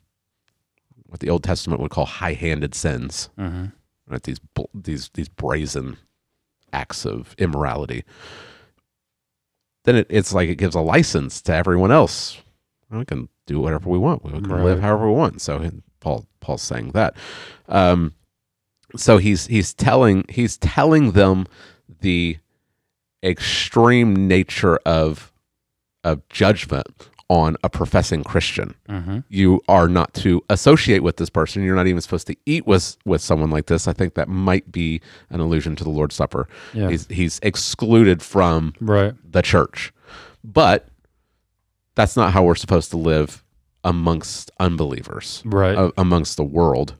what 1.07 1.19
the 1.21 1.29
Old 1.29 1.43
Testament 1.43 1.81
would 1.81 1.91
call 1.91 2.05
high-handed 2.05 2.75
sins, 2.75 3.29
Mhm. 3.37 3.71
right? 4.09 4.21
These 4.23 4.39
these 4.73 5.09
these 5.13 5.29
brazen 5.29 5.97
acts 6.73 7.05
of 7.05 7.33
immorality. 7.37 8.03
Then 9.85 9.95
it, 9.95 10.07
it's 10.09 10.33
like 10.33 10.49
it 10.49 10.57
gives 10.57 10.75
a 10.75 10.81
license 10.81 11.41
to 11.43 11.53
everyone 11.53 11.91
else. 11.91 12.37
We 12.89 13.05
can 13.05 13.29
do 13.45 13.59
whatever 13.59 13.89
we 13.89 13.97
want. 13.97 14.23
We 14.23 14.31
can 14.31 14.43
Right. 14.47 14.63
live 14.63 14.79
however 14.81 15.07
we 15.09 15.15
want. 15.15 15.41
So 15.41 15.71
Paul 16.01 16.25
Paul's 16.41 16.61
saying 16.61 16.91
that. 16.91 17.15
Um, 17.69 18.13
so 18.95 19.17
he's 19.17 19.47
he's 19.47 19.73
telling 19.73 20.25
he's 20.29 20.57
telling 20.57 21.11
them 21.11 21.47
the 22.01 22.37
extreme 23.23 24.27
nature 24.27 24.77
of 24.85 25.31
of 26.03 26.27
judgment 26.29 27.09
on 27.29 27.57
a 27.63 27.69
professing 27.69 28.23
Christian. 28.23 28.73
Mhm. 28.89 29.23
You 29.27 29.61
are 29.67 29.89
not 29.89 30.13
to 30.15 30.41
associate 30.49 31.03
with 31.03 31.17
this 31.17 31.29
person. 31.29 31.61
You're 31.63 31.75
not 31.75 31.87
even 31.87 31.99
supposed 32.01 32.27
to 32.27 32.35
eat 32.45 32.65
with 32.65 32.95
with 33.05 33.21
someone 33.21 33.49
like 33.49 33.65
this. 33.65 33.87
I 33.87 33.93
think 33.93 34.13
that 34.13 34.29
might 34.29 34.71
be 34.71 35.01
an 35.29 35.39
allusion 35.41 35.75
to 35.75 35.83
the 35.83 35.89
Lord's 35.89 36.15
Supper. 36.15 36.47
Yeah. 36.73 36.89
He's 36.89 37.05
he's 37.07 37.39
excluded 37.43 38.21
from 38.21 38.73
Right. 38.79 39.13
the 39.29 39.41
church. 39.41 39.91
But 40.43 40.87
that's 41.95 42.15
not 42.15 42.31
how 42.31 42.43
we're 42.43 42.55
supposed 42.55 42.91
to 42.91 42.97
live 42.97 43.43
amongst 43.83 44.51
unbelievers, 44.59 45.41
Right. 45.45 45.77
a- 45.77 45.91
amongst 45.97 46.37
the 46.37 46.43
world. 46.43 46.95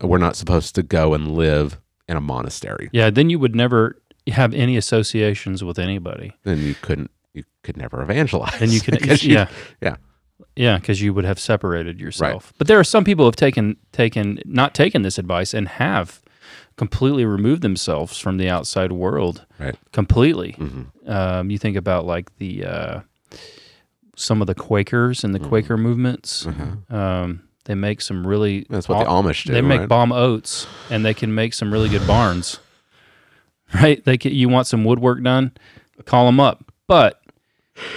We're 0.00 0.18
not 0.18 0.36
supposed 0.36 0.74
to 0.76 0.82
go 0.84 1.14
and 1.14 1.34
live 1.34 1.80
in 2.08 2.16
a 2.16 2.20
monastery. 2.20 2.88
Yeah. 2.92 3.10
Then 3.10 3.30
you 3.30 3.38
would 3.40 3.56
never 3.56 4.00
have 4.28 4.54
any 4.54 4.76
associations 4.76 5.64
with 5.64 5.78
anybody. 5.78 6.32
Then 6.44 6.58
you 6.58 6.74
couldn't, 6.80 7.10
could 7.68 7.76
never 7.76 8.02
evangelize. 8.02 8.60
And 8.62 8.72
you 8.72 8.80
could. 8.80 9.22
Yeah. 9.22 9.48
yeah. 9.80 9.96
Yeah, 10.56 10.78
because 10.78 11.00
you 11.00 11.12
would 11.14 11.24
have 11.24 11.38
separated 11.38 12.00
yourself. 12.00 12.52
But 12.58 12.66
there 12.66 12.80
are 12.80 12.84
some 12.84 13.04
people 13.04 13.24
who 13.24 13.28
have 13.28 13.36
taken 13.36 13.76
taken 13.92 14.40
not 14.44 14.74
taken 14.74 15.02
this 15.02 15.18
advice 15.18 15.54
and 15.54 15.68
have 15.68 16.20
completely 16.76 17.24
removed 17.24 17.62
themselves 17.62 18.18
from 18.18 18.38
the 18.38 18.48
outside 18.48 18.90
world. 18.92 19.44
Right. 19.60 19.76
Completely. 19.92 20.54
Mm-hmm. 20.58 21.10
Um, 21.10 21.50
you 21.50 21.58
think 21.58 21.76
about 21.76 22.06
like 22.06 22.36
the 22.38 22.64
uh, 22.64 23.00
some 24.16 24.40
of 24.40 24.46
the 24.48 24.54
Quakers 24.54 25.22
and 25.22 25.34
the 25.34 25.38
Mm-hmm. 25.38 25.48
Quaker 25.48 25.76
movements. 25.76 26.46
Um, 26.90 27.42
they 27.64 27.74
make 27.76 28.00
some 28.00 28.26
really 28.26 28.66
That's 28.70 28.88
what 28.88 28.98
the 29.04 29.10
Amish 29.10 29.44
do, 29.46 29.52
They 29.52 29.60
make 29.60 29.80
right? 29.80 29.88
bomb 29.88 30.10
oats, 30.12 30.66
and 30.90 31.04
they 31.04 31.14
can 31.14 31.34
make 31.34 31.52
some 31.54 31.72
really 31.72 31.88
good 31.88 32.06
barns. 32.06 32.58
Right? 33.74 34.02
They 34.02 34.16
can, 34.16 34.32
you 34.32 34.48
want 34.48 34.66
some 34.66 34.82
woodwork 34.82 35.22
done? 35.22 35.52
Call 36.06 36.24
them 36.24 36.40
up, 36.40 36.64
but 36.86 37.20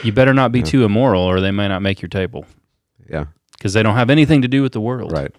you 0.04 0.12
better 0.12 0.34
not 0.34 0.52
be 0.52 0.62
too 0.62 0.84
immoral, 0.84 1.22
or 1.24 1.40
they 1.42 1.52
may 1.52 1.68
not 1.68 1.82
make 1.82 2.02
your 2.02 2.10
table 2.10 2.46
Yeah. 3.10 3.26
because 3.54 3.74
they 3.74 3.84
don't 3.84 3.96
have 3.96 4.10
anything 4.10 4.42
to 4.42 4.48
do 4.48 4.62
with 4.62 4.74
the 4.74 4.82
world. 4.82 5.12
Right. 5.12 5.34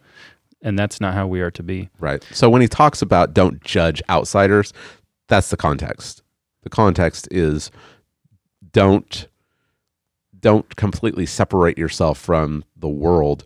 And 0.63 0.79
that's 0.79 1.01
not 1.01 1.15
how 1.15 1.27
we 1.27 1.41
are 1.41 1.51
to 1.53 1.63
be. 1.63 1.89
Right. 1.99 2.25
So 2.33 2.49
when 2.49 2.63
he 2.63 2.69
talks 2.69 3.03
about 3.03 3.35
don't 3.35 3.63
judge 3.65 4.01
outsiders, 4.09 4.73
that's 5.29 5.51
the 5.51 5.57
context. 5.57 6.23
The 6.63 6.71
context 6.71 7.27
is 7.31 7.71
don't 8.73 9.27
don't 10.39 10.75
completely 10.77 11.25
separate 11.27 11.79
yourself 11.79 12.19
from 12.19 12.65
the 12.77 12.89
world. 12.89 13.45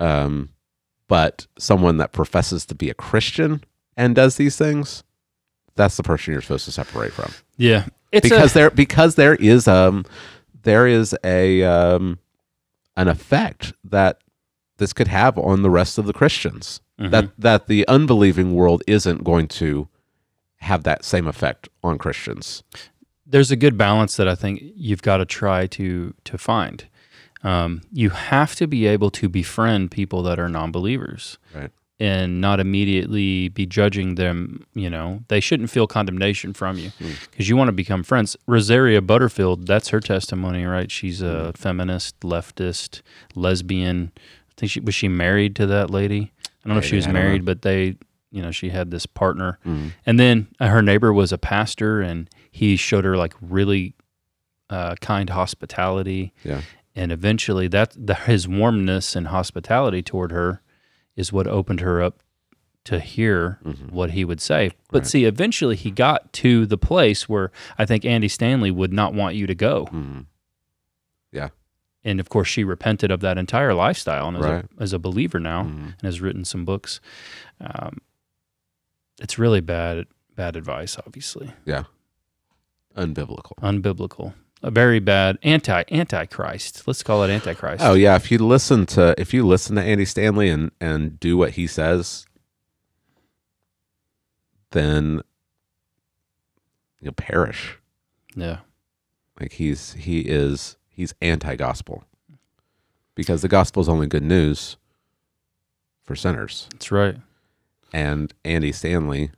Um, 0.00 0.48
but 1.06 1.46
someone 1.58 1.98
that 1.98 2.12
professes 2.12 2.66
to 2.66 2.74
be 2.74 2.90
a 2.90 2.94
Christian 2.94 3.62
and 3.96 4.14
does 4.14 4.36
these 4.36 4.56
things, 4.56 5.04
that's 5.76 5.96
the 5.96 6.02
person 6.02 6.32
you're 6.32 6.42
supposed 6.42 6.64
to 6.64 6.72
separate 6.72 7.12
from. 7.12 7.32
Yeah. 7.56 7.86
It's 8.12 8.28
because 8.28 8.52
a, 8.52 8.54
there 8.54 8.70
because 8.70 9.14
there 9.16 9.34
is 9.34 9.66
um 9.66 10.04
there 10.62 10.86
is 10.86 11.16
a 11.24 11.62
um 11.64 12.18
an 12.96 13.08
effect 13.08 13.72
that 13.82 14.18
this 14.76 14.92
could 14.92 15.08
have 15.08 15.38
on 15.38 15.62
the 15.62 15.70
rest 15.70 15.98
of 15.98 16.06
the 16.06 16.12
Christians. 16.12 16.80
Mm-hmm. 17.00 17.10
That 17.10 17.30
that 17.38 17.66
the 17.66 17.88
unbelieving 17.88 18.54
world 18.54 18.82
isn't 18.86 19.24
going 19.24 19.48
to 19.48 19.88
have 20.58 20.84
that 20.84 21.04
same 21.04 21.26
effect 21.26 21.68
on 21.82 21.98
Christians. 21.98 22.62
there's 23.26 23.50
a 23.50 23.56
good 23.56 23.76
balance 23.78 24.16
that 24.16 24.28
I 24.28 24.34
think 24.34 24.62
you've 24.76 25.02
got 25.02 25.16
to 25.16 25.24
try 25.24 25.66
to 25.68 26.14
to 26.24 26.38
find. 26.38 26.86
Um, 27.42 27.80
you 27.90 28.10
have 28.10 28.54
to 28.56 28.68
be 28.68 28.86
able 28.86 29.10
to 29.10 29.28
befriend 29.28 29.90
people 29.90 30.22
that 30.22 30.38
are 30.38 30.48
non-believers. 30.48 31.38
Right. 31.52 31.70
And 32.02 32.40
not 32.40 32.58
immediately 32.58 33.48
be 33.48 33.64
judging 33.64 34.16
them. 34.16 34.66
You 34.74 34.90
know, 34.90 35.22
they 35.28 35.38
shouldn't 35.40 35.70
feel 35.70 35.86
condemnation 35.86 36.52
from 36.52 36.76
you 36.78 36.90
because 37.30 37.48
you 37.48 37.56
want 37.56 37.68
to 37.68 37.72
become 37.72 38.02
friends. 38.02 38.36
Rosaria 38.46 39.00
Butterfield, 39.00 39.66
that's 39.66 39.88
her 39.90 40.00
testimony, 40.00 40.64
right? 40.64 40.90
She's 40.90 41.22
a 41.22 41.52
feminist, 41.54 42.18
leftist, 42.20 43.02
lesbian. 43.36 44.12
I 44.18 44.52
think 44.56 44.72
she 44.72 44.80
was 44.80 44.94
she 44.94 45.08
married 45.08 45.54
to 45.56 45.66
that 45.66 45.90
lady. 45.90 46.32
I 46.64 46.68
don't 46.68 46.74
know 46.74 46.78
if 46.80 46.84
she 46.86 46.96
was 46.96 47.06
know. 47.06 47.12
married, 47.12 47.44
but 47.44 47.62
they, 47.62 47.96
you 48.30 48.42
know, 48.42 48.50
she 48.50 48.70
had 48.70 48.90
this 48.90 49.06
partner, 49.06 49.58
and 50.06 50.18
then 50.18 50.48
uh, 50.60 50.68
her 50.68 50.82
neighbor 50.82 51.12
was 51.12 51.32
a 51.32 51.38
pastor, 51.38 52.00
and 52.00 52.28
he 52.50 52.76
showed 52.76 53.04
her 53.04 53.16
like 53.16 53.34
really 53.40 53.94
uh, 54.70 54.94
kind 55.00 55.28
hospitality 55.30 56.32
Yeah. 56.44 56.62
and 56.96 57.12
eventually 57.12 57.68
that 57.68 57.94
the, 57.94 58.14
his 58.14 58.48
warmness 58.48 59.14
and 59.16 59.28
hospitality 59.28 60.02
toward 60.02 60.32
her 60.32 60.61
is 61.16 61.32
what 61.32 61.46
opened 61.46 61.80
her 61.80 62.02
up 62.02 62.22
to 62.84 62.98
hear 62.98 63.58
mm-hmm. 63.64 63.94
what 63.94 64.10
he 64.10 64.24
would 64.24 64.40
say. 64.40 64.72
But 64.90 65.06
see 65.06 65.24
eventually 65.24 65.76
he 65.76 65.90
got 65.90 66.32
to 66.34 66.66
the 66.66 66.76
place 66.76 67.28
where 67.28 67.50
i 67.78 67.84
think 67.84 68.04
andy 68.04 68.28
stanley 68.28 68.70
would 68.70 68.92
not 68.92 69.14
want 69.14 69.36
you 69.36 69.46
to 69.46 69.54
go. 69.54 69.86
Mm-hmm. 69.86 70.20
Yeah. 71.30 71.48
and 72.04 72.20
of 72.20 72.28
course 72.28 72.48
she 72.48 72.64
repented 72.64 73.10
of 73.10 73.20
that 73.20 73.38
entire 73.38 73.72
lifestyle 73.72 74.28
and 74.28 74.36
is, 74.36 74.44
Right. 74.44 74.64
a, 74.78 74.82
is 74.82 74.92
a 74.92 74.98
believer 74.98 75.40
now 75.40 75.62
mm-hmm. 75.62 75.84
and 75.84 76.02
has 76.02 76.20
written 76.20 76.44
some 76.44 76.64
books. 76.64 77.00
Um, 77.60 77.98
it's 79.20 79.38
really 79.38 79.60
bad 79.60 80.06
bad 80.34 80.56
advice 80.56 80.96
obviously. 81.06 81.52
Yeah. 81.64 81.84
Unbiblical. 82.96 83.56
unbiblical 83.62 84.34
a 84.62 84.70
very 84.70 85.00
bad 85.00 85.38
anti 85.42 85.82
antichrist 85.90 86.86
let's 86.86 87.02
call 87.02 87.22
it 87.24 87.30
antichrist 87.30 87.82
Oh 87.84 87.94
yeah, 87.94 88.14
if 88.16 88.30
you 88.30 88.38
listen 88.38 88.86
to 88.86 89.14
if 89.18 89.34
you 89.34 89.46
listen 89.46 89.76
to 89.76 89.82
Andy 89.82 90.04
Stanley 90.04 90.48
and 90.48 90.70
and 90.80 91.18
do 91.18 91.36
what 91.36 91.52
he 91.52 91.66
says, 91.66 92.26
then 94.70 95.22
you'll 97.00 97.12
perish. 97.12 97.78
Yeah. 98.34 98.58
Like 99.40 99.52
he's 99.52 99.94
he 99.94 100.20
is 100.20 100.76
he's 100.88 101.14
anti-gospel 101.20 102.04
because 103.14 103.42
the 103.42 103.48
gospel 103.48 103.80
is 103.80 103.88
only 103.88 104.06
good 104.06 104.22
news 104.22 104.76
for 106.04 106.14
sinners. 106.14 106.68
That's 106.72 106.92
right. 106.92 107.16
And 107.92 108.32
Andy 108.44 108.72
Stanley 108.72 109.30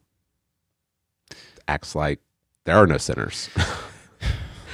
acts 1.67 1.95
like 1.95 2.21
there 2.65 2.77
are 2.77 2.87
no 2.87 2.99
sinners. 2.99 3.49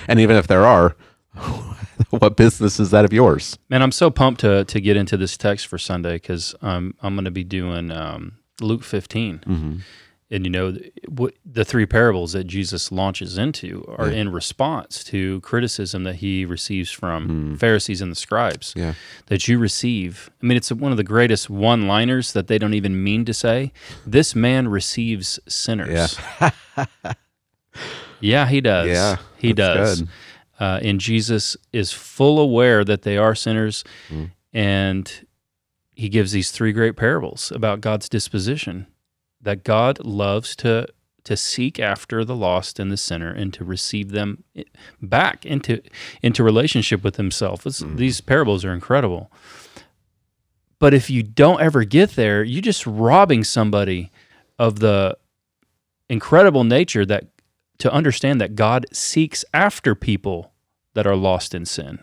and 0.08 0.20
even 0.20 0.36
if 0.36 0.46
there 0.46 0.64
are, 0.64 0.96
what 2.10 2.36
business 2.36 2.80
is 2.80 2.90
that 2.90 3.04
of 3.04 3.12
yours? 3.12 3.58
Man, 3.68 3.82
I'm 3.82 3.92
so 3.92 4.10
pumped 4.10 4.40
to 4.40 4.64
to 4.64 4.80
get 4.80 4.96
into 4.96 5.16
this 5.16 5.36
text 5.36 5.66
for 5.66 5.78
Sunday 5.78 6.14
because 6.14 6.54
um, 6.62 6.94
I'm 7.02 7.14
going 7.14 7.24
to 7.24 7.30
be 7.30 7.44
doing 7.44 7.90
um, 7.90 8.38
Luke 8.60 8.82
15, 8.84 9.82
and 10.32 10.44
you 10.46 10.50
know 10.50 10.76
what 11.08 11.34
the 11.44 11.64
three 11.64 11.86
parables 11.86 12.32
that 12.32 12.44
Jesus 12.44 12.92
launches 12.92 13.36
into 13.36 13.84
are 13.98 14.08
in 14.08 14.30
response 14.30 15.02
to 15.04 15.40
criticism 15.40 16.04
that 16.04 16.16
he 16.16 16.44
receives 16.44 16.90
from 16.90 17.56
Pharisees 17.58 18.00
and 18.00 18.12
the 18.12 18.16
scribes. 18.16 18.72
Yeah. 18.76 18.94
That 19.26 19.48
you 19.48 19.58
receive. 19.58 20.30
I 20.42 20.46
mean, 20.46 20.56
it's 20.56 20.70
one 20.70 20.92
of 20.92 20.98
the 20.98 21.04
greatest 21.04 21.50
one-liners 21.50 22.32
that 22.32 22.46
they 22.46 22.58
don't 22.58 22.74
even 22.74 23.02
mean 23.02 23.24
to 23.24 23.34
say. 23.34 23.72
This 24.06 24.34
man 24.34 24.68
receives 24.68 25.40
sinners. 25.48 26.16
Yeah, 26.40 26.50
he 28.20 28.60
does. 28.60 28.88
Yeah, 28.88 29.16
he 29.36 29.52
does. 29.52 30.02
Uh, 30.58 30.78
and 30.82 31.00
Jesus 31.00 31.56
is 31.72 31.92
full 31.92 32.38
aware 32.38 32.84
that 32.84 33.02
they 33.02 33.16
are 33.16 33.34
sinners, 33.34 33.82
Mm. 34.10 34.30
and 34.52 35.26
he 35.94 36.08
gives 36.08 36.32
these 36.32 36.50
three 36.50 36.72
great 36.72 36.96
parables 36.96 37.50
about 37.54 37.80
God's 37.80 38.08
disposition. 38.08 38.86
That 39.40 39.64
God 39.64 40.04
loves 40.04 40.54
to 40.56 40.86
to 41.24 41.36
seek 41.36 41.78
after 41.78 42.24
the 42.24 42.34
lost 42.36 42.78
and 42.78 42.90
the 42.90 42.96
sinner 42.96 43.30
and 43.30 43.52
to 43.54 43.62
receive 43.64 44.10
them 44.10 44.42
back 45.02 45.44
into 45.46 45.80
into 46.22 46.42
relationship 46.44 47.02
with 47.04 47.16
Himself. 47.16 47.64
Mm. 47.64 47.96
These 47.96 48.20
parables 48.20 48.64
are 48.64 48.72
incredible. 48.74 49.30
But 50.78 50.94
if 50.94 51.10
you 51.10 51.22
don't 51.22 51.60
ever 51.60 51.84
get 51.84 52.10
there, 52.16 52.42
you're 52.42 52.62
just 52.62 52.86
robbing 52.86 53.44
somebody 53.44 54.10
of 54.58 54.80
the 54.80 55.16
incredible 56.08 56.64
nature 56.64 57.04
that 57.06 57.26
to 57.80 57.92
understand 57.92 58.40
that 58.40 58.54
God 58.54 58.86
seeks 58.92 59.44
after 59.52 59.94
people 59.94 60.52
that 60.94 61.06
are 61.06 61.16
lost 61.16 61.54
in 61.54 61.64
sin. 61.64 61.98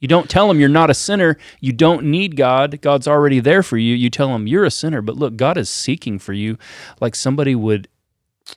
You 0.00 0.08
don't 0.08 0.28
tell 0.28 0.48
them 0.48 0.60
you're 0.60 0.68
not 0.68 0.90
a 0.90 0.94
sinner. 0.94 1.38
You 1.60 1.72
don't 1.72 2.04
need 2.04 2.36
God. 2.36 2.80
God's 2.82 3.08
already 3.08 3.40
there 3.40 3.62
for 3.62 3.78
you. 3.78 3.94
You 3.94 4.10
tell 4.10 4.28
them 4.28 4.46
you're 4.46 4.64
a 4.64 4.70
sinner. 4.70 5.00
But 5.00 5.16
look, 5.16 5.36
God 5.36 5.56
is 5.56 5.70
seeking 5.70 6.18
for 6.18 6.34
you 6.34 6.58
like 7.00 7.14
somebody 7.14 7.54
would 7.54 7.88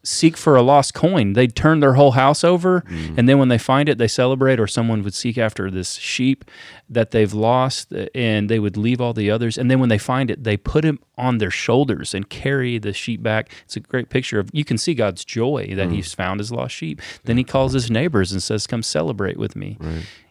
seek 0.04 0.36
for 0.36 0.56
a 0.56 0.62
lost 0.62 0.94
coin. 0.94 1.34
They'd 1.34 1.56
turn 1.56 1.80
their 1.80 1.94
whole 1.94 2.12
house 2.12 2.44
over. 2.44 2.82
Mm-hmm. 2.82 3.16
And 3.18 3.30
then 3.30 3.38
when 3.38 3.48
they 3.48 3.58
find 3.58 3.88
it, 3.88 3.98
they 3.98 4.08
celebrate, 4.08 4.60
or 4.60 4.68
someone 4.68 5.02
would 5.04 5.14
seek 5.14 5.38
after 5.38 5.72
this 5.72 5.94
sheep 5.94 6.46
that 6.90 7.12
they've 7.12 7.34
lost 7.34 7.94
and 8.14 8.50
they 8.50 8.60
would 8.60 8.76
leave 8.76 9.00
all 9.00 9.14
the 9.14 9.32
others. 9.32 9.58
And 9.58 9.72
then 9.72 9.80
when 9.80 9.90
they 9.90 9.98
find 9.98 10.30
it, 10.30 10.44
they 10.44 10.58
put 10.58 10.84
him 10.84 11.00
on 11.18 11.38
their 11.38 11.52
shoulders 11.52 12.14
and 12.14 12.30
carry 12.30 12.78
the 12.78 12.94
sheep 12.94 13.24
back. 13.24 13.52
It's 13.64 13.76
a 13.78 13.80
great 13.80 14.10
picture 14.10 14.40
of 14.40 14.50
you 14.54 14.66
can 14.66 14.78
see 14.78 14.94
God's 14.94 15.24
joy 15.24 15.74
that 15.76 15.90
he's 15.90 16.14
mm. 16.14 16.16
found 16.16 16.40
his 16.40 16.52
lost 16.52 16.76
sheep. 16.76 17.02
Then 17.24 17.38
he 17.38 17.44
calls 17.44 17.74
his 17.74 17.90
neighbors 17.90 18.32
and 18.32 18.44
says, 18.44 18.68
Come 18.68 18.84
celebrate 18.84 19.38
with 19.38 19.56
me. 19.56 19.78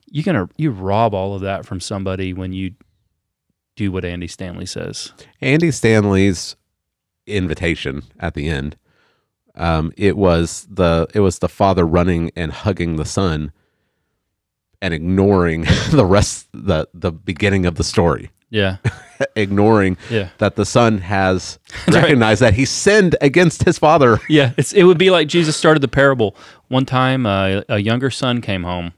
You're 0.09 0.25
gonna 0.25 0.49
you 0.57 0.71
rob 0.71 1.15
all 1.15 1.35
of 1.35 1.41
that 1.41 1.67
from 1.67 1.81
somebody 1.81 2.33
when 2.33 2.53
you 2.53 2.75
do 3.75 3.91
what 3.91 4.05
Andy 4.05 4.29
Stanley 4.29 4.67
says. 4.67 5.13
Andy 5.41 5.71
Stanley's 5.71 6.57
invitation 7.27 8.03
at 8.21 8.35
the 8.35 8.49
end. 8.49 8.77
Um, 9.57 9.93
it 9.97 10.17
was 10.17 10.67
the 10.71 11.07
it 11.15 11.21
was 11.21 11.39
the 11.39 11.49
father 11.49 11.87
running 11.87 12.31
and 12.37 12.53
hugging 12.53 12.97
the 12.97 13.05
son, 13.05 13.53
and 14.83 14.93
ignoring 14.95 15.63
the 15.91 16.05
rest 16.07 16.49
the 16.53 16.89
the 16.95 17.11
beginning 17.13 17.65
of 17.67 17.77
the 17.77 17.85
story, 17.85 18.31
Yeah. 18.51 18.77
ignoring 19.37 19.97
Yeah. 20.11 20.29
that 20.39 20.57
the 20.57 20.67
son 20.67 20.99
has 20.99 21.59
recognized 21.89 22.43
that 22.43 22.55
he 22.55 22.65
sinned 22.67 23.17
against 23.23 23.65
his 23.65 23.79
father. 23.79 24.21
Yeah, 24.29 24.53
it's 24.59 24.73
it 24.75 24.83
would 24.85 24.99
be 24.99 25.11
like 25.11 25.29
Jesus 25.29 25.57
started 25.57 25.81
the 25.81 25.89
parable. 25.89 26.37
One 26.69 26.85
time, 26.85 27.25
uh, 27.27 27.63
a 27.69 27.79
younger 27.79 28.11
son 28.11 28.41
came 28.43 28.63
home. 28.65 28.93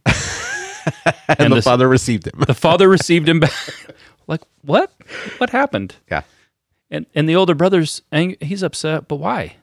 and, 1.04 1.14
And 1.38 1.52
the 1.52 1.56
this- 1.56 1.64
father 1.64 1.86
received 1.88 2.26
him. 2.26 2.40
The 2.46 2.54
father 2.54 2.88
received 2.88 3.28
him 3.28 3.40
back. 3.40 3.52
like 4.26 4.40
what? 4.62 4.90
What 5.38 5.50
happened? 5.50 5.94
yeah, 6.10 6.22
And 6.90 7.06
and 7.14 7.28
the 7.28 7.36
older 7.36 7.54
brother's 7.54 8.02
ang- 8.10 8.36
he's 8.40 8.62
upset, 8.64 9.06
but 9.08 9.16
why? 9.16 9.56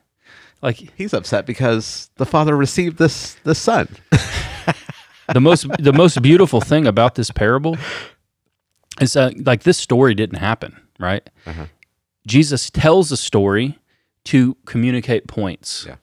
Like 0.62 0.92
he's 0.96 1.12
upset 1.12 1.46
because 1.46 2.10
the 2.16 2.26
father 2.26 2.56
received 2.56 2.98
this 2.98 3.34
this 3.44 3.58
son. 3.58 3.88
the 5.32 5.40
most 5.40 5.66
the 5.78 5.92
most 5.92 6.22
beautiful 6.22 6.60
thing 6.60 6.86
about 6.86 7.14
this 7.14 7.30
parable 7.30 7.76
is 9.00 9.12
that 9.12 9.44
like 9.44 9.62
this 9.62 9.78
story 9.78 10.14
didn't 10.14 10.38
happen, 10.38 10.80
right? 10.98 11.28
Uh-huh. 11.46 11.66
Jesus 12.26 12.70
tells 12.70 13.12
a 13.12 13.16
story 13.16 13.78
to 14.24 14.56
communicate 14.64 15.28
points. 15.28 15.84
Yeah. 15.86 15.96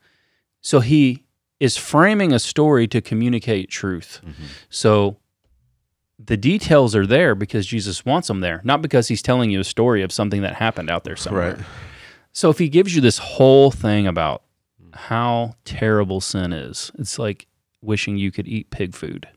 So 0.62 0.80
he 0.80 1.24
is 1.60 1.76
framing 1.76 2.32
a 2.32 2.40
story 2.40 2.88
to 2.88 3.02
communicate 3.02 3.70
truth. 3.70 4.22
Mm-hmm. 4.26 4.44
So 4.70 5.18
the 6.20 6.38
details 6.38 6.96
are 6.96 7.06
there 7.06 7.36
because 7.36 7.66
Jesus 7.66 8.06
wants 8.06 8.28
them 8.28 8.40
there, 8.40 8.62
not 8.64 8.82
because 8.82 9.08
he's 9.08 9.22
telling 9.22 9.50
you 9.50 9.60
a 9.60 9.66
story 9.66 10.04
of 10.04 10.12
something 10.12 10.42
that 10.42 10.56
happened 10.56 10.90
out 10.90 11.04
there 11.04 11.16
somewhere. 11.16 11.56
Right. 11.56 11.66
So 12.32 12.50
if 12.50 12.58
he 12.60 12.70
gives 12.70 12.96
you 12.96 13.02
this 13.02 13.18
whole 13.18 13.72
thing 13.72 14.08
about 14.08 14.43
how 14.94 15.56
terrible 15.66 16.22
sin 16.22 16.54
is, 16.54 16.92
it's 16.98 17.20
like 17.20 17.48
wishing 17.82 18.18
you 18.18 18.32
could 18.32 18.48
eat 18.48 18.70
pig 18.70 18.96
food, 18.96 19.28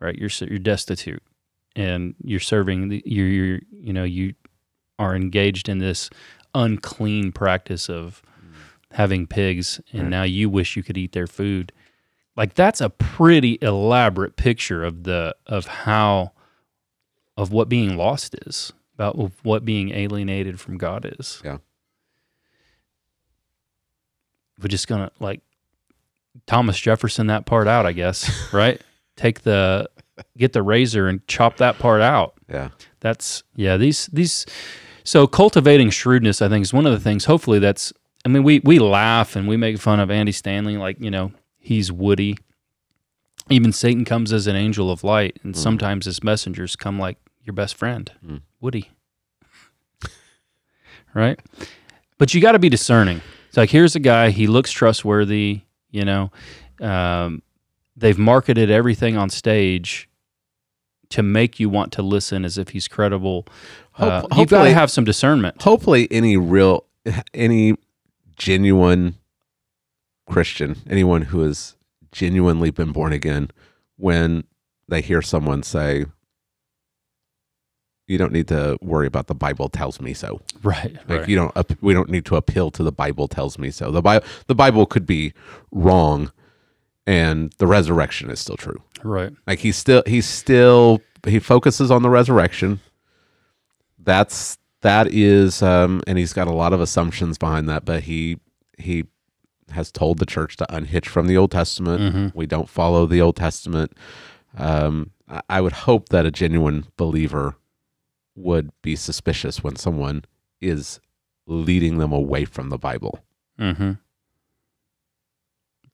right? 0.00 0.16
You're 0.16 0.30
you're 0.40 0.58
destitute, 0.58 1.22
and 1.74 2.14
you're 2.22 2.40
serving 2.40 2.88
the 2.88 3.02
you're, 3.06 3.28
you're 3.28 3.60
you 3.72 3.92
know 3.92 4.04
you 4.04 4.34
are 4.98 5.14
engaged 5.16 5.68
in 5.68 5.78
this 5.78 6.10
unclean 6.54 7.32
practice 7.32 7.88
of 7.88 8.22
having 8.92 9.26
pigs, 9.26 9.80
and 9.92 10.08
now 10.10 10.22
you 10.22 10.48
wish 10.48 10.76
you 10.76 10.82
could 10.82 10.98
eat 10.98 11.12
their 11.12 11.26
food. 11.26 11.72
Like 12.36 12.54
that's 12.54 12.80
a 12.80 12.90
pretty 12.90 13.58
elaborate 13.62 14.36
picture 14.36 14.84
of 14.84 15.04
the 15.04 15.34
of 15.46 15.66
how 15.66 16.32
of 17.36 17.52
what 17.52 17.68
being 17.68 17.96
lost 17.96 18.34
is 18.46 18.72
about 18.94 19.32
what 19.42 19.64
being 19.64 19.90
alienated 19.90 20.60
from 20.60 20.78
God 20.78 21.14
is. 21.18 21.42
Yeah. 21.44 21.58
We're 24.60 24.68
just 24.68 24.88
gonna 24.88 25.10
like 25.20 25.40
Thomas 26.46 26.78
Jefferson 26.78 27.28
that 27.28 27.46
part 27.46 27.68
out, 27.68 27.86
I 27.86 27.92
guess, 27.92 28.30
right? 28.52 28.80
Take 29.16 29.42
the 29.42 29.88
get 30.36 30.52
the 30.52 30.62
razor 30.62 31.08
and 31.08 31.26
chop 31.26 31.56
that 31.58 31.78
part 31.78 32.00
out. 32.00 32.34
Yeah. 32.48 32.70
That's 33.00 33.42
yeah, 33.54 33.76
these 33.76 34.06
these 34.06 34.46
so 35.02 35.26
cultivating 35.26 35.90
shrewdness 35.90 36.40
I 36.40 36.48
think 36.48 36.62
is 36.62 36.72
one 36.72 36.86
of 36.86 36.92
the 36.92 37.00
things 37.00 37.24
hopefully 37.26 37.58
that's 37.58 37.92
I 38.24 38.28
mean 38.28 38.42
we 38.42 38.60
we 38.60 38.78
laugh 38.78 39.36
and 39.36 39.46
we 39.46 39.56
make 39.56 39.78
fun 39.78 40.00
of 40.00 40.10
Andy 40.10 40.32
Stanley 40.32 40.76
like, 40.76 41.00
you 41.00 41.10
know, 41.10 41.32
he's 41.58 41.90
woody. 41.90 42.36
Even 43.50 43.72
Satan 43.72 44.06
comes 44.06 44.32
as 44.32 44.46
an 44.46 44.56
angel 44.56 44.90
of 44.90 45.04
light 45.04 45.38
and 45.42 45.54
mm. 45.54 45.58
sometimes 45.58 46.06
his 46.06 46.22
messengers 46.24 46.76
come 46.76 46.98
like 46.98 47.18
your 47.42 47.52
best 47.52 47.76
friend, 47.76 48.10
mm. 48.24 48.40
Woody. 48.60 48.90
right? 51.14 51.38
But 52.16 52.32
you 52.32 52.40
got 52.40 52.52
to 52.52 52.58
be 52.58 52.70
discerning. 52.70 53.20
It's 53.54 53.56
like 53.56 53.70
here's 53.70 53.94
a 53.94 54.00
guy, 54.00 54.30
he 54.30 54.48
looks 54.48 54.72
trustworthy, 54.72 55.60
you 55.92 56.04
know. 56.04 56.32
Um, 56.80 57.40
they've 57.96 58.18
marketed 58.18 58.68
everything 58.68 59.16
on 59.16 59.30
stage 59.30 60.08
to 61.10 61.22
make 61.22 61.60
you 61.60 61.68
want 61.70 61.92
to 61.92 62.02
listen 62.02 62.44
as 62.44 62.58
if 62.58 62.70
he's 62.70 62.88
credible. 62.88 63.46
Uh, 63.96 64.22
you've 64.22 64.28
got 64.28 64.28
to 64.30 64.34
hopefully- 64.34 64.72
have 64.72 64.90
some 64.90 65.04
discernment. 65.04 65.62
hopefully 65.62 66.08
any 66.10 66.36
real 66.36 66.84
any 67.32 67.76
genuine 68.36 69.14
christian 70.26 70.74
anyone 70.90 71.22
who 71.22 71.42
has 71.42 71.76
genuinely 72.10 72.70
been 72.72 72.90
born 72.90 73.12
again 73.12 73.48
when 73.96 74.42
they 74.88 75.00
hear 75.00 75.22
someone 75.22 75.62
say 75.62 76.06
you 78.06 78.18
don't 78.18 78.32
need 78.32 78.48
to 78.48 78.76
worry 78.82 79.06
about 79.06 79.26
the 79.28 79.34
bible 79.34 79.68
tells 79.68 80.00
me 80.00 80.12
so 80.14 80.40
Right. 80.62 80.92
like 81.08 81.20
right. 81.20 81.28
you 81.28 81.36
don't 81.36 81.82
we 81.82 81.94
don't 81.94 82.10
need 82.10 82.24
to 82.26 82.36
appeal 82.36 82.70
to 82.72 82.82
the 82.82 82.92
bible 82.92 83.28
tells 83.28 83.58
me 83.58 83.70
so 83.70 83.90
the 83.90 84.02
bible 84.02 84.26
the 84.46 84.54
bible 84.54 84.84
could 84.86 85.06
be 85.06 85.32
wrong 85.72 86.30
and 87.06 87.52
the 87.58 87.66
resurrection 87.66 88.30
is 88.30 88.40
still 88.40 88.56
true 88.56 88.80
right. 89.02 89.32
like 89.46 89.58
he's 89.60 89.76
still 89.76 90.02
he's 90.06 90.26
still 90.26 91.00
he 91.26 91.38
focuses 91.38 91.90
on 91.90 92.02
the 92.02 92.10
resurrection. 92.10 92.80
That's 93.98 94.58
that 94.82 95.08
is 95.08 95.62
um 95.62 96.02
and 96.06 96.18
he's 96.18 96.32
got 96.34 96.46
a 96.48 96.52
lot 96.52 96.72
of 96.72 96.80
assumptions 96.80 97.38
behind 97.38 97.68
that, 97.68 97.84
but 97.84 98.02
he 98.02 98.38
he 98.76 99.04
has 99.70 99.90
told 99.90 100.18
the 100.18 100.26
church 100.26 100.56
to 100.58 100.74
unhitch 100.74 101.08
from 101.08 101.26
the 101.26 101.36
Old 101.38 101.50
Testament. 101.50 102.34
We 102.34 102.46
don't 102.46 102.68
follow 102.68 103.06
the 103.06 103.20
Old 103.22 103.36
Testament. 103.36 103.92
Um 104.58 105.10
I 105.48 105.60
would 105.62 105.72
hope 105.72 106.10
that 106.10 106.26
a 106.26 106.30
genuine 106.30 106.86
believer 106.98 107.56
would 108.36 108.70
be 108.82 108.96
suspicious 108.96 109.62
when 109.62 109.76
someone 109.76 110.24
is 110.60 111.00
leading 111.46 111.98
them 111.98 112.12
away 112.12 112.44
from 112.44 112.68
the 112.70 112.78
Bible. 112.78 113.20
Mm-hmm. 113.58 113.92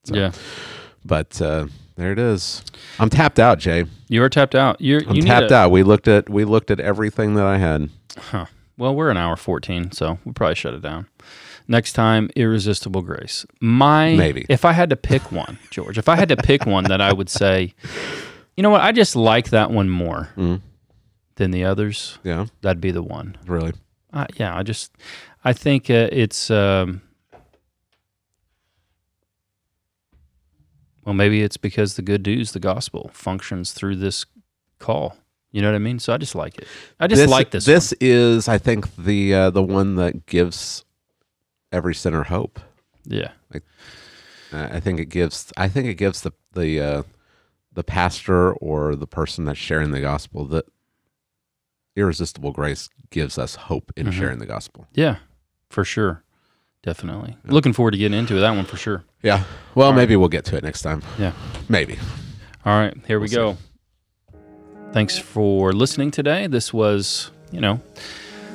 So, 0.05 0.15
Yeah. 0.15 0.33
But 1.05 1.41
uh, 1.41 1.67
there 1.97 2.13
it 2.13 2.19
is. 2.19 2.63
I'm 2.99 3.09
tapped 3.11 3.39
out, 3.39 3.59
Jay. 3.59 3.87
You 4.09 4.23
are 4.23 4.29
tapped 4.29 4.55
out. 4.55 4.81
You're 4.81 5.03
I'm 5.09 5.17
you 5.17 5.23
tapped 5.23 5.51
a- 5.51 5.55
out. 5.55 5.71
We 5.71 5.83
looked 5.83 6.09
at 6.09 6.29
we 6.29 6.45
looked 6.45 6.71
at 6.71 6.79
everything 6.79 7.35
that 7.37 7.47
I 7.47 7.57
had. 7.59 7.89
Huh. 8.19 8.47
Well, 8.77 8.95
we're 8.95 9.11
an 9.11 9.17
hour 9.17 9.37
14, 9.37 9.93
so 9.93 10.19
we'll 10.25 10.35
probably 10.35 10.55
shut 10.55 10.75
it 10.75 10.83
down. 10.83 11.07
Next 11.69 11.93
time, 11.93 12.31
Irresistible 12.37 13.03
Grace. 13.03 13.47
My 13.61 14.15
Maybe. 14.15 14.45
if 14.49 14.65
I 14.65 14.73
had 14.73 14.91
to 14.91 14.97
pick 14.97 15.31
one, 15.33 15.59
George, 15.71 15.97
if 15.99 16.09
I 16.09 16.17
had 16.17 16.29
to 16.31 16.37
pick 16.37 16.67
one 16.67 16.85
that 16.85 17.01
I 17.01 17.13
would 17.13 17.29
say, 17.29 17.75
you 18.57 18.63
know 18.63 18.71
what, 18.71 18.81
I 18.81 18.93
just 18.93 19.15
like 19.17 19.51
that 19.51 19.71
one 19.71 19.89
more 19.89 20.31
than 21.41 21.51
the 21.51 21.65
others. 21.65 22.19
Yeah, 22.23 22.47
That'd 22.61 22.81
be 22.81 22.91
the 22.93 23.03
one. 23.03 23.37
really. 23.47 23.73
Uh, 24.13 24.27
yeah, 24.37 24.57
I 24.57 24.63
just 24.63 24.93
I 25.45 25.53
think 25.53 25.89
uh, 25.91 26.09
it's 26.13 26.51
um, 26.51 27.01
well, 31.05 31.15
maybe 31.15 31.43
it's 31.43 31.57
because 31.57 31.95
the 31.95 32.03
good 32.03 32.27
news, 32.27 32.53
the 32.53 32.61
gospel, 32.61 33.11
functions 33.13 33.73
through 33.73 33.97
this 33.97 34.27
call. 34.79 35.17
You 35.51 35.63
know 35.63 35.69
what 35.69 35.75
I 35.75 35.79
mean? 35.79 35.99
So 35.99 36.13
I 36.13 36.19
just 36.19 36.35
like 36.35 36.59
it. 36.59 36.69
I 37.01 37.07
just 37.07 37.29
like 37.29 37.51
this. 37.51 37.65
This 37.65 37.93
is, 37.95 38.49
I 38.49 38.59
think, 38.59 38.95
the 38.97 39.35
uh, 39.35 39.51
the 39.51 39.63
one 39.63 39.97
that 39.97 40.27
gives 40.27 40.85
every 41.73 41.95
sinner 41.95 42.25
hope. 42.25 42.61
yeah, 43.05 43.33
Uh, 43.55 43.61
I 44.53 44.81
think 44.81 45.01
it 45.01 45.07
gives. 45.07 45.53
I 45.57 45.69
think 45.69 45.87
it 45.89 45.95
gives 45.95 46.21
the 46.21 46.33
the 46.53 46.81
uh, 46.81 47.03
the 47.73 47.83
pastor 47.85 48.53
or 48.55 48.95
the 48.95 49.07
person 49.07 49.45
that's 49.45 49.59
sharing 49.59 49.91
the 49.93 50.01
gospel 50.01 50.45
that 50.47 50.67
irresistible 52.01 52.53
grace 52.53 52.89
gives 53.11 53.39
us 53.39 53.55
hope 53.55 53.93
in 53.97 54.07
Mm-hmm. 54.07 54.19
sharing 54.19 54.39
the 54.39 54.47
gospel. 54.47 54.87
yeah, 54.95 55.17
for 55.69 55.85
sure, 55.85 56.25
definitely. 56.83 57.37
Looking 57.45 57.73
forward 57.73 57.93
to 57.93 57.99
getting 57.99 58.19
into 58.19 58.35
that 58.41 58.51
one 58.53 58.65
for 58.65 58.77
sure. 58.77 59.05
Yeah. 59.23 59.45
Well, 59.75 59.93
maybe 59.93 60.17
we'll 60.17 60.29
get 60.29 60.45
to 60.47 60.57
it 60.57 60.65
next 60.65 60.83
time. 60.83 61.03
Yeah. 61.19 61.33
Maybe. 61.69 61.99
All 62.65 62.79
right, 62.79 62.95
here 63.07 63.21
we 63.21 63.29
We'll 63.31 63.55
go. 63.55 63.59
Thanks 64.93 65.17
for 65.19 65.73
listening 65.73 66.11
today. 66.11 66.47
This 66.49 66.73
was, 66.73 67.31
you 67.53 67.61
know, 67.61 67.81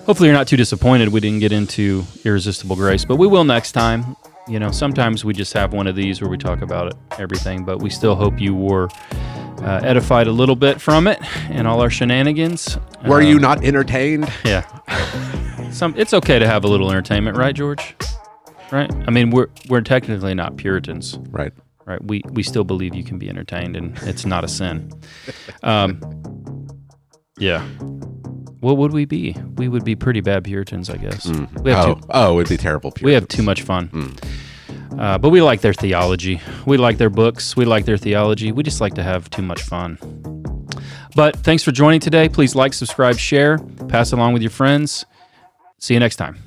hopefully 0.05 0.27
you're 0.27 0.37
not 0.37 0.47
too 0.47 0.57
disappointed 0.57 1.09
we 1.09 1.19
didn't 1.21 1.39
get 1.39 1.51
into 1.53 2.03
Irresistible 2.25 2.75
Grace, 2.75 3.05
but 3.05 3.15
we 3.15 3.27
will 3.27 3.45
next 3.45 3.71
time. 3.71 4.15
You 4.47 4.59
know, 4.59 4.69
sometimes 4.71 5.23
we 5.25 5.33
just 5.33 5.53
have 5.53 5.73
one 5.73 5.87
of 5.87 5.95
these 5.95 6.21
where 6.21 6.29
we 6.29 6.37
talk 6.37 6.61
about 6.61 6.87
it, 6.87 6.95
everything, 7.17 7.63
but 7.65 7.81
we 7.81 7.89
still 7.89 8.15
hope 8.15 8.39
you 8.39 8.53
were 8.53 8.89
uh, 9.65 9.81
edified 9.83 10.27
a 10.27 10.31
little 10.31 10.55
bit 10.55 10.79
from 10.79 11.07
it 11.07 11.19
and 11.49 11.67
all 11.67 11.81
our 11.81 11.89
shenanigans. 11.89 12.77
Were 13.05 13.17
Uh, 13.17 13.25
you 13.25 13.39
not 13.39 13.63
entertained? 13.63 14.31
Yeah. 14.45 14.63
Some 15.71 15.93
it's 15.97 16.13
okay 16.13 16.39
to 16.39 16.47
have 16.47 16.63
a 16.63 16.67
little 16.67 16.89
entertainment, 16.89 17.35
right, 17.37 17.53
George? 17.55 17.95
Right? 18.71 18.91
I 19.07 19.11
mean, 19.11 19.29
we're 19.31 19.47
we're 19.69 19.81
technically 19.81 20.33
not 20.33 20.55
Puritans 20.57 21.17
Right. 21.29 21.51
right? 21.85 22.01
We 22.03 22.21
we 22.31 22.43
still 22.43 22.63
believe 22.63 22.95
you 22.95 23.03
can 23.03 23.17
be 23.19 23.27
entertained, 23.29 23.75
and 23.75 23.97
it's 24.03 24.25
not 24.25 24.43
a 24.43 24.47
sin. 24.47 24.91
Um, 25.63 25.99
yeah. 27.37 27.61
What 28.61 28.77
would 28.77 28.93
we 28.93 29.05
be? 29.05 29.35
We 29.57 29.67
would 29.67 29.83
be 29.83 29.95
pretty 29.95 30.21
bad 30.21 30.43
Puritans, 30.43 30.89
I 30.89 30.97
guess. 30.97 31.27
We 31.61 31.71
have 31.71 31.85
Oh, 31.85 31.93
too, 31.95 32.01
oh, 32.09 32.31
it 32.31 32.35
would 32.35 32.49
be 32.49 32.57
terrible. 32.57 32.93
we 33.01 33.13
have 33.13 33.27
too 33.27 33.43
much 33.43 33.61
fun. 33.61 33.89
Uh, 34.99 35.17
but 35.17 35.29
we 35.29 35.41
like 35.41 35.61
their 35.61 35.73
theology. 35.73 36.41
We 36.65 36.77
like 36.77 36.97
their 36.97 37.09
books. 37.09 37.55
We 37.55 37.65
like 37.65 37.85
their 37.85 37.97
theology. 37.97 38.51
We 38.51 38.63
just 38.63 38.81
like 38.81 38.93
to 38.95 39.03
have 39.03 39.29
too 39.29 39.41
much 39.41 39.61
fun. 39.61 39.97
But 41.15 41.37
thanks 41.37 41.63
for 41.63 41.71
joining 41.71 41.99
today. 41.99 42.29
Please 42.29 42.55
like, 42.55 42.73
subscribe, 42.73 43.17
share, 43.17 43.57
pass 43.87 44.11
along 44.11 44.33
with 44.33 44.41
your 44.41 44.51
friends. 44.51 45.05
See 45.79 45.93
you 45.93 45.99
next 45.99 46.17
time. 46.17 46.37